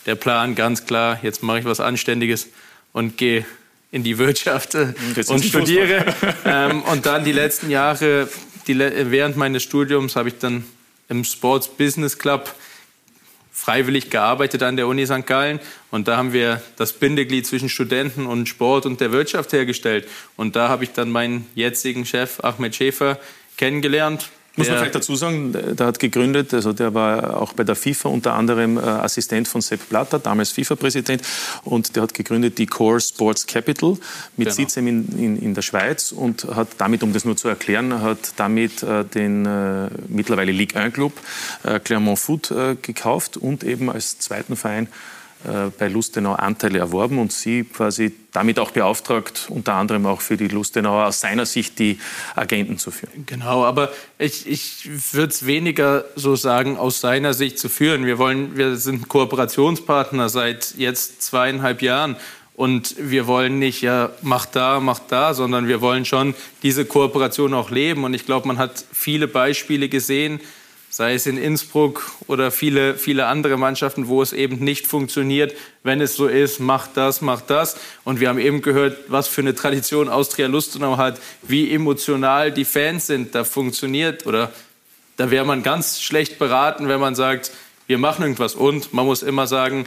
der 0.06 0.14
Plan 0.14 0.54
ganz 0.54 0.86
klar, 0.86 1.18
jetzt 1.22 1.42
mache 1.42 1.60
ich 1.60 1.64
was 1.64 1.80
Anständiges 1.80 2.48
und 2.92 3.16
gehe 3.18 3.44
in 3.90 4.02
die 4.02 4.18
Wirtschaft 4.18 4.74
äh, 4.74 4.94
und 5.28 5.44
studiere. 5.44 6.04
ähm, 6.44 6.82
und 6.82 7.06
dann 7.06 7.24
die 7.24 7.32
letzten 7.32 7.70
Jahre, 7.70 8.28
die, 8.66 8.78
während 8.78 9.36
meines 9.36 9.62
Studiums, 9.62 10.16
habe 10.16 10.28
ich 10.28 10.38
dann 10.38 10.64
im 11.08 11.24
Sports 11.24 11.68
Business 11.68 12.18
Club 12.18 12.54
freiwillig 13.52 14.10
gearbeitet 14.10 14.62
an 14.62 14.76
der 14.76 14.86
Uni 14.86 15.06
St. 15.06 15.26
Gallen 15.26 15.60
und 15.90 16.08
da 16.08 16.18
haben 16.18 16.32
wir 16.32 16.62
das 16.76 16.92
Bindeglied 16.92 17.46
zwischen 17.46 17.68
Studenten 17.68 18.26
und 18.26 18.48
Sport 18.48 18.86
und 18.86 19.00
der 19.00 19.12
Wirtschaft 19.12 19.52
hergestellt. 19.52 20.06
Und 20.36 20.56
da 20.56 20.68
habe 20.68 20.84
ich 20.84 20.92
dann 20.92 21.10
meinen 21.10 21.46
jetzigen 21.54 22.04
Chef 22.04 22.44
Ahmed 22.44 22.74
Schäfer 22.74 23.18
kennengelernt. 23.56 24.28
Muss 24.56 24.68
man 24.68 24.78
vielleicht 24.78 24.94
dazu 24.94 25.16
sagen, 25.16 25.52
der 25.52 25.86
hat 25.86 25.98
gegründet, 25.98 26.54
also 26.54 26.72
der 26.72 26.94
war 26.94 27.40
auch 27.40 27.52
bei 27.52 27.62
der 27.62 27.76
FIFA 27.76 28.08
unter 28.08 28.32
anderem 28.32 28.78
äh, 28.78 28.80
Assistent 28.80 29.48
von 29.48 29.60
Sepp 29.60 29.88
Blatter, 29.90 30.18
damals 30.18 30.50
FIFA-Präsident, 30.50 31.22
und 31.64 31.94
der 31.94 32.04
hat 32.04 32.14
gegründet 32.14 32.56
die 32.56 32.66
Core 32.66 33.00
Sports 33.00 33.46
Capital 33.46 33.98
mit 34.36 34.48
genau. 34.48 34.50
Sitz 34.50 34.76
in, 34.78 34.86
in, 34.86 35.36
in, 35.36 35.54
der 35.54 35.62
Schweiz 35.62 36.10
und 36.10 36.44
hat 36.44 36.68
damit, 36.78 37.02
um 37.02 37.12
das 37.12 37.26
nur 37.26 37.36
zu 37.36 37.48
erklären, 37.48 38.00
hat 38.00 38.18
damit 38.36 38.82
äh, 38.82 39.04
den 39.04 39.44
äh, 39.44 39.90
mittlerweile 40.08 40.52
Ligue 40.52 40.80
1 40.80 40.94
Club 40.94 41.12
äh, 41.62 41.78
Clermont 41.78 42.18
Foot 42.18 42.50
äh, 42.50 42.76
gekauft 42.80 43.36
und 43.36 43.62
eben 43.62 43.90
als 43.90 44.18
zweiten 44.18 44.56
Verein 44.56 44.88
bei 45.78 45.88
Lustenau 45.88 46.32
Anteile 46.34 46.78
erworben 46.78 47.18
und 47.18 47.32
sie 47.32 47.64
quasi 47.64 48.12
damit 48.32 48.58
auch 48.58 48.70
beauftragt, 48.70 49.46
unter 49.48 49.74
anderem 49.74 50.06
auch 50.06 50.20
für 50.20 50.36
die 50.36 50.48
Lustenauer 50.48 51.06
aus 51.06 51.20
seiner 51.20 51.46
Sicht 51.46 51.78
die 51.78 51.98
Agenten 52.34 52.78
zu 52.78 52.90
führen. 52.90 53.24
Genau, 53.26 53.64
aber 53.64 53.90
ich, 54.18 54.46
ich 54.46 54.88
würde 55.12 55.32
es 55.32 55.46
weniger 55.46 56.04
so 56.16 56.36
sagen, 56.36 56.76
aus 56.76 57.00
seiner 57.00 57.32
Sicht 57.32 57.58
zu 57.58 57.68
führen. 57.68 58.06
Wir, 58.06 58.18
wollen, 58.18 58.56
wir 58.56 58.76
sind 58.76 59.08
Kooperationspartner 59.08 60.28
seit 60.28 60.74
jetzt 60.76 61.22
zweieinhalb 61.22 61.80
Jahren. 61.80 62.16
Und 62.54 62.94
wir 62.98 63.26
wollen 63.26 63.58
nicht, 63.58 63.82
ja, 63.82 64.10
mach 64.22 64.46
da, 64.46 64.80
mach 64.80 64.98
da, 64.98 65.34
sondern 65.34 65.68
wir 65.68 65.82
wollen 65.82 66.06
schon 66.06 66.34
diese 66.62 66.86
Kooperation 66.86 67.52
auch 67.52 67.70
leben. 67.70 68.04
Und 68.04 68.14
ich 68.14 68.24
glaube, 68.24 68.48
man 68.48 68.56
hat 68.56 68.82
viele 68.92 69.28
Beispiele 69.28 69.90
gesehen, 69.90 70.40
sei 70.96 71.12
es 71.12 71.26
in 71.26 71.36
Innsbruck 71.36 72.10
oder 72.26 72.50
viele, 72.50 72.94
viele 72.94 73.26
andere 73.26 73.58
Mannschaften, 73.58 74.08
wo 74.08 74.22
es 74.22 74.32
eben 74.32 74.64
nicht 74.64 74.86
funktioniert, 74.86 75.54
wenn 75.82 76.00
es 76.00 76.16
so 76.16 76.26
ist, 76.26 76.58
macht 76.58 76.96
das, 76.96 77.20
macht 77.20 77.50
das. 77.50 77.76
Und 78.04 78.18
wir 78.18 78.30
haben 78.30 78.38
eben 78.38 78.62
gehört, 78.62 78.96
was 79.08 79.28
für 79.28 79.42
eine 79.42 79.54
Tradition 79.54 80.08
Austria 80.08 80.46
Lustenau 80.46 80.96
hat, 80.96 81.20
wie 81.42 81.70
emotional 81.70 82.50
die 82.50 82.64
Fans 82.64 83.08
sind. 83.08 83.34
Da 83.34 83.44
funktioniert 83.44 84.24
oder 84.26 84.50
da 85.18 85.30
wäre 85.30 85.44
man 85.44 85.62
ganz 85.62 86.00
schlecht 86.00 86.38
beraten, 86.38 86.88
wenn 86.88 86.98
man 86.98 87.14
sagt, 87.14 87.50
wir 87.86 87.98
machen 87.98 88.22
irgendwas. 88.22 88.54
Und 88.54 88.94
man 88.94 89.04
muss 89.04 89.22
immer 89.22 89.46
sagen, 89.46 89.84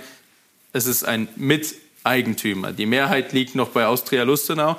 es 0.74 0.86
ist 0.86 1.06
ein 1.06 1.28
Miteigentümer. 1.36 2.72
Die 2.72 2.86
Mehrheit 2.86 3.34
liegt 3.34 3.56
noch 3.56 3.70
bei 3.70 3.88
Austria 3.88 4.22
Lustenau. 4.22 4.78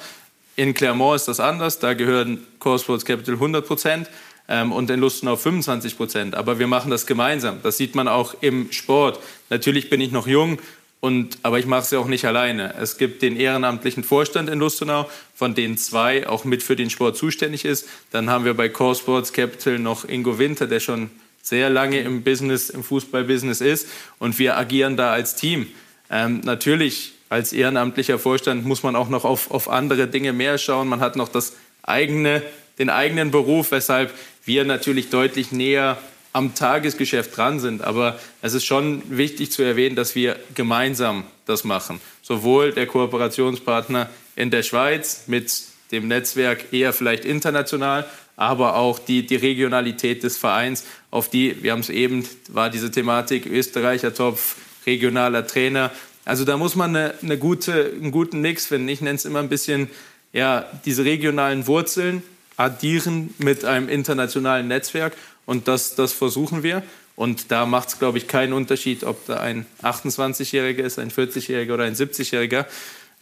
In 0.54 0.74
Clermont 0.74 1.16
ist 1.16 1.26
das 1.26 1.40
anders. 1.40 1.80
Da 1.80 1.94
gehören 1.94 2.46
Core 2.60 2.78
Sports 2.78 3.04
Capital 3.04 3.34
100 3.34 3.66
Prozent 3.66 4.08
ähm, 4.50 4.72
und 4.72 4.90
in 4.90 5.00
Lustenau 5.00 5.36
25 5.36 5.96
Prozent. 5.96 6.34
Aber 6.34 6.58
wir 6.58 6.66
machen 6.66 6.90
das 6.90 7.06
gemeinsam. 7.06 7.60
Das 7.62 7.78
sieht 7.78 7.94
man 7.94 8.08
auch 8.08 8.34
im 8.42 8.70
Sport. 8.72 9.18
Natürlich 9.48 9.88
bin 9.88 10.02
ich 10.02 10.12
noch 10.12 10.26
jung, 10.26 10.58
und, 11.00 11.38
aber 11.42 11.58
ich 11.58 11.64
mache 11.64 11.80
es 11.80 11.90
ja 11.90 11.98
auch 11.98 12.08
nicht 12.08 12.26
alleine. 12.26 12.74
Es 12.74 12.98
gibt 12.98 13.22
den 13.22 13.36
ehrenamtlichen 13.36 14.04
Vorstand 14.04 14.50
in 14.50 14.58
Lustenau, 14.58 15.08
von 15.34 15.54
denen 15.54 15.78
zwei 15.78 16.28
auch 16.28 16.44
mit 16.44 16.62
für 16.62 16.76
den 16.76 16.90
Sport 16.90 17.16
zuständig 17.16 17.64
ist. 17.64 17.88
Dann 18.10 18.28
haben 18.28 18.44
wir 18.44 18.52
bei 18.52 18.68
Core 18.68 18.94
Sports 18.94 19.32
Capital 19.32 19.78
noch 19.78 20.06
Ingo 20.06 20.38
Winter, 20.38 20.66
der 20.66 20.78
schon 20.78 21.10
sehr 21.42 21.70
lange 21.70 22.00
im 22.00 22.22
Business, 22.22 22.68
im 22.68 22.84
Fußballbusiness 22.84 23.62
ist. 23.62 23.88
Und 24.18 24.38
wir 24.38 24.58
agieren 24.58 24.98
da 24.98 25.12
als 25.12 25.36
Team. 25.36 25.68
Ähm, 26.10 26.42
natürlich 26.44 27.14
als 27.30 27.54
ehrenamtlicher 27.54 28.18
Vorstand 28.18 28.66
muss 28.66 28.82
man 28.82 28.94
auch 28.94 29.08
noch 29.08 29.24
auf, 29.24 29.50
auf 29.50 29.70
andere 29.70 30.06
Dinge 30.06 30.34
mehr 30.34 30.58
schauen. 30.58 30.86
Man 30.88 31.00
hat 31.00 31.16
noch 31.16 31.28
das 31.28 31.54
eigene, 31.82 32.42
den 32.78 32.90
eigenen 32.90 33.30
Beruf, 33.30 33.70
weshalb 33.70 34.12
wir 34.44 34.64
natürlich 34.64 35.10
deutlich 35.10 35.52
näher 35.52 35.98
am 36.32 36.54
Tagesgeschäft 36.54 37.36
dran 37.36 37.60
sind. 37.60 37.82
Aber 37.82 38.18
es 38.42 38.54
ist 38.54 38.64
schon 38.64 39.02
wichtig 39.08 39.50
zu 39.50 39.62
erwähnen, 39.62 39.96
dass 39.96 40.14
wir 40.14 40.36
gemeinsam 40.54 41.24
das 41.46 41.64
machen. 41.64 42.00
Sowohl 42.22 42.72
der 42.72 42.86
Kooperationspartner 42.86 44.08
in 44.36 44.50
der 44.50 44.62
Schweiz 44.62 45.24
mit 45.26 45.52
dem 45.92 46.06
Netzwerk 46.06 46.72
eher 46.72 46.92
vielleicht 46.92 47.24
international, 47.24 48.06
aber 48.36 48.76
auch 48.76 48.98
die, 48.98 49.26
die 49.26 49.36
Regionalität 49.36 50.22
des 50.22 50.38
Vereins, 50.38 50.84
auf 51.10 51.28
die, 51.28 51.62
wir 51.62 51.72
haben 51.72 51.80
es 51.80 51.90
eben, 51.90 52.24
war 52.48 52.70
diese 52.70 52.90
Thematik 52.90 53.46
Österreicher 53.46 54.14
Topf, 54.14 54.56
regionaler 54.86 55.46
Trainer. 55.46 55.90
Also 56.24 56.44
da 56.44 56.56
muss 56.56 56.76
man 56.76 56.94
eine, 56.94 57.14
eine 57.22 57.38
gute, 57.38 57.92
einen 57.92 58.12
guten 58.12 58.40
Mix 58.40 58.66
finden. 58.66 58.88
Ich 58.88 59.00
nenne 59.00 59.16
es 59.16 59.24
immer 59.24 59.40
ein 59.40 59.48
bisschen, 59.48 59.90
ja, 60.32 60.64
diese 60.84 61.04
regionalen 61.04 61.66
Wurzeln 61.66 62.22
addieren 62.60 63.34
mit 63.38 63.64
einem 63.64 63.88
internationalen 63.88 64.68
Netzwerk. 64.68 65.16
Und 65.46 65.66
das, 65.66 65.94
das 65.94 66.12
versuchen 66.12 66.62
wir. 66.62 66.82
Und 67.16 67.50
da 67.50 67.64
macht 67.64 67.88
es, 67.88 67.98
glaube 67.98 68.18
ich, 68.18 68.28
keinen 68.28 68.52
Unterschied, 68.52 69.02
ob 69.04 69.26
da 69.26 69.40
ein 69.40 69.66
28-Jähriger 69.82 70.82
ist, 70.82 70.98
ein 70.98 71.10
40-Jähriger 71.10 71.74
oder 71.74 71.84
ein 71.84 71.94
70-Jähriger. 71.94 72.66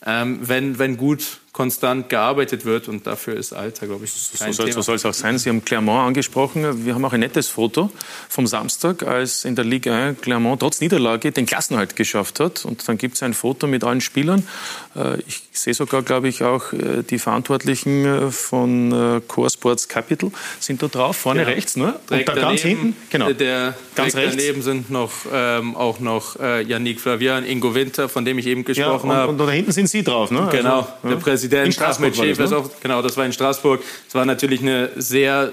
Ähm, 0.04 0.40
wenn, 0.42 0.78
wenn 0.78 0.96
gut 0.96 1.38
konstant 1.58 2.08
gearbeitet 2.08 2.64
wird 2.64 2.86
und 2.86 3.04
dafür 3.08 3.34
ist 3.34 3.52
Alter, 3.52 3.88
glaube 3.88 4.04
ich, 4.04 4.12
kein 4.38 4.52
so 4.52 4.80
soll 4.80 4.94
es 4.94 5.04
auch 5.04 5.12
sein. 5.12 5.38
Sie 5.38 5.48
haben 5.48 5.64
Clermont 5.64 6.06
angesprochen. 6.06 6.86
Wir 6.86 6.94
haben 6.94 7.04
auch 7.04 7.12
ein 7.12 7.18
nettes 7.18 7.48
Foto 7.48 7.90
vom 8.28 8.46
Samstag, 8.46 9.02
als 9.02 9.44
in 9.44 9.56
der 9.56 9.64
Ligue 9.64 9.92
1 9.92 10.20
Clermont 10.20 10.60
trotz 10.60 10.80
Niederlage 10.80 11.32
den 11.32 11.46
Klassenhalt 11.46 11.96
geschafft 11.96 12.38
hat. 12.38 12.64
Und 12.64 12.88
dann 12.88 12.96
gibt 12.96 13.16
es 13.16 13.24
ein 13.24 13.34
Foto 13.34 13.66
mit 13.66 13.82
allen 13.82 14.00
Spielern. 14.00 14.46
Äh, 14.94 15.18
ich 15.26 15.42
sehe 15.50 15.74
sogar, 15.74 16.02
glaube 16.02 16.28
ich, 16.28 16.44
auch 16.44 16.72
äh, 16.72 17.02
die 17.02 17.18
Verantwortlichen 17.18 18.04
äh, 18.04 18.30
von 18.30 19.22
Core 19.26 19.50
Sports 19.50 19.88
Capital 19.88 20.30
sind 20.60 20.80
da 20.80 20.86
drauf, 20.86 21.16
vorne 21.16 21.40
genau. 21.40 21.54
rechts, 21.54 21.76
ne? 21.76 21.98
Und 22.08 22.28
da 22.28 22.34
ganz 22.34 22.60
hinten, 22.60 22.94
genau. 23.10 23.32
Der, 23.32 23.74
ganz 23.96 24.14
rechts. 24.14 24.36
daneben 24.36 24.62
sind 24.62 24.90
noch 24.90 25.10
ähm, 25.32 25.74
auch 25.74 25.98
noch 25.98 26.38
äh, 26.38 26.62
Yannick 26.62 27.00
Flavian, 27.00 27.44
Ingo 27.44 27.74
Winter, 27.74 28.08
von 28.08 28.24
dem 28.24 28.38
ich 28.38 28.46
eben 28.46 28.64
gesprochen 28.64 29.08
ja, 29.08 29.14
und, 29.14 29.18
habe. 29.18 29.32
Und 29.32 29.38
da 29.38 29.50
hinten 29.50 29.72
sind 29.72 29.88
Sie 29.88 30.04
drauf, 30.04 30.30
ne? 30.30 30.48
Genau, 30.52 30.78
also, 30.78 30.98
der 31.02 31.12
ja. 31.14 31.16
Präsident 31.48 31.76
Präsident 31.76 31.98
Ahmed 31.98 32.16
Schäfer 32.16 32.44
ist 32.44 32.52
auch, 32.52 32.70
genau, 32.80 33.02
das 33.02 33.16
war 33.16 33.26
in 33.26 33.32
Straßburg. 33.32 33.82
Es 34.06 34.14
war 34.14 34.24
natürlich 34.24 34.60
eine 34.60 34.90
sehr 34.96 35.52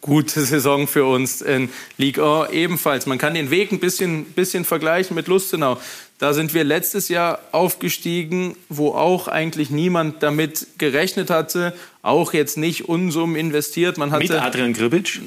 gute 0.00 0.40
Saison 0.44 0.86
für 0.86 1.04
uns 1.04 1.42
in 1.42 1.68
Ligue 1.98 2.44
1 2.44 2.52
ebenfalls. 2.52 3.06
Man 3.06 3.18
kann 3.18 3.34
den 3.34 3.50
Weg 3.50 3.72
ein 3.72 3.80
bisschen, 3.80 4.24
bisschen 4.24 4.64
vergleichen 4.64 5.14
mit 5.14 5.26
Lustenau. 5.26 5.78
Da 6.18 6.32
sind 6.32 6.54
wir 6.54 6.64
letztes 6.64 7.10
Jahr 7.10 7.40
aufgestiegen, 7.52 8.56
wo 8.70 8.92
auch 8.92 9.28
eigentlich 9.28 9.68
niemand 9.68 10.22
damit 10.22 10.66
gerechnet 10.78 11.28
hatte, 11.28 11.74
auch 12.00 12.32
jetzt 12.32 12.56
nicht 12.56 12.88
Unsummen 12.88 13.36
investiert. 13.36 13.98
Man 13.98 14.12
hatte, 14.12 14.22
mit 14.22 14.32
Adrian 14.32 14.72
Gribic? 14.72 15.20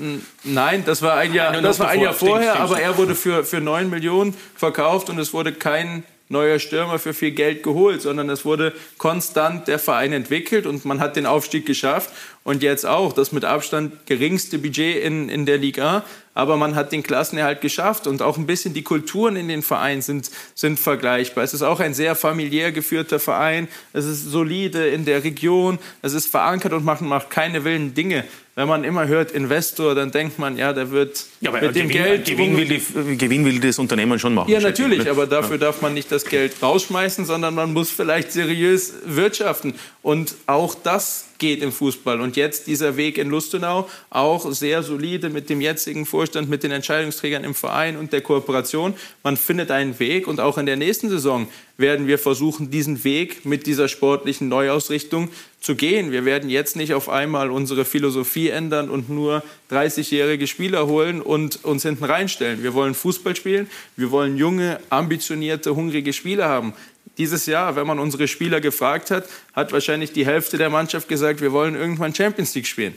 Nein, 0.43 0.83
das 0.87 1.03
war 1.03 1.15
ein 1.17 1.31
Jahr, 1.31 1.61
das 1.61 1.79
war 1.79 1.89
ein 1.89 2.01
Jahr 2.01 2.13
vorher, 2.13 2.59
aber 2.59 2.81
er 2.81 2.97
wurde 2.97 3.13
für, 3.13 3.43
für 3.43 3.61
9 3.61 3.87
Millionen 3.91 4.33
verkauft 4.55 5.11
und 5.11 5.19
es 5.19 5.31
wurde 5.31 5.53
kein 5.53 6.03
neuer 6.29 6.59
Stürmer 6.59 6.99
für 6.99 7.13
viel 7.13 7.31
Geld 7.31 7.63
geholt, 7.63 8.01
sondern 8.01 8.29
es 8.29 8.45
wurde 8.45 8.73
konstant 8.97 9.67
der 9.67 9.79
Verein 9.79 10.13
entwickelt 10.13 10.65
und 10.65 10.85
man 10.85 10.99
hat 10.99 11.15
den 11.15 11.25
Aufstieg 11.25 11.65
geschafft 11.65 12.11
und 12.49 12.63
jetzt 12.63 12.83
auch 12.83 13.13
das 13.13 13.31
mit 13.31 13.45
Abstand 13.45 14.07
geringste 14.07 14.57
Budget 14.57 15.03
in, 15.03 15.29
in 15.29 15.45
der 15.45 15.59
Liga, 15.59 16.03
aber 16.33 16.57
man 16.57 16.73
hat 16.73 16.91
den 16.91 17.03
Klassenerhalt 17.03 17.61
geschafft 17.61 18.07
und 18.07 18.23
auch 18.23 18.39
ein 18.39 18.47
bisschen 18.47 18.73
die 18.73 18.81
Kulturen 18.81 19.35
in 19.35 19.47
den 19.47 19.61
Vereinen 19.61 20.01
sind, 20.01 20.31
sind 20.55 20.79
vergleichbar. 20.79 21.43
Es 21.43 21.53
ist 21.53 21.61
auch 21.61 21.79
ein 21.79 21.93
sehr 21.93 22.15
familiär 22.15 22.71
geführter 22.71 23.19
Verein, 23.19 23.67
es 23.93 24.05
ist 24.05 24.31
solide 24.31 24.87
in 24.87 25.05
der 25.05 25.23
Region, 25.23 25.77
es 26.01 26.13
ist 26.13 26.25
verankert 26.25 26.73
und 26.73 26.83
man 26.83 26.97
macht 27.05 27.29
keine 27.29 27.63
wilden 27.65 27.93
Dinge 27.93 28.23
wenn 28.55 28.67
man 28.67 28.83
immer 28.83 29.07
hört 29.07 29.31
Investor, 29.31 29.95
dann 29.95 30.11
denkt 30.11 30.37
man, 30.37 30.57
ja, 30.57 30.73
der 30.73 30.91
wird 30.91 31.27
ja, 31.39 31.49
mit 31.49 31.61
dem 31.61 31.87
Gewinn, 31.87 31.89
Geld... 31.91 32.25
Gewinn 32.25 32.57
will, 32.57 32.65
die, 32.65 33.15
Gewinn 33.17 33.45
will 33.45 33.57
das 33.61 33.79
Unternehmen 33.79 34.19
schon 34.19 34.33
machen. 34.33 34.51
Ja, 34.51 34.59
natürlich, 34.59 35.09
aber 35.09 35.27
dafür 35.27 35.55
ja. 35.55 35.67
darf 35.67 35.81
man 35.81 35.93
nicht 35.93 36.11
das 36.11 36.25
Geld 36.25 36.61
rausschmeißen, 36.61 37.23
sondern 37.23 37.55
man 37.55 37.71
muss 37.71 37.89
vielleicht 37.89 38.33
seriös 38.33 38.95
wirtschaften. 39.05 39.75
Und 40.01 40.35
auch 40.45 40.75
das 40.75 41.28
geht 41.39 41.63
im 41.63 41.71
Fußball. 41.71 42.21
Und 42.21 42.37
jetzt 42.37 42.67
dieser 42.67 42.97
Weg 42.97 43.17
in 43.17 43.29
Lustenau, 43.29 43.89
auch 44.09 44.51
sehr 44.51 44.83
solide 44.83 45.29
mit 45.29 45.49
dem 45.49 45.61
jetzigen 45.61 46.05
Vorstand, 46.05 46.49
mit 46.49 46.63
den 46.63 46.71
Entscheidungsträgern 46.71 47.43
im 47.43 47.55
Verein 47.55 47.97
und 47.97 48.13
der 48.13 48.21
Kooperation. 48.21 48.93
Man 49.23 49.37
findet 49.37 49.71
einen 49.71 49.99
Weg 49.99 50.27
und 50.27 50.39
auch 50.39 50.57
in 50.57 50.65
der 50.65 50.77
nächsten 50.77 51.09
Saison 51.09 51.47
werden 51.79 52.07
wir 52.07 52.19
versuchen, 52.19 52.71
diesen 52.71 53.05
Weg 53.05 53.45
mit 53.45 53.65
dieser 53.65 53.87
sportlichen 53.87 54.49
Neuausrichtung 54.49 55.29
zu 55.61 55.75
gehen. 55.75 56.11
Wir 56.11 56.25
werden 56.25 56.49
jetzt 56.49 56.75
nicht 56.75 56.93
auf 56.93 57.07
einmal 57.07 57.49
unsere 57.51 57.85
Philosophie 57.85 58.49
ändern 58.49 58.89
und 58.89 59.09
nur 59.09 59.43
30-jährige 59.71 60.45
Spieler 60.47 60.87
holen 60.87 61.21
und 61.21 61.63
uns 61.63 61.83
hinten 61.83 62.03
reinstellen. 62.03 62.63
Wir 62.63 62.73
wollen 62.73 62.93
Fußball 62.93 63.35
spielen, 63.35 63.69
wir 63.95 64.11
wollen 64.11 64.35
junge, 64.35 64.79
ambitionierte, 64.89 65.75
hungrige 65.75 66.11
Spieler 66.11 66.49
haben. 66.49 66.73
Dieses 67.19 67.45
Jahr, 67.45 67.75
wenn 67.75 67.85
man 67.85 67.99
unsere 67.99 68.27
Spieler 68.27 68.61
gefragt 68.61 69.11
hat, 69.11 69.25
hat 69.53 69.71
wahrscheinlich 69.73 70.13
die 70.13 70.25
Hälfte 70.25 70.57
der 70.57 70.69
Mannschaft 70.69 71.09
gesagt, 71.09 71.41
wir 71.41 71.51
wollen 71.51 71.75
irgendwann 71.75 72.15
Champions 72.15 72.55
League 72.55 72.65
spielen. 72.65 72.95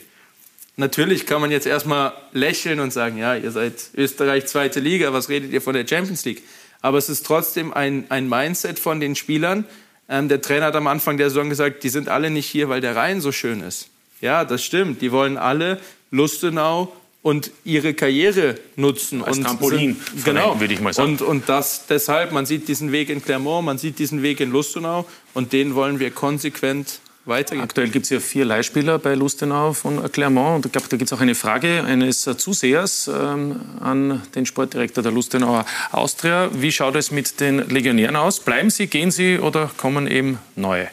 Natürlich 0.77 1.27
kann 1.27 1.41
man 1.41 1.51
jetzt 1.51 1.67
erstmal 1.67 2.13
lächeln 2.33 2.81
und 2.81 2.93
sagen, 2.93 3.19
ja, 3.19 3.35
ihr 3.35 3.51
seid 3.51 3.75
Österreich 3.95 4.47
zweite 4.47 4.81
Liga, 4.81 5.13
was 5.13 5.29
redet 5.29 5.53
ihr 5.53 5.61
von 5.61 5.75
der 5.75 5.87
Champions 5.87 6.25
League? 6.25 6.43
Aber 6.81 6.99
es 6.99 7.09
ist 7.09 7.27
trotzdem 7.27 7.75
ein, 7.75 8.07
ein 8.09 8.29
Mindset 8.29 8.79
von 8.79 9.01
den 9.01 9.17
Spielern. 9.17 9.65
Ähm, 10.09 10.29
der 10.29 10.41
Trainer 10.41 10.67
hat 10.67 10.77
am 10.77 10.87
Anfang 10.87 11.17
der 11.17 11.29
Saison 11.29 11.49
gesagt, 11.49 11.83
die 11.83 11.89
sind 11.89 12.09
alle 12.09 12.31
nicht 12.31 12.47
hier, 12.47 12.69
weil 12.69 12.81
der 12.81 12.97
Rhein 12.97 13.21
so 13.21 13.33
schön 13.33 13.61
ist. 13.61 13.89
Ja, 14.21 14.45
das 14.45 14.65
stimmt. 14.65 15.03
Die 15.03 15.13
wollen 15.13 15.37
alle 15.37 15.81
Lustenau 16.11 16.97
und 17.23 17.51
ihre 17.65 17.95
Karriere 17.95 18.57
nutzen. 18.77 19.23
Als 19.23 19.39
und 19.39 19.45
Trampolin, 19.45 19.97
sind, 20.15 20.25
genau. 20.25 20.61
würde 20.61 20.75
ich 20.75 20.81
mal 20.81 20.93
sagen. 20.93 21.13
Und, 21.13 21.23
und 21.23 21.49
das 21.49 21.87
deshalb, 21.87 22.33
man 22.33 22.47
sieht 22.47 22.69
diesen 22.69 22.93
Weg 22.93 23.09
in 23.09 23.23
Clermont, 23.23 23.65
man 23.65 23.79
sieht 23.79 23.99
diesen 23.99 24.23
Weg 24.23 24.41
in 24.41 24.51
Lustenau 24.51 25.07
und 25.35 25.53
den 25.53 25.75
wollen 25.75 26.01
wir 26.01 26.11
konsequent 26.11 27.01
weitergehen. 27.25 27.63
Aktuell 27.63 27.89
gibt 27.89 28.05
es 28.05 28.11
ja 28.11 28.21
vier 28.21 28.45
Leihspieler 28.45 28.99
bei 28.99 29.15
Lustenau 29.15 29.73
von 29.73 30.11
Clermont. 30.11 30.57
Und 30.57 30.67
ich 30.67 30.73
glaube, 30.73 30.89
da 30.89 30.97
gibt 30.97 31.11
es 31.11 31.17
auch 31.17 31.21
eine 31.21 31.37
Frage 31.37 31.85
eines 31.85 32.23
Zusehers 32.23 33.09
ähm, 33.09 33.61
an 33.81 34.23
den 34.35 34.45
Sportdirektor 34.45 35.03
der 35.03 35.13
Lustenauer 35.13 35.65
Austria. 35.93 36.51
Wie 36.53 36.73
schaut 36.73 36.97
es 36.97 37.13
mit 37.13 37.39
den 37.39 37.69
Legionären 37.69 38.17
aus? 38.17 38.41
Bleiben 38.41 38.71
sie, 38.71 38.89
gehen 38.89 39.13
sie 39.13 39.39
oder 39.39 39.71
kommen 39.77 40.09
eben 40.09 40.39
neue? 40.57 40.89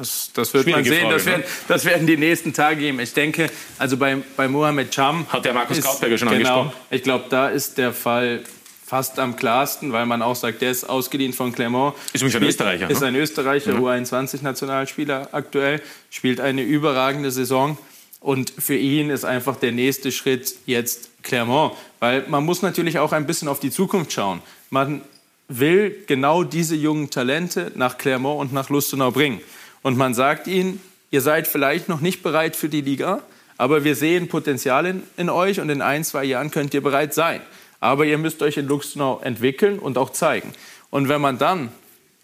Das, 0.00 0.30
das 0.32 0.54
wird 0.54 0.66
man 0.66 0.82
sehen. 0.82 1.02
Frage, 1.02 1.14
das, 1.14 1.26
werden, 1.26 1.40
ne? 1.42 1.46
das 1.68 1.84
werden 1.84 2.06
die 2.06 2.16
nächsten 2.16 2.54
Tage 2.54 2.80
geben. 2.80 3.00
Ich 3.00 3.12
denke, 3.12 3.50
also 3.78 3.98
bei, 3.98 4.16
bei 4.34 4.48
Mohamed 4.48 4.90
Cham. 4.90 5.26
Hat 5.28 5.44
der 5.44 5.52
Markus 5.52 5.82
Krautberger 5.82 6.16
schon 6.16 6.30
genau, 6.30 6.60
angesprochen? 6.60 6.86
Ich 6.90 7.02
glaube, 7.02 7.26
da 7.28 7.48
ist 7.48 7.76
der 7.76 7.92
Fall 7.92 8.42
fast 8.86 9.18
am 9.18 9.36
klarsten, 9.36 9.92
weil 9.92 10.06
man 10.06 10.22
auch 10.22 10.36
sagt, 10.36 10.62
der 10.62 10.70
ist 10.70 10.84
ausgeliehen 10.84 11.34
von 11.34 11.52
Clermont. 11.52 11.94
Ist 12.14 12.22
übrigens 12.22 12.36
ein 12.36 12.42
Österreicher, 12.44 12.90
Ist 12.90 13.00
ne? 13.02 13.08
ein 13.08 13.14
Österreicher, 13.14 13.74
Mhm. 13.74 13.84
U21-Nationalspieler 13.84 15.28
aktuell, 15.32 15.82
spielt 16.08 16.40
eine 16.40 16.62
überragende 16.62 17.30
Saison. 17.30 17.76
Und 18.20 18.52
für 18.58 18.76
ihn 18.76 19.10
ist 19.10 19.24
einfach 19.24 19.56
der 19.56 19.72
nächste 19.72 20.12
Schritt 20.12 20.54
jetzt 20.64 21.10
Clermont. 21.22 21.74
Weil 21.98 22.24
man 22.26 22.42
muss 22.42 22.62
natürlich 22.62 22.98
auch 22.98 23.12
ein 23.12 23.26
bisschen 23.26 23.48
auf 23.48 23.60
die 23.60 23.70
Zukunft 23.70 24.12
schauen. 24.12 24.40
Man 24.70 25.02
will 25.48 26.04
genau 26.06 26.42
diese 26.42 26.74
jungen 26.74 27.10
Talente 27.10 27.72
nach 27.74 27.98
Clermont 27.98 28.40
und 28.40 28.52
nach 28.54 28.70
Lustenau 28.70 29.10
bringen. 29.10 29.40
Und 29.82 29.96
man 29.96 30.14
sagt 30.14 30.46
ihnen, 30.46 30.80
ihr 31.10 31.20
seid 31.20 31.48
vielleicht 31.48 31.88
noch 31.88 32.00
nicht 32.00 32.22
bereit 32.22 32.56
für 32.56 32.68
die 32.68 32.80
Liga, 32.80 33.22
aber 33.56 33.84
wir 33.84 33.94
sehen 33.94 34.28
Potenzial 34.28 34.86
in, 34.86 35.02
in 35.16 35.28
euch 35.28 35.60
und 35.60 35.68
in 35.68 35.82
ein, 35.82 36.04
zwei 36.04 36.24
Jahren 36.24 36.50
könnt 36.50 36.74
ihr 36.74 36.82
bereit 36.82 37.14
sein. 37.14 37.40
Aber 37.80 38.04
ihr 38.04 38.18
müsst 38.18 38.42
euch 38.42 38.56
in 38.56 38.66
Lustenau 38.66 39.20
entwickeln 39.22 39.78
und 39.78 39.98
auch 39.98 40.10
zeigen. 40.10 40.52
Und 40.90 41.08
wenn 41.08 41.20
man 41.20 41.38
dann 41.38 41.70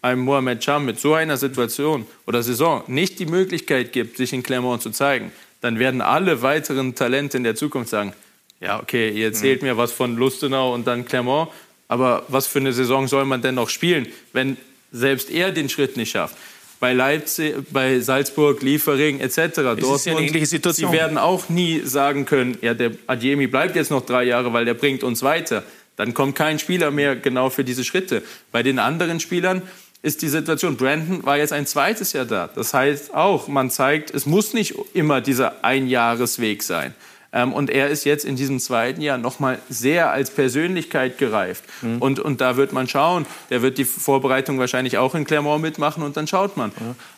einem 0.01 0.21
Mohamed 0.21 0.59
Cham 0.59 0.85
mit 0.85 0.99
so 0.99 1.13
einer 1.13 1.37
Situation 1.37 2.05
oder 2.25 2.43
Saison 2.43 2.83
nicht 2.87 3.19
die 3.19 3.25
Möglichkeit 3.25 3.91
gibt, 3.91 4.17
sich 4.17 4.33
in 4.33 4.43
Clermont 4.43 4.81
zu 4.81 4.91
zeigen, 4.91 5.31
dann 5.61 5.79
werden 5.79 6.01
alle 6.01 6.41
weiteren 6.41 6.95
Talente 6.95 7.37
in 7.37 7.43
der 7.43 7.55
Zukunft 7.55 7.89
sagen, 7.89 8.13
ja, 8.59 8.79
okay, 8.79 9.09
ihr 9.09 9.27
erzählt 9.27 9.61
mir 9.61 9.77
was 9.77 9.91
von 9.91 10.15
Lustenau 10.15 10.73
und 10.73 10.87
dann 10.87 11.05
Clermont, 11.05 11.49
aber 11.87 12.23
was 12.27 12.47
für 12.47 12.59
eine 12.59 12.73
Saison 12.73 13.07
soll 13.07 13.25
man 13.25 13.41
denn 13.41 13.55
noch 13.55 13.69
spielen, 13.69 14.07
wenn 14.33 14.57
selbst 14.91 15.29
er 15.29 15.51
den 15.51 15.69
Schritt 15.69 15.97
nicht 15.97 16.11
schafft? 16.11 16.35
Bei 16.79 16.93
Leipzig, 16.93 17.55
bei 17.71 17.99
Salzburg, 17.99 18.61
Liefering 18.61 19.19
etc. 19.19 19.37
Es 19.37 19.47
ist 19.47 19.57
ja 19.57 19.71
eine 19.71 19.81
Dortmund, 19.81 20.19
ähnliche 20.19 20.45
Situation. 20.45 20.91
Sie 20.91 20.97
werden 20.97 21.17
auch 21.17 21.49
nie 21.49 21.81
sagen 21.83 22.25
können, 22.25 22.57
ja, 22.61 22.73
der 22.73 22.91
Adjemi 23.07 23.47
bleibt 23.47 23.75
jetzt 23.75 23.89
noch 23.89 24.05
drei 24.05 24.23
Jahre, 24.23 24.53
weil 24.53 24.65
der 24.65 24.75
bringt 24.75 25.03
uns 25.03 25.23
weiter. 25.23 25.63
Dann 25.95 26.13
kommt 26.13 26.35
kein 26.35 26.59
Spieler 26.59 26.91
mehr 26.91 27.15
genau 27.15 27.49
für 27.49 27.63
diese 27.63 27.83
Schritte. 27.83 28.21
Bei 28.51 28.61
den 28.61 28.77
anderen 28.77 29.19
Spielern 29.19 29.63
ist 30.03 30.21
die 30.21 30.29
Situation, 30.29 30.77
Brandon 30.77 31.25
war 31.25 31.37
jetzt 31.37 31.53
ein 31.53 31.65
zweites 31.65 32.13
Jahr 32.13 32.25
da. 32.25 32.47
Das 32.53 32.73
heißt 32.73 33.15
auch, 33.15 33.47
man 33.47 33.71
zeigt, 33.71 34.13
es 34.13 34.27
muss 34.27 34.53
nicht 34.53 34.75
immer 34.93 35.21
dieser 35.21 35.63
Einjahresweg 35.63 36.61
sein. 36.61 36.93
Ähm, 37.33 37.51
und 37.53 37.69
er 37.69 37.89
ist 37.89 38.05
jetzt 38.05 38.23
in 38.25 38.35
diesem 38.35 38.59
zweiten 38.59 39.01
Jahr 39.01 39.17
nochmal 39.17 39.59
sehr 39.69 40.11
als 40.11 40.31
Persönlichkeit 40.31 41.17
gereift. 41.17 41.63
Mhm. 41.81 41.97
Und, 42.01 42.19
und 42.19 42.39
da 42.41 42.55
wird 42.55 42.71
man 42.71 42.87
schauen. 42.87 43.25
Der 43.49 43.61
wird 43.61 43.77
die 43.77 43.83
Vorbereitung 43.85 44.59
wahrscheinlich 44.59 44.97
auch 44.97 45.13
in 45.13 45.25
Clermont 45.25 45.61
mitmachen 45.61 46.03
und 46.03 46.15
dann 46.15 46.25
schaut 46.27 46.55
man. 46.55 46.71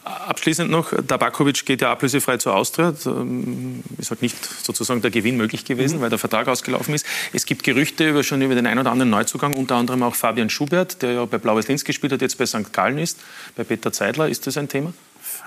Abschließend 0.04 0.72
noch, 0.72 0.92
Tabakovic 1.08 1.66
geht 1.66 1.82
ja 1.82 1.92
ablösefrei 1.92 2.38
zur 2.38 2.56
Austria. 2.56 2.94
Ähm, 3.06 3.84
Ist 3.98 4.10
halt 4.10 4.22
nicht 4.22 4.38
sozusagen 4.64 5.02
der 5.02 5.12
Gewinn 5.12 5.38
möglich 5.38 5.64
gewesen, 5.66 5.98
Mhm. 5.98 6.02
weil 6.02 6.10
der 6.10 6.20
Vertrag 6.20 6.48
ausgelaufen 6.48 6.94
ist. 6.96 7.06
Es 7.34 7.46
gibt 7.46 7.64
Gerüchte 7.64 8.10
über, 8.10 8.24
schon 8.24 8.42
über 8.42 8.56
den 8.56 8.66
einen 8.66 8.80
oder 8.80 8.92
anderen 8.92 9.10
Neuzugang, 9.12 9.56
unter 9.56 9.76
anderem 9.76 10.02
auch 10.04 10.16
Fabian 10.16 10.50
Schubert, 10.50 11.02
der 11.02 11.12
ja 11.14 11.26
bei 11.26 11.38
Blaues 11.38 11.68
Linz 11.68 11.84
gespielt 11.84 12.12
hat, 12.14 12.22
jetzt 12.22 12.38
bei 12.38 12.46
St. 12.46 12.74
Gallen 12.74 12.98
ist, 12.98 13.20
bei 13.56 13.64
Peter 13.64 13.92
Zeidler. 13.94 14.28
Ist 14.28 14.48
das 14.48 14.58
ein 14.58 14.68
Thema? 14.70 14.94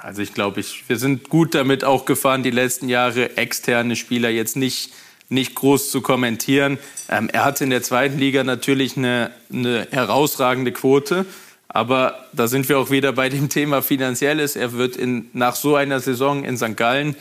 Also 0.02 0.20
ich 0.20 0.34
glaube, 0.34 0.58
ich, 0.58 0.82
wir 0.88 0.98
sind 0.98 1.28
gut 1.28 1.54
damit 1.54 1.84
auch 1.84 2.06
gefahren, 2.06 2.42
die 2.42 2.50
letzten 2.50 2.88
Jahre 2.88 3.36
externe 3.36 3.94
Spieler 3.94 4.30
jetzt 4.30 4.56
nicht, 4.56 4.92
nicht 5.28 5.54
groß 5.54 5.92
zu 5.92 6.00
kommentieren. 6.00 6.78
Ähm, 7.08 7.30
er 7.32 7.44
hatte 7.44 7.62
in 7.62 7.70
der 7.70 7.84
zweiten 7.84 8.18
Liga 8.18 8.42
natürlich 8.42 8.96
eine, 8.96 9.30
eine 9.52 9.86
herausragende 9.92 10.72
Quote. 10.72 11.24
Aber 11.68 12.26
da 12.32 12.48
sind 12.48 12.68
wir 12.68 12.80
auch 12.80 12.90
wieder 12.90 13.12
bei 13.12 13.28
dem 13.28 13.48
Thema 13.48 13.80
Finanzielles. 13.80 14.56
Er 14.56 14.72
wird 14.72 14.96
in, 14.96 15.30
nach 15.34 15.54
so 15.54 15.76
einer 15.76 16.00
Saison 16.00 16.42
in 16.42 16.56
St. 16.56 16.76
Gallen 16.76 17.14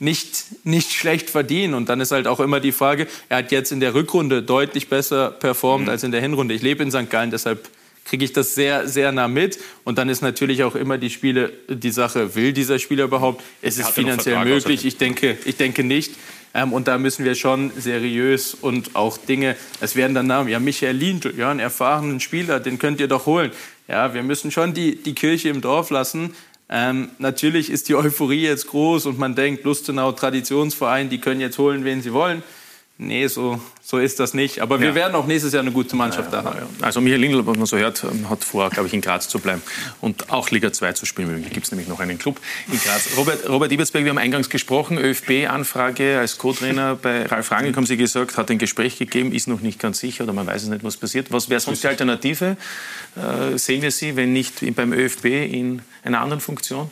nicht, 0.00 0.66
nicht 0.66 0.92
schlecht 0.92 1.30
verdienen. 1.30 1.74
Und 1.74 1.88
dann 1.88 2.00
ist 2.00 2.10
halt 2.10 2.26
auch 2.26 2.40
immer 2.40 2.58
die 2.58 2.72
Frage, 2.72 3.06
er 3.28 3.38
hat 3.38 3.52
jetzt 3.52 3.70
in 3.70 3.78
der 3.78 3.94
Rückrunde 3.94 4.42
deutlich 4.42 4.88
besser 4.88 5.30
performt 5.30 5.88
als 5.88 6.02
in 6.02 6.10
der 6.10 6.20
Hinrunde. 6.20 6.52
Ich 6.52 6.62
lebe 6.62 6.82
in 6.82 6.90
St. 6.90 7.08
Gallen, 7.08 7.30
deshalb 7.30 7.70
kriege 8.04 8.24
ich 8.24 8.32
das 8.32 8.54
sehr, 8.54 8.86
sehr 8.86 9.12
nah 9.12 9.28
mit. 9.28 9.58
Und 9.84 9.98
dann 9.98 10.08
ist 10.08 10.22
natürlich 10.22 10.62
auch 10.62 10.74
immer 10.74 10.98
die 10.98 11.10
Spiele, 11.10 11.52
die 11.68 11.90
Sache, 11.90 12.34
will 12.34 12.52
dieser 12.52 12.78
Spieler 12.78 13.04
überhaupt? 13.04 13.42
Es 13.62 13.78
ist 13.78 13.90
finanziell 13.90 14.36
Vertrag 14.36 14.54
möglich. 14.54 14.84
Ich 14.84 14.98
denke, 14.98 15.38
ich 15.44 15.56
denke 15.56 15.84
nicht. 15.84 16.12
Ähm, 16.54 16.72
und 16.72 16.86
da 16.86 16.98
müssen 16.98 17.24
wir 17.24 17.34
schon 17.34 17.72
seriös 17.76 18.54
und 18.54 18.94
auch 18.94 19.18
Dinge, 19.18 19.56
es 19.80 19.96
werden 19.96 20.14
dann 20.14 20.28
Namen, 20.28 20.48
ja, 20.48 20.60
Michael 20.60 20.96
Lindl, 20.96 21.34
ja, 21.36 21.50
einen 21.50 21.58
erfahrenen 21.58 22.20
Spieler, 22.20 22.60
den 22.60 22.78
könnt 22.78 23.00
ihr 23.00 23.08
doch 23.08 23.26
holen. 23.26 23.50
Ja, 23.88 24.14
wir 24.14 24.22
müssen 24.22 24.52
schon 24.52 24.72
die, 24.72 24.94
die 24.94 25.14
Kirche 25.14 25.48
im 25.48 25.60
Dorf 25.60 25.90
lassen. 25.90 26.34
Ähm, 26.68 27.10
natürlich 27.18 27.70
ist 27.70 27.88
die 27.88 27.96
Euphorie 27.96 28.42
jetzt 28.42 28.68
groß 28.68 29.06
und 29.06 29.18
man 29.18 29.34
denkt, 29.34 29.64
Lustenau, 29.64 30.12
Traditionsverein, 30.12 31.10
die 31.10 31.18
können 31.18 31.40
jetzt 31.40 31.58
holen, 31.58 31.84
wen 31.84 32.00
sie 32.02 32.12
wollen. 32.12 32.42
Nee, 32.96 33.26
so, 33.26 33.60
so 33.82 33.98
ist 33.98 34.20
das 34.20 34.34
nicht. 34.34 34.60
Aber 34.60 34.78
wir 34.78 34.90
Ja. 34.90 34.94
werden 34.94 35.16
auch 35.16 35.26
nächstes 35.26 35.52
Jahr 35.52 35.62
eine 35.62 35.72
gute 35.72 35.96
Mannschaft 35.96 36.32
da 36.32 36.44
haben. 36.44 36.58
Also 36.80 37.00
Michael 37.00 37.22
Lindl, 37.22 37.44
was 37.44 37.56
man 37.56 37.66
so 37.66 37.76
hört, 37.76 38.04
ähm, 38.04 38.30
hat 38.30 38.44
vor, 38.44 38.70
glaube 38.70 38.86
ich, 38.86 38.94
in 38.94 39.00
Graz 39.00 39.28
zu 39.28 39.40
bleiben 39.40 39.62
und 40.00 40.30
auch 40.30 40.50
Liga 40.50 40.72
2 40.72 40.92
zu 40.92 41.04
spielen. 41.04 41.42
Da 41.42 41.48
gibt 41.48 41.66
es 41.66 41.72
nämlich 41.72 41.88
noch 41.88 41.98
einen 41.98 42.18
Club 42.18 42.38
in 42.70 42.78
Graz. 42.78 43.08
Robert, 43.16 43.48
Robert 43.48 43.72
Ibertsberg, 43.72 44.04
wir 44.04 44.10
haben 44.10 44.18
eingangs 44.18 44.48
gesprochen, 44.48 44.96
ÖFB-Anfrage 44.98 46.18
als 46.20 46.38
Co-Trainer 46.38 46.94
bei 46.94 47.26
Ralf 47.26 47.50
Rangnick, 47.50 47.76
haben 47.76 47.84
Sie 47.86 47.96
gesagt, 47.96 48.36
hat 48.36 48.48
ein 48.52 48.58
Gespräch 48.58 48.96
gegeben, 48.96 49.32
ist 49.32 49.48
noch 49.48 49.60
nicht 49.60 49.80
ganz 49.80 49.98
sicher 49.98 50.22
oder 50.22 50.32
man 50.32 50.46
weiß 50.46 50.62
es 50.62 50.68
nicht, 50.68 50.84
was 50.84 50.96
passiert. 50.96 51.32
Was 51.32 51.50
wäre 51.50 51.58
sonst 51.60 51.82
die 51.82 51.88
Alternative? 51.88 52.56
Äh, 53.16 53.58
sehen 53.58 53.82
wir 53.82 53.90
Sie, 53.90 54.14
wenn 54.14 54.32
nicht 54.32 54.62
beim 54.76 54.92
ÖFB, 54.92 55.24
in 55.24 55.82
einer 56.04 56.20
anderen 56.20 56.40
Funktion 56.40 56.88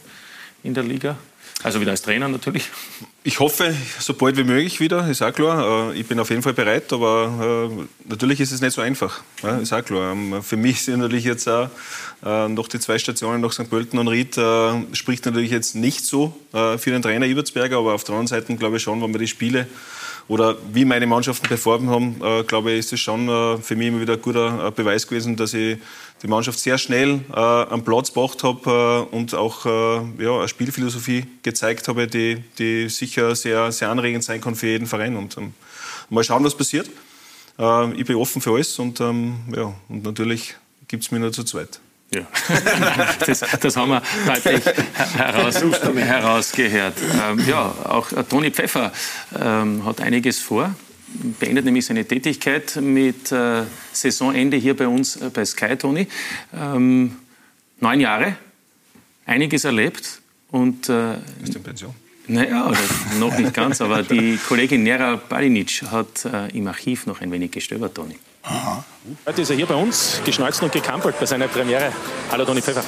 in 0.65 0.75
der 0.75 0.83
Liga? 0.83 1.17
Also 1.65 1.81
wieder 1.81 1.93
als 1.93 2.03
Trainer 2.03 2.29
natürlich. 2.29 2.71
Ich 3.23 3.39
hoffe, 3.39 3.73
so 4.01 4.15
bald 4.15 4.37
wie 4.37 4.43
möglich 4.43 4.81
wieder, 4.81 5.09
ist 5.09 5.23
auch 5.23 5.33
klar. 5.33 5.93
Äh, 5.93 6.01
Ich 6.01 6.07
bin 6.07 6.19
auf 6.19 6.31
jeden 6.31 6.43
Fall 6.43 6.55
bereit, 6.55 6.93
aber 6.93 7.71
äh, 7.71 8.09
natürlich 8.09 8.41
ist 8.41 8.51
es 8.51 8.61
nicht 8.61 8.73
so 8.73 8.81
einfach. 8.81 9.21
Ist 9.61 9.73
auch 9.73 9.85
klar. 9.85 10.13
Ähm, 10.13 10.43
Für 10.43 10.57
mich 10.57 10.83
sind 10.83 10.99
natürlich 11.01 11.25
jetzt 11.25 11.49
auch 11.49 11.71
äh, 12.25 12.49
noch 12.49 12.67
die 12.67 12.81
zwei 12.81 12.99
Stationen 12.99 13.41
nach 13.41 13.53
St. 13.53 13.71
Pölten 13.71 13.99
und 14.01 14.09
Ried, 14.09 14.35
spricht 14.93 15.25
natürlich 15.25 15.51
jetzt 15.51 15.75
nicht 15.77 16.05
so 16.05 16.37
für 16.53 16.91
den 16.91 17.03
Trainer 17.03 17.27
Ibertsberger, 17.27 17.79
aber 17.79 17.95
auf 17.95 18.05
der 18.05 18.15
anderen 18.15 18.27
Seite 18.27 18.55
glaube 18.57 18.77
ich 18.77 18.83
schon, 18.83 19.01
wenn 19.03 19.13
wir 19.13 19.19
die 19.19 19.29
Spiele 19.29 19.67
oder 20.29 20.57
wie 20.73 20.85
meine 20.85 21.07
Mannschaften 21.07 21.47
performt 21.47 21.89
haben, 21.89 22.21
äh, 22.23 22.43
glaube 22.45 22.73
ich, 22.73 22.81
ist 22.81 22.93
es 22.93 23.01
schon 23.01 23.29
äh, 23.29 23.59
für 23.59 23.77
mich 23.77 23.89
immer 23.89 24.01
wieder 24.01 24.15
ein 24.15 24.23
guter 24.23 24.69
äh, 24.69 24.71
Beweis 24.71 25.07
gewesen, 25.07 25.37
dass 25.37 25.55
ich 25.55 25.79
die 26.23 26.29
Mannschaft 26.29 26.59
sehr 26.59 26.79
schnell 26.79 27.21
äh, 27.33 27.39
am 27.39 27.85
Platz 27.85 28.09
gebracht 28.13 28.43
habe 28.45 29.09
äh, 29.13 29.15
und 29.15 29.35
auch 29.35 29.67
äh, 29.67 30.23
ja, 30.23 30.39
eine 30.39 30.49
Spielphilosophie 30.49 31.27
gezeigt 31.43 31.89
habe, 31.89 32.07
die, 32.07 32.43
die 32.59 32.89
sicher 32.89 33.35
sehr, 33.35 33.73
sehr 33.73 33.91
anregend 33.91 34.25
sein 34.25 34.41
kann 34.41 34.55
für 34.55 34.69
jeden 34.69 34.87
Verein. 34.87 35.17
Und 35.17 35.37
ähm, 35.37 35.55
mal 36.11 36.25
schauen, 36.25 36.45
was 36.45 36.57
passiert. 36.57 36.89
Ich 37.97 38.07
bin 38.07 38.17
offen 38.17 38.41
für 38.41 38.55
alles 38.55 38.79
und, 38.79 38.99
ähm, 39.01 39.37
ja, 39.55 39.75
und 39.91 40.05
natürlich 40.05 40.55
gibt 40.89 41.05
es 41.05 41.11
mich 41.11 41.21
nur 41.21 41.33
zu 41.33 41.45
zweit. 41.45 41.81
Ja, 42.15 42.27
das, 43.27 43.41
das 43.61 43.77
haben 43.77 43.91
wir 43.91 44.03
deutlich 44.27 44.63
heraus, 45.17 45.63
herausgehört. 45.97 46.95
Ähm, 47.01 47.43
ja, 47.49 47.75
auch 47.85 48.09
Toni 48.29 48.51
Pfeffer 48.51 48.93
ähm, 49.41 49.85
hat 49.87 50.03
einiges 50.03 50.39
vor, 50.39 50.75
beendet 51.41 51.65
nämlich 51.65 51.87
seine 51.87 52.05
Tätigkeit 52.05 52.77
mit 52.77 53.33
äh, 53.33 53.63
Saisonende 53.93 54.59
hier 54.59 54.77
bei 54.77 54.87
uns 54.87 55.17
äh, 55.17 55.31
bei 55.31 55.45
Sky, 55.47 55.75
Toni. 55.77 56.07
Ähm, 56.55 57.17
neun 57.81 58.01
Jahre, 58.01 58.37
einiges 59.25 59.65
erlebt 59.65 60.21
und... 60.51 60.91
Äh, 60.91 61.15
Ist 61.43 61.57
in 61.57 61.63
Pension? 61.63 61.95
Naja, 62.29 62.73
noch 63.19 63.37
nicht 63.37 63.55
ganz, 63.55 63.81
aber 63.81 64.03
die 64.03 64.37
Kollegin 64.37 64.83
Nera 64.83 65.17
Balinic 65.17 65.83
hat 65.91 66.25
äh, 66.27 66.57
im 66.57 66.67
Archiv 66.69 67.07
noch 67.07 67.21
ein 67.21 67.33
wenig 67.33 67.51
gestöbert, 67.51 67.95
Toni. 67.95 68.17
Aha. 68.43 68.85
Heute 69.27 69.43
ist 69.43 69.51
er 69.51 69.57
hier 69.57 69.67
bei 69.67 69.75
uns, 69.75 70.21
geschnalzt 70.25 70.63
und 70.63 70.73
gekampelt 70.73 71.19
bei 71.19 71.27
seiner 71.27 71.49
Premiere. 71.49 71.93
Hallo 72.31 72.45
Toni 72.45 72.61
Pfeffer. 72.61 72.83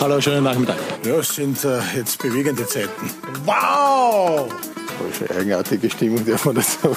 Hallo, 0.00 0.20
schönen 0.20 0.44
Nachmittag. 0.44 0.76
Ja, 1.04 1.16
es 1.16 1.34
sind 1.34 1.64
äh, 1.64 1.80
jetzt 1.96 2.22
bewegende 2.22 2.66
Zeiten. 2.66 3.10
Wow! 3.44 4.52
Falsche 4.98 5.34
eigenartige 5.34 5.90
Stimmung, 5.90 6.24
darf 6.26 6.44
man 6.44 6.54
das 6.56 6.80
sagen. 6.80 6.96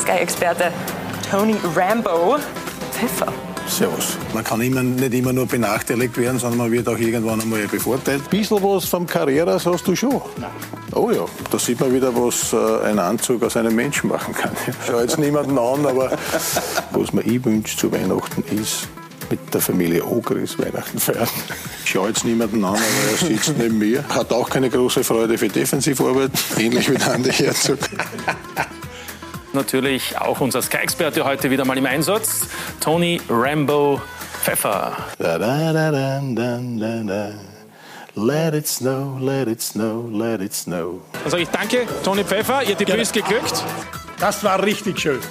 Sky-Experte 0.00 0.72
Tony 1.30 1.56
Rambo 1.74 2.38
Pfeffer. 2.92 3.32
Servus. 3.76 4.18
Man 4.34 4.44
kann 4.44 4.60
immer, 4.60 4.82
nicht 4.82 5.14
immer 5.14 5.32
nur 5.32 5.46
benachteiligt 5.46 6.16
werden, 6.18 6.38
sondern 6.38 6.58
man 6.58 6.72
wird 6.72 6.88
auch 6.88 6.98
irgendwann 6.98 7.40
einmal 7.40 7.66
bevorteilt. 7.66 8.22
Ein 8.24 8.30
bisschen 8.30 8.62
was 8.62 8.84
vom 8.84 9.06
Carreras 9.06 9.64
hast 9.64 9.86
du 9.86 9.96
schon. 9.96 10.20
Nein. 10.36 10.50
Oh 10.94 11.10
ja, 11.10 11.24
da 11.50 11.58
sieht 11.58 11.80
man 11.80 11.94
wieder, 11.94 12.14
was 12.14 12.52
äh, 12.52 12.86
ein 12.86 12.98
Anzug 12.98 13.42
aus 13.42 13.56
einem 13.56 13.74
Menschen 13.74 14.10
machen 14.10 14.34
kann. 14.34 14.52
Ich 14.66 14.74
schau 14.86 15.00
jetzt 15.00 15.18
niemanden 15.18 15.58
an, 15.58 15.86
aber 15.86 16.12
was 16.92 17.12
man 17.12 17.24
ich 17.26 17.42
wünsche 17.44 17.76
zu 17.76 17.90
Weihnachten 17.90 18.44
ist, 18.54 18.88
mit 19.30 19.54
der 19.54 19.62
Familie 19.62 20.04
Ogris 20.04 20.58
Weihnachten 20.58 20.98
feiern. 20.98 21.28
Ich 21.84 21.90
schaue 21.90 22.08
jetzt 22.08 22.26
niemanden 22.26 22.62
an, 22.64 22.74
aber 22.74 23.10
er 23.10 23.26
sitzt 23.26 23.56
neben 23.56 23.78
mir. 23.78 24.04
Hat 24.08 24.32
auch 24.32 24.50
keine 24.50 24.68
große 24.68 25.02
Freude 25.02 25.38
für 25.38 25.48
Defensivarbeit, 25.48 26.32
ähnlich 26.58 26.90
wie 26.90 26.96
der 26.96 27.14
Andi 27.14 27.32
Herzog. 27.32 27.78
Natürlich 29.52 30.16
auch 30.18 30.40
unser 30.40 30.62
Sky-Experte 30.62 31.24
heute 31.24 31.50
wieder 31.50 31.66
mal 31.66 31.76
im 31.76 31.84
Einsatz, 31.84 32.46
Tony 32.80 33.20
Rambo 33.28 34.00
Pfeffer. 34.42 34.96
Da, 35.18 35.38
da, 35.38 35.72
da, 35.72 35.90
da, 35.90 36.22
da, 36.22 36.60
da, 36.60 37.02
da. 37.02 37.30
Let 38.14 38.54
it 38.54 38.66
snow, 38.66 39.18
let 39.20 39.48
it 39.48 39.60
snow, 39.60 40.08
let 40.10 40.40
it 40.40 40.54
snow. 40.54 41.02
Dann 41.12 41.30
sage 41.30 41.42
ich 41.42 41.48
danke, 41.50 41.86
Toni 42.02 42.24
Pfeffer. 42.24 42.62
Ihr 42.62 42.76
Debüt 42.76 42.96
ist 42.96 43.12
geglückt. 43.12 43.62
Das 44.18 44.42
war 44.42 44.62
richtig 44.62 44.98
schön. 45.00 45.20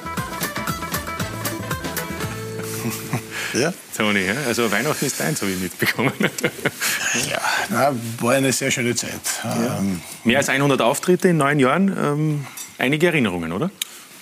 Ja? 3.54 3.74
Toni, 3.98 4.22
ja? 4.22 4.34
also 4.48 4.72
Weihnachten 4.72 5.06
ist 5.06 5.20
deins, 5.20 5.42
habe 5.42 5.52
ich 5.52 5.60
mitbekommen. 5.60 6.14
ja, 7.30 7.42
na, 7.70 7.94
war 8.22 8.36
eine 8.36 8.54
sehr 8.54 8.72
schöne 8.72 8.96
Zeit. 8.96 9.12
Ja. 9.44 9.78
Ähm, 9.78 10.02
Mehr 10.24 10.38
als 10.38 10.48
100 10.48 10.82
Auftritte 10.82 11.28
in 11.28 11.36
neun 11.36 11.60
Jahren. 11.60 11.90
Ähm, 11.90 12.48
einige 12.78 13.08
Erinnerungen, 13.08 13.52
oder? 13.52 13.70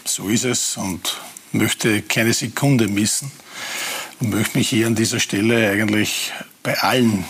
So 0.10 0.28
ist 0.28 0.44
es 0.44 0.76
und 0.76 1.18
möchte 1.52 2.02
keine 2.02 2.34
Sekunde 2.34 2.88
missen 2.88 3.32
und 4.20 4.32
möchte 4.32 4.58
mich 4.58 4.70
hier 4.70 4.88
an 4.88 4.96
dieser 4.96 5.20
Stelle 5.20 5.70
eigentlich 5.70 6.34
bei 6.64 6.80
allen, 6.80 7.26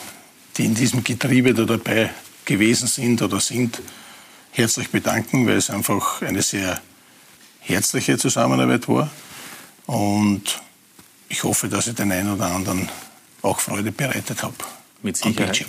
die 0.55 0.63
in 0.63 0.75
diesem 0.75 1.03
Getriebe 1.03 1.53
da 1.53 1.65
dabei 1.65 2.09
gewesen 2.45 2.87
sind 2.87 3.21
oder 3.21 3.41
sind, 3.41 3.81
herzlich 4.51 4.91
bedanken, 4.91 5.45
weil 5.45 5.57
es 5.57 5.69
einfach 5.69 6.21
eine 6.21 6.41
sehr 6.41 6.81
herzliche 7.59 8.17
Zusammenarbeit 8.17 8.87
war. 8.87 9.11
Und 9.85 10.61
ich 11.27 11.43
hoffe, 11.43 11.67
dass 11.67 11.87
ich 11.87 11.95
den 11.95 12.13
einen 12.13 12.31
oder 12.33 12.45
anderen 12.45 12.87
auch 13.41 13.59
Freude 13.59 13.91
bereitet 13.91 14.41
habe. 14.41 14.55
Mit 15.01 15.17
Sicherheit. 15.17 15.65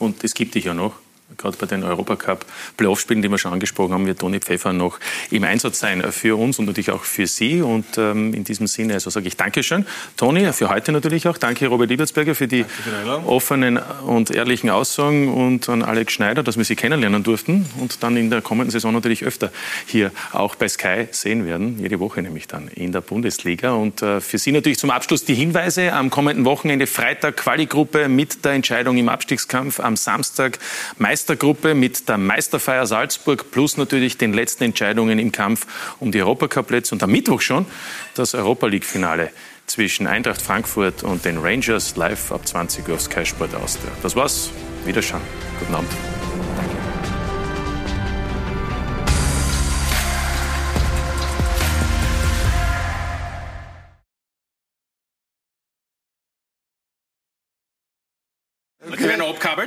Und 0.00 0.24
es 0.24 0.34
gibt 0.34 0.56
dich 0.56 0.64
ja 0.64 0.74
noch 0.74 0.94
gerade 1.38 1.56
bei 1.56 1.66
den 1.66 1.82
Europacup 1.84 2.44
Playoff-Spielen, 2.76 3.22
die 3.22 3.30
wir 3.30 3.38
schon 3.38 3.52
angesprochen 3.52 3.92
haben, 3.92 4.06
wird 4.06 4.18
Toni 4.18 4.40
Pfeffer 4.40 4.72
noch 4.72 4.98
im 5.30 5.44
Einsatz 5.44 5.78
sein 5.78 6.02
für 6.12 6.38
uns 6.38 6.58
und 6.58 6.66
natürlich 6.66 6.90
auch 6.90 7.04
für 7.04 7.26
Sie. 7.26 7.62
Und 7.62 7.98
ähm, 7.98 8.34
in 8.34 8.44
diesem 8.44 8.66
Sinne, 8.66 8.94
also 8.94 9.10
sage 9.10 9.28
ich 9.28 9.36
Dankeschön. 9.36 9.86
Toni, 10.16 10.52
für 10.52 10.68
heute 10.68 10.92
natürlich 10.92 11.26
auch. 11.26 11.38
Danke, 11.38 11.66
Robert 11.68 11.90
Liebertsberger, 11.90 12.34
für 12.34 12.48
die 12.48 12.64
für 12.64 13.26
offenen 13.26 13.78
und 14.06 14.30
ehrlichen 14.30 14.70
Aussagen 14.70 15.32
und 15.32 15.68
an 15.68 15.82
Alex 15.82 16.12
Schneider, 16.12 16.42
dass 16.42 16.56
wir 16.56 16.64
Sie 16.64 16.76
kennenlernen 16.76 17.22
durften 17.22 17.66
und 17.78 18.02
dann 18.02 18.16
in 18.16 18.30
der 18.30 18.42
kommenden 18.42 18.70
Saison 18.70 18.92
natürlich 18.92 19.24
öfter 19.24 19.50
hier 19.86 20.12
auch 20.32 20.54
bei 20.54 20.68
Sky 20.68 21.08
sehen 21.10 21.46
werden. 21.46 21.78
Jede 21.80 22.00
Woche 22.00 22.22
nämlich 22.22 22.46
dann 22.46 22.68
in 22.68 22.92
der 22.92 23.00
Bundesliga. 23.00 23.72
Und 23.72 24.02
äh, 24.02 24.20
für 24.20 24.38
Sie 24.38 24.52
natürlich 24.52 24.78
zum 24.78 24.90
Abschluss 24.90 25.24
die 25.24 25.34
Hinweise. 25.34 25.92
Am 25.92 26.10
kommenden 26.10 26.44
Wochenende 26.44 26.86
Freitag 26.86 27.36
Quali-Gruppe 27.38 28.08
mit 28.08 28.44
der 28.44 28.52
Entscheidung 28.52 28.96
im 28.96 29.08
Abstiegskampf. 29.08 29.80
Am 29.80 29.96
Samstag 29.96 30.58
Meister 30.98 31.19
Meistergruppe 31.20 31.74
mit 31.74 32.08
der 32.08 32.16
Meisterfeier 32.16 32.86
Salzburg 32.86 33.50
plus 33.50 33.76
natürlich 33.76 34.16
den 34.16 34.32
letzten 34.32 34.64
Entscheidungen 34.64 35.18
im 35.18 35.32
Kampf 35.32 35.66
um 36.00 36.12
die 36.12 36.22
Europacup-Plätze 36.22 36.94
und 36.94 37.02
am 37.02 37.10
Mittwoch 37.10 37.42
schon 37.42 37.66
das 38.14 38.34
Europa 38.34 38.66
League-Finale 38.66 39.30
zwischen 39.66 40.06
Eintracht 40.06 40.40
Frankfurt 40.40 41.02
und 41.02 41.26
den 41.26 41.36
Rangers 41.36 41.94
live 41.96 42.32
ab 42.32 42.48
20 42.48 42.88
Uhr 42.88 42.94
auf 42.94 43.02
Sky 43.02 43.26
Sport 43.26 43.54
Austria. 43.54 43.92
Das 44.02 44.16
war's. 44.16 44.48
Wiederschauen. 44.86 45.20
Guten 45.58 45.74
Abend. 45.74 45.90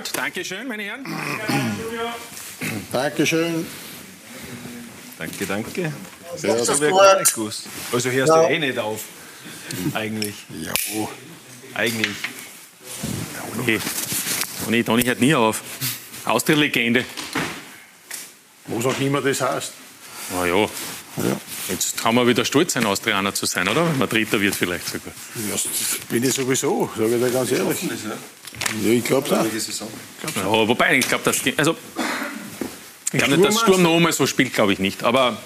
Werden 0.04 0.10
abkabelt. 0.10 0.18
Dankeschön, 0.18 0.68
meine 0.68 0.84
Herren. 0.84 1.06
Dankeschön. 2.92 3.66
Danke, 5.18 5.46
danke. 5.46 5.82
Ja, 6.42 6.56
das 6.56 6.80
wäre 6.82 6.92
gut. 6.92 7.00
gar 7.02 7.20
nicht 7.20 7.34
gewusst. 7.34 7.68
Also 7.92 8.10
hörst 8.10 8.30
Ja. 8.30 8.42
du 8.48 8.54
eh 8.54 8.60
nicht 8.60 8.78
auf. 8.80 9.02
Eigentlich. 9.94 10.36
Ja. 10.62 10.74
Eigentlich. 11.76 12.16
Toni, 13.56 13.80
Toni, 14.66 14.84
Toni 14.84 15.04
hört 15.04 15.20
nie 15.20 15.36
auf. 15.36 15.62
Austria-Legende. 16.26 17.06
Was 18.68 18.86
auch 18.86 19.00
immer 19.00 19.22
das 19.22 19.42
heißt. 19.42 19.72
Na 20.34 20.46
ja. 20.46 20.68
Jetzt 21.70 21.98
kann 22.02 22.16
man 22.16 22.28
wieder 22.28 22.44
stolz 22.46 22.74
sein, 22.74 22.86
Austrianer 22.86 23.34
zu 23.34 23.46
sein, 23.46 23.68
oder? 23.68 23.86
Wenn 23.88 23.98
man 24.00 24.10
Dritter 24.10 24.42
wird 24.42 24.56
vielleicht 24.56 24.88
sogar. 24.88 25.14
Ja, 25.36 25.54
das 25.54 25.64
bin 26.10 26.24
ich 26.24 26.34
sowieso, 26.34 26.90
sage 26.98 27.16
ich 27.16 27.22
dir 27.22 27.30
ganz 27.30 27.52
ehrlich. 27.52 27.78
Ja, 28.84 28.92
ich 28.92 29.04
glaube 29.04 29.28
es 29.30 29.82
auch. 29.82 29.88
Ja, 30.36 30.68
wobei, 30.68 30.98
ich 30.98 31.08
glaube, 31.08 31.24
das 31.24 31.42
also, 31.58 31.76
ich 33.12 33.20
glaube 33.20 33.38
nicht, 33.38 33.46
dass 33.46 33.60
Sturm 33.62 33.84
noch 33.84 33.96
einmal 33.96 34.14
so 34.14 34.26
spielt, 34.26 34.54
glaube 34.54 34.74
ich 34.74 34.80
nicht. 34.80 35.04
Aber 35.04 35.38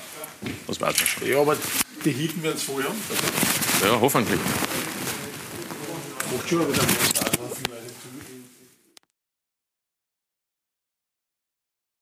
das 0.68 0.80
weiß 0.80 0.96
man 0.98 1.08
schon. 1.08 1.28
Ja, 1.28 1.42
aber 1.42 1.58
die 2.06 2.12
Hiten 2.12 2.44
werden 2.44 2.56
es 2.56 2.64
voll 2.64 2.84
haben. 2.84 2.96
Ja, 3.84 4.00
hoffentlich. 4.00 4.40
Macht 6.32 6.50
schon 6.50 6.60
wieder 6.60 7.27